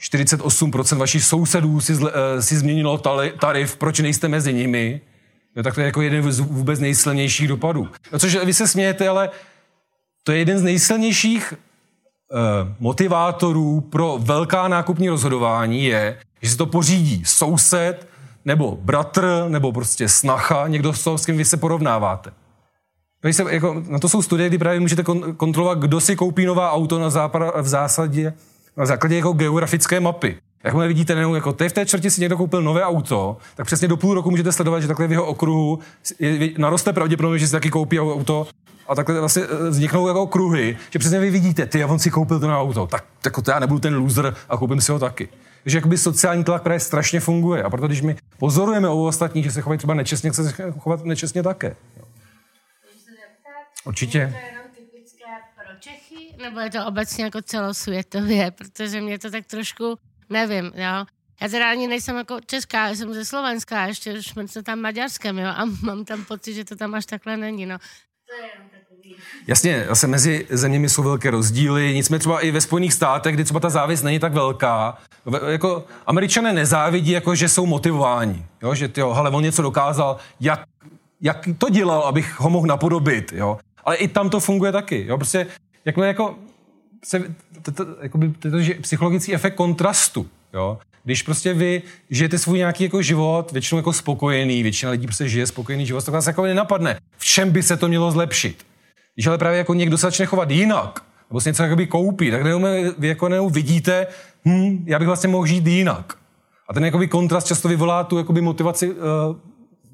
48% 0.00 0.96
vašich 0.98 1.24
sousedů 1.24 1.80
si, 1.80 1.94
zle, 1.94 2.10
uh, 2.10 2.40
si 2.40 2.56
změnilo 2.56 2.98
tarif, 3.38 3.76
proč 3.76 4.00
nejste 4.00 4.28
mezi 4.28 4.52
nimi, 4.52 5.00
jo, 5.56 5.62
tak 5.62 5.74
to 5.74 5.80
je 5.80 5.86
jako 5.86 6.02
jeden 6.02 6.32
z 6.32 6.40
vůbec 6.40 6.80
nejsilnějších 6.80 7.48
dopadů. 7.48 7.88
No, 8.12 8.18
což 8.18 8.36
vy 8.44 8.54
se 8.54 8.68
smějete, 8.68 9.08
ale 9.08 9.30
to 10.22 10.32
je 10.32 10.38
jeden 10.38 10.58
z 10.58 10.62
nejsilnějších 10.62 11.54
Eh, 12.34 12.74
motivátorů 12.80 13.80
pro 13.80 14.18
velká 14.20 14.68
nákupní 14.68 15.08
rozhodování 15.08 15.84
je, 15.84 16.18
že 16.42 16.50
si 16.50 16.56
to 16.56 16.66
pořídí 16.66 17.22
soused, 17.26 18.08
nebo 18.44 18.78
bratr, 18.82 19.44
nebo 19.48 19.72
prostě 19.72 20.08
snacha, 20.08 20.68
někdo, 20.68 20.92
s 20.92 21.26
kým 21.26 21.36
vy 21.36 21.44
se 21.44 21.56
porovnáváte. 21.56 22.30
Se, 23.30 23.54
jako, 23.54 23.82
na 23.88 23.98
to 23.98 24.08
jsou 24.08 24.22
studie, 24.22 24.48
kdy 24.48 24.58
právě 24.58 24.80
můžete 24.80 25.04
kontrolovat, 25.36 25.78
kdo 25.78 26.00
si 26.00 26.16
koupí 26.16 26.46
nová 26.46 26.72
auto 26.72 26.98
na 26.98 27.10
západ, 27.10 27.42
v 27.60 27.68
zásadě, 27.68 28.32
na 28.76 28.86
základě 28.86 29.16
jako 29.16 29.32
geografické 29.32 30.00
mapy. 30.00 30.36
Jakmile 30.64 30.88
vidíte, 30.88 31.14
nejenom 31.14 31.34
jako 31.34 31.52
ty 31.52 31.68
v 31.68 31.72
té 31.72 31.86
čtvrti 31.86 32.10
si 32.10 32.20
někdo 32.20 32.36
koupil 32.36 32.62
nové 32.62 32.84
auto, 32.84 33.36
tak 33.56 33.66
přesně 33.66 33.88
do 33.88 33.96
půl 33.96 34.14
roku 34.14 34.30
můžete 34.30 34.52
sledovat, 34.52 34.80
že 34.80 34.88
takhle 34.88 35.06
v 35.06 35.12
jeho 35.12 35.26
okruhu 35.26 35.78
naroste 36.58 36.92
pravděpodobně, 36.92 37.38
že 37.38 37.46
si 37.46 37.52
taky 37.52 37.70
koupí 37.70 38.00
auto 38.00 38.46
a 38.88 38.94
takhle 38.94 39.20
vlastně 39.20 39.42
eh, 39.42 39.70
vzniknou 39.70 40.08
jako 40.08 40.26
kruhy, 40.26 40.78
že 40.90 40.98
přesně 40.98 41.20
vy 41.20 41.30
vidíte, 41.30 41.66
ty, 41.66 41.82
a 41.82 41.86
on 41.86 41.98
si 41.98 42.10
koupil 42.10 42.40
to 42.40 42.48
na 42.48 42.60
auto, 42.60 42.86
tak 42.86 43.04
jako 43.24 43.42
já 43.48 43.58
nebudu 43.58 43.80
ten 43.80 43.96
loser 43.96 44.34
a 44.48 44.56
koupím 44.56 44.80
si 44.80 44.92
ho 44.92 44.98
taky. 44.98 45.28
Takže 45.62 45.78
jakoby 45.78 45.98
sociální 45.98 46.44
tlak 46.44 46.62
právě 46.62 46.80
strašně 46.80 47.20
funguje. 47.20 47.62
A 47.62 47.70
proto, 47.70 47.86
když 47.86 48.02
my 48.02 48.16
pozorujeme 48.38 48.88
u 48.88 49.06
ostatních, 49.06 49.44
že 49.44 49.50
se 49.50 49.60
chovají 49.60 49.78
třeba 49.78 49.94
nečestně, 49.94 50.30
chce 50.30 50.44
se 50.44 50.72
chovat 50.78 51.04
nečestně 51.04 51.42
také. 51.42 51.76
Určitě. 53.84 54.34
Čechy, 55.80 56.34
nebo 56.42 56.60
je 56.60 56.70
to 56.70 56.86
obecně 56.86 57.24
jako 57.24 57.42
celosvětově, 57.42 58.50
protože 58.58 59.00
mě 59.00 59.18
to 59.18 59.30
tak 59.30 59.46
trošku, 59.46 59.98
nevím, 60.30 60.64
jo. 60.64 61.06
Já 61.40 61.48
teda 61.48 61.70
ani 61.70 61.88
nejsem 61.88 62.16
jako 62.16 62.40
česká, 62.46 62.88
já 62.88 62.94
jsem 62.94 63.14
ze 63.14 63.24
Slovenska, 63.24 63.86
ještě 63.86 64.22
jsme 64.22 64.44
tam 64.62 64.80
maďarském, 64.80 65.38
jo, 65.38 65.48
a 65.48 65.64
mám 65.82 66.04
tam 66.04 66.24
pocit, 66.24 66.54
že 66.54 66.64
to 66.64 66.76
tam 66.76 66.94
až 66.94 67.06
takhle 67.06 67.36
není, 67.36 67.66
no. 67.66 67.78
Jasně, 69.46 69.84
zase 69.88 70.06
mezi 70.06 70.46
zeměmi 70.50 70.88
jsou 70.88 71.02
velké 71.02 71.30
rozdíly, 71.30 71.94
nicméně 71.94 72.18
třeba 72.18 72.40
i 72.40 72.50
ve 72.50 72.60
Spojených 72.60 72.92
státech, 72.92 73.34
kdy 73.34 73.44
třeba 73.44 73.60
ta 73.60 73.70
závis 73.70 74.02
není 74.02 74.18
tak 74.18 74.32
velká, 74.32 74.98
jako 75.48 75.84
američané 76.06 76.52
nezávidí, 76.52 77.10
jako 77.10 77.34
že 77.34 77.48
jsou 77.48 77.66
motivováni, 77.66 78.46
jo? 78.62 78.74
že 78.74 78.88
tyjo, 78.88 79.12
hele, 79.12 79.30
on 79.30 79.42
něco 79.42 79.62
dokázal, 79.62 80.16
jak, 80.40 80.62
jak 81.20 81.48
to 81.58 81.68
dělal, 81.68 82.02
abych 82.02 82.40
ho 82.40 82.50
mohl 82.50 82.66
napodobit, 82.66 83.32
jo? 83.32 83.58
ale 83.84 83.96
i 83.96 84.08
tam 84.08 84.30
to 84.30 84.40
funguje 84.40 84.72
taky, 84.72 85.06
jo? 85.06 85.16
prostě 85.16 85.46
jakmile 85.84 86.08
jako 86.08 86.34
se, 87.04 87.34
to, 87.62 87.72
to, 87.72 87.86
jakoby, 88.02 88.28
to, 88.28 88.50
to, 88.50 88.56
psychologický 88.80 89.34
efekt 89.34 89.54
kontrastu, 89.54 90.26
jo? 90.52 90.78
Když 91.04 91.22
prostě 91.22 91.54
vy 91.54 91.82
žijete 92.10 92.38
svůj 92.38 92.58
nějaký 92.58 92.84
jako 92.84 93.02
život, 93.02 93.52
většinou 93.52 93.78
jako 93.78 93.92
spokojený, 93.92 94.62
většina 94.62 94.92
lidí 94.92 95.06
prostě 95.06 95.28
žije 95.28 95.46
spokojený 95.46 95.86
život, 95.86 96.04
tak 96.04 96.14
vás 96.14 96.26
jako 96.26 96.42
nenapadne, 96.42 97.00
v 97.16 97.24
čem 97.24 97.50
by 97.50 97.62
se 97.62 97.76
to 97.76 97.88
mělo 97.88 98.10
zlepšit. 98.10 98.66
Když 99.14 99.26
ale 99.26 99.38
právě 99.38 99.58
jako 99.58 99.74
někdo 99.74 99.98
se 99.98 100.06
začne 100.06 100.26
chovat 100.26 100.50
jinak, 100.50 101.04
nebo 101.30 101.40
si 101.40 101.48
něco 101.48 101.62
jakoby 101.62 101.86
koupí, 101.86 102.30
tak 102.30 102.42
neumě, 102.42 102.90
vy 102.98 103.08
jako 103.08 103.28
neum 103.28 103.52
vidíte, 103.52 104.06
hm, 104.44 104.84
já 104.86 104.98
bych 104.98 105.08
vlastně 105.08 105.28
mohl 105.28 105.46
žít 105.46 105.66
jinak. 105.66 106.14
A 106.68 106.74
ten 106.74 106.84
jakoby 106.84 107.08
kontrast 107.08 107.46
často 107.46 107.68
vyvolá 107.68 108.04
tu 108.04 108.18
jakoby 108.18 108.40
motivaci 108.40 108.90
uh, 108.90 108.96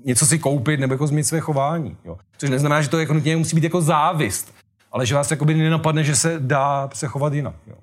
něco 0.04 0.26
si 0.26 0.38
koupit 0.38 0.80
nebo 0.80 0.94
jako 0.94 1.06
změnit 1.06 1.24
své 1.24 1.40
chování. 1.40 1.96
Jo. 2.04 2.16
Což 2.38 2.50
neznamená, 2.50 2.82
že 2.82 2.88
to 2.88 2.98
jako 2.98 3.14
nutně 3.14 3.36
musí 3.36 3.56
být 3.56 3.64
jako 3.64 3.80
závist, 3.80 4.54
ale 4.92 5.06
že 5.06 5.14
vás 5.14 5.30
jakoby 5.30 5.54
nenapadne, 5.54 6.04
že 6.04 6.16
se 6.16 6.36
dá 6.38 6.90
se 6.94 7.06
chovat 7.06 7.32
jinak. 7.32 7.54
Jo. 7.66 7.74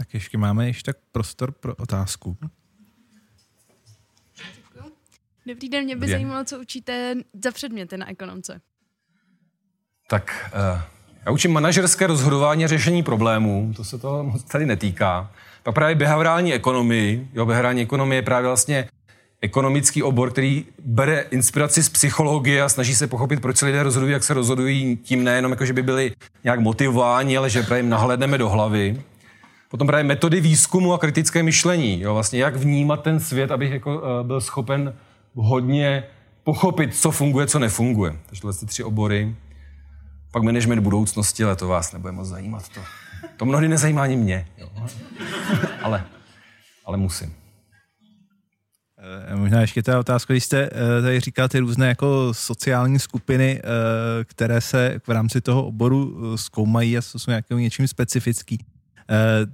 Tak 0.00 0.14
ještě 0.14 0.38
máme 0.38 0.66
ještě 0.66 0.92
tak 0.92 0.96
prostor 1.12 1.52
pro 1.52 1.74
otázku. 1.74 2.36
Dobrý 5.46 5.68
den, 5.68 5.84
mě 5.84 5.96
by 5.96 6.00
Dobrý 6.00 6.12
zajímalo, 6.12 6.44
co 6.44 6.60
učíte 6.60 7.14
za 7.44 7.50
předměty 7.50 7.96
na 7.96 8.10
ekonomce. 8.10 8.60
Tak 10.08 10.52
uh, 10.74 10.82
já 11.26 11.32
učím 11.32 11.52
manažerské 11.52 12.06
rozhodování 12.06 12.64
a 12.64 12.68
řešení 12.68 13.02
problémů, 13.02 13.72
to 13.76 13.84
se 13.84 13.98
toho 13.98 14.24
moc 14.24 14.44
tady 14.44 14.66
netýká. 14.66 15.32
Pak 15.62 15.74
právě 15.74 15.94
behaviorální 15.94 16.54
ekonomii, 16.54 17.28
jo, 17.32 17.46
behaviorální 17.46 17.82
ekonomie 17.82 18.18
je 18.18 18.22
právě 18.22 18.48
vlastně 18.48 18.88
ekonomický 19.40 20.02
obor, 20.02 20.30
který 20.30 20.66
bere 20.84 21.20
inspiraci 21.20 21.82
z 21.82 21.88
psychologie 21.88 22.62
a 22.62 22.68
snaží 22.68 22.94
se 22.94 23.06
pochopit, 23.06 23.40
proč 23.40 23.56
se 23.56 23.66
lidé 23.66 23.82
rozhodují, 23.82 24.12
jak 24.12 24.24
se 24.24 24.34
rozhodují, 24.34 24.96
tím 24.96 25.24
nejenom, 25.24 25.52
jako 25.52 25.64
že 25.64 25.72
by 25.72 25.82
byli 25.82 26.12
nějak 26.44 26.60
motivováni, 26.60 27.36
ale 27.36 27.50
že 27.50 27.62
právě 27.62 27.78
jim 27.78 27.88
nahlédneme 27.88 28.38
do 28.38 28.48
hlavy. 28.48 29.02
Potom 29.70 29.86
právě 29.86 30.04
metody 30.04 30.40
výzkumu 30.40 30.92
a 30.92 30.98
kritické 30.98 31.42
myšlení. 31.42 32.00
Jo, 32.00 32.14
vlastně 32.14 32.38
jak 32.38 32.56
vnímat 32.56 33.02
ten 33.02 33.20
svět, 33.20 33.50
abych 33.50 33.70
jako, 33.70 33.98
uh, 33.98 34.26
byl 34.26 34.40
schopen 34.40 34.94
hodně 35.34 36.04
pochopit, 36.44 36.96
co 36.96 37.10
funguje, 37.10 37.46
co 37.46 37.58
nefunguje. 37.58 38.16
Takže 38.26 38.42
tohle 38.42 38.54
ty 38.56 38.66
tři 38.66 38.84
obory. 38.84 39.34
Pak 40.32 40.42
management 40.42 40.80
budoucnosti, 40.80 41.44
ale 41.44 41.56
to 41.56 41.68
vás 41.68 41.92
nebude 41.92 42.12
moc 42.12 42.28
zajímat. 42.28 42.68
To, 42.68 42.80
to 43.36 43.44
mnohdy 43.44 43.68
nezajímá 43.68 44.02
ani 44.02 44.16
mě. 44.16 44.48
Jo. 44.58 44.70
Ale, 45.82 46.04
ale 46.84 46.96
musím. 46.96 47.34
Eh, 49.32 49.36
Možná 49.36 49.60
ještě 49.60 49.82
ta 49.82 49.98
otázka, 49.98 50.34
když 50.34 50.44
jste 50.44 50.70
eh, 50.72 51.02
tady 51.02 51.20
říkal 51.20 51.48
ty 51.48 51.58
různé 51.58 51.88
jako 51.88 52.34
sociální 52.34 52.98
skupiny, 52.98 53.62
které 54.24 54.60
se 54.60 55.00
v 55.06 55.08
rámci 55.08 55.40
toho 55.40 55.66
oboru 55.66 56.16
zkoumají 56.36 56.98
a 56.98 57.02
jsou 57.02 57.18
nějakým 57.28 57.58
něčím 57.58 57.88
specifický. 57.88 58.64
Eh, 59.10 59.46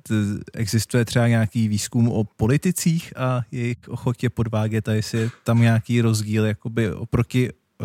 Existuje 0.54 1.04
třeba 1.04 1.28
nějaký 1.28 1.68
výzkum 1.68 2.08
o 2.08 2.24
politicích 2.24 3.16
a 3.16 3.42
jejich 3.52 3.88
ochotě 3.88 4.30
podvádět 4.30 4.88
a 4.88 4.92
jestli 4.92 5.18
je 5.18 5.30
tam 5.44 5.60
nějaký 5.60 6.00
rozdíl 6.00 6.44
jakoby 6.46 6.92
oproti 6.92 7.50
eh, 7.50 7.84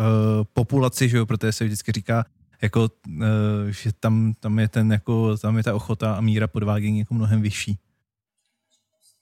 populaci, 0.52 1.08
že 1.08 1.16
jo, 1.16 1.26
protože 1.26 1.52
se 1.52 1.64
vždycky 1.64 1.92
říká, 1.92 2.24
jako, 2.62 2.88
eh, 3.22 3.72
že 3.72 3.90
tam, 4.00 4.34
tam, 4.40 4.58
je 4.58 4.68
ten, 4.68 4.92
jako, 4.92 5.36
tam 5.36 5.56
je 5.56 5.62
ta 5.62 5.74
ochota 5.74 6.14
a 6.14 6.20
míra 6.20 6.46
podvádění 6.46 6.98
jako 6.98 7.14
mnohem 7.14 7.42
vyšší. 7.42 7.78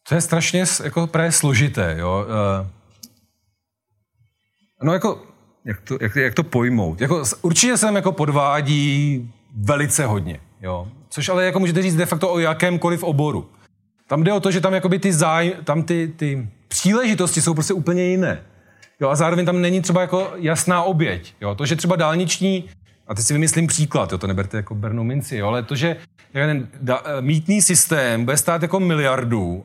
To 0.09 0.15
je 0.15 0.21
strašně 0.21 0.65
jako 0.85 1.07
právě 1.07 1.33
složité, 1.33 1.97
jo. 1.99 2.27
Eh, 2.65 2.81
No 4.83 4.93
jako, 4.93 5.23
jak 5.65 5.81
to, 5.81 5.99
jak, 6.01 6.17
jak 6.17 6.35
to 6.35 6.43
pojmout? 6.43 7.01
Jako, 7.01 7.23
určitě 7.43 7.77
jsem 7.77 7.97
jako 7.97 8.13
podvádí 8.13 9.33
velice 9.57 10.07
hodně, 10.07 10.41
jo. 10.63 10.89
Což 11.09 11.29
ale 11.29 11.45
jako 11.45 11.59
můžete 11.61 11.83
říct 11.83 11.97
de 11.97 12.07
facto 12.07 12.33
o 12.33 12.39
jakémkoliv 12.39 13.03
oboru. 13.03 13.51
Tam 14.07 14.25
jde 14.25 14.33
o 14.33 14.41
to, 14.41 14.51
že 14.51 14.61
tam 14.61 14.75
jakoby 14.75 14.99
ty, 14.99 15.13
záj, 15.13 15.55
tam 15.65 15.83
ty, 15.83 16.13
ty 16.17 16.49
příležitosti 16.69 17.43
jsou 17.43 17.55
prostě 17.55 17.75
úplně 17.75 18.03
jiné. 18.05 18.43
Jo, 19.01 19.09
a 19.09 19.17
zároveň 19.17 19.47
tam 19.47 19.61
není 19.61 19.81
třeba 19.81 20.01
jako 20.01 20.33
jasná 20.37 20.83
oběť. 20.83 21.35
Jo. 21.41 21.55
To, 21.55 21.67
že 21.67 21.77
třeba 21.77 21.97
dálniční, 21.97 22.65
a 23.09 23.15
teď 23.15 23.25
si 23.25 23.33
vymyslím 23.33 23.67
příklad, 23.67 24.13
jo, 24.13 24.19
to 24.19 24.27
neberte 24.27 24.57
jako 24.57 24.75
bernou 24.75 25.05
minci, 25.05 25.37
jo, 25.37 25.49
ale 25.49 25.63
to, 25.63 25.77
že 25.77 25.97
ten 26.33 26.69
da, 26.81 27.03
eh, 27.05 27.21
mítný 27.21 27.63
systém 27.63 28.25
bude 28.25 28.37
stát 28.37 28.63
jako 28.63 28.81
miliardu, 28.81 29.65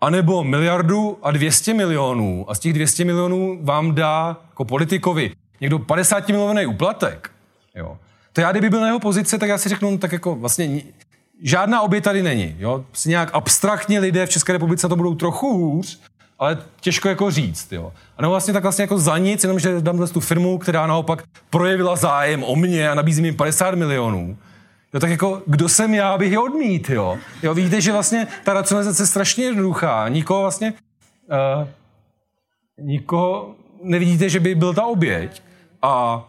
anebo 0.00 0.44
miliardu 0.44 1.18
a 1.22 1.30
200 1.30 1.74
milionů 1.74 2.50
a 2.50 2.54
z 2.54 2.58
těch 2.58 2.72
200 2.72 3.04
milionů 3.04 3.58
vám 3.62 3.94
dá 3.94 4.36
jako 4.48 4.64
politikovi 4.64 5.32
někdo 5.60 5.78
50 5.78 6.28
milionový 6.28 6.66
úplatek, 6.66 7.30
jo. 7.74 7.98
To 8.36 8.42
já, 8.42 8.50
kdyby 8.50 8.70
byl 8.70 8.80
na 8.80 8.86
jeho 8.86 9.00
pozici, 9.00 9.38
tak 9.38 9.48
já 9.48 9.58
si 9.58 9.68
řeknu, 9.68 9.90
no, 9.90 9.98
tak 9.98 10.12
jako 10.12 10.34
vlastně 10.34 10.82
žádná 11.42 11.80
oběť 11.80 12.04
tady 12.04 12.22
není, 12.22 12.56
jo. 12.58 12.84
Si 12.92 13.08
nějak 13.08 13.30
abstraktně 13.32 13.98
lidé 13.98 14.26
v 14.26 14.30
České 14.30 14.52
republice 14.52 14.88
to 14.88 14.96
budou 14.96 15.14
trochu 15.14 15.56
hůř, 15.56 16.00
ale 16.38 16.58
těžko 16.80 17.08
jako 17.08 17.30
říct, 17.30 17.72
jo. 17.72 17.92
A 18.16 18.22
nebo 18.22 18.30
vlastně 18.30 18.54
tak 18.54 18.62
vlastně 18.62 18.82
jako 18.82 18.98
za 18.98 19.18
nic, 19.18 19.44
jenom 19.44 19.58
že 19.58 19.80
dám 19.80 20.08
tu 20.08 20.20
firmu, 20.20 20.58
která 20.58 20.86
naopak 20.86 21.22
projevila 21.50 21.96
zájem 21.96 22.44
o 22.44 22.56
mě 22.56 22.90
a 22.90 22.94
nabízí 22.94 23.22
mi 23.22 23.32
50 23.32 23.74
milionů, 23.74 24.36
Jo, 24.94 25.00
tak 25.00 25.10
jako, 25.10 25.42
kdo 25.46 25.68
jsem 25.68 25.94
já, 25.94 26.10
abych 26.10 26.32
je 26.32 26.38
odmít, 26.38 26.90
jo? 26.90 27.18
Jo, 27.42 27.54
vidíte, 27.54 27.80
že 27.80 27.92
vlastně 27.92 28.26
ta 28.44 28.52
racionalizace 28.52 29.02
je 29.02 29.06
strašně 29.06 29.44
jednoduchá. 29.44 30.08
Nikoho 30.08 30.40
vlastně, 30.40 30.72
uh, 31.62 31.68
nikoho 32.78 33.54
nevidíte, 33.82 34.28
že 34.28 34.40
by 34.40 34.54
byl 34.54 34.74
ta 34.74 34.86
oběť. 34.86 35.42
A 35.82 36.24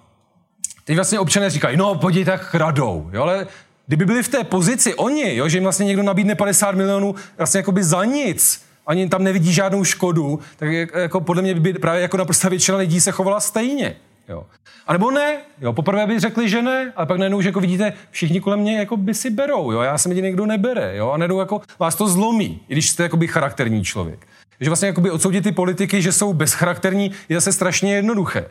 teď 0.87 0.95
vlastně 0.95 1.19
občané 1.19 1.49
říkají, 1.49 1.77
no, 1.77 1.95
podívejte, 1.95 2.31
tak 2.31 2.55
radou, 2.55 3.09
jo, 3.13 3.21
ale 3.23 3.47
kdyby 3.87 4.05
byli 4.05 4.23
v 4.23 4.27
té 4.29 4.43
pozici 4.43 4.95
oni, 4.95 5.35
jo, 5.35 5.49
že 5.49 5.57
jim 5.57 5.63
vlastně 5.63 5.85
někdo 5.85 6.03
nabídne 6.03 6.35
50 6.35 6.75
milionů 6.75 7.15
vlastně 7.37 7.57
jakoby 7.57 7.83
za 7.83 8.05
nic, 8.05 8.61
ani 8.87 9.09
tam 9.09 9.23
nevidí 9.23 9.53
žádnou 9.53 9.83
škodu, 9.83 10.39
tak 10.57 10.69
jak- 10.69 10.93
jako 10.95 11.21
podle 11.21 11.41
mě 11.41 11.55
by 11.55 11.73
právě 11.73 12.01
jako 12.01 12.17
naprosto 12.17 12.49
většina 12.49 12.77
lidí 12.77 13.01
se 13.01 13.11
chovala 13.11 13.39
stejně. 13.39 13.95
Jo. 14.29 14.43
A 14.87 14.93
nebo 14.93 15.11
ne, 15.11 15.37
jo, 15.61 15.73
poprvé 15.73 16.07
by 16.07 16.19
řekli, 16.19 16.49
že 16.49 16.61
ne, 16.61 16.93
ale 16.95 17.05
pak 17.05 17.17
najednou, 17.17 17.41
že 17.41 17.49
jako 17.49 17.59
vidíte, 17.59 17.93
všichni 18.11 18.39
kolem 18.41 18.59
mě 18.59 18.77
jako 18.79 18.97
by 18.97 19.13
si 19.13 19.29
berou, 19.29 19.71
jo, 19.71 19.81
já 19.81 19.97
jsem 19.97 20.11
jediný, 20.11 20.31
kdo 20.31 20.45
nebere, 20.45 20.95
jo, 20.97 21.11
a 21.11 21.17
najednou 21.17 21.39
jako 21.39 21.61
vás 21.79 21.95
to 21.95 22.07
zlomí, 22.07 22.59
i 22.69 22.73
když 22.73 22.89
jste 22.89 23.03
jakoby 23.03 23.27
charakterní 23.27 23.83
člověk. 23.83 24.27
Takže 24.57 24.69
vlastně 24.69 24.87
jakoby 24.87 25.11
odsoudit 25.11 25.43
ty 25.43 25.51
politiky, 25.51 26.01
že 26.01 26.11
jsou 26.11 26.33
bezcharakterní, 26.33 27.11
je 27.29 27.37
zase 27.37 27.53
strašně 27.53 27.95
jednoduché. 27.95 28.45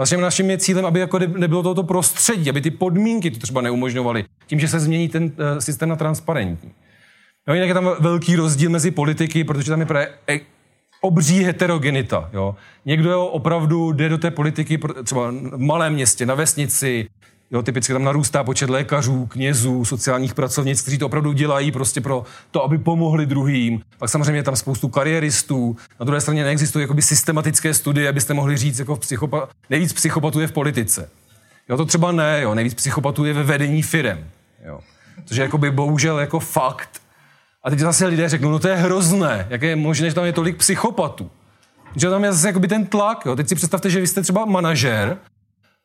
Vlastně 0.00 0.18
naším 0.18 0.50
je 0.50 0.58
cílem, 0.58 0.86
aby 0.86 1.00
jako 1.00 1.18
ne- 1.18 1.26
nebylo 1.26 1.62
tohoto 1.62 1.82
prostředí, 1.82 2.50
aby 2.50 2.60
ty 2.60 2.70
podmínky 2.70 3.30
to 3.30 3.38
třeba 3.38 3.60
neumožňovaly, 3.60 4.24
tím, 4.46 4.60
že 4.60 4.68
se 4.68 4.80
změní 4.80 5.08
ten 5.08 5.24
uh, 5.24 5.30
systém 5.58 5.88
na 5.88 5.96
transparentní. 5.96 6.70
Jo, 7.48 7.54
jinak 7.54 7.68
je 7.68 7.74
tam 7.74 7.90
velký 8.00 8.36
rozdíl 8.36 8.70
mezi 8.70 8.90
politiky, 8.90 9.44
protože 9.44 9.70
tam 9.70 9.80
je 9.80 9.86
právě 9.86 10.08
e- 10.30 10.40
obří 11.00 11.44
heterogenita. 11.44 12.30
Jo. 12.32 12.56
Někdo 12.84 13.10
jo, 13.10 13.24
opravdu 13.26 13.92
jde 13.92 14.08
do 14.08 14.18
té 14.18 14.30
politiky 14.30 14.78
třeba 15.04 15.30
v 15.30 15.58
malém 15.58 15.92
městě, 15.92 16.26
na 16.26 16.34
vesnici, 16.34 17.08
jo, 17.50 17.62
typicky 17.62 17.92
tam 17.92 18.04
narůstá 18.04 18.44
počet 18.44 18.70
lékařů, 18.70 19.26
knězů, 19.26 19.84
sociálních 19.84 20.34
pracovnic, 20.34 20.82
kteří 20.82 20.98
to 20.98 21.06
opravdu 21.06 21.32
dělají 21.32 21.72
prostě 21.72 22.00
pro 22.00 22.24
to, 22.50 22.64
aby 22.64 22.78
pomohli 22.78 23.26
druhým. 23.26 23.80
Pak 23.98 24.10
samozřejmě 24.10 24.38
je 24.38 24.42
tam 24.42 24.56
spoustu 24.56 24.88
kariéristů. 24.88 25.76
Na 26.00 26.04
druhé 26.04 26.20
straně 26.20 26.44
neexistují 26.44 26.82
jakoby 26.82 27.02
systematické 27.02 27.74
studie, 27.74 28.08
abyste 28.08 28.34
mohli 28.34 28.56
říct, 28.56 28.78
jako 28.78 28.94
psychopa- 28.94 29.48
nejvíc 29.70 29.92
psychopatů 29.92 30.40
je 30.40 30.46
v 30.46 30.52
politice. 30.52 31.10
Jo, 31.68 31.76
to 31.76 31.84
třeba 31.84 32.12
ne, 32.12 32.40
jo, 32.42 32.54
nejvíc 32.54 32.74
psychopatů 32.74 33.24
je 33.24 33.32
ve 33.32 33.42
vedení 33.42 33.82
firem. 33.82 34.24
Jo. 34.66 34.80
Což 35.24 35.36
je 35.36 35.42
jakoby 35.42 35.70
bohužel 35.70 36.18
jako 36.18 36.40
fakt. 36.40 36.90
A 37.64 37.70
teď 37.70 37.78
zase 37.78 38.06
lidé 38.06 38.28
řeknou, 38.28 38.50
no 38.50 38.58
to 38.58 38.68
je 38.68 38.76
hrozné, 38.76 39.46
jak 39.50 39.62
je 39.62 39.76
možné, 39.76 40.08
že 40.08 40.14
tam 40.14 40.24
je 40.24 40.32
tolik 40.32 40.56
psychopatů. 40.56 41.30
Že 41.96 42.10
tam 42.10 42.24
je 42.24 42.32
zase 42.32 42.46
jakoby 42.46 42.68
ten 42.68 42.86
tlak. 42.86 43.22
Jo. 43.26 43.36
Teď 43.36 43.48
si 43.48 43.54
představte, 43.54 43.90
že 43.90 44.00
vy 44.00 44.06
jste 44.06 44.22
třeba 44.22 44.44
manažer 44.44 45.18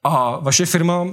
a 0.03 0.39
vaše 0.39 0.65
firma 0.65 1.05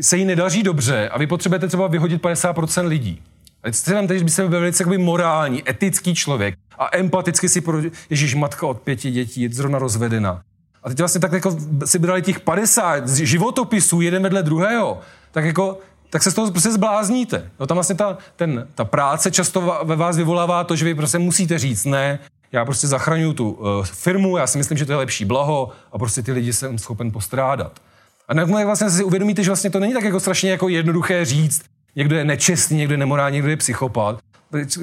se 0.00 0.16
jí 0.16 0.24
nedaří 0.24 0.62
dobře 0.62 1.08
a 1.08 1.18
vy 1.18 1.26
potřebujete 1.26 1.68
třeba 1.68 1.86
vyhodit 1.86 2.22
50% 2.22 2.86
lidí. 2.86 3.22
A 3.62 3.66
teď 3.66 3.74
si 3.74 3.94
vemte, 3.94 4.18
že 4.18 4.24
by 4.24 4.30
se 4.30 4.42
byl 4.42 4.60
velice 4.60 4.82
jakoby 4.82 4.98
morální, 4.98 5.70
etický 5.70 6.14
člověk 6.14 6.54
a 6.78 6.96
empaticky 6.96 7.48
si 7.48 7.60
pro... 7.60 7.78
Ježíš, 8.10 8.34
matka 8.34 8.66
od 8.66 8.80
pěti 8.80 9.10
dětí, 9.10 9.42
je 9.42 9.48
zrovna 9.50 9.78
rozvedena. 9.78 10.42
A 10.82 10.88
teď 10.88 10.98
vlastně 10.98 11.20
tak 11.20 11.32
jako 11.32 11.56
si 11.84 11.98
brali 11.98 12.22
těch 12.22 12.40
50 12.40 13.08
z 13.08 13.16
životopisů 13.16 14.00
jeden 14.00 14.22
vedle 14.22 14.42
druhého, 14.42 15.00
tak 15.30 15.44
jako 15.44 15.78
tak 16.10 16.22
se 16.22 16.30
z 16.30 16.34
toho 16.34 16.50
prostě 16.50 16.72
zblázníte. 16.72 17.50
No, 17.60 17.66
tam 17.66 17.76
vlastně 17.76 17.94
ta, 17.94 18.18
ten, 18.36 18.68
ta 18.74 18.84
práce 18.84 19.30
často 19.30 19.80
ve 19.84 19.96
vás 19.96 20.16
vyvolává 20.16 20.64
to, 20.64 20.76
že 20.76 20.84
vy 20.84 20.94
prostě 20.94 21.18
musíte 21.18 21.58
říct 21.58 21.84
ne, 21.84 22.18
já 22.52 22.64
prostě 22.64 22.86
zachraňuju 22.86 23.32
tu 23.32 23.50
uh, 23.50 23.84
firmu, 23.84 24.36
já 24.36 24.46
si 24.46 24.58
myslím, 24.58 24.78
že 24.78 24.86
to 24.86 24.92
je 24.92 24.96
lepší 24.96 25.24
blaho 25.24 25.70
a 25.92 25.98
prostě 25.98 26.22
ty 26.22 26.32
lidi 26.32 26.52
jsem 26.52 26.78
schopen 26.78 27.12
postrádat. 27.12 27.80
A 28.28 28.34
nakonec 28.34 28.66
vlastně 28.66 28.90
si 28.90 29.04
uvědomíte, 29.04 29.42
že 29.42 29.50
vlastně 29.50 29.70
to 29.70 29.80
není 29.80 29.92
tak 29.92 30.04
jako 30.04 30.20
strašně 30.20 30.50
jako 30.50 30.68
jednoduché 30.68 31.24
říct, 31.24 31.62
někdo 31.96 32.16
je 32.16 32.24
nečestný, 32.24 32.76
někdo 32.76 32.94
je 32.94 32.98
nemorální, 32.98 33.34
někdo 33.34 33.50
je 33.50 33.56
psychopat. 33.56 34.18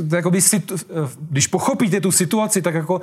To 0.10 0.16
jako 0.16 0.32
by 0.32 0.42
si, 0.42 0.62
když 1.30 1.48
pochopíte 1.48 2.02
tu 2.02 2.12
situaci, 2.12 2.62
tak 2.62 2.74
jako 2.74 3.02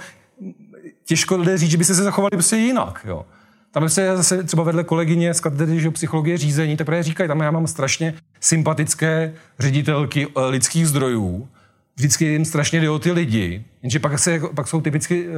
těžko 1.04 1.36
lidé 1.36 1.58
říct, 1.58 1.70
že 1.70 1.76
by 1.76 1.84
se 1.84 1.94
zachovali 1.94 2.30
prostě 2.30 2.56
jinak. 2.56 3.04
Jo. 3.08 3.26
Tam 3.70 3.88
se 3.88 4.16
zase 4.16 4.42
třeba 4.42 4.62
vedle 4.62 4.84
kolegyně 4.84 5.34
z 5.34 5.40
katedry 5.40 5.90
psychologie 5.90 6.38
řízení, 6.38 6.76
tak 6.76 6.86
právě 6.86 7.02
říkají, 7.02 7.28
tam 7.28 7.40
já 7.40 7.50
mám 7.50 7.66
strašně 7.66 8.14
sympatické 8.40 9.34
ředitelky 9.58 10.26
eh, 10.26 10.40
lidských 10.40 10.88
zdrojů, 10.88 11.48
vždycky 11.96 12.24
jim 12.24 12.44
strašně 12.44 12.80
jde 12.80 12.90
o 12.90 12.98
ty 12.98 13.12
lidi, 13.12 13.64
jenže 13.82 13.98
pak, 13.98 14.18
se, 14.18 14.32
jako- 14.32 14.52
pak 14.54 14.68
jsou 14.68 14.80
typicky 14.80 15.28
uh, 15.28 15.34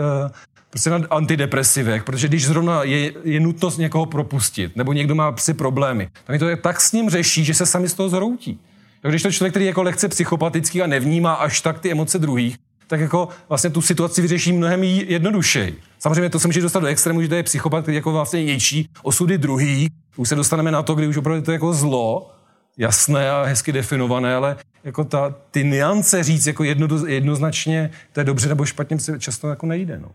prostě 0.70 0.90
na 0.90 1.00
antidepresivech, 1.10 2.04
protože 2.04 2.28
když 2.28 2.46
zrovna 2.46 2.82
je, 2.82 3.12
je 3.24 3.40
nutnost 3.40 3.78
někoho 3.78 4.06
propustit, 4.06 4.76
nebo 4.76 4.92
někdo 4.92 5.14
má 5.14 5.32
psy 5.32 5.54
problémy, 5.54 6.08
tak 6.24 6.38
to 6.38 6.48
je, 6.48 6.56
tak 6.56 6.80
s 6.80 6.92
ním 6.92 7.10
řeší, 7.10 7.44
že 7.44 7.54
se 7.54 7.66
sami 7.66 7.88
z 7.88 7.94
toho 7.94 8.08
zhroutí. 8.08 8.60
Tak 9.02 9.12
když 9.12 9.22
to 9.22 9.32
člověk, 9.32 9.52
který 9.52 9.64
je 9.64 9.68
jako 9.68 9.82
lehce 9.82 10.08
psychopatický 10.08 10.82
a 10.82 10.86
nevnímá 10.86 11.34
až 11.34 11.60
tak 11.60 11.80
ty 11.80 11.92
emoce 11.92 12.18
druhých, 12.18 12.56
tak 12.86 13.00
jako 13.00 13.28
vlastně 13.48 13.70
tu 13.70 13.82
situaci 13.82 14.22
vyřeší 14.22 14.52
mnohem 14.52 14.82
jednodušeji. 14.84 15.78
Samozřejmě 15.98 16.30
to 16.30 16.40
se 16.40 16.48
může 16.48 16.62
dostat 16.62 16.80
do 16.80 16.86
extrému, 16.86 17.22
že 17.22 17.28
to 17.28 17.34
je 17.34 17.42
psychopat, 17.42 17.82
který 17.82 17.94
jako 17.94 18.12
vlastně 18.12 18.44
něčí 18.44 18.88
osudy 19.02 19.38
druhý. 19.38 19.88
Už 20.16 20.28
se 20.28 20.34
dostaneme 20.34 20.70
na 20.70 20.82
to, 20.82 20.94
kdy 20.94 21.06
už 21.06 21.16
opravdu 21.16 21.42
to 21.42 21.50
je 21.50 21.54
jako 21.54 21.72
zlo, 21.72 22.30
jasné 22.78 23.30
a 23.30 23.42
hezky 23.42 23.72
definované, 23.72 24.34
ale 24.34 24.56
jako 24.84 25.04
ta, 25.04 25.34
ty 25.50 25.64
niance 25.64 26.22
říct 26.22 26.46
jako 26.46 26.64
jedno, 26.64 27.06
jednoznačně, 27.06 27.90
to 28.12 28.20
je 28.20 28.24
dobře 28.24 28.48
nebo 28.48 28.64
špatně, 28.64 28.98
se 28.98 29.18
často 29.18 29.48
jako 29.48 29.66
nejde. 29.66 29.98
No. 29.98 30.08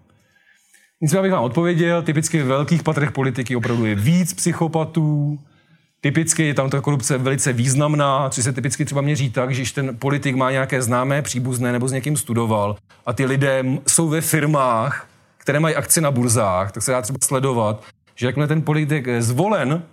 Nicméně 1.04 1.22
bych 1.22 1.32
vám 1.32 1.44
odpověděl, 1.44 2.02
typicky 2.02 2.44
v 2.44 2.48
velkých 2.48 2.84
patrech 2.84 3.12
politiky 3.12 3.56
opravdu 3.56 3.86
je 3.86 3.96
víc 3.96 4.34
psychopatů, 4.34 5.40
Typicky 6.02 6.44
je 6.44 6.54
tam 6.54 6.70
ta 6.70 6.82
korupce 6.82 7.18
velice 7.18 7.54
významná, 7.54 8.30
což 8.30 8.44
se 8.44 8.54
typicky 8.54 8.86
třeba 8.86 9.02
měří 9.02 9.30
tak, 9.30 9.52
že 9.52 9.62
když 9.62 9.72
ten 9.72 9.98
politik 9.98 10.36
má 10.36 10.52
nějaké 10.52 10.82
známé, 10.82 11.22
příbuzné 11.22 11.72
nebo 11.72 11.88
s 11.88 11.92
někým 11.92 12.18
studoval 12.18 12.76
a 13.06 13.14
ty 13.14 13.26
lidé 13.26 13.64
jsou 13.88 14.08
ve 14.08 14.22
firmách, 14.22 15.08
které 15.38 15.60
mají 15.60 15.76
akci 15.76 16.02
na 16.02 16.12
burzách, 16.12 16.72
tak 16.72 16.84
se 16.84 16.92
dá 16.92 17.02
třeba 17.02 17.20
sledovat, 17.24 17.84
že 18.16 18.26
jakmile 18.26 18.48
ten 18.48 18.62
politik 18.62 19.08
je 19.08 19.22
zvolen, 19.22 19.84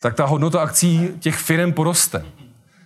tak 0.00 0.14
ta 0.14 0.24
hodnota 0.24 0.60
akcí 0.60 1.08
těch 1.18 1.36
firm 1.36 1.72
poroste. 1.72 2.24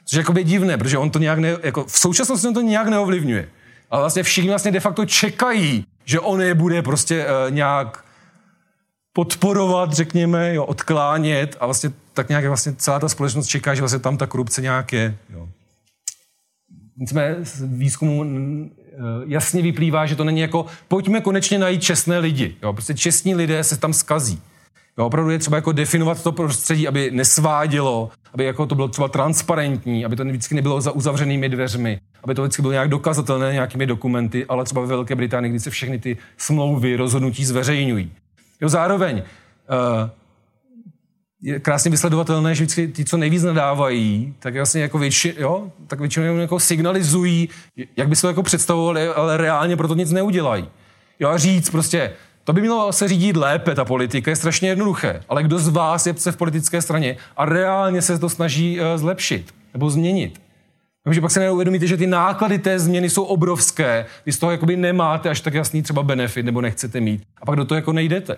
Což 0.05 0.25
je 0.37 0.45
divné, 0.45 0.79
protože 0.79 0.99
on 0.99 1.11
to 1.11 1.19
nějak 1.19 1.39
ne, 1.39 1.57
jako 1.63 1.85
v 1.85 1.99
současnosti 1.99 2.49
on 2.49 2.55
to 2.55 2.61
nějak 2.61 2.89
neovlivňuje. 2.89 3.49
Ale 3.91 4.03
vlastně 4.03 4.23
všichni 4.23 4.51
vlastně 4.51 4.73
de 4.73 4.81
facto 4.81 5.07
čekají, 5.07 5.87
že 6.07 6.21
on 6.21 6.41
je 6.41 6.55
bude 6.55 6.83
prostě 6.83 7.27
uh, 7.27 7.55
nějak 7.55 8.05
podporovat, 9.13 9.93
řekněme, 9.93 10.55
jo, 10.55 10.65
odklánět 10.65 11.57
a 11.61 11.67
vlastně 11.67 11.93
tak 12.13 12.29
nějak 12.29 12.45
vlastně 12.45 12.75
celá 12.75 12.99
ta 12.99 13.09
společnost 13.09 13.47
čeká, 13.47 13.75
že 13.75 13.83
vlastně 13.83 13.99
tam 13.99 14.17
ta 14.17 14.27
korupce 14.27 14.63
nějak 14.63 14.93
je. 14.93 15.17
Jo. 15.31 15.49
Nicméně 16.97 17.37
z 17.43 17.63
výzkumu 17.63 18.25
eh, 18.25 18.97
jasně 19.27 19.63
vyplývá, 19.63 20.07
že 20.07 20.17
to 20.17 20.25
není 20.25 20.41
jako 20.41 20.67
pojďme 20.89 21.21
konečně 21.21 21.59
najít 21.59 21.83
čestné 21.83 22.19
lidi. 22.19 22.57
Jo. 22.63 22.73
Prostě 22.73 22.95
čestní 22.95 23.35
lidé 23.35 23.65
se 23.65 23.77
tam 23.77 23.93
skazí. 23.93 24.43
Jo, 24.99 25.07
opravdu 25.07 25.31
je 25.31 25.39
třeba 25.39 25.57
jako 25.57 25.73
definovat 25.73 26.23
to 26.23 26.33
prostředí, 26.33 26.89
aby 26.89 27.11
nesvádělo, 27.11 28.11
aby 28.35 28.45
jako 28.45 28.67
to 28.67 28.75
bylo 28.75 28.89
třeba 28.89 29.09
transparentní, 29.09 30.05
aby 30.05 30.17
to 30.17 30.25
vždycky 30.25 30.55
nebylo 30.55 30.81
za 30.81 30.93
uzavřenými 30.93 31.49
dveřmi, 31.49 32.01
aby 32.25 32.35
to 32.35 32.43
vždycky 32.43 32.63
bylo 32.63 32.73
nějak 32.73 32.89
dokazatelné 32.89 33.53
nějakými 33.53 33.87
dokumenty, 33.87 34.47
ale 34.47 34.65
třeba 34.65 34.81
ve 34.81 34.87
Velké 34.87 35.15
Británii, 35.15 35.51
kdy 35.51 35.61
se 35.61 35.71
všechny 35.71 35.99
ty 35.99 36.17
smlouvy, 36.37 36.97
rozhodnutí 36.97 37.45
zveřejňují. 37.45 38.13
Jo, 38.61 38.69
zároveň 38.69 39.17
uh, 39.17 40.11
je 41.43 41.61
krásně 41.61 41.91
vysledovatelné, 41.91 42.55
že 42.55 42.65
vždycky 42.65 42.89
ti, 42.89 43.05
co 43.05 43.17
nejvíc 43.17 43.43
nadávají, 43.43 44.35
tak 44.39 44.57
vlastně 44.57 44.83
jako 44.83 44.99
větši, 44.99 45.35
jo, 45.39 45.73
tak 45.87 46.01
většinou 46.01 46.37
jako 46.37 46.61
signalizují, 46.61 47.49
jak 47.97 48.09
by 48.09 48.17
se 48.17 48.23
to 48.23 48.29
jako 48.29 48.43
představovali, 48.43 49.09
ale 49.09 49.37
reálně 49.37 49.77
proto 49.77 49.95
nic 49.95 50.13
neudělají. 50.13 50.69
Jo, 51.21 51.29
a 51.29 51.39
říct 51.39 51.71
prostě, 51.71 52.13
to 52.47 52.53
by 52.53 52.61
mělo 52.61 52.93
se 52.93 53.09
řídit 53.09 53.37
lépe, 53.37 53.75
ta 53.75 53.85
politika 53.85 54.31
je 54.31 54.37
strašně 54.37 54.69
jednoduché, 54.69 55.21
ale 55.29 55.43
kdo 55.43 55.59
z 55.59 55.69
vás 55.69 56.07
je 56.07 56.13
v 56.13 56.37
politické 56.37 56.83
straně 56.83 57.17
a 57.37 57.45
reálně 57.45 58.03
se 58.03 58.19
to 58.19 58.29
snaží 58.29 58.81
uh, 58.81 58.87
zlepšit 58.97 59.55
nebo 59.75 59.91
změnit. 59.91 60.41
Takže 61.05 61.21
pak 61.21 61.31
se 61.31 61.41
neuvědomíte, 61.41 61.87
že 61.87 61.97
ty 61.97 62.07
náklady 62.07 62.59
té 62.59 62.79
změny 62.79 63.11
jsou 63.11 63.23
obrovské, 63.23 64.07
vy 64.27 64.33
z 64.33 64.39
toho 64.39 64.53
jakoby 64.53 64.77
nemáte 64.77 65.29
až 65.29 65.41
tak 65.41 65.55
jasný 65.55 65.83
třeba 65.83 66.03
benefit 66.03 66.47
nebo 66.47 66.61
nechcete 66.61 67.01
mít 67.01 67.23
a 67.43 67.47
pak 67.47 67.57
do 67.57 67.65
toho 67.65 67.77
jako 67.77 67.93
nejdete. 67.93 68.37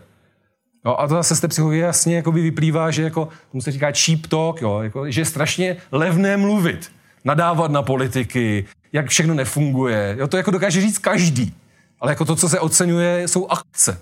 Jo, 0.86 0.97
a 0.98 1.09
to 1.09 1.14
zase 1.14 1.36
z 1.36 1.40
té 1.40 1.48
psychologie 1.48 1.85
jasně 1.85 2.16
jakoby 2.16 2.43
vyplývá, 2.43 2.90
že 2.90 3.02
jako, 3.02 3.28
tomu 3.52 3.62
se 3.62 3.72
říká 3.72 3.93
cheap 3.93 4.26
talk, 4.26 4.62
jo, 4.62 4.80
jako, 4.82 5.10
že 5.10 5.20
je 5.20 5.24
strašně 5.24 5.76
levné 5.93 6.36
mluvit, 6.36 6.93
nadávat 7.24 7.70
na 7.70 7.82
politiky, 7.82 8.64
jak 8.93 9.09
všechno 9.09 9.35
nefunguje. 9.35 10.16
Jo, 10.18 10.28
to 10.28 10.36
jako 10.36 10.51
dokáže 10.51 10.80
říct 10.80 10.98
každý. 10.98 11.55
Ale 12.00 12.12
jako 12.12 12.24
to, 12.24 12.36
co 12.36 12.48
se 12.48 12.60
oceňuje, 12.60 13.28
jsou 13.28 13.48
akce. 13.48 14.00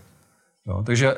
Jo, 0.66 0.82
takže 0.86 1.12
eh, 1.12 1.16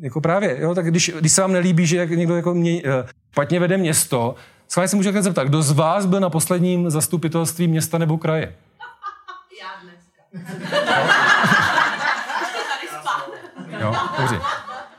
jako 0.00 0.20
právě, 0.20 0.60
jo, 0.60 0.74
tak 0.74 0.90
když, 0.90 1.12
když 1.18 1.32
se 1.32 1.40
vám 1.40 1.52
nelíbí, 1.52 1.86
že 1.86 1.96
jak 1.96 2.10
někdo 2.10 2.36
jako 2.36 2.54
mě, 2.54 2.82
eh, 2.84 3.04
špatně 3.32 3.60
vede 3.60 3.76
město, 3.76 4.34
schválně 4.68 4.88
se 4.88 4.96
můžete 4.96 5.22
zeptat, 5.22 5.44
kdo 5.44 5.62
z 5.62 5.72
vás 5.72 6.06
byl 6.06 6.20
na 6.20 6.30
posledním 6.30 6.90
zastupitelství 6.90 7.68
města 7.68 7.98
nebo 7.98 8.18
kraje? 8.18 8.54
Já 9.62 9.68
dneska. 9.82 10.22
Jo, 13.80 13.94
dobře. 14.18 14.40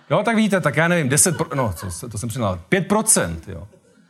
Jo, 0.09 0.23
tak 0.25 0.35
víte, 0.35 0.61
tak 0.61 0.77
já 0.77 0.87
nevím, 0.87 1.09
10, 1.09 1.37
pro, 1.37 1.55
no, 1.55 1.73
to, 1.99 2.09
to 2.09 2.17
jsem 2.17 2.29
přinal, 2.29 2.59
5%, 2.71 3.35
jo. 3.47 3.67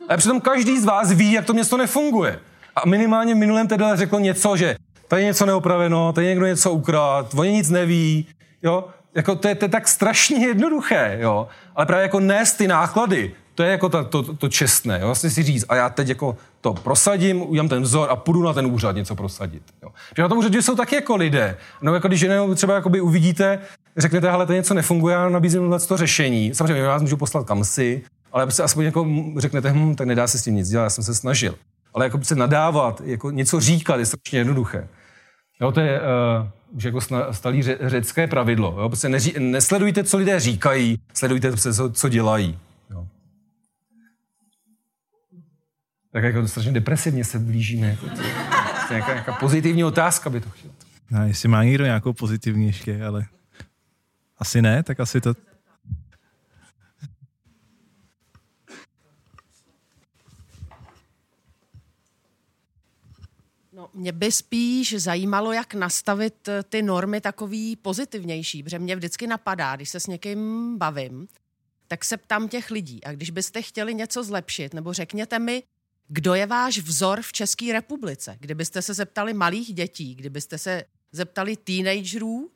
Ale 0.08 0.18
přitom 0.18 0.40
každý 0.40 0.80
z 0.80 0.84
vás 0.84 1.12
ví, 1.12 1.32
jak 1.32 1.44
to 1.44 1.52
město 1.52 1.76
nefunguje. 1.76 2.40
A 2.76 2.88
minimálně 2.88 3.34
v 3.34 3.38
minulém 3.38 3.68
teda 3.68 3.96
řekl 3.96 4.20
něco, 4.20 4.56
že 4.56 4.76
tady 5.08 5.22
je 5.22 5.26
něco 5.26 5.46
neopraveno, 5.46 6.12
tady 6.12 6.26
někdo 6.26 6.46
něco 6.46 6.72
ukrát, 6.72 7.34
oni 7.34 7.52
nic 7.52 7.70
neví, 7.70 8.26
jo. 8.62 8.84
Jako 9.14 9.34
to 9.34 9.48
je, 9.48 9.54
to 9.54 9.64
je 9.64 9.68
tak 9.68 9.88
strašně 9.88 10.46
jednoduché, 10.46 11.18
jo. 11.20 11.48
Ale 11.76 11.86
právě 11.86 12.02
jako 12.02 12.20
nést 12.20 12.52
ty 12.52 12.68
náklady, 12.68 13.34
to 13.54 13.62
je 13.62 13.70
jako 13.70 13.88
ta, 13.88 14.04
to, 14.04 14.22
to 14.22 14.48
čestné, 14.48 14.98
jo. 15.00 15.06
Vlastně 15.06 15.30
si 15.30 15.42
říct, 15.42 15.64
a 15.68 15.76
já 15.76 15.88
teď 15.88 16.08
jako 16.08 16.36
to 16.60 16.74
prosadím, 16.74 17.50
udělám 17.50 17.68
ten 17.68 17.82
vzor 17.82 18.10
a 18.10 18.16
půjdu 18.16 18.42
na 18.42 18.52
ten 18.52 18.66
úřad 18.66 18.96
něco 18.96 19.14
prosadit. 19.14 19.62
Jo. 19.82 19.88
Že 20.16 20.22
na 20.22 20.28
tom 20.28 20.38
úřadě 20.38 20.62
jsou 20.62 20.76
taky 20.76 20.94
jako 20.94 21.16
lidé. 21.16 21.56
No 21.82 21.94
jako 21.94 22.08
když 22.08 22.20
jenom 22.20 22.54
třeba 22.54 22.74
jakoby 22.74 23.00
uvidíte, 23.00 23.58
řeknete, 23.96 24.30
hele, 24.30 24.46
to 24.46 24.52
něco 24.52 24.74
nefunguje, 24.74 25.14
já 25.14 25.28
nabízím 25.28 25.74
to 25.88 25.96
řešení. 25.96 26.54
Samozřejmě 26.54 26.82
já 26.82 26.88
vás 26.88 27.02
můžu 27.02 27.16
poslat 27.16 27.46
kam 27.46 27.64
si, 27.64 28.02
ale 28.32 28.46
prostě 28.46 28.62
aspoň 28.62 28.84
jako 28.84 29.06
řeknete, 29.36 29.70
hm, 29.70 29.94
tak 29.94 30.06
nedá 30.06 30.26
se 30.26 30.38
s 30.38 30.42
tím 30.42 30.54
nic 30.54 30.68
dělat, 30.68 30.84
já 30.84 30.90
jsem 30.90 31.04
se 31.04 31.14
snažil. 31.14 31.54
Ale 31.94 32.04
jako 32.04 32.24
se 32.24 32.34
nadávat, 32.34 33.02
jako 33.04 33.30
něco 33.30 33.60
říkat 33.60 33.96
je 33.96 34.06
strašně 34.06 34.38
jednoduché. 34.38 34.88
Jo, 35.60 35.72
to 35.72 35.80
je 35.80 36.00
uh, 36.00 36.76
už 36.76 36.84
jako 36.84 37.00
stalý 37.30 37.62
ře, 37.62 37.78
řecké 37.80 38.26
pravidlo. 38.26 38.76
Jo? 38.80 38.88
Prostě 38.88 39.08
neří, 39.08 39.34
nesledujte, 39.38 40.04
co 40.04 40.18
lidé 40.18 40.40
říkají, 40.40 40.98
sledujte, 41.14 41.56
co, 41.56 41.90
co 41.90 42.08
dělají. 42.08 42.58
Jo? 42.90 43.06
Tak 46.12 46.24
jako 46.24 46.48
strašně 46.48 46.72
depresivně 46.72 47.24
se 47.24 47.38
blížíme. 47.38 47.86
Jako 47.86 48.06
to, 48.06 48.16
to 48.88 48.94
nějaká, 48.94 49.12
nějaká 49.12 49.32
pozitivní 49.32 49.84
otázka 49.84 50.30
by 50.30 50.40
to 50.40 50.50
chtěl. 50.50 50.70
No, 51.10 51.26
jestli 51.26 51.48
má 51.48 51.64
někdo 51.64 51.84
nějakou 51.84 52.12
pozitivní 52.12 52.66
ještě, 52.66 53.04
ale 53.04 53.26
asi 54.38 54.62
ne, 54.62 54.82
tak 54.82 55.00
asi 55.00 55.20
to... 55.20 55.34
mě 63.94 64.12
by 64.12 64.32
spíš 64.32 64.94
zajímalo, 65.02 65.52
jak 65.52 65.74
nastavit 65.74 66.48
eh, 66.48 66.62
ty 66.62 66.82
normy 66.82 67.20
takový 67.20 67.76
pozitivnější, 67.76 68.62
protože 68.62 68.78
mě 68.78 68.96
vždycky 68.96 69.26
napadá, 69.26 69.76
když 69.76 69.88
se 69.88 70.00
s 70.00 70.06
někým 70.06 70.74
bavím, 70.78 71.28
tak 71.88 72.04
se 72.04 72.16
ptám 72.16 72.48
těch 72.48 72.70
lidí. 72.70 73.04
A 73.04 73.12
když 73.12 73.30
byste 73.30 73.62
chtěli 73.62 73.94
něco 73.94 74.24
zlepšit, 74.24 74.74
nebo 74.74 74.92
řekněte 74.92 75.38
mi, 75.38 75.62
kdo 76.08 76.34
je 76.34 76.46
váš 76.46 76.78
vzor 76.78 77.22
v 77.22 77.32
České 77.32 77.72
republice? 77.72 78.36
Kdybyste 78.40 78.82
se 78.82 78.94
zeptali 78.94 79.34
malých 79.34 79.74
dětí, 79.74 80.14
kdybyste 80.14 80.58
se 80.58 80.84
zeptali 81.12 81.56
teenagerů, 81.56 82.50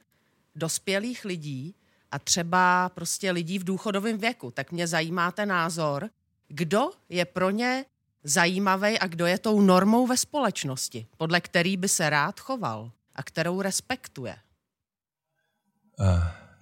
dospělých 0.55 1.24
lidí 1.24 1.74
a 2.10 2.19
třeba 2.19 2.89
prostě 2.89 3.31
lidí 3.31 3.59
v 3.59 3.65
důchodovém 3.65 4.19
věku, 4.19 4.51
tak 4.51 4.73
mě 4.73 4.86
zajímá 4.86 5.32
ten 5.32 5.48
názor, 5.48 6.10
kdo 6.48 6.90
je 7.09 7.24
pro 7.24 7.51
ně 7.51 7.85
zajímavý 8.24 8.99
a 8.99 9.07
kdo 9.07 9.27
je 9.27 9.39
tou 9.39 9.61
normou 9.61 10.07
ve 10.07 10.16
společnosti, 10.16 11.07
podle 11.16 11.40
který 11.40 11.77
by 11.77 11.89
se 11.89 12.11
rád 12.11 12.40
choval 12.40 12.90
a 13.15 13.23
kterou 13.23 13.62
respektuje. 13.62 14.36
Uh, 16.01 16.07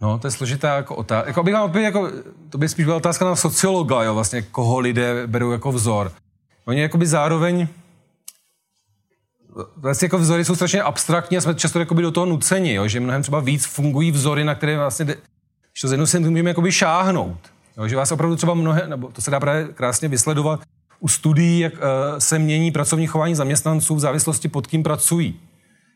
no, 0.00 0.18
to 0.18 0.26
je 0.26 0.30
složitá 0.30 0.76
jako 0.76 0.96
otázka. 0.96 1.28
Jako, 1.28 1.68
bych 1.68 1.82
jako, 1.82 2.10
to 2.50 2.58
by 2.58 2.68
spíš 2.68 2.84
byla 2.84 2.96
otázka 2.96 3.24
na 3.24 3.36
sociologa, 3.36 4.02
jo, 4.02 4.14
vlastně, 4.14 4.42
koho 4.42 4.78
lidé 4.78 5.26
berou 5.26 5.50
jako 5.50 5.72
vzor. 5.72 6.12
Oni 6.64 6.80
jakoby 6.80 7.06
zároveň 7.06 7.68
vlastně 9.76 10.06
jako 10.06 10.18
vzory 10.18 10.44
jsou 10.44 10.54
strašně 10.54 10.82
abstraktní 10.82 11.36
a 11.36 11.40
jsme 11.40 11.54
často 11.54 11.78
jakoby 11.78 12.02
do 12.02 12.10
toho 12.10 12.26
nuceni, 12.26 12.74
jo, 12.74 12.88
že 12.88 13.00
mnohem 13.00 13.22
třeba 13.22 13.40
víc 13.40 13.66
fungují 13.66 14.10
vzory, 14.10 14.44
na 14.44 14.54
které 14.54 14.76
vlastně, 14.76 15.04
když 15.04 15.80
to 15.80 15.88
zjednou 15.88 16.06
se 16.06 16.20
můžeme 16.20 16.50
jakoby 16.50 16.72
šáhnout. 16.72 17.38
Jo, 17.76 17.88
že 17.88 17.96
vás 17.96 18.12
opravdu 18.12 18.36
třeba 18.36 18.54
mnohé, 18.54 18.88
nebo 18.88 19.08
to 19.08 19.20
se 19.20 19.30
dá 19.30 19.40
právě 19.40 19.68
krásně 19.68 20.08
vysledovat 20.08 20.60
u 21.00 21.08
studií, 21.08 21.60
jak 21.60 21.72
uh, 21.72 21.78
se 22.18 22.38
mění 22.38 22.70
pracovní 22.70 23.06
chování 23.06 23.34
zaměstnanců 23.34 23.94
v 23.94 24.00
závislosti 24.00 24.48
pod 24.48 24.66
kým 24.66 24.82
pracují. 24.82 25.40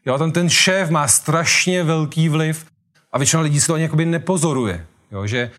Jo, 0.06 0.18
tam 0.18 0.32
ten 0.32 0.48
šéf 0.48 0.90
má 0.90 1.08
strašně 1.08 1.84
velký 1.84 2.28
vliv 2.28 2.66
a 3.12 3.18
většina 3.18 3.42
lidí 3.42 3.60
si 3.60 3.66
to 3.66 3.74
ani 3.74 3.82
jakoby 3.82 4.06
nepozoruje. 4.06 4.86
Jo, 5.12 5.26
že 5.26 5.50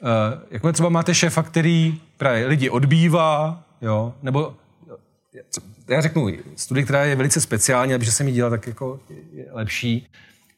uh, 0.00 0.08
jakmile 0.50 0.72
třeba 0.72 0.88
máte 0.88 1.14
šéfa, 1.14 1.42
který 1.42 2.00
právě 2.16 2.46
lidi 2.46 2.70
odbývá, 2.70 3.62
jo, 3.82 4.14
nebo 4.22 4.54
já 5.88 6.00
řeknu, 6.00 6.28
studie, 6.56 6.84
která 6.84 7.04
je 7.04 7.16
velice 7.16 7.40
speciální, 7.40 7.94
aby 7.94 8.06
jsem 8.06 8.28
ji 8.28 8.34
dělal 8.34 8.50
tak 8.50 8.66
jako 8.66 9.00
je 9.32 9.46
lepší. 9.52 10.06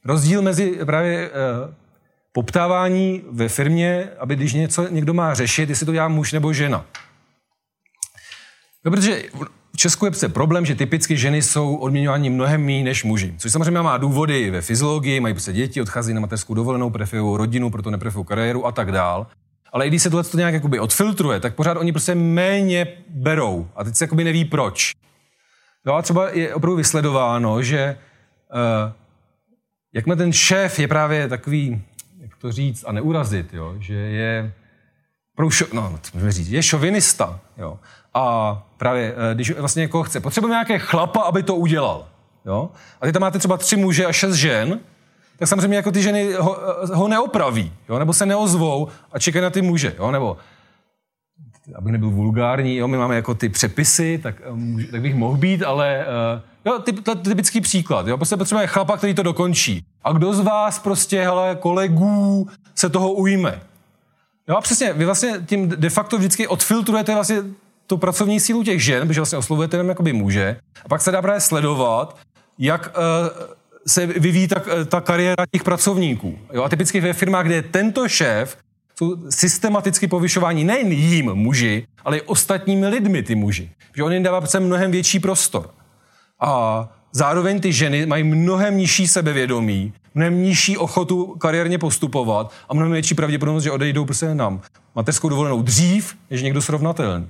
Rozdíl 0.04 0.42
mezi 0.42 0.78
právě 0.86 1.30
uh, 1.30 1.74
poptávání 2.32 3.22
ve 3.30 3.48
firmě, 3.48 4.08
aby 4.18 4.36
když 4.36 4.52
něco 4.52 4.88
někdo 4.88 5.14
má 5.14 5.34
řešit, 5.34 5.68
jestli 5.68 5.86
to 5.86 5.92
dělá 5.92 6.08
muž 6.08 6.32
nebo 6.32 6.52
žena. 6.52 6.86
No, 8.84 8.90
protože 8.90 9.22
v 9.72 9.76
Česku 9.76 10.06
je 10.06 10.28
problém, 10.28 10.66
že 10.66 10.74
typicky 10.74 11.16
ženy 11.16 11.42
jsou 11.42 11.76
odměňovány 11.76 12.30
mnohem 12.30 12.64
méně 12.64 12.84
než 12.84 13.04
muži. 13.04 13.34
Což 13.38 13.52
samozřejmě 13.52 13.82
má 13.82 13.98
důvody 13.98 14.50
ve 14.50 14.60
fyziologii, 14.60 15.20
mají 15.20 15.34
prostě 15.34 15.52
děti, 15.52 15.82
odchází 15.82 16.14
na 16.14 16.20
mateřskou 16.20 16.54
dovolenou, 16.54 16.90
preferují 16.90 17.38
rodinu, 17.38 17.70
proto 17.70 17.90
nepreferují 17.90 18.26
kariéru 18.26 18.66
a 18.66 18.72
tak 18.72 18.92
dál. 18.92 19.26
Ale 19.72 19.86
i 19.86 19.88
když 19.88 20.02
se 20.02 20.10
tohle 20.10 20.24
to 20.24 20.36
nějak 20.36 20.54
jakoby 20.54 20.80
odfiltruje, 20.80 21.40
tak 21.40 21.54
pořád 21.54 21.76
oni 21.76 21.92
prostě 21.92 22.14
méně 22.14 22.86
berou. 23.08 23.68
A 23.76 23.84
teď 23.84 23.94
se 23.94 24.04
jakoby 24.04 24.24
neví 24.24 24.44
proč. 24.44 24.92
Jo, 25.86 25.94
a 25.94 26.02
třeba 26.02 26.30
je 26.30 26.54
opravdu 26.54 26.76
vysledováno, 26.76 27.62
že 27.62 27.96
uh, 28.86 28.92
jakmile 29.94 30.16
ten 30.16 30.32
šéf 30.32 30.78
je 30.78 30.88
právě 30.88 31.28
takový, 31.28 31.82
jak 32.20 32.36
to 32.36 32.52
říct 32.52 32.84
a 32.86 32.92
neurazit, 32.92 33.54
jo, 33.54 33.74
že 33.78 33.94
je 33.94 34.52
šo, 35.48 35.66
no, 35.72 35.98
to 36.02 36.08
můžeme 36.14 36.32
říct, 36.32 36.48
je 36.48 36.62
šovinista, 36.62 37.40
jo. 37.58 37.78
A 38.14 38.62
právě, 38.76 39.14
eh, 39.30 39.34
když 39.34 39.50
vlastně 39.58 39.82
jako 39.82 40.02
chce, 40.02 40.20
potřebuje 40.20 40.50
nějaké 40.50 40.78
chlapa, 40.78 41.20
aby 41.20 41.42
to 41.42 41.54
udělal, 41.54 42.06
jo. 42.46 42.70
A 43.00 43.06
ty 43.06 43.12
tam 43.12 43.20
máte 43.22 43.38
třeba 43.38 43.56
tři 43.56 43.76
muže 43.76 44.06
a 44.06 44.12
šest 44.12 44.34
žen, 44.34 44.80
tak 45.38 45.48
samozřejmě 45.48 45.76
jako 45.76 45.92
ty 45.92 46.02
ženy 46.02 46.32
ho, 46.32 46.58
eh, 46.82 46.94
ho 46.94 47.08
neopraví, 47.08 47.72
jo, 47.88 47.98
nebo 47.98 48.12
se 48.12 48.26
neozvou 48.26 48.88
a 49.12 49.18
čekají 49.18 49.42
na 49.42 49.50
ty 49.50 49.62
muže, 49.62 49.94
jo, 49.98 50.10
nebo 50.10 50.36
aby 51.74 51.92
nebyl 51.92 52.10
vulgární, 52.10 52.76
jo, 52.76 52.88
my 52.88 52.96
máme 52.96 53.16
jako 53.16 53.34
ty 53.34 53.48
přepisy, 53.48 54.20
tak, 54.22 54.34
eh, 54.40 54.86
tak 54.90 55.00
bych 55.00 55.14
mohl 55.14 55.36
být, 55.36 55.62
ale 55.62 56.06
jo, 56.64 56.78
typ, 56.78 57.04
to, 57.04 57.14
typický 57.14 57.60
příklad, 57.60 58.06
jo, 58.06 58.16
prostě 58.16 58.36
potřebujeme 58.36 58.66
chlapa, 58.66 58.96
který 58.96 59.14
to 59.14 59.22
dokončí. 59.22 59.84
A 60.04 60.12
kdo 60.12 60.34
z 60.34 60.40
vás 60.40 60.78
prostě, 60.78 61.22
hele, 61.22 61.56
kolegů 61.60 62.48
se 62.74 62.88
toho 62.88 63.12
ujme? 63.12 63.60
Jo, 64.48 64.56
a 64.56 64.60
přesně, 64.60 64.92
vy 64.92 65.04
vlastně 65.04 65.40
tím 65.46 65.68
de 65.68 65.90
facto 65.90 66.18
vždycky 66.18 66.48
odfiltrujete 66.48 67.14
vlastně 67.14 67.42
tu 67.92 67.98
pracovní 67.98 68.40
sílu 68.40 68.64
těch 68.64 68.84
žen, 68.84 69.08
protože 69.08 69.20
vlastně 69.20 69.38
oslovujete 69.38 69.76
jenom 69.76 69.88
jakoby 69.88 70.12
muže, 70.12 70.56
a 70.84 70.88
pak 70.88 71.00
se 71.00 71.10
dá 71.10 71.22
právě 71.22 71.40
sledovat, 71.40 72.16
jak 72.58 72.96
uh, 72.96 73.44
se 73.86 74.06
vyvíjí 74.06 74.48
ta, 74.48 74.62
ta 74.86 75.00
kariéra 75.00 75.44
těch 75.52 75.64
pracovníků. 75.64 76.38
Jo, 76.52 76.62
a 76.62 76.68
typicky 76.68 77.00
ve 77.00 77.12
firmách, 77.12 77.46
kde 77.46 77.54
je 77.54 77.62
tento 77.62 78.08
šéf, 78.08 78.56
jsou 78.98 79.30
systematicky 79.30 80.08
povyšování 80.08 80.64
nejen 80.64 80.92
jím 80.92 81.34
muži, 81.34 81.86
ale 82.04 82.18
i 82.18 82.20
ostatními 82.20 82.88
lidmi 82.88 83.22
ty 83.22 83.34
muži. 83.34 83.70
Že 83.96 84.02
on 84.02 84.12
jim 84.12 84.22
dává 84.22 84.40
mnohem 84.58 84.90
větší 84.90 85.20
prostor. 85.20 85.70
A 86.40 86.88
zároveň 87.12 87.60
ty 87.60 87.72
ženy 87.72 88.06
mají 88.06 88.24
mnohem 88.24 88.76
nižší 88.76 89.08
sebevědomí, 89.08 89.92
mnohem 90.14 90.42
nižší 90.42 90.76
ochotu 90.76 91.24
kariérně 91.24 91.78
postupovat 91.78 92.52
a 92.68 92.74
mnohem 92.74 92.92
větší 92.92 93.14
pravděpodobnost, 93.14 93.64
že 93.64 93.70
odejdou 93.70 94.04
prostě 94.04 94.34
nám 94.34 94.60
mateřskou 94.94 95.28
dovolenou 95.28 95.62
dřív, 95.62 96.14
než 96.30 96.42
někdo 96.42 96.62
srovnatelný. 96.62 97.26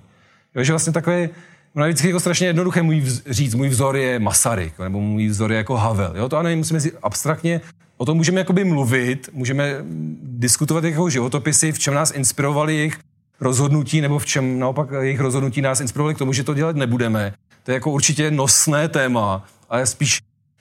Jo, 0.55 0.65
že 0.65 0.73
vlastně 0.73 0.93
takové, 0.93 1.29
no 1.75 1.85
vždycky 1.85 2.07
jako 2.07 2.21
strašně 2.21 2.47
jednoduché 2.47 2.83
můj 2.83 3.01
vz, 3.01 3.23
říct, 3.27 3.55
můj 3.55 3.69
vzor 3.69 3.97
je 3.97 4.19
Masaryk, 4.19 4.79
nebo 4.79 5.01
můj 5.01 5.29
vzor 5.29 5.53
je 5.53 5.57
jako 5.59 5.77
Havel. 5.77 6.13
Jo, 6.17 6.29
to 6.29 6.37
ano, 6.37 6.57
musíme 6.57 6.81
si 6.81 6.93
abstraktně, 7.03 7.61
o 7.97 8.05
tom 8.05 8.17
můžeme 8.17 8.41
jakoby 8.41 8.65
mluvit, 8.65 9.31
můžeme 9.33 9.77
diskutovat 10.23 10.85
jako 10.85 11.11
životopisy, 11.11 11.73
v 11.73 11.79
čem 11.79 11.95
nás 11.95 12.11
inspirovali 12.11 12.77
jejich 12.77 12.99
rozhodnutí, 13.41 14.01
nebo 14.01 14.19
v 14.19 14.27
čem 14.27 14.59
naopak 14.59 14.89
jejich 15.01 15.21
rozhodnutí 15.21 15.61
nás 15.61 15.81
inspirovali 15.81 16.15
k 16.15 16.19
tomu, 16.19 16.33
že 16.33 16.45
to 16.45 16.55
dělat 16.55 16.77
nebudeme. 16.77 17.35
To 17.63 17.71
je 17.71 17.75
jako 17.75 17.91
určitě 17.91 18.31
nosné 18.31 18.89
téma, 18.89 19.45
ale 19.71 19.87
spíš 19.87 20.21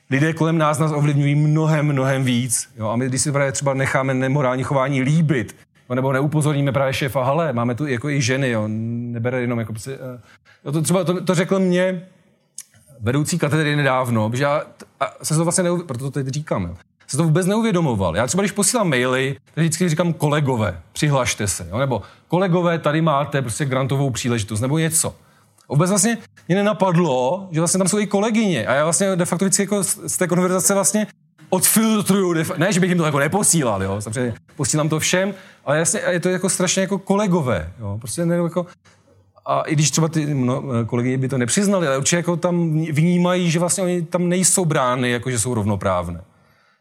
lidé 0.10 0.34
kolem 0.34 0.58
nás 0.58 0.80
nás 0.80 0.92
ovlivňují 0.92 1.36
mnohem, 1.36 1.86
mnohem 1.86 2.24
víc. 2.24 2.70
Jo? 2.78 2.88
A 2.88 2.96
my, 2.96 3.06
když 3.06 3.22
si 3.22 3.32
třeba 3.52 3.74
necháme 3.74 4.14
nemorální 4.14 4.64
chování 4.64 5.02
líbit? 5.02 5.56
Nebo 5.96 6.14
neupozorníme 6.14 6.72
právě 6.72 6.94
šéfa, 6.94 7.24
ale 7.24 7.54
máme 7.54 7.76
tu 7.76 7.88
jako 7.88 8.10
i 8.10 8.22
ženy, 8.22 8.50
jo? 8.50 8.64
nebere 8.68 9.42
jenom 9.42 9.60
jako... 9.60 9.74
Jo, 10.66 10.72
to, 10.72 10.82
třeba 10.82 11.04
to, 11.04 11.22
to 11.22 11.36
řekl 11.36 11.60
mě 11.60 12.08
vedoucí 13.00 13.38
katedry 13.38 13.76
nedávno, 13.76 14.32
že 14.34 14.44
já 14.44 14.64
a 15.00 15.14
se 15.24 15.36
to 15.36 15.44
vlastně 15.44 15.64
neuvědomoval, 15.64 15.88
proto 15.88 16.04
to 16.04 16.12
teď 16.12 16.28
říkám, 16.28 16.64
jo? 16.64 16.76
se 17.08 17.18
to 17.18 17.24
vůbec 17.24 17.48
neuvědomoval. 17.48 18.18
Já 18.18 18.28
třeba, 18.28 18.42
když 18.42 18.52
posílám 18.52 18.90
maily, 18.90 19.36
tak 19.54 19.62
vždycky 19.64 19.90
říkám 19.90 20.14
kolegové, 20.14 20.82
přihlašte 20.94 21.48
se, 21.48 21.68
jo? 21.70 21.78
nebo 21.78 22.02
kolegové, 22.28 22.80
tady 22.80 23.02
máte 23.02 23.42
prostě 23.42 23.66
grantovou 23.66 24.10
příležitost, 24.10 24.62
nebo 24.62 24.78
něco. 24.78 25.16
Vůbec 25.70 25.90
vlastně 25.90 26.18
mě 26.48 26.56
nenapadlo, 26.56 27.48
že 27.52 27.62
vlastně 27.62 27.78
tam 27.78 27.88
jsou 27.88 28.00
i 28.00 28.08
kolegyně 28.08 28.68
a 28.68 28.74
já 28.74 28.84
vlastně 28.84 29.16
de 29.16 29.26
facto 29.26 29.46
vždycky 29.46 29.64
jako 29.64 29.84
z 29.84 30.18
té 30.18 30.28
konverzace 30.28 30.74
vlastně 30.74 31.08
odfiltruju, 31.52 32.34
ne, 32.58 32.74
že 32.74 32.80
bych 32.80 32.90
jim 32.90 32.98
to 32.98 33.06
jako 33.06 33.20
neposílal, 33.20 33.84
jo, 33.84 34.02
samozřejmě 34.02 34.34
posílám 34.56 34.90
to 34.90 35.00
všem, 35.00 35.34
ale 35.66 35.78
jasně, 35.78 36.02
je 36.10 36.20
to 36.20 36.30
jako 36.30 36.50
strašně 36.50 36.82
jako 36.82 36.98
kolegové, 36.98 37.74
jo, 37.80 37.98
prostě 38.00 38.26
ne, 38.26 38.36
jako, 38.36 38.66
a 39.46 39.62
i 39.62 39.74
když 39.74 39.92
třeba 39.92 40.08
ty 40.08 40.34
no, 40.34 40.64
kolegyně 40.86 41.18
by 41.18 41.28
to 41.28 41.38
nepřiznali, 41.38 41.88
ale 41.88 41.98
určitě 41.98 42.16
jako 42.16 42.38
tam 42.38 42.84
vnímají, 42.92 43.52
že 43.52 43.60
vlastně 43.60 43.84
oni 43.84 44.02
tam 44.02 44.30
nejsou 44.30 44.66
brány, 44.66 45.12
jako 45.12 45.32
že 45.32 45.40
jsou 45.40 45.54
rovnoprávné. 45.54 46.22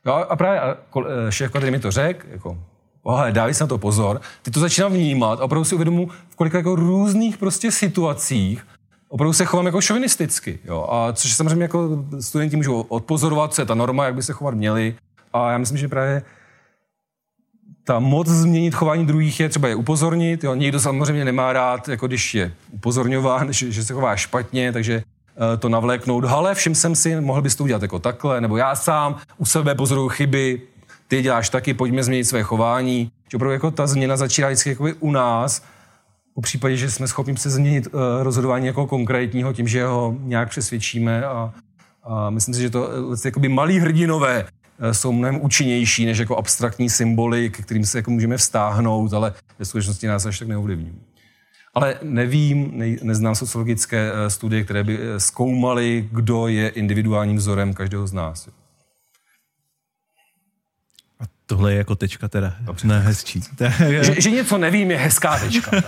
Jo, 0.06 0.12
a 0.28 0.36
právě 0.36 0.60
a 0.60 0.76
šéf 1.30 1.50
který 1.50 1.70
mi 1.70 1.78
to 1.78 1.90
řekl, 1.90 2.26
jako, 2.30 2.58
oh, 3.02 3.30
dávej 3.30 3.54
si 3.54 3.62
na 3.62 3.66
to 3.66 3.78
pozor, 3.78 4.20
ty 4.42 4.50
to 4.50 4.60
začínám 4.60 4.92
vnímat 4.92 5.40
a 5.40 5.44
opravdu 5.44 5.64
si 5.64 5.74
uvědomu, 5.74 6.08
v 6.28 6.36
kolika 6.36 6.58
jako 6.58 6.74
různých 6.74 7.38
prostě 7.38 7.72
situacích 7.72 8.66
opravdu 9.10 9.32
se 9.32 9.44
chovám 9.44 9.66
jako 9.66 9.80
šovinisticky. 9.80 10.58
Jo? 10.64 10.86
A 10.90 11.12
což 11.12 11.32
samozřejmě 11.32 11.62
jako 11.62 12.04
studenti 12.20 12.56
můžou 12.56 12.80
odpozorovat, 12.80 13.54
co 13.54 13.62
je 13.62 13.66
ta 13.66 13.74
norma, 13.74 14.04
jak 14.04 14.14
by 14.14 14.22
se 14.22 14.32
chovat 14.32 14.54
měli. 14.54 14.94
A 15.32 15.52
já 15.52 15.58
myslím, 15.58 15.78
že 15.78 15.88
právě 15.88 16.22
ta 17.84 17.98
moc 17.98 18.28
změnit 18.28 18.74
chování 18.74 19.06
druhých 19.06 19.40
je 19.40 19.48
třeba 19.48 19.68
je 19.68 19.74
upozornit. 19.74 20.44
Jo? 20.44 20.54
Někdo 20.54 20.80
samozřejmě 20.80 21.24
nemá 21.24 21.52
rád, 21.52 21.88
jako 21.88 22.06
když 22.06 22.34
je 22.34 22.52
upozorňován, 22.70 23.52
že, 23.52 23.72
že 23.72 23.84
se 23.84 23.92
chová 23.94 24.16
špatně, 24.16 24.72
takže 24.72 25.02
eh, 25.02 25.56
to 25.56 25.68
navléknout. 25.68 26.24
Ale 26.24 26.54
všim 26.54 26.74
jsem 26.74 26.94
si, 26.94 27.20
mohl 27.20 27.42
bys 27.42 27.56
to 27.56 27.64
udělat 27.64 27.82
jako 27.82 27.98
takhle, 27.98 28.40
nebo 28.40 28.56
já 28.56 28.74
sám 28.74 29.16
u 29.38 29.44
sebe 29.44 29.74
pozoruju 29.74 30.08
chyby, 30.08 30.62
ty 31.08 31.22
děláš 31.22 31.48
taky, 31.48 31.74
pojďme 31.74 32.02
změnit 32.02 32.24
své 32.24 32.42
chování. 32.42 33.10
Že 33.30 33.36
opravdu 33.36 33.52
jako 33.52 33.70
ta 33.70 33.86
změna 33.86 34.16
začíná 34.16 34.48
vždycky 34.48 34.76
u 35.00 35.10
nás 35.10 35.62
po 36.34 36.40
případě, 36.40 36.76
že 36.76 36.90
jsme 36.90 37.08
schopni 37.08 37.36
se 37.36 37.50
změnit 37.50 37.86
uh, 37.86 38.00
rozhodování 38.22 38.66
jako 38.66 38.86
konkrétního 38.86 39.52
tím, 39.52 39.68
že 39.68 39.84
ho 39.86 40.16
nějak 40.18 40.48
přesvědčíme 40.48 41.24
a, 41.24 41.54
a 42.02 42.30
myslím 42.30 42.54
si, 42.54 42.60
že 42.60 42.70
to 42.70 42.88
uh, 42.88 43.16
jakoby 43.24 43.48
malí 43.48 43.78
hrdinové 43.78 44.44
uh, 44.44 44.90
jsou 44.90 45.12
mnohem 45.12 45.40
účinnější 45.42 46.06
než 46.06 46.18
jako 46.18 46.36
abstraktní 46.36 46.90
symboly, 46.90 47.50
k 47.50 47.60
kterým 47.60 47.86
se 47.86 47.98
jako 47.98 48.10
můžeme 48.10 48.36
vztáhnout, 48.36 49.12
ale 49.12 49.34
ve 49.58 49.64
skutečnosti 49.64 50.06
nás 50.06 50.26
až 50.26 50.38
tak 50.38 50.48
neovlivňují. 50.48 51.00
Ale 51.74 51.98
nevím, 52.02 52.70
ne, 52.74 52.96
neznám 53.02 53.34
sociologické 53.34 54.10
studie, 54.28 54.64
které 54.64 54.84
by 54.84 54.98
zkoumaly, 55.18 56.08
kdo 56.12 56.48
je 56.48 56.68
individuálním 56.68 57.36
vzorem 57.36 57.74
každého 57.74 58.06
z 58.06 58.12
nás. 58.12 58.48
Tohle 61.50 61.72
je 61.72 61.78
jako 61.78 61.96
tečka 61.96 62.28
teda. 62.28 62.54
Dobře. 62.60 62.88
Ne, 62.88 63.00
hezčí. 63.00 63.40
že, 64.02 64.20
že 64.20 64.30
něco 64.30 64.58
nevím, 64.58 64.90
je 64.90 64.98
hezká 64.98 65.38
tečka. 65.38 65.70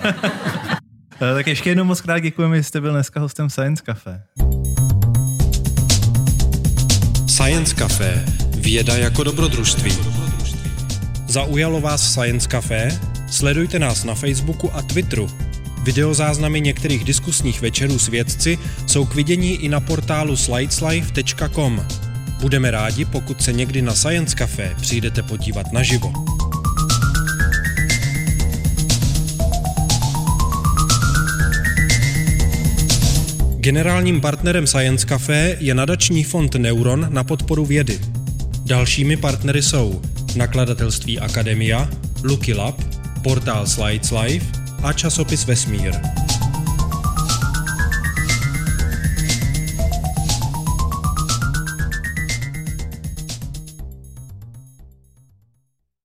Eh, 1.30 1.34
tak 1.34 1.46
ještě 1.46 1.70
jednou 1.70 1.84
moc 1.84 2.00
krát 2.00 2.18
děkujeme, 2.18 2.56
že 2.56 2.62
jste 2.62 2.80
byl 2.80 2.92
dneska 2.92 3.20
hostem 3.20 3.50
Science 3.50 3.82
Café. 3.86 4.22
Science 7.26 7.74
Café. 7.74 8.24
Věda 8.56 8.96
jako 8.96 9.24
dobrodružství. 9.24 9.92
Zaujalo 11.28 11.80
vás 11.80 12.12
Science 12.12 12.48
Café? 12.48 13.00
Sledujte 13.30 13.78
nás 13.78 14.04
na 14.04 14.14
Facebooku 14.14 14.74
a 14.74 14.82
Twitteru. 14.82 15.30
Videozáznamy 15.82 16.60
některých 16.60 17.04
diskusních 17.04 17.60
večerů 17.60 17.98
s 17.98 18.08
vědci 18.08 18.58
jsou 18.86 19.06
k 19.06 19.14
vidění 19.14 19.54
i 19.54 19.68
na 19.68 19.80
portálu 19.80 20.36
slideslife.com. 20.36 21.86
Budeme 22.42 22.70
rádi, 22.70 23.04
pokud 23.04 23.42
se 23.42 23.52
někdy 23.52 23.82
na 23.82 23.94
Science 23.94 24.36
Café 24.36 24.74
přijdete 24.80 25.22
podívat 25.22 25.72
naživo. 25.72 26.12
Generálním 33.56 34.20
partnerem 34.20 34.66
Science 34.66 35.06
Café 35.06 35.56
je 35.60 35.74
nadační 35.74 36.24
fond 36.24 36.54
Neuron 36.54 37.06
na 37.10 37.24
podporu 37.24 37.66
vědy. 37.66 38.00
Dalšími 38.66 39.16
partnery 39.16 39.62
jsou 39.62 40.02
nakladatelství 40.36 41.18
Akademia, 41.18 41.88
Lucky 42.22 42.54
Lab, 42.54 42.80
portál 43.22 43.66
Slides 43.66 44.10
Life 44.10 44.46
a 44.82 44.92
časopis 44.92 45.46
Vesmír. 45.46 46.21